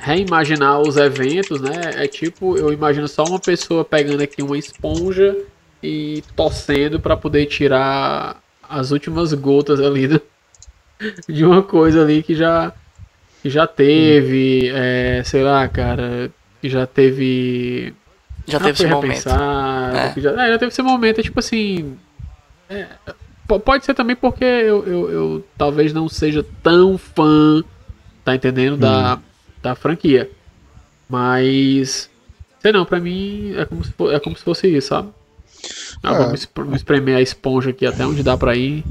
reimaginar 0.00 0.80
os 0.80 0.96
eventos, 0.96 1.60
né? 1.60 1.92
É 1.96 2.06
tipo, 2.08 2.56
eu 2.56 2.72
imagino 2.72 3.06
só 3.06 3.24
uma 3.24 3.38
pessoa 3.38 3.84
pegando 3.84 4.22
aqui 4.22 4.42
uma 4.42 4.56
esponja 4.58 5.36
e 5.82 6.22
torcendo 6.34 6.98
pra 7.00 7.16
poder 7.16 7.46
tirar 7.46 8.40
as 8.68 8.90
últimas 8.90 9.32
gotas 9.34 9.80
ali 9.80 10.06
do- 10.08 10.22
de 11.28 11.44
uma 11.44 11.62
coisa 11.62 12.02
ali 12.02 12.22
que 12.22 12.34
já 12.34 12.72
que 13.42 13.48
já 13.48 13.66
teve, 13.66 14.70
é, 14.74 15.22
sei 15.24 15.42
lá, 15.42 15.66
cara, 15.66 16.30
que 16.60 16.68
já 16.68 16.86
teve 16.86 17.94
Já 18.46 18.58
ah, 18.58 18.60
teve 18.60 18.72
esse 18.72 18.86
momento. 18.86 19.28
É. 19.28 20.20
Já, 20.20 20.30
é, 20.46 20.48
já 20.52 20.58
teve 20.58 20.66
esse 20.68 20.82
momento, 20.82 21.20
é 21.20 21.22
tipo 21.22 21.38
assim. 21.40 21.96
é, 22.68 22.86
po- 23.48 23.58
pode 23.60 23.84
ser 23.86 23.94
também 23.94 24.14
porque 24.14 24.44
eu, 24.44 24.86
eu, 24.86 25.10
eu 25.10 25.44
talvez 25.56 25.92
não 25.94 26.06
seja 26.06 26.44
tão 26.62 26.98
fã, 26.98 27.64
tá 28.24 28.34
entendendo? 28.34 28.76
Da, 28.76 29.18
da 29.62 29.74
franquia. 29.74 30.30
Mas. 31.08 32.08
Sei 32.60 32.72
não, 32.72 32.84
pra 32.84 33.00
mim 33.00 33.54
é 33.56 33.64
como 33.64 33.84
se, 33.84 33.92
é 34.12 34.20
como 34.20 34.36
se 34.36 34.44
fosse 34.44 34.68
isso, 34.68 34.88
sabe? 34.88 35.08
Ah, 36.02 36.14
É. 36.14 36.18
vamos 36.18 36.40
esp- 36.40 36.56
vamos 36.56 36.76
espremer 36.76 37.16
a 37.16 37.20
esponja 37.22 37.70
aqui 37.70 37.84
até 37.84 38.06
onde 38.06 38.22
dá 38.22 38.36
pra 38.36 38.56
ir. 38.56 38.82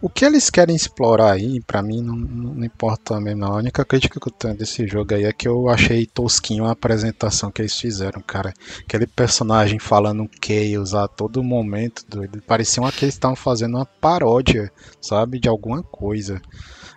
O 0.00 0.08
que 0.08 0.24
eles 0.24 0.50
querem 0.50 0.76
explorar 0.76 1.32
aí, 1.32 1.60
pra 1.60 1.82
mim, 1.82 2.00
não, 2.00 2.14
não 2.14 2.64
importa 2.64 3.20
mesmo. 3.20 3.40
não. 3.40 3.54
A 3.54 3.56
única 3.56 3.84
crítica 3.84 4.20
que 4.20 4.28
eu 4.28 4.32
tenho 4.32 4.56
desse 4.56 4.86
jogo 4.86 5.12
aí 5.14 5.24
é 5.24 5.32
que 5.32 5.48
eu 5.48 5.68
achei 5.68 6.06
tosquinho 6.06 6.66
a 6.66 6.70
apresentação 6.72 7.50
que 7.50 7.62
eles 7.62 7.76
fizeram, 7.76 8.20
cara. 8.22 8.52
Aquele 8.80 9.06
personagem 9.06 9.78
falando 9.80 10.28
Chaos 10.44 10.94
a 10.94 11.08
todo 11.08 11.42
momento, 11.42 12.04
doido. 12.08 12.40
Parecia 12.46 12.80
uma 12.82 12.92
que 12.92 13.04
eles 13.04 13.14
estavam 13.14 13.34
fazendo 13.36 13.76
uma 13.76 13.86
paródia, 13.86 14.70
sabe, 15.00 15.40
de 15.40 15.48
alguma 15.48 15.82
coisa. 15.82 16.40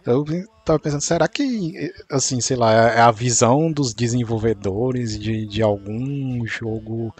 Eu 0.08 0.26
tava 0.64 0.80
pensando, 0.80 1.02
será 1.02 1.28
que, 1.28 1.92
assim, 2.10 2.40
sei 2.40 2.56
lá, 2.56 2.72
é 2.72 3.02
a 3.02 3.12
visão 3.12 3.70
dos 3.70 3.94
desenvolvedores 3.94 5.20
de, 5.20 5.46
de 5.46 5.62
algum 5.62 6.48
jogo 6.48 7.14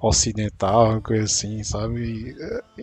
ocidental, 0.00 1.00
coisa 1.00 1.24
assim, 1.24 1.62
sabe? 1.64 2.36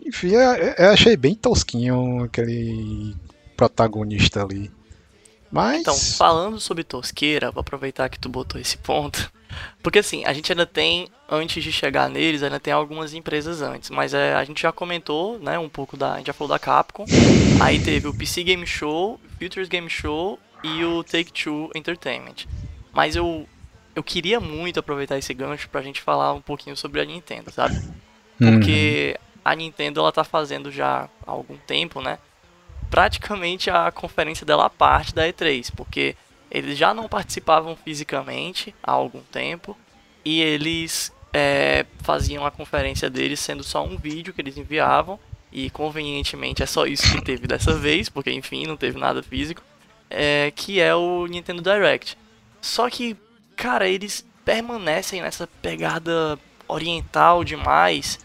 Enfim, 0.08 0.32
eu, 0.32 0.40
eu 0.42 0.90
achei 0.90 1.16
bem 1.16 1.36
tosquinho 1.36 2.24
aquele 2.24 3.16
protagonista 3.56 4.42
ali. 4.42 4.72
Mas. 5.52 5.82
Então, 5.82 5.96
falando 5.96 6.60
sobre 6.60 6.84
tosqueira, 6.84 7.52
vou 7.52 7.62
aproveitar 7.62 8.10
que 8.10 8.20
tu 8.20 8.28
botou 8.28 8.60
esse 8.60 8.78
ponto. 8.78 9.32
Porque 9.84 10.00
assim, 10.00 10.26
a 10.26 10.34
gente 10.34 10.52
ainda 10.52 10.66
tem, 10.66 11.08
antes 11.34 11.64
de 11.64 11.72
chegar 11.72 12.10
neles, 12.10 12.43
ainda 12.43 12.60
tem 12.60 12.73
algumas 12.73 13.14
empresas 13.14 13.61
antes. 13.61 13.89
Mas 13.89 14.14
é, 14.14 14.34
a 14.34 14.43
gente 14.43 14.61
já 14.61 14.72
comentou, 14.72 15.39
né, 15.39 15.57
um 15.60 15.69
pouco 15.69 15.97
da. 15.97 16.14
A 16.14 16.18
gente 16.18 16.27
já 16.27 16.34
falou 16.34 16.49
da 16.49 16.60
Capcom. 16.60 17.05
Aí 17.61 17.80
teve 17.80 18.07
o 18.07 18.14
PC 18.14 18.43
Game 18.43 18.65
Show, 18.65 19.19
Futures 19.39 19.68
Game 19.68 19.89
Show 19.89 20.39
e 20.64 20.84
o 20.84 21.03
Take-Two 21.03 21.72
Entertainment. 21.76 22.47
Mas 22.93 23.15
eu, 23.15 23.47
eu 23.95 24.03
queria 24.03 24.39
muito 24.39 24.80
aproveitar 24.80 25.18
esse 25.18 25.34
gancho 25.34 25.69
pra 25.69 25.81
gente 25.81 26.01
falar 26.01 26.34
um 26.34 26.41
pouquinho 26.41 26.77
sobre 26.77 27.01
a 27.01 27.05
Nintendo, 27.05 27.51
sabe? 27.51 27.76
Uhum. 28.39 28.53
Porque 28.53 29.18
a 29.43 29.55
Nintendo 29.55 29.99
ela 29.99 30.11
tá 30.11 30.23
fazendo 30.23 30.72
já 30.72 31.10
há 31.26 31.31
algum 31.31 31.57
tempo, 31.57 32.01
né? 32.01 32.18
praticamente 32.93 33.72
a 33.72 33.91
conferência 33.91 34.45
dela 34.45 34.65
à 34.65 34.69
parte 34.69 35.15
da 35.15 35.27
E3, 35.27 35.72
porque 35.76 36.15
eles 36.51 36.77
já 36.77 36.93
não 36.93 37.10
participavam 37.10 37.76
fisicamente 37.76 38.76
há 38.84 38.91
algum 38.91 39.22
tempo 39.31 39.76
e 40.23 40.39
eles 40.39 41.11
é, 41.34 41.85
faziam 42.01 42.45
a 42.45 42.51
conferência 42.51 43.10
deles 43.10 43.39
sendo 43.39 43.64
só 43.64 43.84
um 43.84 43.97
vídeo 43.97 44.34
que 44.34 44.39
eles 44.39 44.57
enviavam 44.57 45.19
e 45.51 45.69
convenientemente 45.69 46.61
é 46.61 46.65
só 46.65 46.85
isso 46.85 47.11
que 47.11 47.22
teve 47.22 47.47
dessa 47.47 47.73
vez, 47.77 48.07
porque 48.07 48.31
enfim 48.31 48.65
não 48.65 48.77
teve 48.77 48.99
nada 48.99 49.23
físico, 49.23 49.64
é, 50.10 50.51
que 50.55 50.80
é 50.80 50.93
o 50.93 51.26
Nintendo 51.26 51.61
Direct. 51.61 52.18
Só 52.61 52.89
que, 52.89 53.18
cara, 53.55 53.88
eles 53.88 54.26
permanecem 54.45 55.22
nessa 55.22 55.47
pegada 55.61 56.38
oriental 56.68 57.43
demais 57.43 58.19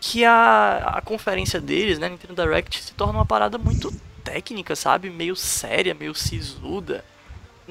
que 0.00 0.24
a, 0.24 0.96
a 0.96 1.00
conferência 1.00 1.60
deles, 1.60 1.98
né, 1.98 2.08
Nintendo 2.08 2.34
Direct, 2.34 2.82
se 2.82 2.92
torna 2.92 3.14
uma 3.14 3.26
parada 3.26 3.56
muito 3.56 3.90
técnica, 4.22 4.76
sabe? 4.76 5.10
Meio 5.10 5.34
séria, 5.34 5.94
meio 5.94 6.14
sisuda. 6.14 7.04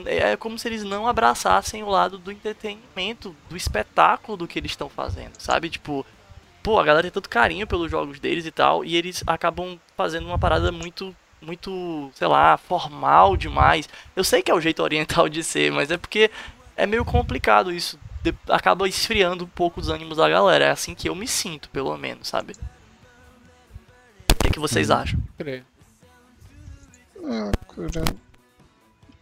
É 0.06 0.36
como 0.36 0.58
se 0.58 0.68
eles 0.68 0.84
não 0.84 1.08
abraçassem 1.08 1.84
o 1.84 1.90
lado 1.90 2.18
do 2.18 2.32
entretenimento, 2.32 3.36
do 3.50 3.56
espetáculo 3.56 4.38
do 4.38 4.48
que 4.48 4.58
eles 4.60 4.72
estão 4.72 4.90
fazendo, 4.90 5.34
sabe? 5.40 5.70
Tipo, 5.70 6.04
pô, 6.64 6.80
a 6.80 6.84
galera 6.84 7.04
tem 7.04 7.12
tanto 7.12 7.30
carinho 7.30 7.68
pelos 7.68 7.92
jogos 7.92 8.20
deles 8.20 8.46
e 8.46 8.52
tal, 8.52 8.84
e 8.84 8.96
eles 8.96 9.24
acabam 9.28 9.78
fazendo 9.96 10.26
uma 10.26 10.40
parada 10.40 10.72
muito, 10.72 11.16
muito, 11.40 12.10
sei 12.16 12.28
lá, 12.28 12.58
formal 12.58 13.38
demais. 13.38 13.88
Eu 14.16 14.24
sei 14.24 14.42
que 14.42 14.50
é 14.50 14.54
o 14.56 14.62
jeito 14.62 14.82
oriental 14.82 15.30
de 15.30 15.44
ser, 15.44 15.72
mas 15.72 15.92
é 15.92 15.98
porque 15.98 16.32
é 16.76 16.88
meio 16.88 17.06
complicado 17.06 17.72
isso. 17.72 18.00
De, 18.24 18.34
acaba 18.50 18.88
esfriando 18.88 19.44
um 19.44 19.48
pouco 19.50 19.80
os 19.82 19.90
ânimos 19.90 20.18
da 20.18 20.28
galera. 20.30 20.66
É 20.66 20.72
assim 20.72 20.96
que 20.96 21.08
eu 21.10 21.14
me 21.14 21.28
sinto, 21.28 21.70
pelo 21.70 21.96
menos, 21.98 22.30
sabe? 22.30 22.54
O 24.32 24.36
que, 24.40 24.48
é 24.48 24.50
que 24.50 24.60
vocês 24.60 24.90
Uhum. 24.90 24.96
acham? 24.96 25.20
Creio. 25.38 25.66
Ah, 27.26 27.52
cara, 27.68 28.16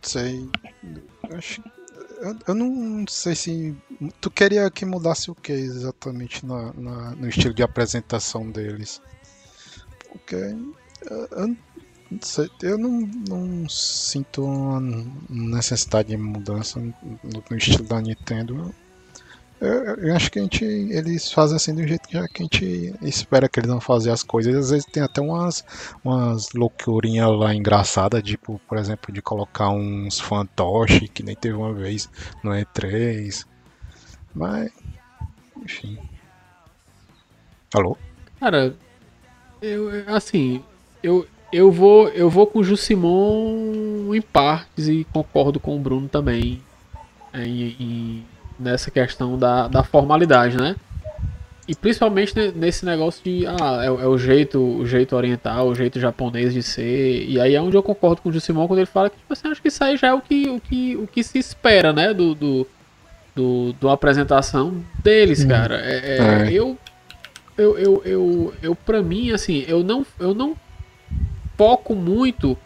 sei. 0.02 0.50
Acho, 1.32 1.62
eu, 2.22 2.36
eu 2.48 2.56
não 2.56 3.06
sei 3.08 3.36
se. 3.36 3.76
Tu 4.20 4.32
queria 4.32 4.70
que 4.72 4.86
mudasse 4.86 5.30
o 5.32 5.36
que 5.36 5.52
exatamente 5.52 6.46
na, 6.46 6.74
na- 6.74 7.16
no 7.16 7.28
estilo 7.28 7.54
de 7.54 7.64
apresentação 7.64 8.50
deles? 8.50 9.02
Porque 10.10 10.36
eu, 10.36 11.48
não 11.48 11.58
sei, 12.22 12.50
eu 12.62 12.78
não, 12.78 13.02
não 13.28 13.70
sinto 13.70 14.46
necessidade 15.30 16.10
de 16.10 16.18
mudança 16.18 16.80
no, 16.80 16.94
no 17.50 17.58
estilo 17.58 17.84
da 17.84 18.02
Nintendo. 18.02 18.74
Eu, 19.62 19.96
eu 19.98 20.16
acho 20.16 20.32
que 20.32 20.40
a 20.40 20.42
gente, 20.42 20.66
eles 20.66 21.32
fazem 21.32 21.56
assim 21.56 21.76
do 21.76 21.86
jeito 21.88 22.08
que 22.10 22.18
a 22.18 22.26
gente 22.40 22.96
espera 23.00 23.48
que 23.48 23.60
eles 23.60 23.70
vão 23.70 23.80
fazer 23.80 24.10
as 24.10 24.24
coisas. 24.24 24.56
Às 24.56 24.70
vezes 24.72 24.86
tem 24.88 25.04
até 25.04 25.22
umas, 25.22 25.64
umas 26.04 26.52
loucurinhas 26.54 27.30
lá 27.30 27.54
engraçadas, 27.54 28.24
tipo, 28.24 28.60
por 28.68 28.80
exemplo, 28.80 29.14
de 29.14 29.22
colocar 29.22 29.70
uns 29.70 30.20
fantoches, 30.20 31.08
que 31.14 31.22
nem 31.22 31.36
teve 31.36 31.56
uma 31.56 31.72
vez 31.74 32.10
no 32.44 32.50
E3. 32.52 33.46
Mas, 34.34 34.72
enfim. 35.64 36.00
Alô? 37.72 37.96
Cara, 38.40 38.76
eu 39.62 39.92
assim, 40.08 40.64
eu, 41.04 41.28
eu 41.54 41.72
vou 41.72 42.10
eu 42.10 42.32
vou 42.32 42.48
com 42.48 42.60
o 42.60 42.64
Jusimon 42.64 44.16
em 44.16 44.22
partes 44.22 44.88
e 44.88 45.06
concordo 45.14 45.60
com 45.60 45.76
o 45.76 45.80
Bruno 45.80 46.10
também 46.10 46.62
em- 47.36 47.76
em- 47.80 48.26
nessa 48.62 48.92
questão 48.92 49.38
da, 49.38 49.68
da 49.68 49.84
formalidade, 49.84 50.58
né? 50.58 50.76
E 51.68 51.76
principalmente 51.76 52.36
ne- 52.36 52.52
nesse 52.52 52.86
negócio 52.86 53.24
de 53.24 53.46
ah, 53.48 53.82
é, 53.84 53.90
o- 53.92 54.02
é 54.02 54.08
o 54.08 54.18
jeito 54.18 54.60
o 54.60 54.86
jeito 54.86 55.16
oriental, 55.16 55.68
o 55.68 55.76
jeito 55.76 56.00
japonês 56.00 56.54
de 56.54 56.62
ser. 56.64 57.24
E 57.28 57.40
aí 57.40 57.56
é 57.56 57.62
onde 57.62 57.78
eu 57.78 57.84
concordo 57.84 58.22
com 58.22 58.30
o 58.30 58.34
Jusimon 58.34 58.68
quando 58.68 58.80
ele 58.80 58.86
fala 58.88 59.10
que 59.10 59.18
tipo 59.18 59.32
assim, 59.32 59.48
acho 59.48 59.62
que 59.62 59.68
isso 59.68 59.84
aí 59.84 59.96
já 59.98 60.08
é 60.08 60.14
o 60.14 60.22
que, 60.22 60.50
o 60.50 60.60
que, 60.60 60.96
o 60.98 61.08
que 61.08 61.24
se 61.24 61.38
espera, 61.38 61.94
né? 61.94 62.14
Do, 62.14 62.34
do, 62.36 62.68
do, 63.36 63.74
do 63.74 63.90
apresentação 63.90 64.84
deles, 65.04 65.46
cara. 65.46 65.76
É, 65.78 66.18
é, 66.18 66.48
É. 66.48 66.52
Eu 66.54 66.78
eu, 67.58 67.78
eu, 67.78 68.02
eu, 68.06 68.54
eu 68.64 68.76
pra 68.76 69.04
mim, 69.04 69.32
assim, 69.32 69.64
eu 69.68 69.84
não, 69.84 70.06
eu 70.20 70.34
não 70.34 70.56
foco 71.58 71.94
muito 71.94 72.58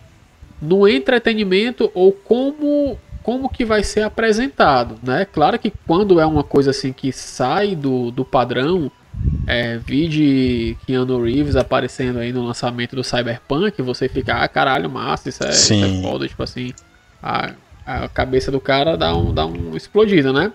no 0.62 0.88
entretenimento 0.88 1.92
ou 1.94 2.12
como, 2.14 2.98
como 3.26 3.50
que 3.50 3.66
vai 3.66 3.84
ser 3.84 4.04
apresentado, 4.04 5.00
né? 5.02 5.26
Claro 5.26 5.58
que 5.58 5.74
quando 5.88 6.20
é 6.20 6.26
uma 6.28 6.44
coisa 6.44 6.70
assim 6.70 6.94
que 6.94 7.12
sai 7.12 7.76
do, 7.76 8.12
do 8.12 8.24
padrão, 8.24 8.92
é, 9.48 9.80
vide 9.80 10.78
Keanu 10.86 11.24
Reeves 11.24 11.56
aparecendo 11.56 12.20
aí 12.20 12.32
no 12.32 12.46
lançamento 12.46 12.96
do 12.96 13.04
Cyberpunk, 13.04 13.82
você 13.82 14.08
fica, 14.08 14.36
ah, 14.36 14.48
caralho, 14.48 14.88
massa, 14.92 15.30
isso 15.30 15.44
é, 15.44 15.50
isso 15.50 15.74
é 15.74 16.02
foda, 16.04 16.28
tipo 16.28 16.44
assim, 16.44 16.72
a, 17.22 17.54
a 17.84 18.08
cabeça 18.08 18.52
do 18.52 18.60
cara 18.60 18.96
dá 18.96 19.18
um, 19.18 19.34
dá 19.34 19.44
um 19.44 19.76
explodida, 19.76 20.32
né? 20.32 20.54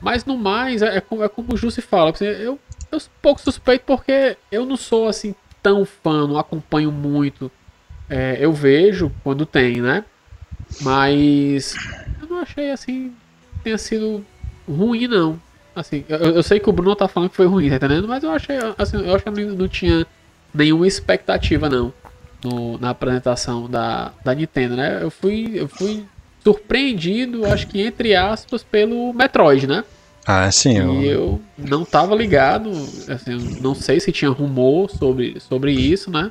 Mas 0.00 0.24
no 0.24 0.38
mais, 0.38 0.80
é, 0.80 0.96
é 0.96 1.00
como, 1.02 1.22
é 1.22 1.28
como 1.28 1.52
o 1.52 1.56
Jussi 1.56 1.82
fala, 1.82 2.12
assim, 2.12 2.24
eu, 2.24 2.58
eu 2.90 2.98
sou 2.98 3.10
um 3.14 3.20
pouco 3.20 3.42
suspeito 3.42 3.84
porque 3.86 4.38
eu 4.50 4.64
não 4.64 4.78
sou 4.78 5.06
assim 5.06 5.34
tão 5.62 5.84
fã, 5.84 6.26
não 6.26 6.38
acompanho 6.38 6.90
muito. 6.90 7.52
É, 8.08 8.38
eu 8.40 8.54
vejo 8.54 9.12
quando 9.22 9.44
tem, 9.44 9.82
né? 9.82 10.02
Mas 10.80 11.74
eu 12.20 12.28
não 12.28 12.38
achei 12.38 12.70
assim 12.70 13.12
tenha 13.62 13.78
sido 13.78 14.24
ruim 14.68 15.06
não. 15.08 15.38
Assim, 15.74 16.04
eu, 16.08 16.18
eu 16.18 16.42
sei 16.42 16.58
que 16.60 16.68
o 16.70 16.72
Bruno 16.72 16.94
tá 16.96 17.06
falando 17.08 17.30
que 17.30 17.36
foi 17.36 17.46
ruim, 17.46 17.68
tá 17.68 17.76
entendendo? 17.76 18.08
Mas 18.08 18.22
eu 18.22 18.30
achei 18.30 18.56
assim, 18.78 19.04
eu 19.04 19.14
acho 19.14 19.24
que 19.24 19.28
eu 19.28 19.32
não, 19.32 19.54
não 19.56 19.68
tinha 19.68 20.06
nenhuma 20.54 20.86
expectativa 20.86 21.68
não 21.68 21.92
no- 22.44 22.78
na 22.78 22.90
apresentação 22.90 23.68
da, 23.68 24.12
da 24.24 24.34
Nintendo, 24.34 24.76
né? 24.76 25.02
Eu 25.02 25.10
fui 25.10 25.52
eu 25.54 25.68
fui 25.68 26.04
surpreendido, 26.42 27.44
acho 27.46 27.66
que 27.66 27.80
entre 27.80 28.14
aspas, 28.14 28.62
pelo 28.62 29.12
Metroid, 29.12 29.66
né? 29.66 29.84
Ah, 30.24 30.50
sim, 30.50 30.78
eu, 30.78 31.02
E 31.02 31.06
eu 31.06 31.40
não 31.58 31.84
tava 31.84 32.14
ligado, 32.14 32.70
assim, 33.08 33.56
não 33.60 33.74
sei 33.74 34.00
se 34.00 34.12
tinha 34.12 34.30
rumor 34.30 34.90
sobre, 34.90 35.38
sobre 35.40 35.72
isso, 35.72 36.10
né? 36.10 36.30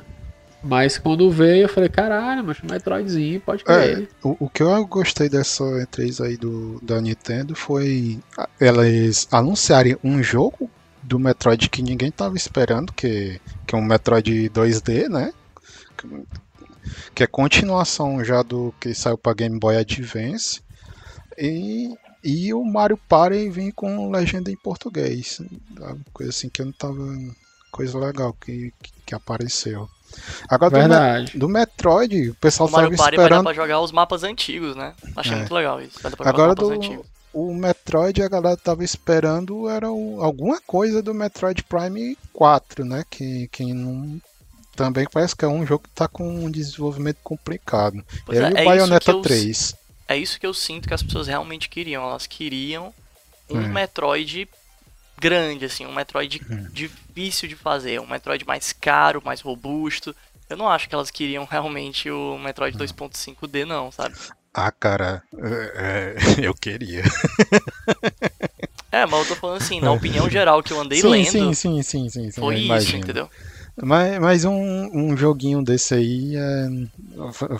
Mas 0.66 0.98
quando 0.98 1.30
veio, 1.30 1.62
eu 1.62 1.68
falei, 1.68 1.88
caralho, 1.88 2.42
mas 2.42 2.60
Metroidzinho, 2.60 3.40
pode 3.40 3.62
crer. 3.62 4.08
O, 4.22 4.36
o 4.40 4.50
que 4.50 4.62
eu 4.62 4.86
gostei 4.86 5.28
dessa 5.28 5.62
E3 5.62 6.24
aí 6.24 6.36
do, 6.36 6.80
da 6.82 7.00
Nintendo 7.00 7.54
foi 7.54 8.18
elas 8.60 9.28
anunciarem 9.30 9.96
um 10.02 10.20
jogo 10.20 10.68
do 11.00 11.20
Metroid 11.20 11.70
que 11.70 11.82
ninguém 11.82 12.10
tava 12.10 12.36
esperando, 12.36 12.92
que, 12.92 13.40
que 13.64 13.74
é 13.76 13.78
um 13.78 13.84
Metroid 13.84 14.50
2D, 14.50 15.08
né? 15.08 15.32
Que, 17.14 17.22
é 17.22 17.26
continuação 17.28 18.24
já 18.24 18.42
do 18.42 18.74
que 18.80 18.92
saiu 18.92 19.16
pra 19.16 19.34
Game 19.34 19.58
Boy 19.58 19.76
Advance. 19.76 20.60
E, 21.38 21.94
e 22.24 22.52
o 22.52 22.64
Mario 22.64 22.98
Party 23.08 23.48
vem 23.48 23.70
com 23.70 24.10
legenda 24.10 24.50
em 24.50 24.56
português. 24.56 25.40
Coisa 26.12 26.30
assim 26.30 26.48
que 26.48 26.60
eu 26.60 26.66
não 26.66 26.72
tava. 26.72 26.96
Coisa 27.70 27.98
legal 27.98 28.32
que, 28.32 28.72
que 29.04 29.14
apareceu. 29.14 29.88
Agora 30.48 30.70
Verdade. 30.78 31.36
do 31.38 31.48
Metroid, 31.48 32.30
o 32.30 32.34
pessoal 32.36 32.68
O 32.68 32.72
Mario 32.72 32.90
tava 32.90 33.02
Party 33.02 33.16
vai 33.16 33.24
dar 33.24 33.34
esperando. 33.36 33.44
pra 33.44 33.54
jogar 33.54 33.80
os 33.80 33.92
mapas 33.92 34.22
antigos, 34.22 34.76
né? 34.76 34.94
Achei 35.16 35.32
É. 35.32 35.36
muito 35.36 35.54
legal 35.54 35.80
isso. 35.80 35.98
Vai 36.02 36.10
dar 36.10 36.16
pra 36.16 36.26
jogar 36.26 36.42
Agora 36.42 36.52
os 36.52 36.56
mapas 36.68 36.68
do 36.78 36.84
antigos. 36.84 37.06
o 37.32 37.54
Metroid 37.54 38.22
a 38.22 38.28
galera 38.28 38.56
tava 38.56 38.84
esperando 38.84 39.68
era 39.68 39.90
o- 39.90 40.22
alguma 40.22 40.60
coisa 40.66 41.02
do 41.02 41.12
Metroid 41.14 41.62
Prime 41.64 42.16
4, 42.32 42.84
né? 42.84 43.04
Que, 43.10 43.48
que 43.48 43.72
não 43.74 44.20
também 44.74 45.06
parece 45.10 45.34
que 45.34 45.44
é 45.44 45.48
um 45.48 45.64
jogo 45.64 45.84
que 45.84 45.90
tá 45.94 46.06
com 46.06 46.28
um 46.28 46.50
desenvolvimento 46.50 47.16
complicado. 47.24 48.04
Pois 48.26 48.36
Ele 48.38 48.46
é, 48.46 48.50
e 48.50 48.52
o 48.52 48.58
é 48.58 48.64
Bayonetta 48.64 49.10
eu- 49.10 49.22
3. 49.22 49.74
É 50.08 50.16
isso 50.16 50.38
que 50.38 50.46
eu 50.46 50.52
sinto 50.54 50.86
que 50.86 50.94
as 50.94 51.02
pessoas 51.02 51.26
realmente 51.26 51.68
queriam. 51.68 52.02
Elas 52.04 52.26
queriam 52.26 52.92
um 53.50 53.60
É. 53.60 53.68
Metroid 53.68 54.46
grande, 55.18 55.64
assim, 55.64 55.86
um 55.86 55.94
Metroid 55.94 56.42
Hum. 56.50 56.66
difícil 56.72 57.48
de 57.48 57.56
fazer, 57.56 58.00
um 58.00 58.06
Metroid 58.06 58.44
mais 58.46 58.72
caro, 58.72 59.22
mais 59.24 59.40
robusto. 59.40 60.14
Eu 60.48 60.56
não 60.56 60.68
acho 60.68 60.88
que 60.88 60.94
elas 60.94 61.10
queriam 61.10 61.44
realmente 61.50 62.10
o 62.10 62.38
Metroid 62.38 62.76
2.5D, 62.76 63.64
não, 63.64 63.90
sabe? 63.90 64.14
Ah, 64.54 64.70
cara, 64.72 65.22
é- 65.38 66.14
é, 66.40 66.46
eu 66.46 66.54
queria. 66.54 67.02
É, 68.90 69.04
mas 69.04 69.20
eu 69.20 69.26
tô 69.26 69.36
falando 69.36 69.56
assim, 69.58 69.80
na 69.80 69.92
opinião 69.92 70.30
geral 70.30 70.62
que 70.62 70.72
eu 70.72 70.80
andei 70.80 71.00
sim, 71.00 71.10
lendo, 71.10 71.52
sim, 71.52 71.54
sim, 71.54 71.82
sim, 71.82 72.08
sim, 72.08 72.30
sim, 72.30 72.40
foi 72.40 72.56
isso, 72.58 72.96
entendeu? 72.96 73.28
Mas, 73.82 74.18
mas 74.18 74.44
um, 74.44 74.88
um 74.94 75.16
joguinho 75.16 75.62
desse 75.62 75.94
aí 75.94 76.34
é, 76.36 76.68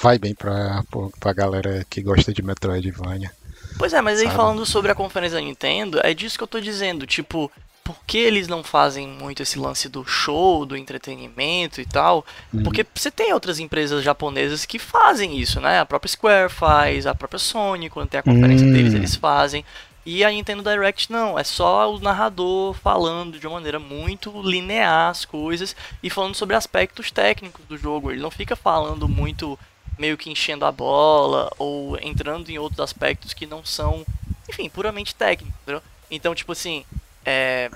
vai 0.01 0.19
bem 0.19 0.35
pra, 0.35 0.83
pra 1.21 1.33
galera 1.33 1.85
que 1.91 2.01
gosta 2.01 2.33
de 2.33 2.43
Metroidvania. 2.43 3.31
Pois 3.79 3.93
é, 3.93 4.01
mas 4.01 4.19
aí 4.19 4.25
Sabe? 4.27 4.37
falando 4.37 4.65
sobre 4.67 4.91
a 4.91 4.95
conferência 4.95 5.39
da 5.39 5.45
Nintendo, 5.45 6.01
é 6.03 6.15
disso 6.15 6.37
que 6.39 6.43
eu 6.45 6.49
tô 6.49 6.61
dizendo, 6.61 7.07
tipo, 7.07 7.51
por 7.85 7.97
que 8.07 8.19
eles 8.19 8.49
não 8.49 8.65
fazem 8.65 9.07
muito 9.07 9.43
esse 9.43 9.59
lance 9.59 9.89
do 9.89 10.05
show, 10.05 10.67
do 10.67 10.77
entretenimento 10.77 11.81
e 11.81 11.87
tal? 11.87 12.25
Uhum. 12.53 12.63
Porque 12.65 12.85
você 12.95 13.11
tem 13.11 13.33
outras 13.33 13.59
empresas 13.61 14.03
japonesas 14.03 14.65
que 14.65 14.79
fazem 14.79 15.39
isso, 15.39 15.61
né? 15.61 15.79
A 15.79 15.87
própria 15.87 16.09
Square 16.11 16.53
faz, 16.53 17.07
a 17.07 17.15
própria 17.15 17.39
Sony, 17.39 17.89
quando 17.89 18.09
tem 18.09 18.19
a 18.21 18.23
conferência 18.25 18.67
Hum. 18.67 18.73
deles, 18.73 18.95
eles 18.95 19.15
fazem. 19.15 19.65
E 20.05 20.25
a 20.25 20.31
Nintendo 20.31 20.63
Direct 20.63 21.11
não, 21.11 21.37
é 21.39 21.43
só 21.43 21.93
o 21.93 21.99
narrador 21.99 22.75
falando 22.75 23.41
de 23.41 23.47
uma 23.47 23.55
maneira 23.57 23.79
muito 23.81 24.33
linear 24.41 25.11
as 25.11 25.25
coisas 25.25 25.75
e 26.01 26.09
falando 26.09 26.35
sobre 26.37 26.55
aspectos 26.55 27.11
técnicos 27.11 27.65
do 27.67 27.77
jogo. 27.77 28.13
Ele 28.13 28.23
não 28.23 28.31
fica 28.31 28.55
falando 28.55 29.09
muito 29.09 29.59
meio 29.99 30.17
que 30.17 30.31
enchendo 30.31 30.65
a 30.65 30.73
bola 30.73 31.51
ou 31.59 31.99
entrando 32.01 32.51
em 32.51 32.59
outros 32.59 32.81
aspectos 32.81 33.33
que 33.33 33.47
não 33.47 33.65
são, 33.65 34.05
enfim, 34.49 34.69
puramente 34.69 35.15
técnicos, 35.15 35.59
entendeu? 35.63 35.83
Então, 36.11 36.35
tipo 36.35 36.53
assim, 36.53 36.85
é, 37.25 37.71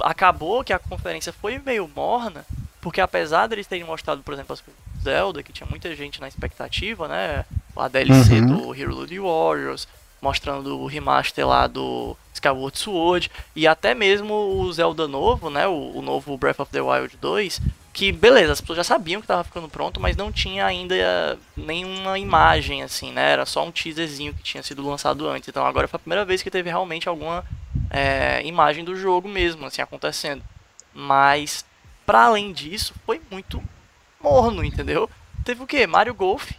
acabou 0.00 0.64
que 0.64 0.72
a 0.72 0.78
conferência 0.78 1.32
foi 1.32 1.58
meio 1.58 1.90
morna, 1.94 2.44
porque 2.80 3.00
apesar 3.00 3.46
deles 3.46 3.66
terem 3.66 3.84
mostrado, 3.84 4.22
por 4.22 4.34
exemplo, 4.34 4.52
as 4.52 4.60
coisas 4.60 4.80
do 4.96 5.02
Zelda, 5.02 5.42
que 5.42 5.52
tinha 5.52 5.68
muita 5.68 5.94
gente 5.94 6.20
na 6.20 6.28
expectativa, 6.28 7.06
né? 7.06 7.44
A 7.76 7.88
DLC 7.88 8.40
Uhum. 8.40 8.46
do 8.46 8.74
Hero 8.74 8.94
Loot 8.94 9.18
Warriors, 9.18 9.86
mostrando 10.20 10.78
o 10.78 10.86
remaster 10.86 11.46
lá 11.46 11.66
do 11.66 12.16
Skyward 12.34 12.78
Sword, 12.78 13.30
e 13.56 13.66
até 13.66 13.94
mesmo 13.94 14.34
o 14.34 14.72
Zelda 14.72 15.06
novo, 15.08 15.48
né? 15.50 15.66
O, 15.66 15.98
o 15.98 16.02
novo 16.02 16.36
Breath 16.36 16.60
of 16.60 16.70
the 16.72 16.80
Wild 16.80 17.16
2, 17.20 17.60
que 17.92 18.10
beleza, 18.10 18.52
as 18.52 18.60
pessoas 18.60 18.78
já 18.78 18.84
sabiam 18.84 19.20
que 19.20 19.24
estava 19.24 19.44
ficando 19.44 19.68
pronto, 19.68 20.00
mas 20.00 20.16
não 20.16 20.32
tinha 20.32 20.64
ainda 20.64 21.38
nenhuma 21.56 22.18
imagem, 22.18 22.82
assim, 22.82 23.12
né? 23.12 23.32
Era 23.32 23.44
só 23.44 23.66
um 23.66 23.70
teaserzinho 23.70 24.32
que 24.32 24.42
tinha 24.42 24.62
sido 24.62 24.86
lançado 24.86 25.28
antes. 25.28 25.48
Então 25.48 25.66
agora 25.66 25.86
foi 25.86 25.98
a 25.98 26.00
primeira 26.00 26.24
vez 26.24 26.42
que 26.42 26.50
teve 26.50 26.70
realmente 26.70 27.08
alguma 27.08 27.44
é, 27.90 28.42
imagem 28.46 28.82
do 28.82 28.96
jogo 28.96 29.28
mesmo, 29.28 29.66
assim, 29.66 29.82
acontecendo. 29.82 30.42
Mas, 30.94 31.64
para 32.06 32.24
além 32.24 32.52
disso, 32.52 32.94
foi 33.04 33.20
muito 33.30 33.62
morno, 34.20 34.64
entendeu? 34.64 35.08
Teve 35.44 35.62
o 35.62 35.66
que? 35.66 35.86
Mario 35.86 36.14
Golf, 36.14 36.52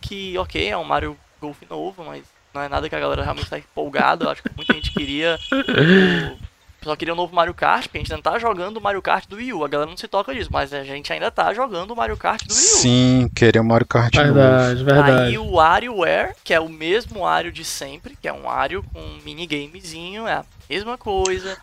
que, 0.00 0.38
ok, 0.38 0.70
é 0.70 0.76
um 0.76 0.84
Mario 0.84 1.18
Golf 1.38 1.60
novo, 1.68 2.04
mas 2.04 2.24
não 2.54 2.62
é 2.62 2.68
nada 2.68 2.88
que 2.88 2.94
a 2.94 3.00
galera 3.00 3.22
realmente 3.22 3.50
tá 3.50 3.58
empolgada. 3.58 4.24
Eu 4.24 4.30
acho 4.30 4.42
que 4.42 4.50
muita 4.56 4.72
gente 4.72 4.90
queria 4.92 5.38
o... 5.52 6.38
Só 6.82 6.94
queria 6.94 7.12
o 7.12 7.16
novo 7.16 7.34
Mario 7.34 7.54
Kart, 7.54 7.84
porque 7.84 7.98
a 7.98 8.00
gente 8.00 8.12
ainda 8.12 8.22
tá 8.22 8.38
jogando 8.38 8.76
o 8.76 8.80
Mario 8.80 9.02
Kart 9.02 9.26
do 9.28 9.36
Wii 9.36 9.52
U. 9.52 9.64
A 9.64 9.68
galera 9.68 9.90
não 9.90 9.96
se 9.96 10.06
toca 10.06 10.32
disso, 10.32 10.48
mas 10.52 10.72
a 10.72 10.84
gente 10.84 11.12
ainda 11.12 11.30
tá 11.30 11.52
jogando 11.52 11.90
o 11.90 11.96
Mario 11.96 12.16
Kart 12.16 12.42
do 12.46 12.54
Wii 12.54 12.62
U. 12.62 12.66
Sim, 12.66 13.30
queria 13.34 13.60
o 13.60 13.64
Mario 13.64 13.86
Kart 13.86 14.14
novo. 14.14 14.32
Verdade, 14.32 14.84
verdade. 14.84 15.22
Aí 15.22 15.38
o 15.38 15.50
WarioWare, 15.52 16.36
que 16.44 16.54
é 16.54 16.60
o 16.60 16.68
mesmo 16.68 17.20
Wario 17.20 17.50
de 17.50 17.64
sempre, 17.64 18.16
que 18.16 18.28
é 18.28 18.32
um 18.32 18.42
Wario 18.42 18.84
com 18.92 19.00
um 19.00 19.18
minigamezinho, 19.24 20.26
é 20.28 20.34
a 20.34 20.44
mesma 20.70 20.96
coisa, 20.96 21.58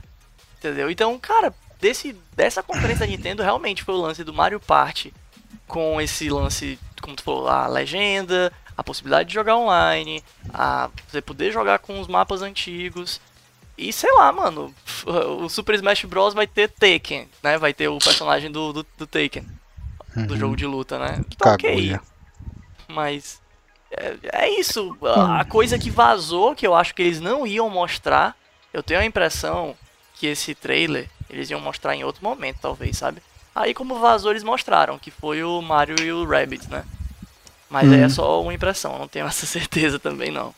entendeu? 0.58 0.92
Então, 0.92 1.18
cara, 1.18 1.54
desse, 1.80 2.14
dessa 2.36 2.62
conferência 2.62 3.06
da 3.06 3.12
Nintendo 3.12 3.42
realmente 3.42 3.84
foi 3.84 3.96
o 3.96 4.02
lance 4.02 4.24
do 4.24 4.34
Mario 4.34 4.60
Party 4.60 5.14
com 5.68 6.00
esse 6.02 6.30
lance, 6.30 6.78
como 7.02 7.16
tu 7.16 7.24
falou, 7.24 7.48
a 7.48 7.68
legenda, 7.68 8.52
a 8.78 8.84
possibilidade 8.84 9.30
de 9.30 9.36
jogar 9.36 9.56
online, 9.56 10.24
a 10.54 10.90
você 11.08 11.22
poder 11.22 11.52
jogar 11.52 11.80
com 11.80 12.00
os 12.00 12.08
mapas 12.08 12.42
antigos. 12.42 13.22
E 13.78 13.92
sei 13.92 14.12
lá, 14.14 14.32
mano, 14.32 14.74
o 15.06 15.50
Super 15.50 15.76
Smash 15.76 16.06
Bros 16.06 16.34
vai 16.34 16.48
ter 16.48 16.70
Taken, 16.70 17.28
né? 17.44 17.58
Vai 17.58 17.74
ter 17.74 17.88
o 17.90 17.98
personagem 17.98 18.52
do, 18.52 18.72
do, 18.72 18.86
do 18.98 19.06
Taken, 19.06 19.46
do 20.28 20.38
jogo 20.38 20.56
de 20.56 20.66
luta, 20.66 20.98
né? 20.98 21.22
Então, 21.30 21.54
ok. 21.54 22.00
Mas 22.88 23.42
é, 23.92 24.16
é 24.32 24.60
isso. 24.60 24.98
A 25.04 25.42
a 25.42 25.46
coisa 25.46 25.78
que 25.78 25.90
vazou, 25.90 26.56
que 26.56 26.66
eu 26.66 26.74
acho 26.74 26.96
que 26.96 27.02
eles 27.02 27.20
não 27.20 27.46
iam 27.46 27.70
mostrar, 27.70 28.36
eu 28.74 28.82
tenho 28.82 29.00
a 29.00 29.06
impressão 29.06 29.76
que 30.16 30.28
esse 30.28 30.56
trailer 30.56 31.10
eles 31.30 31.50
iam 31.50 31.60
mostrar 31.60 31.96
em 31.96 32.04
outro 32.04 32.24
momento, 32.24 32.60
talvez, 32.62 32.98
sabe? 32.98 33.22
Aí 33.54 33.74
como 33.74 34.00
vazou, 34.00 34.32
eles 34.32 34.44
mostraram, 34.44 35.00
que 35.00 35.12
foi 35.12 35.44
o 35.44 35.62
Mario 35.62 35.96
e 36.02 36.12
o 36.12 36.26
Rabbit, 36.26 36.70
né? 36.70 36.84
Mas 37.70 37.92
aí 37.92 38.02
é 38.02 38.10
só 38.10 38.42
uma 38.42 38.54
impressão, 38.54 38.98
não 38.98 39.08
tenho 39.08 39.26
essa 39.28 39.46
certeza 39.46 40.00
também 40.00 40.32
não. 40.32 40.54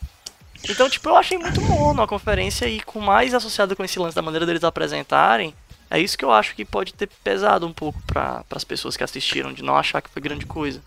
Então, 0.68 0.88
tipo, 0.88 1.08
eu 1.08 1.16
achei 1.16 1.38
muito 1.38 1.60
mono 1.60 2.02
a 2.02 2.08
conferência 2.08 2.66
e 2.66 2.80
com 2.80 3.00
mais 3.00 3.34
associado 3.34 3.76
com 3.76 3.84
esse 3.84 3.98
lance 3.98 4.16
da 4.16 4.22
maneira 4.22 4.46
deles 4.46 4.64
apresentarem, 4.64 5.54
é 5.90 6.00
isso 6.00 6.18
que 6.18 6.24
eu 6.24 6.32
acho 6.32 6.54
que 6.54 6.64
pode 6.64 6.92
ter 6.92 7.08
pesado 7.24 7.66
um 7.66 7.72
pouco 7.72 8.00
para 8.06 8.44
as 8.50 8.64
pessoas 8.64 8.96
que 8.96 9.04
assistiram, 9.04 9.52
de 9.52 9.62
não 9.62 9.76
achar 9.76 10.02
que 10.02 10.10
foi 10.10 10.20
grande 10.20 10.46
coisa. 10.46 10.80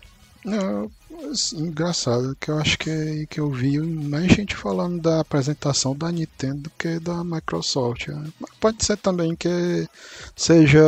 Não, 0.44 0.90
assim, 1.30 1.58
engraçado 1.58 2.36
que 2.40 2.50
eu 2.50 2.58
acho 2.58 2.76
que, 2.76 3.26
que 3.30 3.38
eu 3.38 3.48
vi 3.50 3.78
mais 3.78 4.32
gente 4.32 4.56
falando 4.56 5.00
da 5.00 5.20
apresentação 5.20 5.94
da 5.94 6.10
Nintendo 6.10 6.62
do 6.62 6.70
que 6.70 6.98
da 6.98 7.22
Microsoft. 7.22 8.08
Mas 8.40 8.50
Pode 8.58 8.84
ser 8.84 8.96
também 8.96 9.36
que 9.36 9.88
seja 10.34 10.82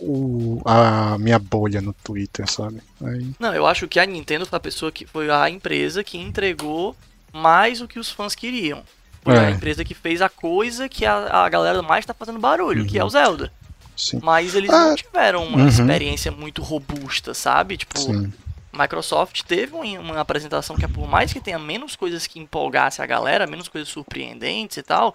o, 0.00 0.60
a 0.64 1.18
minha 1.18 1.38
bolha 1.38 1.82
no 1.82 1.92
Twitter, 1.92 2.50
sabe? 2.50 2.80
Aí, 3.02 3.30
Não, 3.38 3.54
eu 3.54 3.66
acho 3.66 3.86
que 3.86 4.00
a 4.00 4.06
Nintendo 4.06 4.46
foi 4.46 4.56
a 4.56 4.60
pessoa 4.60 4.90
que 4.90 5.06
foi 5.06 5.30
a 5.30 5.50
empresa 5.50 6.02
que 6.02 6.16
entregou 6.16 6.96
mais 7.34 7.80
o 7.82 7.88
que 7.88 7.98
os 7.98 8.10
fãs 8.10 8.34
queriam. 8.34 8.82
Foi 9.22 9.36
a 9.38 9.44
É. 9.44 9.50
empresa 9.50 9.84
que 9.84 9.94
fez 9.94 10.22
a 10.22 10.28
coisa 10.28 10.88
que 10.88 11.04
a, 11.04 11.44
a 11.44 11.48
galera 11.48 11.82
mais 11.82 12.06
tá 12.06 12.14
fazendo 12.14 12.38
barulho, 12.38 12.86
que 12.86 12.98
é 12.98 13.04
o 13.04 13.08
Zelda. 13.10 13.52
sim. 13.96 14.20
Mas 14.22 14.54
eles 14.54 14.70
Ah, 14.70 14.88
não 14.88 14.94
tiveram 14.96 15.44
uma 15.46 15.58
uhum. 15.62 15.68
experiência 15.68 16.30
muito 16.32 16.62
robusta, 16.62 17.32
sabe? 17.34 17.76
Tipo, 17.76 17.98
Sim. 17.98 18.32
Microsoft 18.72 19.42
teve 19.42 19.74
um- 19.74 20.00
uma 20.00 20.20
apresentação 20.20 20.74
que, 20.76 20.86
por 20.88 21.06
mais 21.08 21.32
que 21.32 21.40
tenha 21.40 21.58
menos 21.60 21.94
coisas 21.96 22.26
que 22.26 22.40
empolgasse 22.40 23.00
a 23.00 23.06
galera, 23.06 23.46
menos 23.46 23.68
coisas 23.68 23.88
surpreendentes 23.88 24.76
e 24.78 24.82
tal, 24.82 25.14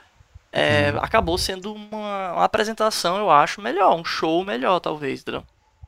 é, 0.51 0.91
Uhum. 0.93 0.99
acabou 1.03 1.37
sendo 1.37 1.73
uma, 1.73 2.33
uma 2.33 2.43
apresentação, 2.45 3.17
eu 3.17 3.29
acho, 3.29 3.61
melhor, 3.61 3.95
um 3.99 4.03
show 4.05 4.43
melhor, 4.45 4.79
talvez, 4.79 5.21
entendeu? 5.21 5.43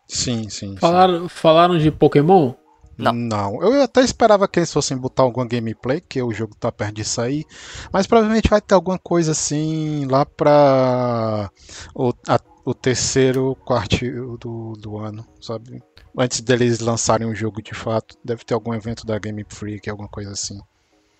Sim, 0.08 0.44
sim. 0.50 0.72
sim. 0.74 0.78
Falaram, 0.78 1.30
falaram 1.30 1.78
de 1.78 1.90
Pokémon? 1.90 2.54
Não. 2.98 3.62
Eu 3.64 3.82
até 3.82 4.02
esperava 4.02 4.48
que 4.48 4.60
eles 4.60 4.72
fossem 4.72 4.96
botar 4.98 5.24
alguma 5.24 5.46
gameplay, 5.48 6.00
que 6.02 6.22
o 6.22 6.32
jogo 6.32 6.56
tá 6.56 6.72
perto 6.72 6.96
de 6.96 7.04
sair. 7.04 7.46
Mas 7.92 8.06
provavelmente 8.06 8.50
vai 8.50 8.62
ter 8.62 8.76
alguma 8.76 9.00
coisa 9.00 9.32
assim 9.32 10.06
lá 10.06 10.26
pra 10.26 11.50
o, 11.96 12.14
a- 12.28 12.40
o 12.64 12.74
terceiro 12.74 13.56
quarto 13.66 14.38
do, 14.38 14.74
do 14.74 14.98
ano, 14.98 15.26
sabe? 15.42 15.82
Antes 16.18 16.42
deles 16.42 16.80
lançarem 16.80 17.28
o 17.28 17.34
jogo 17.34 17.62
de 17.62 17.74
fato. 17.74 18.18
Deve 18.24 18.44
ter 18.44 18.54
algum 18.54 18.74
evento 18.74 19.06
da 19.06 19.18
Game 19.18 19.44
Freak, 19.50 19.90
alguma 19.90 20.10
coisa 20.10 20.32
assim. 20.32 20.60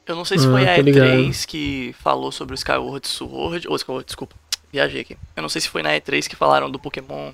Eu 0.06 0.16
não 0.16 0.26
sei 0.26 0.38
se 0.38 0.48
Ah, 0.48 0.52
foi 0.52 0.68
a 0.70 0.76
tô 0.76 0.82
ligado. 0.82 1.08
E3 1.08 1.46
que 1.46 1.96
falou 2.00 2.32
sobre 2.32 2.54
o 2.54 2.56
Skyward 2.56 3.08
Sword. 3.08 3.68
Ou 3.68 3.76
Skyward, 3.78 4.06
desculpa, 4.06 4.36
viajei 4.72 5.02
aqui. 5.02 5.18
Eu 5.36 5.42
não 5.42 5.50
sei 5.50 5.62
se 5.62 5.70
foi 5.70 5.82
na 5.82 5.92
E3 5.92 6.28
que 6.28 6.36
falaram 6.36 6.70
do 6.70 6.78
Pokémon. 6.78 7.32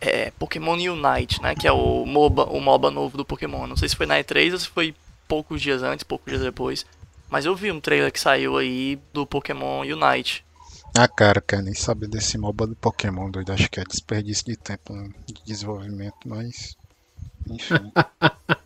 É, 0.00 0.30
Pokémon 0.38 0.74
Unite, 0.74 1.42
né? 1.42 1.54
Que 1.54 1.66
é 1.66 1.72
o 1.72 2.04
MOBA, 2.06 2.44
o 2.46 2.60
MOBA 2.60 2.90
novo 2.90 3.16
do 3.16 3.24
Pokémon. 3.24 3.66
Não 3.66 3.76
sei 3.76 3.88
se 3.88 3.96
foi 3.96 4.06
na 4.06 4.18
E3 4.18 4.52
ou 4.52 4.58
se 4.58 4.68
foi 4.68 4.94
poucos 5.26 5.60
dias 5.60 5.82
antes, 5.82 6.04
poucos 6.04 6.30
dias 6.30 6.42
depois. 6.42 6.86
Mas 7.30 7.44
eu 7.44 7.54
vi 7.54 7.70
um 7.70 7.80
trailer 7.80 8.10
que 8.12 8.20
saiu 8.20 8.56
aí 8.56 8.98
do 9.12 9.26
Pokémon 9.26 9.80
Unite. 9.80 10.44
Ah, 10.96 11.06
cara, 11.08 11.40
quero 11.40 11.62
nem 11.62 11.74
saber 11.74 12.08
desse 12.08 12.38
MOBA 12.38 12.66
do 12.68 12.76
Pokémon, 12.76 13.30
doido. 13.30 13.52
Acho 13.52 13.70
que 13.70 13.80
é 13.80 13.84
desperdício 13.84 14.44
de 14.46 14.56
tempo 14.56 14.92
né, 14.92 15.10
de 15.26 15.34
desenvolvimento, 15.44 16.16
mas. 16.26 16.76
Enfim. 17.50 17.92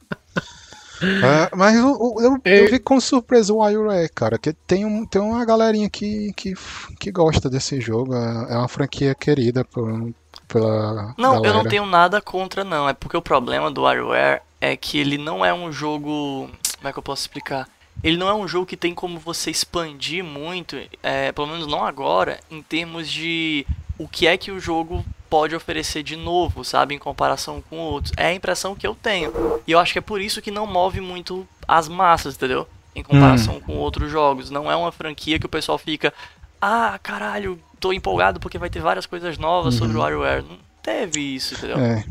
Ah, 1.21 1.51
mas 1.57 1.75
eu, 1.77 1.99
eu, 2.21 2.41
eu- 2.45 2.81
com 2.81 3.01
surpresa 3.01 3.53
o 3.53 3.57
WarioWare, 3.57 4.09
cara, 4.15 4.39
que 4.39 4.53
tem, 4.53 4.85
um, 4.85 5.05
tem 5.05 5.21
uma 5.21 5.45
galerinha 5.45 5.91
que, 5.91 6.33
que, 6.37 6.55
que 7.01 7.11
gosta 7.11 7.51
desse 7.51 7.81
jogo. 7.81 8.15
É 8.15 8.53
é 8.53 8.57
uma 8.57 8.69
franquia 8.69 9.13
querida 9.15 9.65
por, 9.65 10.13
pela 10.53 11.15
Não, 11.17 11.35
galera. 11.35 11.49
eu 11.49 11.55
não 11.55 11.65
tenho 11.65 11.87
nada 11.87 12.21
contra, 12.21 12.63
não. 12.63 12.89
É 12.89 12.93
porque 12.93 13.17
o 13.17 13.23
problema 13.23 13.71
do 13.71 13.83
WarioWare 13.83 14.43
é 14.61 14.77
que 14.77 14.99
ele 14.99 15.19
não 15.19 15.45
é 15.45 15.53
um 15.53 15.73
jogo. 15.73 16.51
Como 16.77 16.89
é 16.89 16.93
que 16.93 16.99
eu 16.99 17.03
posso 17.03 17.23
explicar? 17.23 17.69
Ele 18.03 18.17
não 18.17 18.29
é 18.29 18.35
um 18.35 18.47
jogo 18.49 18.67
que 18.67 18.77
tem 18.77 18.95
como 18.95 19.19
você 19.19 19.51
expandir 19.51 20.25
muito, 20.25 20.77
é, 21.03 21.31
pelo 21.33 21.47
menos 21.47 21.67
não 21.67 21.85
agora, 21.85 22.41
em 22.51 22.63
termos 22.63 23.09
de 23.09 23.67
o 23.99 24.09
que 24.09 24.27
é 24.27 24.37
que 24.37 24.51
o 24.51 24.59
jogo 24.59 25.05
pode 25.29 25.55
oferecer 25.55 26.03
de 26.03 26.17
novo, 26.17 26.65
sabe, 26.65 26.95
em 26.95 26.99
comparação 26.99 27.63
com 27.71 27.79
outros. 27.79 28.13
É 28.17 28.27
a 28.27 28.35
impressão 28.35 28.75
que 28.75 28.87
eu 28.87 28.95
tenho. 28.95 29.33
E 29.67 29.73
eu 29.73 29.79
acho 29.79 29.93
que 29.93 29.99
é 29.99 30.03
por 30.03 30.21
isso 30.21 30.43
que 30.43 30.51
não 30.51 30.67
move 30.67 31.01
muito 31.01 31.47
as 31.67 31.89
massas, 31.89 32.35
entendeu? 32.35 32.67
Em 32.95 33.03
comparação 33.03 33.61
com 33.61 33.77
outros 33.77 34.11
jogos. 34.11 34.51
Não 34.51 34.71
é 34.71 34.77
uma 34.77 34.93
franquia 34.93 35.39
que 35.39 35.47
o 35.47 35.49
pessoal 35.49 35.79
fica, 35.79 36.13
ah, 36.61 36.99
caralho, 37.03 37.59
tô 37.83 37.93
empolgado 37.93 38.39
porque 38.41 38.57
vai 38.59 38.71
ter 38.71 38.81
várias 38.81 39.05
coisas 39.07 39.37
novas 39.37 39.75
sobre 39.75 39.97
o 39.97 40.01
WarioWare. 40.01 40.45
Não 40.49 40.57
teve 40.83 41.21
isso, 41.21 41.55
entendeu? 41.55 41.79
É. 41.79 42.05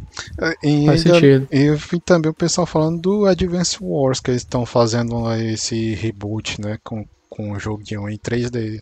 E 0.64 0.86
Faz 0.86 1.06
ainda- 1.06 1.20
sentido. 1.20 1.48
e 1.52 1.62
eu 1.62 1.78
vi 1.78 2.00
também 2.00 2.30
o 2.30 2.34
pessoal 2.34 2.68
falando 2.68 3.00
do 3.02 3.26
Advance 3.26 3.78
Wars, 3.82 4.20
que 4.20 4.32
eles 4.32 4.42
estão 4.42 4.66
fazendo 4.66 5.34
esse 5.36 5.96
reboot, 5.96 6.60
né, 6.62 6.78
com, 6.84 7.06
com 7.30 7.52
o 7.54 7.60
jogo 7.60 7.84
de 7.84 7.98
1 7.98 8.10
em 8.10 8.18
3D. 8.18 8.82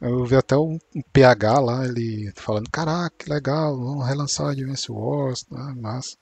Eu 0.00 0.24
vi 0.24 0.36
até 0.36 0.56
um 0.56 0.78
um 0.96 1.02
PH 1.12 1.60
lá, 1.60 1.84
ele 1.86 2.32
falando, 2.34 2.68
caraca, 2.70 3.14
que 3.18 3.30
legal, 3.30 3.76
vamos 3.76 4.06
relançar 4.06 4.46
o 4.46 4.50
Advance 4.50 4.90
Wars, 4.90 5.46
né, 5.50 5.74
massa. 5.80 6.16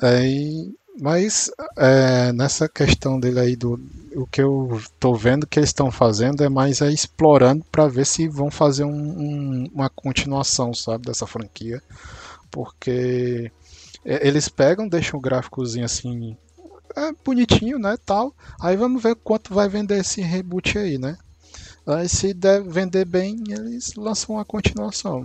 Aí, 0.00 0.72
mas 1.00 1.50
é, 1.76 2.32
nessa 2.32 2.68
questão 2.68 3.18
dele 3.18 3.40
aí, 3.40 3.56
do, 3.56 3.80
o 4.16 4.26
que 4.26 4.40
eu 4.42 4.80
tô 5.00 5.14
vendo 5.14 5.46
que 5.46 5.58
eles 5.58 5.70
estão 5.70 5.90
fazendo 5.90 6.42
é 6.44 6.48
mais 6.48 6.80
é 6.80 6.90
explorando 6.92 7.64
para 7.70 7.88
ver 7.88 8.06
se 8.06 8.28
vão 8.28 8.50
fazer 8.50 8.84
um- 8.84 8.90
um- 8.92 9.68
uma 9.72 9.90
continuação, 9.90 10.72
sabe, 10.72 11.06
dessa 11.06 11.26
franquia. 11.26 11.82
Porque 12.50 13.52
eles 14.04 14.48
pegam, 14.48 14.88
deixam 14.88 15.18
o 15.18 15.22
gráficozinho 15.22 15.84
assim, 15.86 16.36
é, 16.96 17.12
bonitinho, 17.24 17.78
né, 17.78 17.96
tal. 18.06 18.34
Aí 18.60 18.76
vamos 18.76 19.02
ver 19.02 19.16
quanto 19.16 19.54
vai 19.54 19.68
vender 19.68 20.00
esse 20.00 20.20
reboot 20.22 20.78
aí, 20.78 20.98
né? 20.98 21.16
Aí 21.86 22.08
se 22.08 22.34
der 22.34 22.62
vender 22.62 23.04
bem, 23.06 23.36
eles 23.48 23.94
lançam 23.96 24.36
uma 24.36 24.44
continuação. 24.44 25.24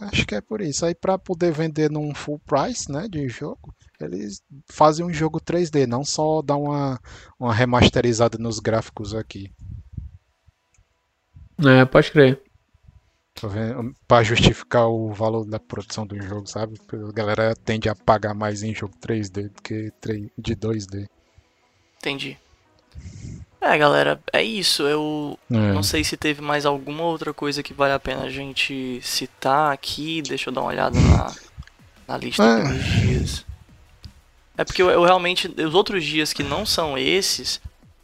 Acho 0.00 0.26
que 0.26 0.34
é 0.34 0.40
por 0.40 0.60
isso. 0.60 0.84
Aí 0.86 0.94
para 0.94 1.18
poder 1.18 1.52
vender 1.52 1.90
num 1.90 2.14
full 2.14 2.40
price, 2.46 2.90
né, 2.90 3.08
de 3.08 3.28
jogo, 3.28 3.74
eles 4.00 4.42
fazem 4.70 5.04
um 5.04 5.12
jogo 5.12 5.40
3D, 5.40 5.86
não 5.86 6.04
só 6.04 6.42
dar 6.42 6.56
uma, 6.56 7.00
uma 7.38 7.54
remasterizada 7.54 8.38
nos 8.38 8.58
gráficos 8.58 9.14
aqui. 9.14 9.50
É, 11.64 11.84
pode 11.84 12.10
crer. 12.12 12.40
Para 14.08 14.22
justificar 14.24 14.88
o 14.88 15.12
valor 15.12 15.44
da 15.44 15.58
produção 15.60 16.06
do 16.06 16.20
jogo, 16.22 16.46
sabe? 16.46 16.80
A 17.08 17.12
galera 17.12 17.54
tende 17.54 17.88
a 17.88 17.94
pagar 17.94 18.34
mais 18.34 18.62
em 18.62 18.74
jogo 18.74 18.94
3D 18.98 19.50
do 19.50 19.62
que 19.62 19.92
de 20.38 20.56
2D. 20.56 21.06
Entendi. 21.98 22.38
É, 23.60 23.76
galera, 23.76 24.20
é 24.32 24.42
isso. 24.42 24.84
Eu 24.84 25.38
É. 25.50 25.72
não 25.72 25.82
sei 25.82 26.02
se 26.04 26.16
teve 26.16 26.40
mais 26.40 26.64
alguma 26.64 27.02
outra 27.02 27.34
coisa 27.34 27.62
que 27.62 27.74
vale 27.74 27.92
a 27.92 28.00
pena 28.00 28.22
a 28.22 28.30
gente 28.30 29.00
citar 29.02 29.72
aqui. 29.72 30.22
Deixa 30.22 30.48
eu 30.48 30.54
dar 30.54 30.62
uma 30.62 30.70
olhada 30.70 30.98
na, 30.98 31.34
na 32.08 32.16
lista 32.16 32.42
É. 32.42 32.62
dos 32.62 32.84
dias. 32.84 33.46
É 34.56 34.64
porque 34.64 34.82
eu, 34.82 34.90
eu 34.90 35.04
realmente. 35.04 35.48
Os 35.60 35.74
outros 35.74 36.04
dias 36.04 36.32
que 36.32 36.42
não 36.42 36.64
são 36.64 36.96
esses, 36.96 37.60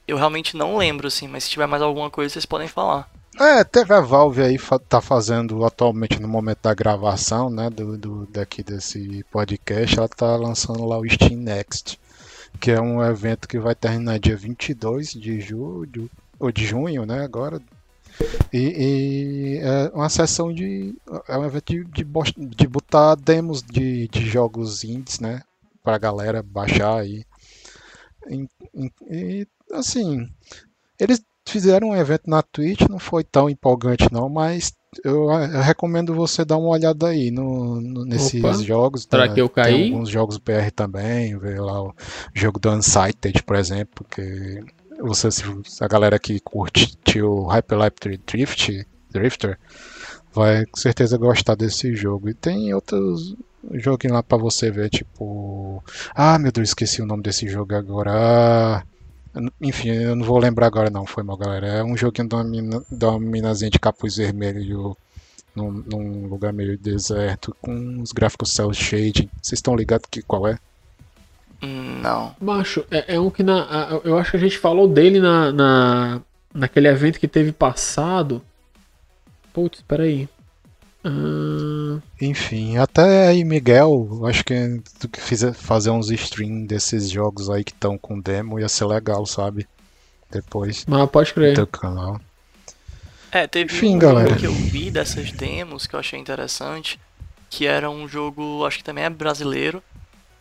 eu 0.06 0.16
realmente 0.16 0.56
não 0.56 0.76
lembro, 0.76 1.06
assim. 1.08 1.26
Mas 1.28 1.44
se 1.44 1.50
tiver 1.50 1.66
mais 1.66 1.82
alguma 1.82 2.10
coisa, 2.10 2.32
vocês 2.32 2.46
podem 2.46 2.68
falar. 2.68 3.08
É, 3.40 3.64
teve 3.64 3.94
a 3.94 4.00
Valve 4.00 4.42
aí, 4.42 4.58
tá 4.88 5.00
fazendo 5.00 5.64
atualmente 5.64 6.20
no 6.20 6.28
momento 6.28 6.58
da 6.64 6.74
gravação, 6.74 7.48
né, 7.48 7.70
do, 7.70 7.96
do- 7.96 8.26
daqui 8.26 8.62
desse 8.62 9.24
podcast, 9.30 9.96
ela 9.98 10.06
tá 10.06 10.36
lançando 10.36 10.84
lá 10.84 10.98
o 10.98 11.08
Steam 11.08 11.40
Next, 11.40 11.98
que 12.60 12.70
é 12.70 12.78
um 12.78 13.02
evento 13.02 13.48
que 13.48 13.58
vai 13.58 13.74
terminar 13.74 14.18
dia 14.18 14.36
22 14.36 15.12
de 15.14 15.40
julho, 15.40 16.10
ou 16.38 16.52
de 16.52 16.66
junho, 16.66 17.06
né, 17.06 17.24
agora. 17.24 17.58
E, 18.52 18.58
e 18.58 19.58
é 19.62 19.90
uma 19.94 20.10
sessão 20.10 20.52
de, 20.52 20.94
é 21.26 21.38
um 21.38 21.46
evento 21.46 21.72
de, 21.72 21.84
de, 21.84 22.04
de 22.54 22.66
botar 22.66 23.14
demos 23.14 23.62
de, 23.62 24.08
de 24.08 24.26
jogos 24.28 24.84
indies, 24.84 25.20
né, 25.20 25.40
pra 25.82 25.98
galera 25.98 26.42
baixar 26.42 27.00
aí. 27.00 27.24
E, 28.28 28.46
e- 29.10 29.46
assim, 29.72 30.28
eles 30.98 31.22
fizeram 31.46 31.88
um 31.90 31.96
evento 31.96 32.28
na 32.30 32.42
Twitch, 32.42 32.82
não 32.88 32.98
foi 32.98 33.24
tão 33.24 33.50
empolgante 33.50 34.12
não, 34.12 34.28
mas 34.28 34.72
eu, 35.04 35.30
eu 35.30 35.60
recomendo 35.60 36.14
você 36.14 36.44
dar 36.44 36.56
uma 36.58 36.68
olhada 36.68 37.08
aí 37.08 37.30
no, 37.30 37.80
no- 37.80 38.04
nesses 38.04 38.42
Opa. 38.42 38.52
jogos. 38.62 39.06
Será 39.10 39.26
tá? 39.28 39.34
que 39.34 39.40
eu 39.40 39.48
Tem 39.48 39.64
caí? 39.64 39.84
alguns 39.92 40.08
jogos 40.08 40.38
BR 40.38 40.70
também, 40.70 41.36
ver 41.38 41.60
lá 41.60 41.82
o 41.82 41.94
jogo 42.34 42.60
do 42.60 42.70
Unsighted, 42.70 43.42
por 43.42 43.56
exemplo, 43.56 44.06
que 44.08 44.60
você, 45.00 45.28
a 45.80 45.88
galera 45.88 46.18
que 46.18 46.38
curte 46.40 47.20
o 47.20 47.46
Hyperlight 47.46 48.18
Drift, 48.26 48.86
Drifter 49.10 49.58
vai 50.32 50.64
com 50.66 50.78
certeza 50.78 51.18
gostar 51.18 51.54
desse 51.56 51.94
jogo. 51.94 52.28
E 52.28 52.34
tem 52.34 52.72
outros 52.72 53.34
joguinhos 53.74 54.14
lá 54.16 54.22
pra 54.22 54.38
você 54.38 54.70
ver, 54.70 54.90
tipo... 54.90 55.82
Ah, 56.14 56.38
meu 56.38 56.52
Deus, 56.52 56.70
esqueci 56.70 57.00
o 57.02 57.06
nome 57.06 57.22
desse 57.22 57.48
jogo 57.48 57.74
agora. 57.74 58.10
Ah, 58.14 58.82
enfim, 59.60 59.88
eu 59.90 60.16
não 60.16 60.24
vou 60.24 60.38
lembrar 60.38 60.66
agora 60.66 60.90
não, 60.90 61.06
foi 61.06 61.22
mal, 61.22 61.36
galera. 61.36 61.66
É 61.66 61.84
um 61.84 61.96
joguinho 61.96 62.28
de 62.28 62.34
uma, 62.34 62.44
mina, 62.44 62.82
de 62.90 63.04
uma 63.04 63.18
minazinha 63.18 63.70
de 63.70 63.78
capuz 63.78 64.16
vermelho 64.16 64.96
num, 65.54 65.70
num 65.86 66.26
lugar 66.26 66.52
meio 66.52 66.76
deserto, 66.78 67.54
com 67.60 68.00
os 68.02 68.12
gráficos 68.12 68.52
cel 68.52 68.72
shading. 68.72 69.28
Vocês 69.40 69.58
estão 69.58 69.76
ligados 69.76 70.06
que 70.10 70.22
qual 70.22 70.46
é? 70.46 70.58
Não. 71.62 72.34
Macho, 72.40 72.84
é, 72.90 73.14
é 73.14 73.20
um 73.20 73.30
que 73.30 73.42
na. 73.42 73.62
a- 73.62 74.00
Eu 74.04 74.18
acho 74.18 74.32
que 74.32 74.36
a 74.36 74.40
gente 74.40 74.58
falou 74.58 74.88
dele 74.88 75.20
na, 75.20 75.52
na, 75.52 76.20
naquele 76.52 76.88
evento 76.88 77.20
que 77.20 77.28
teve 77.28 77.52
passado. 77.52 78.42
Putz, 79.52 79.80
peraí. 79.82 80.28
Ah, 81.04 82.00
Enfim, 82.20 82.76
até 82.78 83.28
aí, 83.28 83.44
Miguel, 83.44 84.24
acho 84.26 84.44
que 84.44 84.80
tu 85.00 85.08
que 85.08 85.20
fizer 85.20 85.52
fazer 85.52 85.90
uns 85.90 86.10
stream 86.10 86.64
desses 86.66 87.10
jogos 87.10 87.50
aí 87.50 87.64
que 87.64 87.72
estão 87.72 87.98
com 87.98 88.20
demo 88.20 88.60
ia 88.60 88.68
ser 88.68 88.84
legal, 88.86 89.26
sabe? 89.26 89.68
Depois 90.30 90.86
mas 90.86 91.10
pode 91.10 91.32
do 91.34 91.34
crer. 91.34 91.54
teu 91.54 91.66
canal. 91.66 92.20
É, 93.30 93.46
teve 93.46 93.72
Enfim, 93.72 93.96
um 93.96 93.98
galera. 93.98 94.28
jogo 94.28 94.34
que 94.34 94.46
eu 94.46 94.54
vi 94.54 94.90
dessas 94.90 95.32
demos 95.32 95.86
que 95.86 95.94
eu 95.94 96.00
achei 96.00 96.18
interessante, 96.18 97.00
que 97.48 97.66
era 97.66 97.90
um 97.90 98.06
jogo, 98.08 98.64
acho 98.66 98.78
que 98.78 98.84
também 98.84 99.04
é 99.04 99.10
brasileiro, 99.10 99.82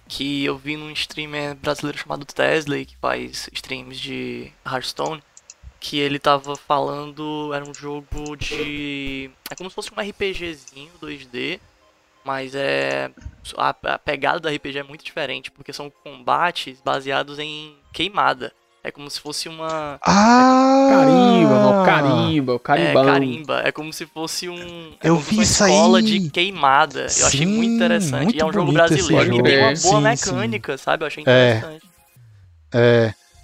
que 0.08 0.44
eu 0.46 0.58
vi 0.58 0.78
num 0.78 0.92
streamer 0.92 1.56
brasileiro 1.56 1.98
chamado 1.98 2.26
Tesla, 2.26 2.84
que 2.86 2.98
faz 2.98 3.50
streams 3.54 4.00
de 4.00 4.52
Hearthstone, 4.66 5.24
que 5.82 6.00
ele 6.00 6.20
tava 6.20 6.56
falando, 6.56 7.52
era 7.54 7.66
um 7.70 7.74
jogo 7.74 8.38
de... 8.38 9.32
é 9.50 9.56
como 9.56 9.70
se 9.70 9.76
fosse 9.76 9.92
um 9.94 10.00
RPGzinho 10.02 10.92
2D, 11.02 11.60
mas 12.24 12.54
é... 12.56 13.12
a, 13.58 13.70
a 13.70 14.00
pegada 14.00 14.40
do 14.40 14.48
RPG 14.50 14.80
é 14.80 14.84
muito 14.84 15.04
diferente, 15.04 15.52
porque 15.52 15.74
são 15.74 15.90
combates 16.04 16.80
baseados 16.86 17.40
em 17.40 17.76
queimada. 17.92 18.54
É 18.84 18.92
como 18.92 19.10
se 19.12 19.20
fosse 19.20 19.50
uma... 19.50 20.00
Ah! 20.06 20.88
Carimba, 20.90 21.60
não, 21.62 21.86
carimba, 21.86 22.54
o 22.54 22.62
É, 22.76 22.94
carimba. 23.06 23.62
É 23.66 23.72
como 23.72 23.94
se 23.94 24.06
fosse 24.08 24.50
um. 24.50 24.98
é 25.02 25.10
Eu 25.10 25.16
como 25.16 25.24
se 25.24 25.30
vi 25.30 25.36
fosse 25.36 25.52
isso 25.52 25.64
uma 25.64 25.70
escola 25.70 25.98
aí. 26.00 26.04
de 26.04 26.30
queimada. 26.32 27.08
Eu 27.18 27.28
achei 27.28 27.46
muito 27.46 27.70
Sim, 27.70 27.76
interessante. 27.76 28.24
muito 28.24 28.38
e 28.38 28.42
é 28.42 28.46
um 28.46 28.52
jogo 28.54 28.72
brasileiro 28.72 29.30
que 29.30 29.38
jogo. 29.38 29.44
tem 29.44 29.58
uma 29.60 29.76
Sim, 29.76 29.82
boa 29.90 29.96
sim. 29.98 30.02
mecânica, 30.02 30.78
sabe? 30.78 31.04
Eu 31.04 31.08
achei 31.08 31.24
É. 31.26 31.58
interessante. 31.58 31.86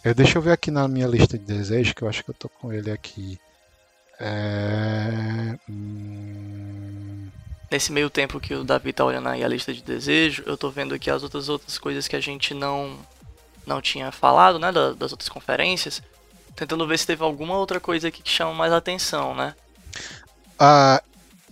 É, 0.04 0.14
deixa 0.14 0.38
eu 0.38 0.42
ver 0.42 0.52
aqui 0.52 0.72
na 0.72 0.88
minha 0.88 1.08
lista 1.08 1.38
de 1.38 1.44
desejos, 1.46 1.94
que 1.94 2.02
eu 2.02 2.08
acho 2.10 2.24
que 2.24 2.30
eu 2.30 2.36
tô 2.36 2.50
com 2.50 2.72
ele 2.72 2.92
aqui. 2.92 3.40
É, 4.20 5.58
hum, 5.70 7.30
Nesse 7.70 7.92
meio 7.92 8.10
tempo 8.10 8.40
que 8.40 8.54
o 8.54 8.64
Davi 8.64 8.94
tá 8.94 9.04
olhando 9.04 9.28
aí 9.30 9.44
a 9.44 9.48
lista 9.48 9.74
de 9.74 9.82
desejo, 9.82 10.44
eu 10.46 10.58
tô 10.58 10.70
vendo 10.72 10.96
aqui 10.96 11.10
as 11.12 11.22
outras 11.24 11.50
outras 11.50 11.78
coisas 11.78 12.08
que 12.08 12.16
a 12.16 12.22
gente 12.22 12.54
não 12.54 12.98
não 13.66 13.82
tinha 13.82 14.12
falado, 14.14 14.58
né, 14.58 14.72
da- 14.72 14.94
das 14.94 15.12
outras 15.12 15.28
conferências. 15.30 16.02
Tentando 16.56 16.88
ver 16.88 16.98
se 16.98 17.06
teve 17.08 17.24
alguma 17.24 17.58
outra 17.58 17.80
coisa 17.82 18.08
aqui 18.08 18.24
que 18.24 18.30
chama 18.30 18.54
mais 18.54 18.72
atenção, 18.74 19.36
né? 19.36 19.54
ah, 20.60 21.02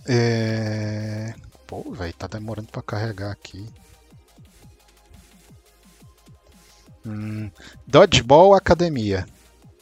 é... 0.06 1.34
Pô, 1.66 1.82
velho, 1.92 2.12
tá 2.14 2.26
demorando 2.26 2.68
pra 2.70 2.82
carregar 2.82 3.30
aqui. 3.32 3.66
Hum, 7.06 7.50
Dodgeball 7.86 8.54
Academia. 8.54 9.26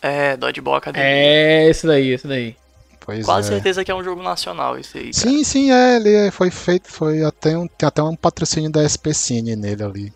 É, 0.03 0.37
Dodgeball 0.37 0.77
Academy. 0.77 1.05
É, 1.05 1.69
esse 1.71 1.87
daí, 1.87 2.09
esse 2.11 2.27
daí. 2.29 2.57
Pois 3.01 3.25
Quase 3.25 3.49
é. 3.49 3.53
certeza 3.55 3.85
que 3.85 3.91
é 3.91 3.95
um 3.95 4.05
jogo 4.05 4.23
nacional 4.23 4.79
esse 4.79 4.97
aí. 4.99 5.11
cara. 5.13 5.15
Sim, 5.15 5.45
sim, 5.45 5.71
é, 5.73 5.97
ele 5.97 6.13
é- 6.15 6.31
foi 6.31 6.51
feito, 6.51 6.89
foi 6.91 7.23
até 7.23 7.57
um, 7.57 7.67
tem 7.67 7.87
até 7.87 8.03
um 8.03 8.17
patrocínio 8.17 8.71
da 8.71 8.83
SP 8.89 9.13
Cine 9.15 9.57
nele 9.57 9.83
ali. 9.83 10.13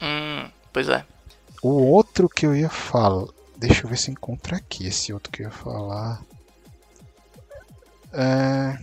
Hum, 0.00 0.48
pois 0.72 0.88
é. 0.88 1.04
O 1.62 1.70
outro 1.70 2.28
que 2.28 2.46
eu 2.46 2.54
ia 2.56 2.68
falar. 2.68 3.26
Deixa 3.56 3.84
eu 3.84 3.90
ver 3.90 3.98
se 3.98 4.10
encontra 4.10 4.56
aqui 4.56 4.86
esse 4.86 5.12
outro 5.12 5.30
que 5.30 5.42
eu 5.42 5.46
ia 5.46 5.50
falar. 5.52 6.20
É... 8.12 8.78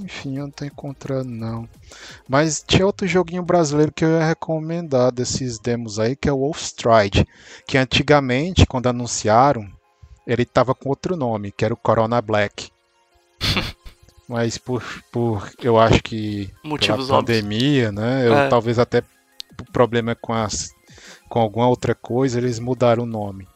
Enfim, 0.00 0.36
eu 0.38 0.44
não 0.44 0.50
tô 0.50 0.64
encontrando 0.64 1.30
não. 1.30 1.68
Mas 2.28 2.62
tinha 2.66 2.84
outro 2.86 3.06
joguinho 3.06 3.42
brasileiro 3.42 3.92
que 3.92 4.04
eu 4.04 4.10
ia 4.10 4.26
recomendar 4.26 5.10
desses 5.12 5.58
demos 5.58 5.98
aí, 5.98 6.14
que 6.16 6.28
é 6.28 6.32
o 6.32 6.38
Wolfstride. 6.38 7.26
Que 7.66 7.78
antigamente, 7.78 8.66
quando 8.66 8.88
anunciaram, 8.88 9.68
ele 10.26 10.44
tava 10.44 10.74
com 10.74 10.88
outro 10.88 11.16
nome, 11.16 11.52
que 11.52 11.64
era 11.64 11.74
o 11.74 11.76
Corona 11.76 12.20
Black. 12.20 12.70
Mas 14.28 14.58
por, 14.58 14.82
por 15.12 15.48
eu 15.62 15.78
acho 15.78 16.02
que 16.02 16.50
Motivos 16.64 17.06
pela 17.06 17.18
óbvios. 17.18 17.38
pandemia, 17.40 17.92
né? 17.92 18.26
Eu, 18.26 18.34
É. 18.34 18.48
Talvez 18.48 18.78
até 18.78 19.00
p- 19.00 19.06
problema 19.72 20.14
com 20.16 20.32
as 20.32 20.74
com 21.28 21.40
alguma 21.40 21.68
outra 21.68 21.94
coisa, 21.94 22.38
eles 22.38 22.58
mudaram 22.58 23.02
o 23.04 23.06
nome. 23.06 23.46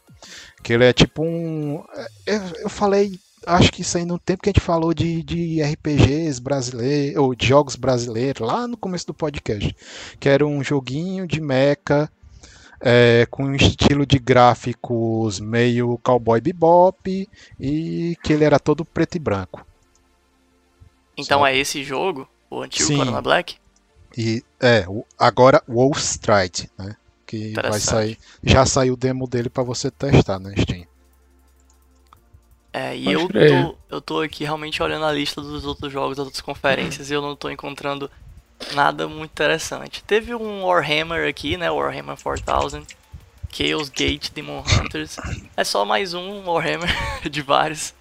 Que 0.63 0.73
ele 0.73 0.85
é 0.85 0.93
tipo 0.93 1.23
um. 1.25 1.83
Eu, 2.27 2.41
eu 2.63 2.69
falei, 2.69 3.19
acho 3.47 3.73
que 3.73 3.83
isso 3.83 3.97
aí 3.99 4.05
no 4.05 4.19
tempo 4.19 4.43
que 4.43 4.49
a 4.51 4.53
gente 4.53 4.61
falou 4.61 4.93
de, 4.95 5.23
de 5.23 5.63
RPGs 5.63 6.41
brasileiros, 6.41 7.17
ou 7.23 7.35
de 7.35 7.47
jogos 7.47 7.77
brasileiros, 7.77 8.47
lá 8.47 8.67
no 8.69 8.77
começo 8.77 9.07
do 9.07 9.15
podcast. 9.15 9.75
Que 10.19 10.29
era 10.29 10.47
um 10.47 10.63
joguinho 10.63 11.27
de 11.27 11.41
mecha. 11.41 12.11
é, 12.83 13.27
com 13.31 13.45
um 13.45 13.55
estilo 13.55 14.07
de 14.07 14.19
gráficos 14.19 15.39
meio 15.39 15.99
cowboy 16.03 16.41
bebop 16.41 17.29
e 17.61 18.17
que 18.25 18.33
ele 18.33 18.43
era 18.45 18.59
todo 18.59 18.87
preto 18.87 19.17
e 19.17 19.19
branco. 19.19 19.67
Então 21.17 21.41
Só- 21.41 21.47
é 21.47 21.57
esse 21.59 21.85
jogo, 21.85 22.27
o 22.51 22.63
antigo 22.63 22.87
Sim. 22.89 22.97
Corona 22.97 23.21
Black? 23.21 23.57
E 24.17 24.43
é, 24.59 24.87
agora 25.19 25.63
Wolfstride, 25.69 26.71
né? 26.79 26.97
Que 27.27 27.53
vai 27.53 27.79
sair. 27.79 28.19
Já 28.43 28.65
saiu 28.67 28.95
o 28.95 28.97
demo 28.97 29.29
dele 29.29 29.49
pra 29.51 29.63
você 29.63 29.91
testar 29.91 30.39
na 30.41 30.51
Steam. 30.57 30.80
É, 32.73 32.97
e 32.97 33.05
Pode 33.05 33.17
eu 33.17 33.29
crer. 33.29 33.49
tô, 33.65 33.77
eu 33.91 34.01
tô 34.01 34.21
aqui 34.21 34.45
realmente 34.45 34.83
olhando 34.83 35.05
a 35.05 35.13
lista 35.13 35.41
dos 35.41 35.65
outros 35.65 35.93
jogos, 35.93 36.17
das 36.17 36.27
outras 36.27 36.41
conferências, 36.43 37.11
e 37.11 37.15
eu 37.15 37.21
não 37.23 37.35
tô 37.35 37.51
encontrando 37.51 38.11
nada 38.75 39.09
muito 39.09 39.31
interessante. 39.33 40.03
Teve 40.05 40.35
um 40.35 40.65
Warhammer 40.65 41.29
aqui, 41.29 41.57
né? 41.57 41.71
Warhammer 41.71 42.17
4000, 42.17 42.87
Chaos 43.53 43.89
Gate 43.89 44.31
Demon 44.33 44.61
Hunters. 44.61 45.19
É 45.57 45.65
só 45.65 45.85
mais 45.85 46.15
um 46.15 46.45
Warhammer 46.49 46.89
de 47.29 47.43
vários. 47.43 47.93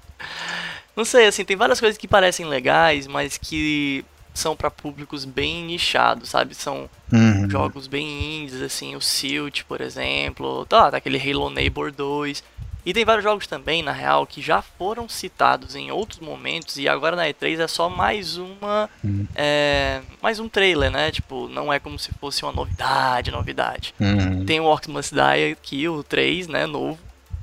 Não 0.95 1.05
sei, 1.05 1.25
assim, 1.27 1.43
tem 1.45 1.55
várias 1.55 1.79
coisas 1.79 1.97
que 1.97 2.07
parecem 2.07 2.45
legais, 2.45 3.07
mas 3.07 3.37
que 3.37 4.05
são 4.33 4.55
pra 4.55 4.69
públicos 4.69 5.25
bem 5.25 5.63
nichados, 5.63 6.29
sabe? 6.29 6.53
São 6.53 6.89
Uhum. 7.11 7.49
jogos 7.49 7.87
bem 7.87 8.43
indies, 8.43 8.61
assim, 8.61 8.95
o 8.95 9.01
Silt, 9.01 9.63
por 9.63 9.81
exemplo, 9.81 10.63
tá, 10.67 10.91
tá 10.91 10.97
aquele 10.97 11.17
Halo 11.17 11.49
Neighbor 11.49 11.91
2. 11.91 12.43
E 12.85 12.93
tem 12.93 13.03
vários 13.03 13.23
jogos 13.23 13.45
também, 13.45 13.83
na 13.83 13.91
real, 13.91 14.25
que 14.25 14.41
já 14.41 14.61
foram 14.61 15.07
citados 15.09 15.75
em 15.75 15.91
outros 15.91 16.19
momentos 16.19 16.77
e 16.77 16.87
agora 16.87 17.15
na 17.15 17.25
E3 17.25 17.59
é 17.59 17.67
só 17.67 17.89
mais 17.89 18.37
uma. 18.37 18.89
Hum. 19.03 19.25
é, 19.35 20.01
mais 20.21 20.39
um 20.39 20.47
trailer, 20.47 20.89
né? 20.89 21.11
Tipo, 21.11 21.47
não 21.49 21.71
é 21.71 21.79
como 21.79 21.99
se 21.99 22.11
fosse 22.19 22.43
uma 22.43 22.51
novidade, 22.51 23.31
novidade. 23.31 23.93
Uhum. 23.99 24.45
Tem 24.45 24.59
o 24.59 24.65
Orcs 24.65 24.87
Must 24.87 25.13
Die 25.13 25.51
aqui, 25.51 25.87
o 25.87 26.03
3, 26.03 26.47
né? 26.47 26.65
Novo. 26.65 26.97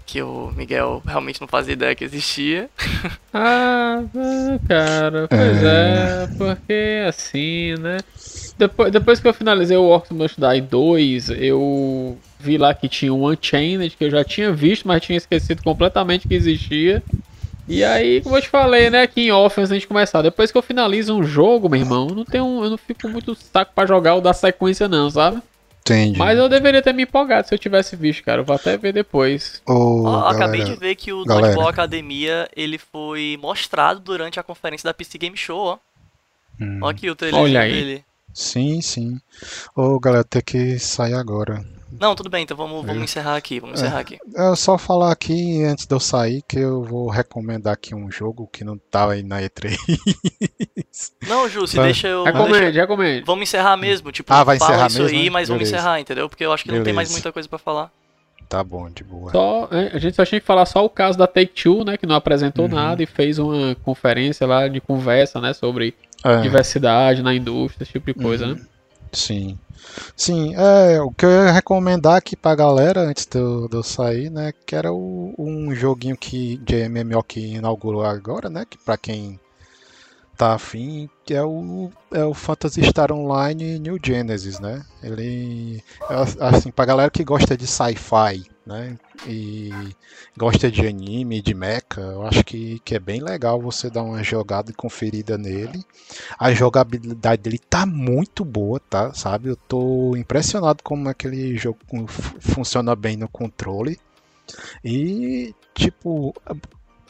Que 0.06 0.22
o 0.22 0.52
Miguel 0.56 1.02
realmente 1.04 1.40
não 1.40 1.48
fazia 1.48 1.72
ideia 1.72 1.94
que 1.94 2.04
existia. 2.04 2.70
Ah, 3.34 4.02
ah, 4.14 4.58
cara, 4.68 5.26
pois 5.28 5.62
é, 5.64 6.28
porque 6.38 7.04
assim, 7.08 7.74
né? 7.80 7.98
Depois, 8.56 8.92
depois 8.92 9.20
que 9.20 9.26
eu 9.26 9.34
finalizei 9.34 9.76
o 9.76 9.82
Orcs 9.82 10.12
Must 10.12 10.40
Die 10.40 10.60
2, 10.60 11.30
eu 11.30 12.16
vi 12.38 12.58
lá 12.58 12.74
que 12.74 12.88
tinha 12.88 13.12
um 13.12 13.26
Unchained, 13.28 13.96
que 13.96 14.04
eu 14.04 14.10
já 14.10 14.24
tinha 14.24 14.52
visto, 14.52 14.86
mas 14.86 15.02
tinha 15.02 15.16
esquecido 15.16 15.62
completamente 15.62 16.28
que 16.28 16.34
existia. 16.34 17.02
E 17.68 17.82
aí, 17.82 18.20
como 18.20 18.36
eu 18.36 18.42
te 18.42 18.48
falei, 18.48 18.90
né, 18.90 19.02
aqui 19.02 19.22
em 19.22 19.32
off, 19.32 19.60
antes 19.60 19.72
gente 19.72 19.88
começar, 19.88 20.22
depois 20.22 20.52
que 20.52 20.58
eu 20.58 20.62
finalizo 20.62 21.16
um 21.16 21.24
jogo, 21.24 21.68
meu 21.68 21.80
irmão, 21.80 22.06
eu 22.08 22.14
não 22.14 22.24
tenho, 22.24 22.64
eu 22.64 22.70
não 22.70 22.78
fico 22.78 23.08
muito 23.08 23.34
saco 23.34 23.72
pra 23.74 23.86
jogar 23.86 24.14
o 24.14 24.20
da 24.20 24.32
sequência 24.32 24.86
não, 24.86 25.10
sabe? 25.10 25.42
Entendi. 25.80 26.18
Mas 26.18 26.36
eu 26.38 26.48
deveria 26.48 26.82
ter 26.82 26.92
me 26.92 27.04
empolgado 27.04 27.46
se 27.46 27.54
eu 27.54 27.58
tivesse 27.58 27.94
visto, 27.94 28.24
cara. 28.24 28.40
Eu 28.40 28.44
vou 28.44 28.56
até 28.56 28.76
ver 28.76 28.92
depois. 28.92 29.62
Ô, 29.64 30.02
Ó, 30.04 30.26
acabei 30.26 30.60
galera, 30.60 30.74
de 30.74 30.80
ver 30.80 30.94
que 30.96 31.12
o 31.12 31.24
galera. 31.24 31.46
Dodgeball 31.46 31.68
Academia 31.68 32.48
ele 32.56 32.76
foi 32.76 33.38
mostrado 33.40 34.00
durante 34.00 34.40
a 34.40 34.42
conferência 34.42 34.86
da 34.86 34.94
PC 34.94 35.16
Game 35.16 35.36
Show, 35.36 35.58
ó. 35.58 35.78
Hum. 36.60 36.80
Ó 36.82 36.88
aqui 36.88 37.08
o 37.08 37.14
trailer 37.14 37.40
Olha 37.40 37.60
aí. 37.60 37.72
dele. 37.72 38.04
Sim, 38.34 38.80
sim. 38.80 39.20
Ô, 39.76 39.98
galera, 40.00 40.24
tem 40.24 40.42
que 40.42 40.78
sair 40.78 41.14
agora. 41.14 41.64
Não, 42.00 42.14
tudo 42.14 42.28
bem, 42.28 42.42
então 42.42 42.56
vamos, 42.56 42.84
vamos 42.84 43.02
encerrar 43.04 43.36
aqui, 43.36 43.60
vamos 43.60 43.80
encerrar 43.80 44.00
aqui. 44.00 44.18
É 44.34 44.54
só 44.56 44.76
falar 44.76 45.12
aqui, 45.12 45.62
antes 45.64 45.86
de 45.86 45.94
eu 45.94 46.00
sair, 46.00 46.42
que 46.48 46.58
eu 46.58 46.82
vou 46.82 47.08
recomendar 47.08 47.72
aqui 47.74 47.94
um 47.94 48.10
jogo 48.10 48.48
que 48.52 48.64
não 48.64 48.76
tá 48.76 49.10
aí 49.12 49.22
na 49.22 49.40
E3. 49.40 49.76
Não, 51.28 51.48
Jussi, 51.48 51.76
Tá. 51.76 51.82
deixa 51.84 52.08
eu. 52.08 52.24
Recomende, 52.24 52.60
deixa- 52.60 52.80
recomende. 52.80 53.24
Vamos 53.26 53.42
encerrar 53.44 53.76
mesmo, 53.76 54.10
tipo, 54.10 54.32
Ah, 54.32 54.42
vai 54.42 54.56
encerrar 54.56 54.86
isso 54.88 55.02
mesmo, 55.02 55.16
aí, 55.18 55.24
né? 55.24 55.30
mas 55.30 55.48
vamos 55.48 55.60
Beleza. 55.62 55.76
encerrar, 55.76 56.00
entendeu? 56.00 56.28
Porque 56.28 56.44
eu 56.44 56.52
acho 56.52 56.64
que 56.64 56.72
não 56.72 56.82
tem 56.82 56.92
mais 56.92 57.08
Beleza. 57.08 57.12
muita 57.24 57.32
coisa 57.32 57.48
pra 57.48 57.58
falar. 57.58 57.90
tá 58.48 58.62
bom, 58.62 58.88
de 58.88 59.02
boa. 59.02 59.32
Só, 59.32 59.68
é, 59.72 59.90
a 59.92 59.98
gente 59.98 60.14
só 60.14 60.24
tinha 60.24 60.40
que 60.40 60.46
falar 60.46 60.64
só 60.66 60.84
o 60.84 60.88
caso 60.88 61.18
da 61.18 61.26
Take-Two, 61.26 61.84
né, 61.84 61.96
que 61.96 62.06
não 62.06 62.14
apresentou 62.14 62.66
Uhum. 62.66 62.74
nada 62.76 63.02
e 63.02 63.06
fez 63.06 63.40
uma 63.40 63.74
conferência 63.82 64.46
lá 64.46 64.68
de 64.68 64.80
conversa, 64.80 65.40
né, 65.40 65.52
sobre 65.52 65.94
É. 66.24 66.40
diversidade 66.42 67.22
na 67.22 67.34
indústria, 67.34 67.82
esse 67.82 67.92
tipo 67.92 68.06
de 68.06 68.14
coisa, 68.14 68.46
Uhum. 68.46 68.54
né? 68.54 68.60
Sim. 69.16 69.58
Sim, 70.16 70.54
é, 70.56 71.00
o 71.00 71.10
que 71.10 71.24
eu 71.26 71.30
ia 71.30 71.52
recomendar 71.52 72.16
aqui 72.16 72.36
pra 72.36 72.54
galera 72.54 73.00
antes 73.02 73.26
de 73.26 73.38
eu, 73.38 73.82
sair, 73.82 74.30
né, 74.30 74.52
que 74.66 74.76
era 74.76 74.92
o- 74.92 75.34
um 75.38 75.74
joguinho 75.74 76.16
que, 76.16 76.58
de 76.58 76.76
MMO 76.88 77.22
que 77.22 77.54
inaugurou 77.54 78.04
agora, 78.04 78.50
né, 78.50 78.64
que 78.68 78.78
pra 78.78 78.96
quem 78.98 79.40
tá 80.36 80.54
afim, 80.54 81.08
que 81.24 81.34
é 81.34 81.42
o, 81.42 81.90
é 82.12 82.24
o 82.24 82.34
Phantasy 82.34 82.82
Star 82.84 83.12
Online 83.12 83.78
New 83.78 83.98
Genesis, 84.04 84.60
né, 84.60 84.84
ele, 85.02 85.82
é, 86.10 86.14
assim, 86.46 86.70
pra 86.70 86.84
galera 86.84 87.10
que 87.10 87.24
gosta 87.24 87.56
de 87.56 87.66
sci-fi, 87.66 88.44
né, 88.66 88.96
e 89.26 89.70
gosta 90.36 90.70
de 90.70 90.86
anime, 90.86 91.40
de 91.40 91.54
mecha, 91.54 92.00
eu 92.00 92.26
acho 92.26 92.44
que, 92.44 92.78
que 92.80 92.94
é 92.94 92.98
bem 92.98 93.20
legal 93.22 93.60
você 93.60 93.88
dar 93.90 94.02
uma 94.02 94.22
jogada 94.22 94.70
e 94.70 94.74
conferida 94.74 95.38
nele. 95.38 95.84
A 96.38 96.52
jogabilidade 96.52 97.42
dele 97.42 97.58
tá 97.58 97.86
muito 97.86 98.44
boa, 98.44 98.80
tá? 98.80 99.14
Sabe? 99.14 99.50
Eu 99.50 99.56
tô 99.56 100.16
impressionado 100.16 100.82
como 100.82 101.08
aquele 101.08 101.56
jogo 101.56 101.78
fu- 102.08 102.36
funciona 102.40 102.96
bem 102.96 103.16
no 103.16 103.28
controle. 103.28 103.98
E, 104.84 105.54
tipo, 105.74 106.34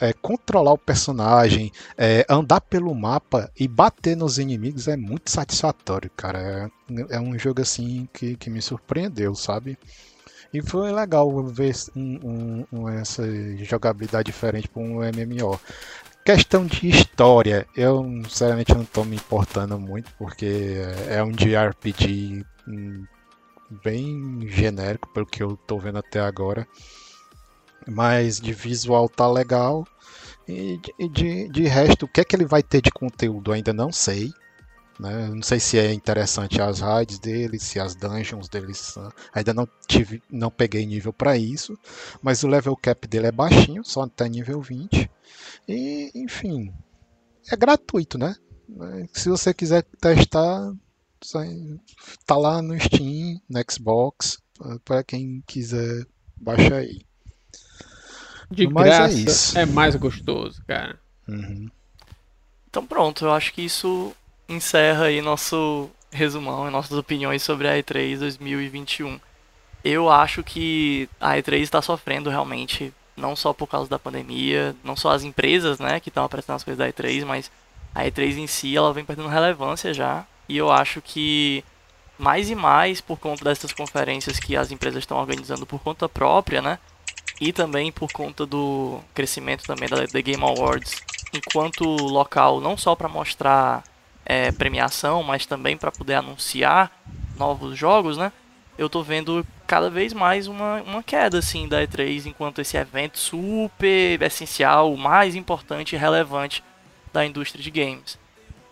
é, 0.01 0.13
controlar 0.13 0.73
o 0.73 0.79
personagem, 0.79 1.73
é, 1.97 2.25
andar 2.29 2.61
pelo 2.61 2.95
mapa 2.95 3.51
e 3.59 3.67
bater 3.69 4.17
nos 4.17 4.39
inimigos 4.39 4.89
é 4.89 4.97
muito 4.97 5.31
satisfatório, 5.31 6.11
cara. 6.17 6.71
É, 7.11 7.17
é 7.17 7.21
um 7.21 7.39
jogo 7.39 7.63
assim 7.63 8.09
que, 8.13 8.37
que 8.37 8.51
me 8.51 8.61
surpreendeu, 8.63 9.35
sabe? 9.35 9.79
E 10.57 10.63
foi 10.63 10.91
legal 10.91 11.31
ver 11.45 11.75
um- 11.95 12.19
um- 12.25 12.67
um- 12.73 12.89
essa 12.89 13.23
jogabilidade 13.59 14.25
diferente 14.25 14.67
para 14.67 14.81
um 14.83 15.05
MMO. 15.05 15.61
Questão 16.25 16.65
de 16.65 16.89
história, 16.89 17.67
eu 17.77 18.03
sinceramente 18.25 18.73
não 18.75 18.83
tô 18.83 19.05
me 19.05 19.17
importando 19.17 19.79
muito, 19.79 20.11
porque 20.19 20.77
é 21.11 21.23
um 21.23 21.31
JRPG 21.31 22.43
hum, 22.67 23.05
bem 23.85 24.49
genérico, 24.49 25.13
pelo 25.13 25.27
que 25.27 25.43
eu 25.43 25.59
tô 25.67 25.79
vendo 25.79 25.99
até 25.99 26.21
agora. 26.21 26.67
Mas 27.87 28.41
de 28.41 28.55
visual 28.55 29.11
tá 29.11 29.31
legal. 29.31 29.87
E 30.49 30.79
de, 30.79 31.09
de, 31.11 31.49
de 31.51 31.63
resto, 31.65 32.07
o 32.07 32.09
que 32.09 32.23
é 32.23 32.25
que 32.25 32.35
ele 32.35 32.47
vai 32.47 32.63
ter 32.63 32.81
de 32.81 32.91
conteúdo 32.91 33.53
ainda 33.53 33.75
não 33.75 33.93
sei. 33.93 34.33
Né? 34.99 35.29
Não 35.29 35.43
sei 35.43 35.61
se 35.61 35.79
é 35.79 35.93
interessante 35.93 36.61
as 36.61 36.81
raids 36.81 37.19
dele, 37.19 37.59
se 37.59 37.79
as 37.79 37.95
dungeons 37.95 38.49
dele 38.49 38.73
são. 38.75 39.13
Ainda 39.35 39.53
não 39.53 39.69
tive, 39.87 40.23
não 40.31 40.51
peguei 40.51 40.87
nível 40.87 41.13
para 41.13 41.37
isso, 41.37 41.79
mas 42.23 42.43
o 42.43 42.49
level 42.49 42.77
cap 42.77 43.07
dele 43.07 43.27
é 43.27 43.33
baixinho, 43.33 43.85
só 43.85 44.03
até 44.03 44.29
nível 44.29 44.61
20. 44.61 45.11
E, 45.69 46.11
enfim, 46.15 46.73
é 47.51 47.57
gratuito, 47.57 48.17
né? 48.17 48.37
Se 49.13 49.29
você 49.29 49.53
quiser 49.55 49.83
testar, 50.01 50.73
tá 52.25 52.37
lá 52.37 52.61
no 52.63 52.79
Steam, 52.81 53.41
no 53.49 53.61
Xbox, 53.71 54.39
para 54.85 55.05
quem 55.05 55.43
quiser 55.47 56.07
baixar 56.37 56.77
aí. 56.77 57.03
De 58.51 58.67
Mas 58.69 58.87
é 58.87 58.89
graça 58.89 59.15
isso. 59.19 59.59
é 59.59 59.67
mais 59.67 59.97
gostoso, 59.97 60.63
cara. 60.67 60.99
Uhum. 61.29 61.69
Então 62.69 62.87
pronto, 62.87 63.25
eu 63.25 63.33
acho 63.33 63.53
que 63.53 63.63
isso 63.63 64.15
encerra 64.49 65.07
aí 65.07 65.21
nosso 65.21 65.91
resumão 66.11 66.67
e 66.67 66.71
nossas 66.71 66.97
opiniões 66.97 67.43
sobre 67.43 67.69
a 67.69 67.73
E3 67.73 68.19
2021. 68.19 69.21
Eu 69.85 70.11
acho 70.11 70.43
que 70.43 71.09
a 71.21 71.37
E3 71.37 71.61
está 71.61 71.81
sofrendo 71.83 72.31
realmente, 72.31 72.93
não 73.17 73.37
só 73.37 73.53
por 73.53 73.67
causa 73.69 73.89
da 73.89 73.99
pandemia, 73.99 74.75
não 74.83 74.97
só 74.97 75.11
as 75.11 75.23
empresas, 75.23 75.79
né, 75.79 76.01
que 76.01 76.09
estão 76.09 76.25
apresentando 76.25 76.57
as 76.57 76.65
coisas 76.65 76.79
da 76.79 76.91
E3, 76.91 77.25
mas 77.25 77.51
a 77.95 78.05
E3 78.05 78.37
em 78.39 78.47
si, 78.47 78.77
ela 78.77 78.93
vem 78.93 79.05
perdendo 79.05 79.29
relevância 79.29 79.93
já. 79.95 80.27
E 80.49 80.57
eu 80.57 80.71
acho 80.71 81.01
que 81.01 81.65
mais 82.19 82.51
e 82.51 82.55
mais 82.55 83.01
por 83.01 83.19
conta 83.19 83.45
dessas 83.45 83.73
conferências 83.73 84.39
que 84.39 84.57
as 84.57 84.71
empresas 84.71 85.01
estão 85.01 85.19
organizando 85.19 85.67
por 85.67 85.81
conta 85.81 86.09
própria, 86.09 86.63
né? 86.63 86.79
E 87.41 87.53
também 87.53 87.93
por 87.93 88.11
conta 88.11 88.47
do 88.47 89.01
crescimento 89.15 89.65
também 89.65 89.89
da 89.89 90.07
The 90.07 90.23
Game 90.23 90.43
Awards 90.43 91.03
enquanto 91.35 91.85
local 91.85 92.61
não 92.61 92.77
só 92.77 92.95
para 92.95 93.09
mostrar 93.09 93.85
é, 94.27 94.51
premiação, 94.53 95.23
mas 95.23 95.47
também 95.47 95.77
para 95.77 95.91
poder 95.93 96.15
anunciar 96.15 96.91
novos 97.39 97.79
jogos, 97.79 98.19
né? 98.19 98.33
Eu 98.77 98.91
tô 98.91 99.03
vendo 99.03 99.47
cada 99.67 99.89
vez 99.89 100.13
mais 100.13 100.47
uma, 100.47 100.83
uma 100.83 101.03
queda 101.03 101.39
assim 101.39 101.67
da 101.67 101.83
E3 101.83 102.27
enquanto 102.27 102.61
esse 102.61 102.77
evento 102.77 103.19
super 103.19 104.21
essencial, 104.21 104.93
o 104.93 104.99
mais 104.99 105.35
importante 105.35 105.95
e 105.95 105.99
relevante 105.99 106.63
da 107.13 107.25
indústria 107.25 107.63
de 107.63 107.71
games. 107.71 108.19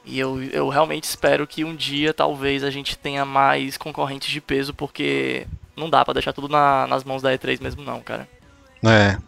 E 0.05 0.19
eu, 0.19 0.43
eu 0.43 0.69
realmente 0.69 1.05
espero 1.05 1.47
que 1.47 1.65
um 1.65 1.75
dia 1.75 2.13
talvez 2.13 2.63
a 2.63 2.71
gente 2.71 2.99
tenha 2.99 3.25
mais 3.25 3.79
concorrentes 3.79 4.29
de 4.29 4.41
peso, 4.41 4.75
porque 4.75 5.47
não 5.75 5.89
dá 5.89 6.05
pra 6.05 6.13
deixar 6.13 6.35
tudo 6.35 6.49
na- 6.49 6.87
nas 6.87 7.03
mãos 7.05 7.23
da 7.23 7.33
E3 7.33 7.59
mesmo 7.61 7.83
não, 7.83 8.01
cara. 8.01 8.29
É. 8.85 9.17
é 9.17 9.19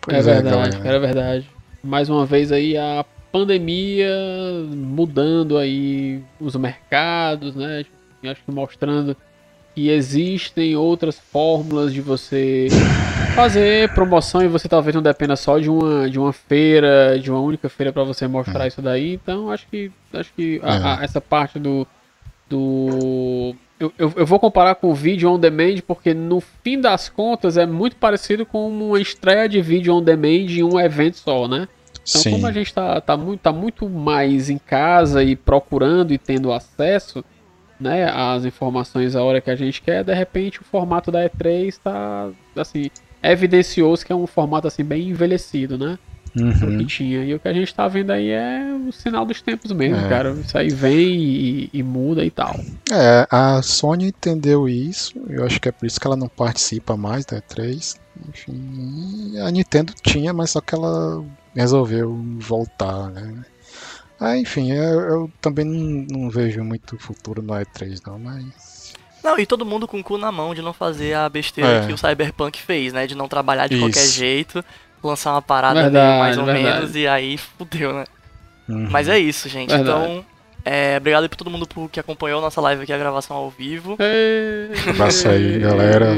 Pois 0.00 0.24
verdade, 0.24 0.48
galera. 0.48 0.78
cara, 0.78 0.96
é 0.96 0.98
verdade. 0.98 1.50
Mais 1.82 2.08
uma 2.08 2.24
vez 2.24 2.50
aí 2.50 2.76
a 2.78 3.04
pandemia 3.38 4.08
mudando 4.70 5.58
aí 5.58 6.20
os 6.40 6.54
mercados, 6.54 7.56
né? 7.56 7.84
Acho 8.24 8.40
que 8.44 8.52
mostrando 8.52 9.16
que 9.74 9.88
existem 9.90 10.76
outras 10.76 11.18
fórmulas 11.18 11.92
de 11.92 12.00
você 12.00 12.68
fazer 13.34 13.92
promoção 13.92 14.40
e 14.40 14.46
você 14.46 14.68
talvez 14.68 14.94
não 14.94 15.02
dependa 15.02 15.34
só 15.34 15.58
de 15.58 15.68
uma, 15.68 16.08
de 16.08 16.16
uma 16.16 16.32
feira, 16.32 17.18
de 17.18 17.28
uma 17.28 17.40
única 17.40 17.68
feira 17.68 17.92
para 17.92 18.04
você 18.04 18.28
mostrar 18.28 18.68
isso 18.68 18.80
daí. 18.80 19.14
Então 19.14 19.50
acho 19.50 19.66
que 19.68 19.90
acho 20.12 20.32
que 20.34 20.60
a- 20.62 21.00
a- 21.00 21.04
essa 21.04 21.20
parte 21.20 21.58
do 21.58 21.84
do 22.48 23.52
eu, 23.80 23.92
eu, 23.98 24.12
eu 24.16 24.24
vou 24.26 24.38
comparar 24.38 24.76
com 24.76 24.90
o 24.90 24.94
vídeo 24.94 25.28
on 25.28 25.38
demand 25.40 25.78
porque 25.84 26.14
no 26.14 26.40
fim 26.40 26.80
das 26.80 27.08
contas 27.08 27.56
é 27.56 27.66
muito 27.66 27.96
parecido 27.96 28.46
com 28.46 28.68
uma 28.68 29.00
estreia 29.00 29.48
de 29.48 29.60
vídeo 29.60 29.92
on 29.92 30.00
demand 30.02 30.46
em 30.50 30.62
um 30.62 30.78
evento 30.78 31.16
só, 31.16 31.48
né? 31.48 31.66
Então, 32.06 32.20
Sim. 32.22 32.30
como 32.32 32.46
a 32.46 32.52
gente 32.52 32.72
tá, 32.72 33.00
tá, 33.00 33.16
muito, 33.16 33.40
tá 33.40 33.52
muito 33.52 33.88
mais 33.88 34.50
em 34.50 34.58
casa 34.58 35.22
e 35.22 35.34
procurando 35.34 36.12
e 36.12 36.18
tendo 36.18 36.52
acesso 36.52 37.24
né, 37.80 38.10
às 38.10 38.44
informações 38.44 39.16
a 39.16 39.22
hora 39.22 39.40
que 39.40 39.50
a 39.50 39.56
gente 39.56 39.82
quer, 39.82 40.04
de 40.04 40.14
repente 40.14 40.60
o 40.60 40.64
formato 40.64 41.10
da 41.10 41.28
E3 41.28 41.78
tá, 41.82 42.28
assim, 42.56 42.90
evidenciou-se 43.22 44.04
que 44.04 44.12
é 44.12 44.16
um 44.16 44.26
formato 44.26 44.68
assim 44.68 44.84
bem 44.84 45.08
envelhecido, 45.08 45.78
né? 45.78 45.98
Uhum. 46.36 46.78
que 46.78 46.86
tinha. 46.86 47.24
E 47.24 47.32
o 47.32 47.38
que 47.38 47.46
a 47.46 47.52
gente 47.52 47.72
tá 47.72 47.86
vendo 47.86 48.10
aí 48.10 48.28
é 48.28 48.64
o 48.88 48.90
sinal 48.90 49.24
dos 49.24 49.40
tempos 49.40 49.70
mesmo, 49.70 50.04
É. 50.04 50.08
cara. 50.08 50.32
Isso 50.32 50.58
aí 50.58 50.68
vem 50.68 51.14
e, 51.14 51.70
e 51.72 51.82
muda 51.82 52.24
e 52.24 52.30
tal. 52.30 52.58
É, 52.90 53.26
a 53.30 53.62
Sony 53.62 54.08
entendeu 54.08 54.68
isso, 54.68 55.12
eu 55.28 55.44
acho 55.46 55.60
que 55.60 55.68
é 55.68 55.72
por 55.72 55.86
isso 55.86 56.00
que 56.00 56.06
ela 56.06 56.16
não 56.16 56.28
participa 56.28 56.96
mais 56.96 57.24
da 57.24 57.40
E3. 57.40 57.96
Enfim, 58.28 59.38
a 59.38 59.50
Nintendo 59.50 59.92
tinha, 60.02 60.32
mas 60.32 60.50
só 60.50 60.60
que 60.60 60.74
ela 60.74 61.24
resolveu 61.54 62.14
voltar, 62.38 63.08
né? 63.10 63.44
Ah, 64.20 64.36
enfim, 64.38 64.70
eu, 64.72 65.00
eu 65.00 65.30
também 65.40 65.64
não, 65.64 66.06
não 66.20 66.30
vejo 66.30 66.62
muito 66.64 66.96
futuro 66.98 67.42
no 67.42 67.52
E3 67.54 68.00
não, 68.06 68.18
mas... 68.18 68.92
Não, 69.22 69.38
e 69.38 69.46
todo 69.46 69.64
mundo 69.66 69.88
com 69.88 69.98
o 69.98 70.04
cu 70.04 70.16
na 70.18 70.30
mão 70.30 70.54
de 70.54 70.62
não 70.62 70.72
fazer 70.72 71.14
a 71.14 71.28
besteira 71.28 71.82
É. 71.82 71.86
que 71.86 71.92
o 71.92 71.98
Cyberpunk 71.98 72.60
fez, 72.60 72.92
né? 72.92 73.06
De 73.06 73.14
não 73.14 73.26
trabalhar 73.26 73.66
de 73.66 73.74
Isso. 73.74 73.82
qualquer 73.84 74.06
jeito, 74.06 74.64
lançar 75.02 75.32
uma 75.32 75.42
parada 75.42 75.82
Verdade, 75.82 76.18
mais 76.18 76.38
ou 76.38 76.44
verdade. 76.44 76.64
menos, 76.78 76.94
e 76.96 77.06
aí 77.08 77.38
fudeu, 77.38 77.92
né? 77.94 78.04
Uhum. 78.68 78.88
Mas 78.90 79.08
é 79.08 79.18
isso, 79.18 79.48
gente. 79.48 79.70
Verdade. 79.70 79.88
Então, 80.04 80.24
é, 80.64 80.96
obrigado 80.98 81.28
por 81.28 81.36
todo 81.36 81.50
mundo 81.50 81.66
por- 81.66 81.90
que 81.90 81.98
acompanhou 82.00 82.40
nossa 82.40 82.60
live 82.60 82.82
aqui, 82.82 82.92
a 82.92 82.98
gravação 82.98 83.36
ao 83.36 83.50
vivo. 83.50 83.96
Abraço 84.88 85.28
aí, 85.28 85.58
galera. 85.58 86.14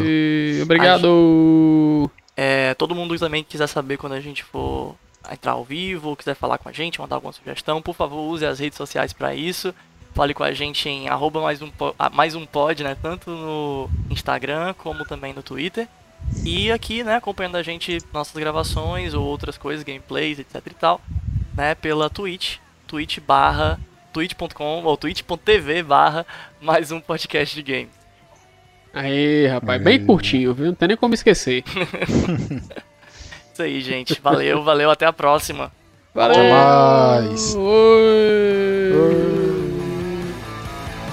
Obrigado. 0.62 2.10
É, 2.36 2.74
todo 2.74 2.94
mundo 2.94 3.16
também 3.18 3.42
que 3.42 3.50
quiser 3.50 3.66
saber 3.66 3.96
quando 3.96 4.12
a 4.12 4.20
gente 4.20 4.42
for 4.44 4.94
entrar 5.32 5.53
ao 5.53 5.65
vivo, 5.65 6.11
ou 6.11 6.16
quiser 6.16 6.35
falar 6.35 6.59
com 6.59 6.69
a 6.69 6.73
gente, 6.73 7.01
mandar 7.01 7.16
alguma 7.16 7.32
sugestão, 7.32 7.82
por 7.82 7.94
favor, 7.94 8.20
use 8.20 8.44
as 8.44 8.59
redes 8.59 8.77
sociais 8.77 9.12
pra 9.12 9.35
isso. 9.35 9.74
Fale 10.15 10.32
com 10.32 10.43
a 10.43 10.53
gente 10.53 10.89
em 10.89 11.09
arroba 11.09 11.43
mais 11.43 11.61
um, 11.61 11.70
ah, 11.98 12.09
mais 12.09 12.35
um 12.35 12.47
pod, 12.47 12.82
né? 12.82 12.97
Tanto 13.01 13.31
no 13.31 13.90
Instagram 14.11 14.74
como 14.74 15.05
também 15.05 15.35
no 15.35 15.43
Twitter. 15.43 15.86
E 16.44 16.73
aqui, 16.73 17.05
né, 17.05 17.16
acompanhando 17.16 17.57
a 17.57 17.62
gente 17.62 17.98
nossas 18.12 18.35
gravações 18.35 19.15
ou 19.15 19.24
outras 19.24 19.59
coisas, 19.59 19.85
gameplays, 19.85 20.39
etc 20.39 20.62
e 20.66 20.74
tal, 20.74 21.01
né, 21.55 21.74
pela 21.74 22.09
Twitch, 22.09 22.57
twitch 22.86 23.20
barra, 23.20 23.78
twitch.com 24.12 24.82
ou 24.85 24.97
twitch.tv 24.97 25.82
barra 25.82 26.27
mais 26.61 26.90
um 26.90 27.01
podcast 27.01 27.55
de 27.55 27.62
game. 27.62 27.90
Aí, 28.94 29.47
rapaz, 29.47 29.82
bem 29.82 30.05
curtinho, 30.05 30.55
viu? 30.55 30.66
Não 30.66 30.74
tem 30.74 30.89
nem 30.89 30.97
como 30.97 31.12
esquecer. 31.12 31.62
Isso 33.56 33.62
aí, 33.62 33.80
gente. 33.80 34.20
Valeu, 34.22 34.62
valeu, 34.62 34.90
até 34.90 35.06
a 35.06 35.12
próxima. 35.14 35.72
Valeu! 36.14 36.36
Até 36.36 36.50
mais. 36.50 37.54
Oi. 37.54 38.92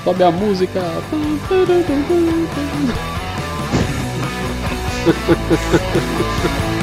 Sobe 0.03 0.23
a 0.25 0.31
música. 0.31 0.81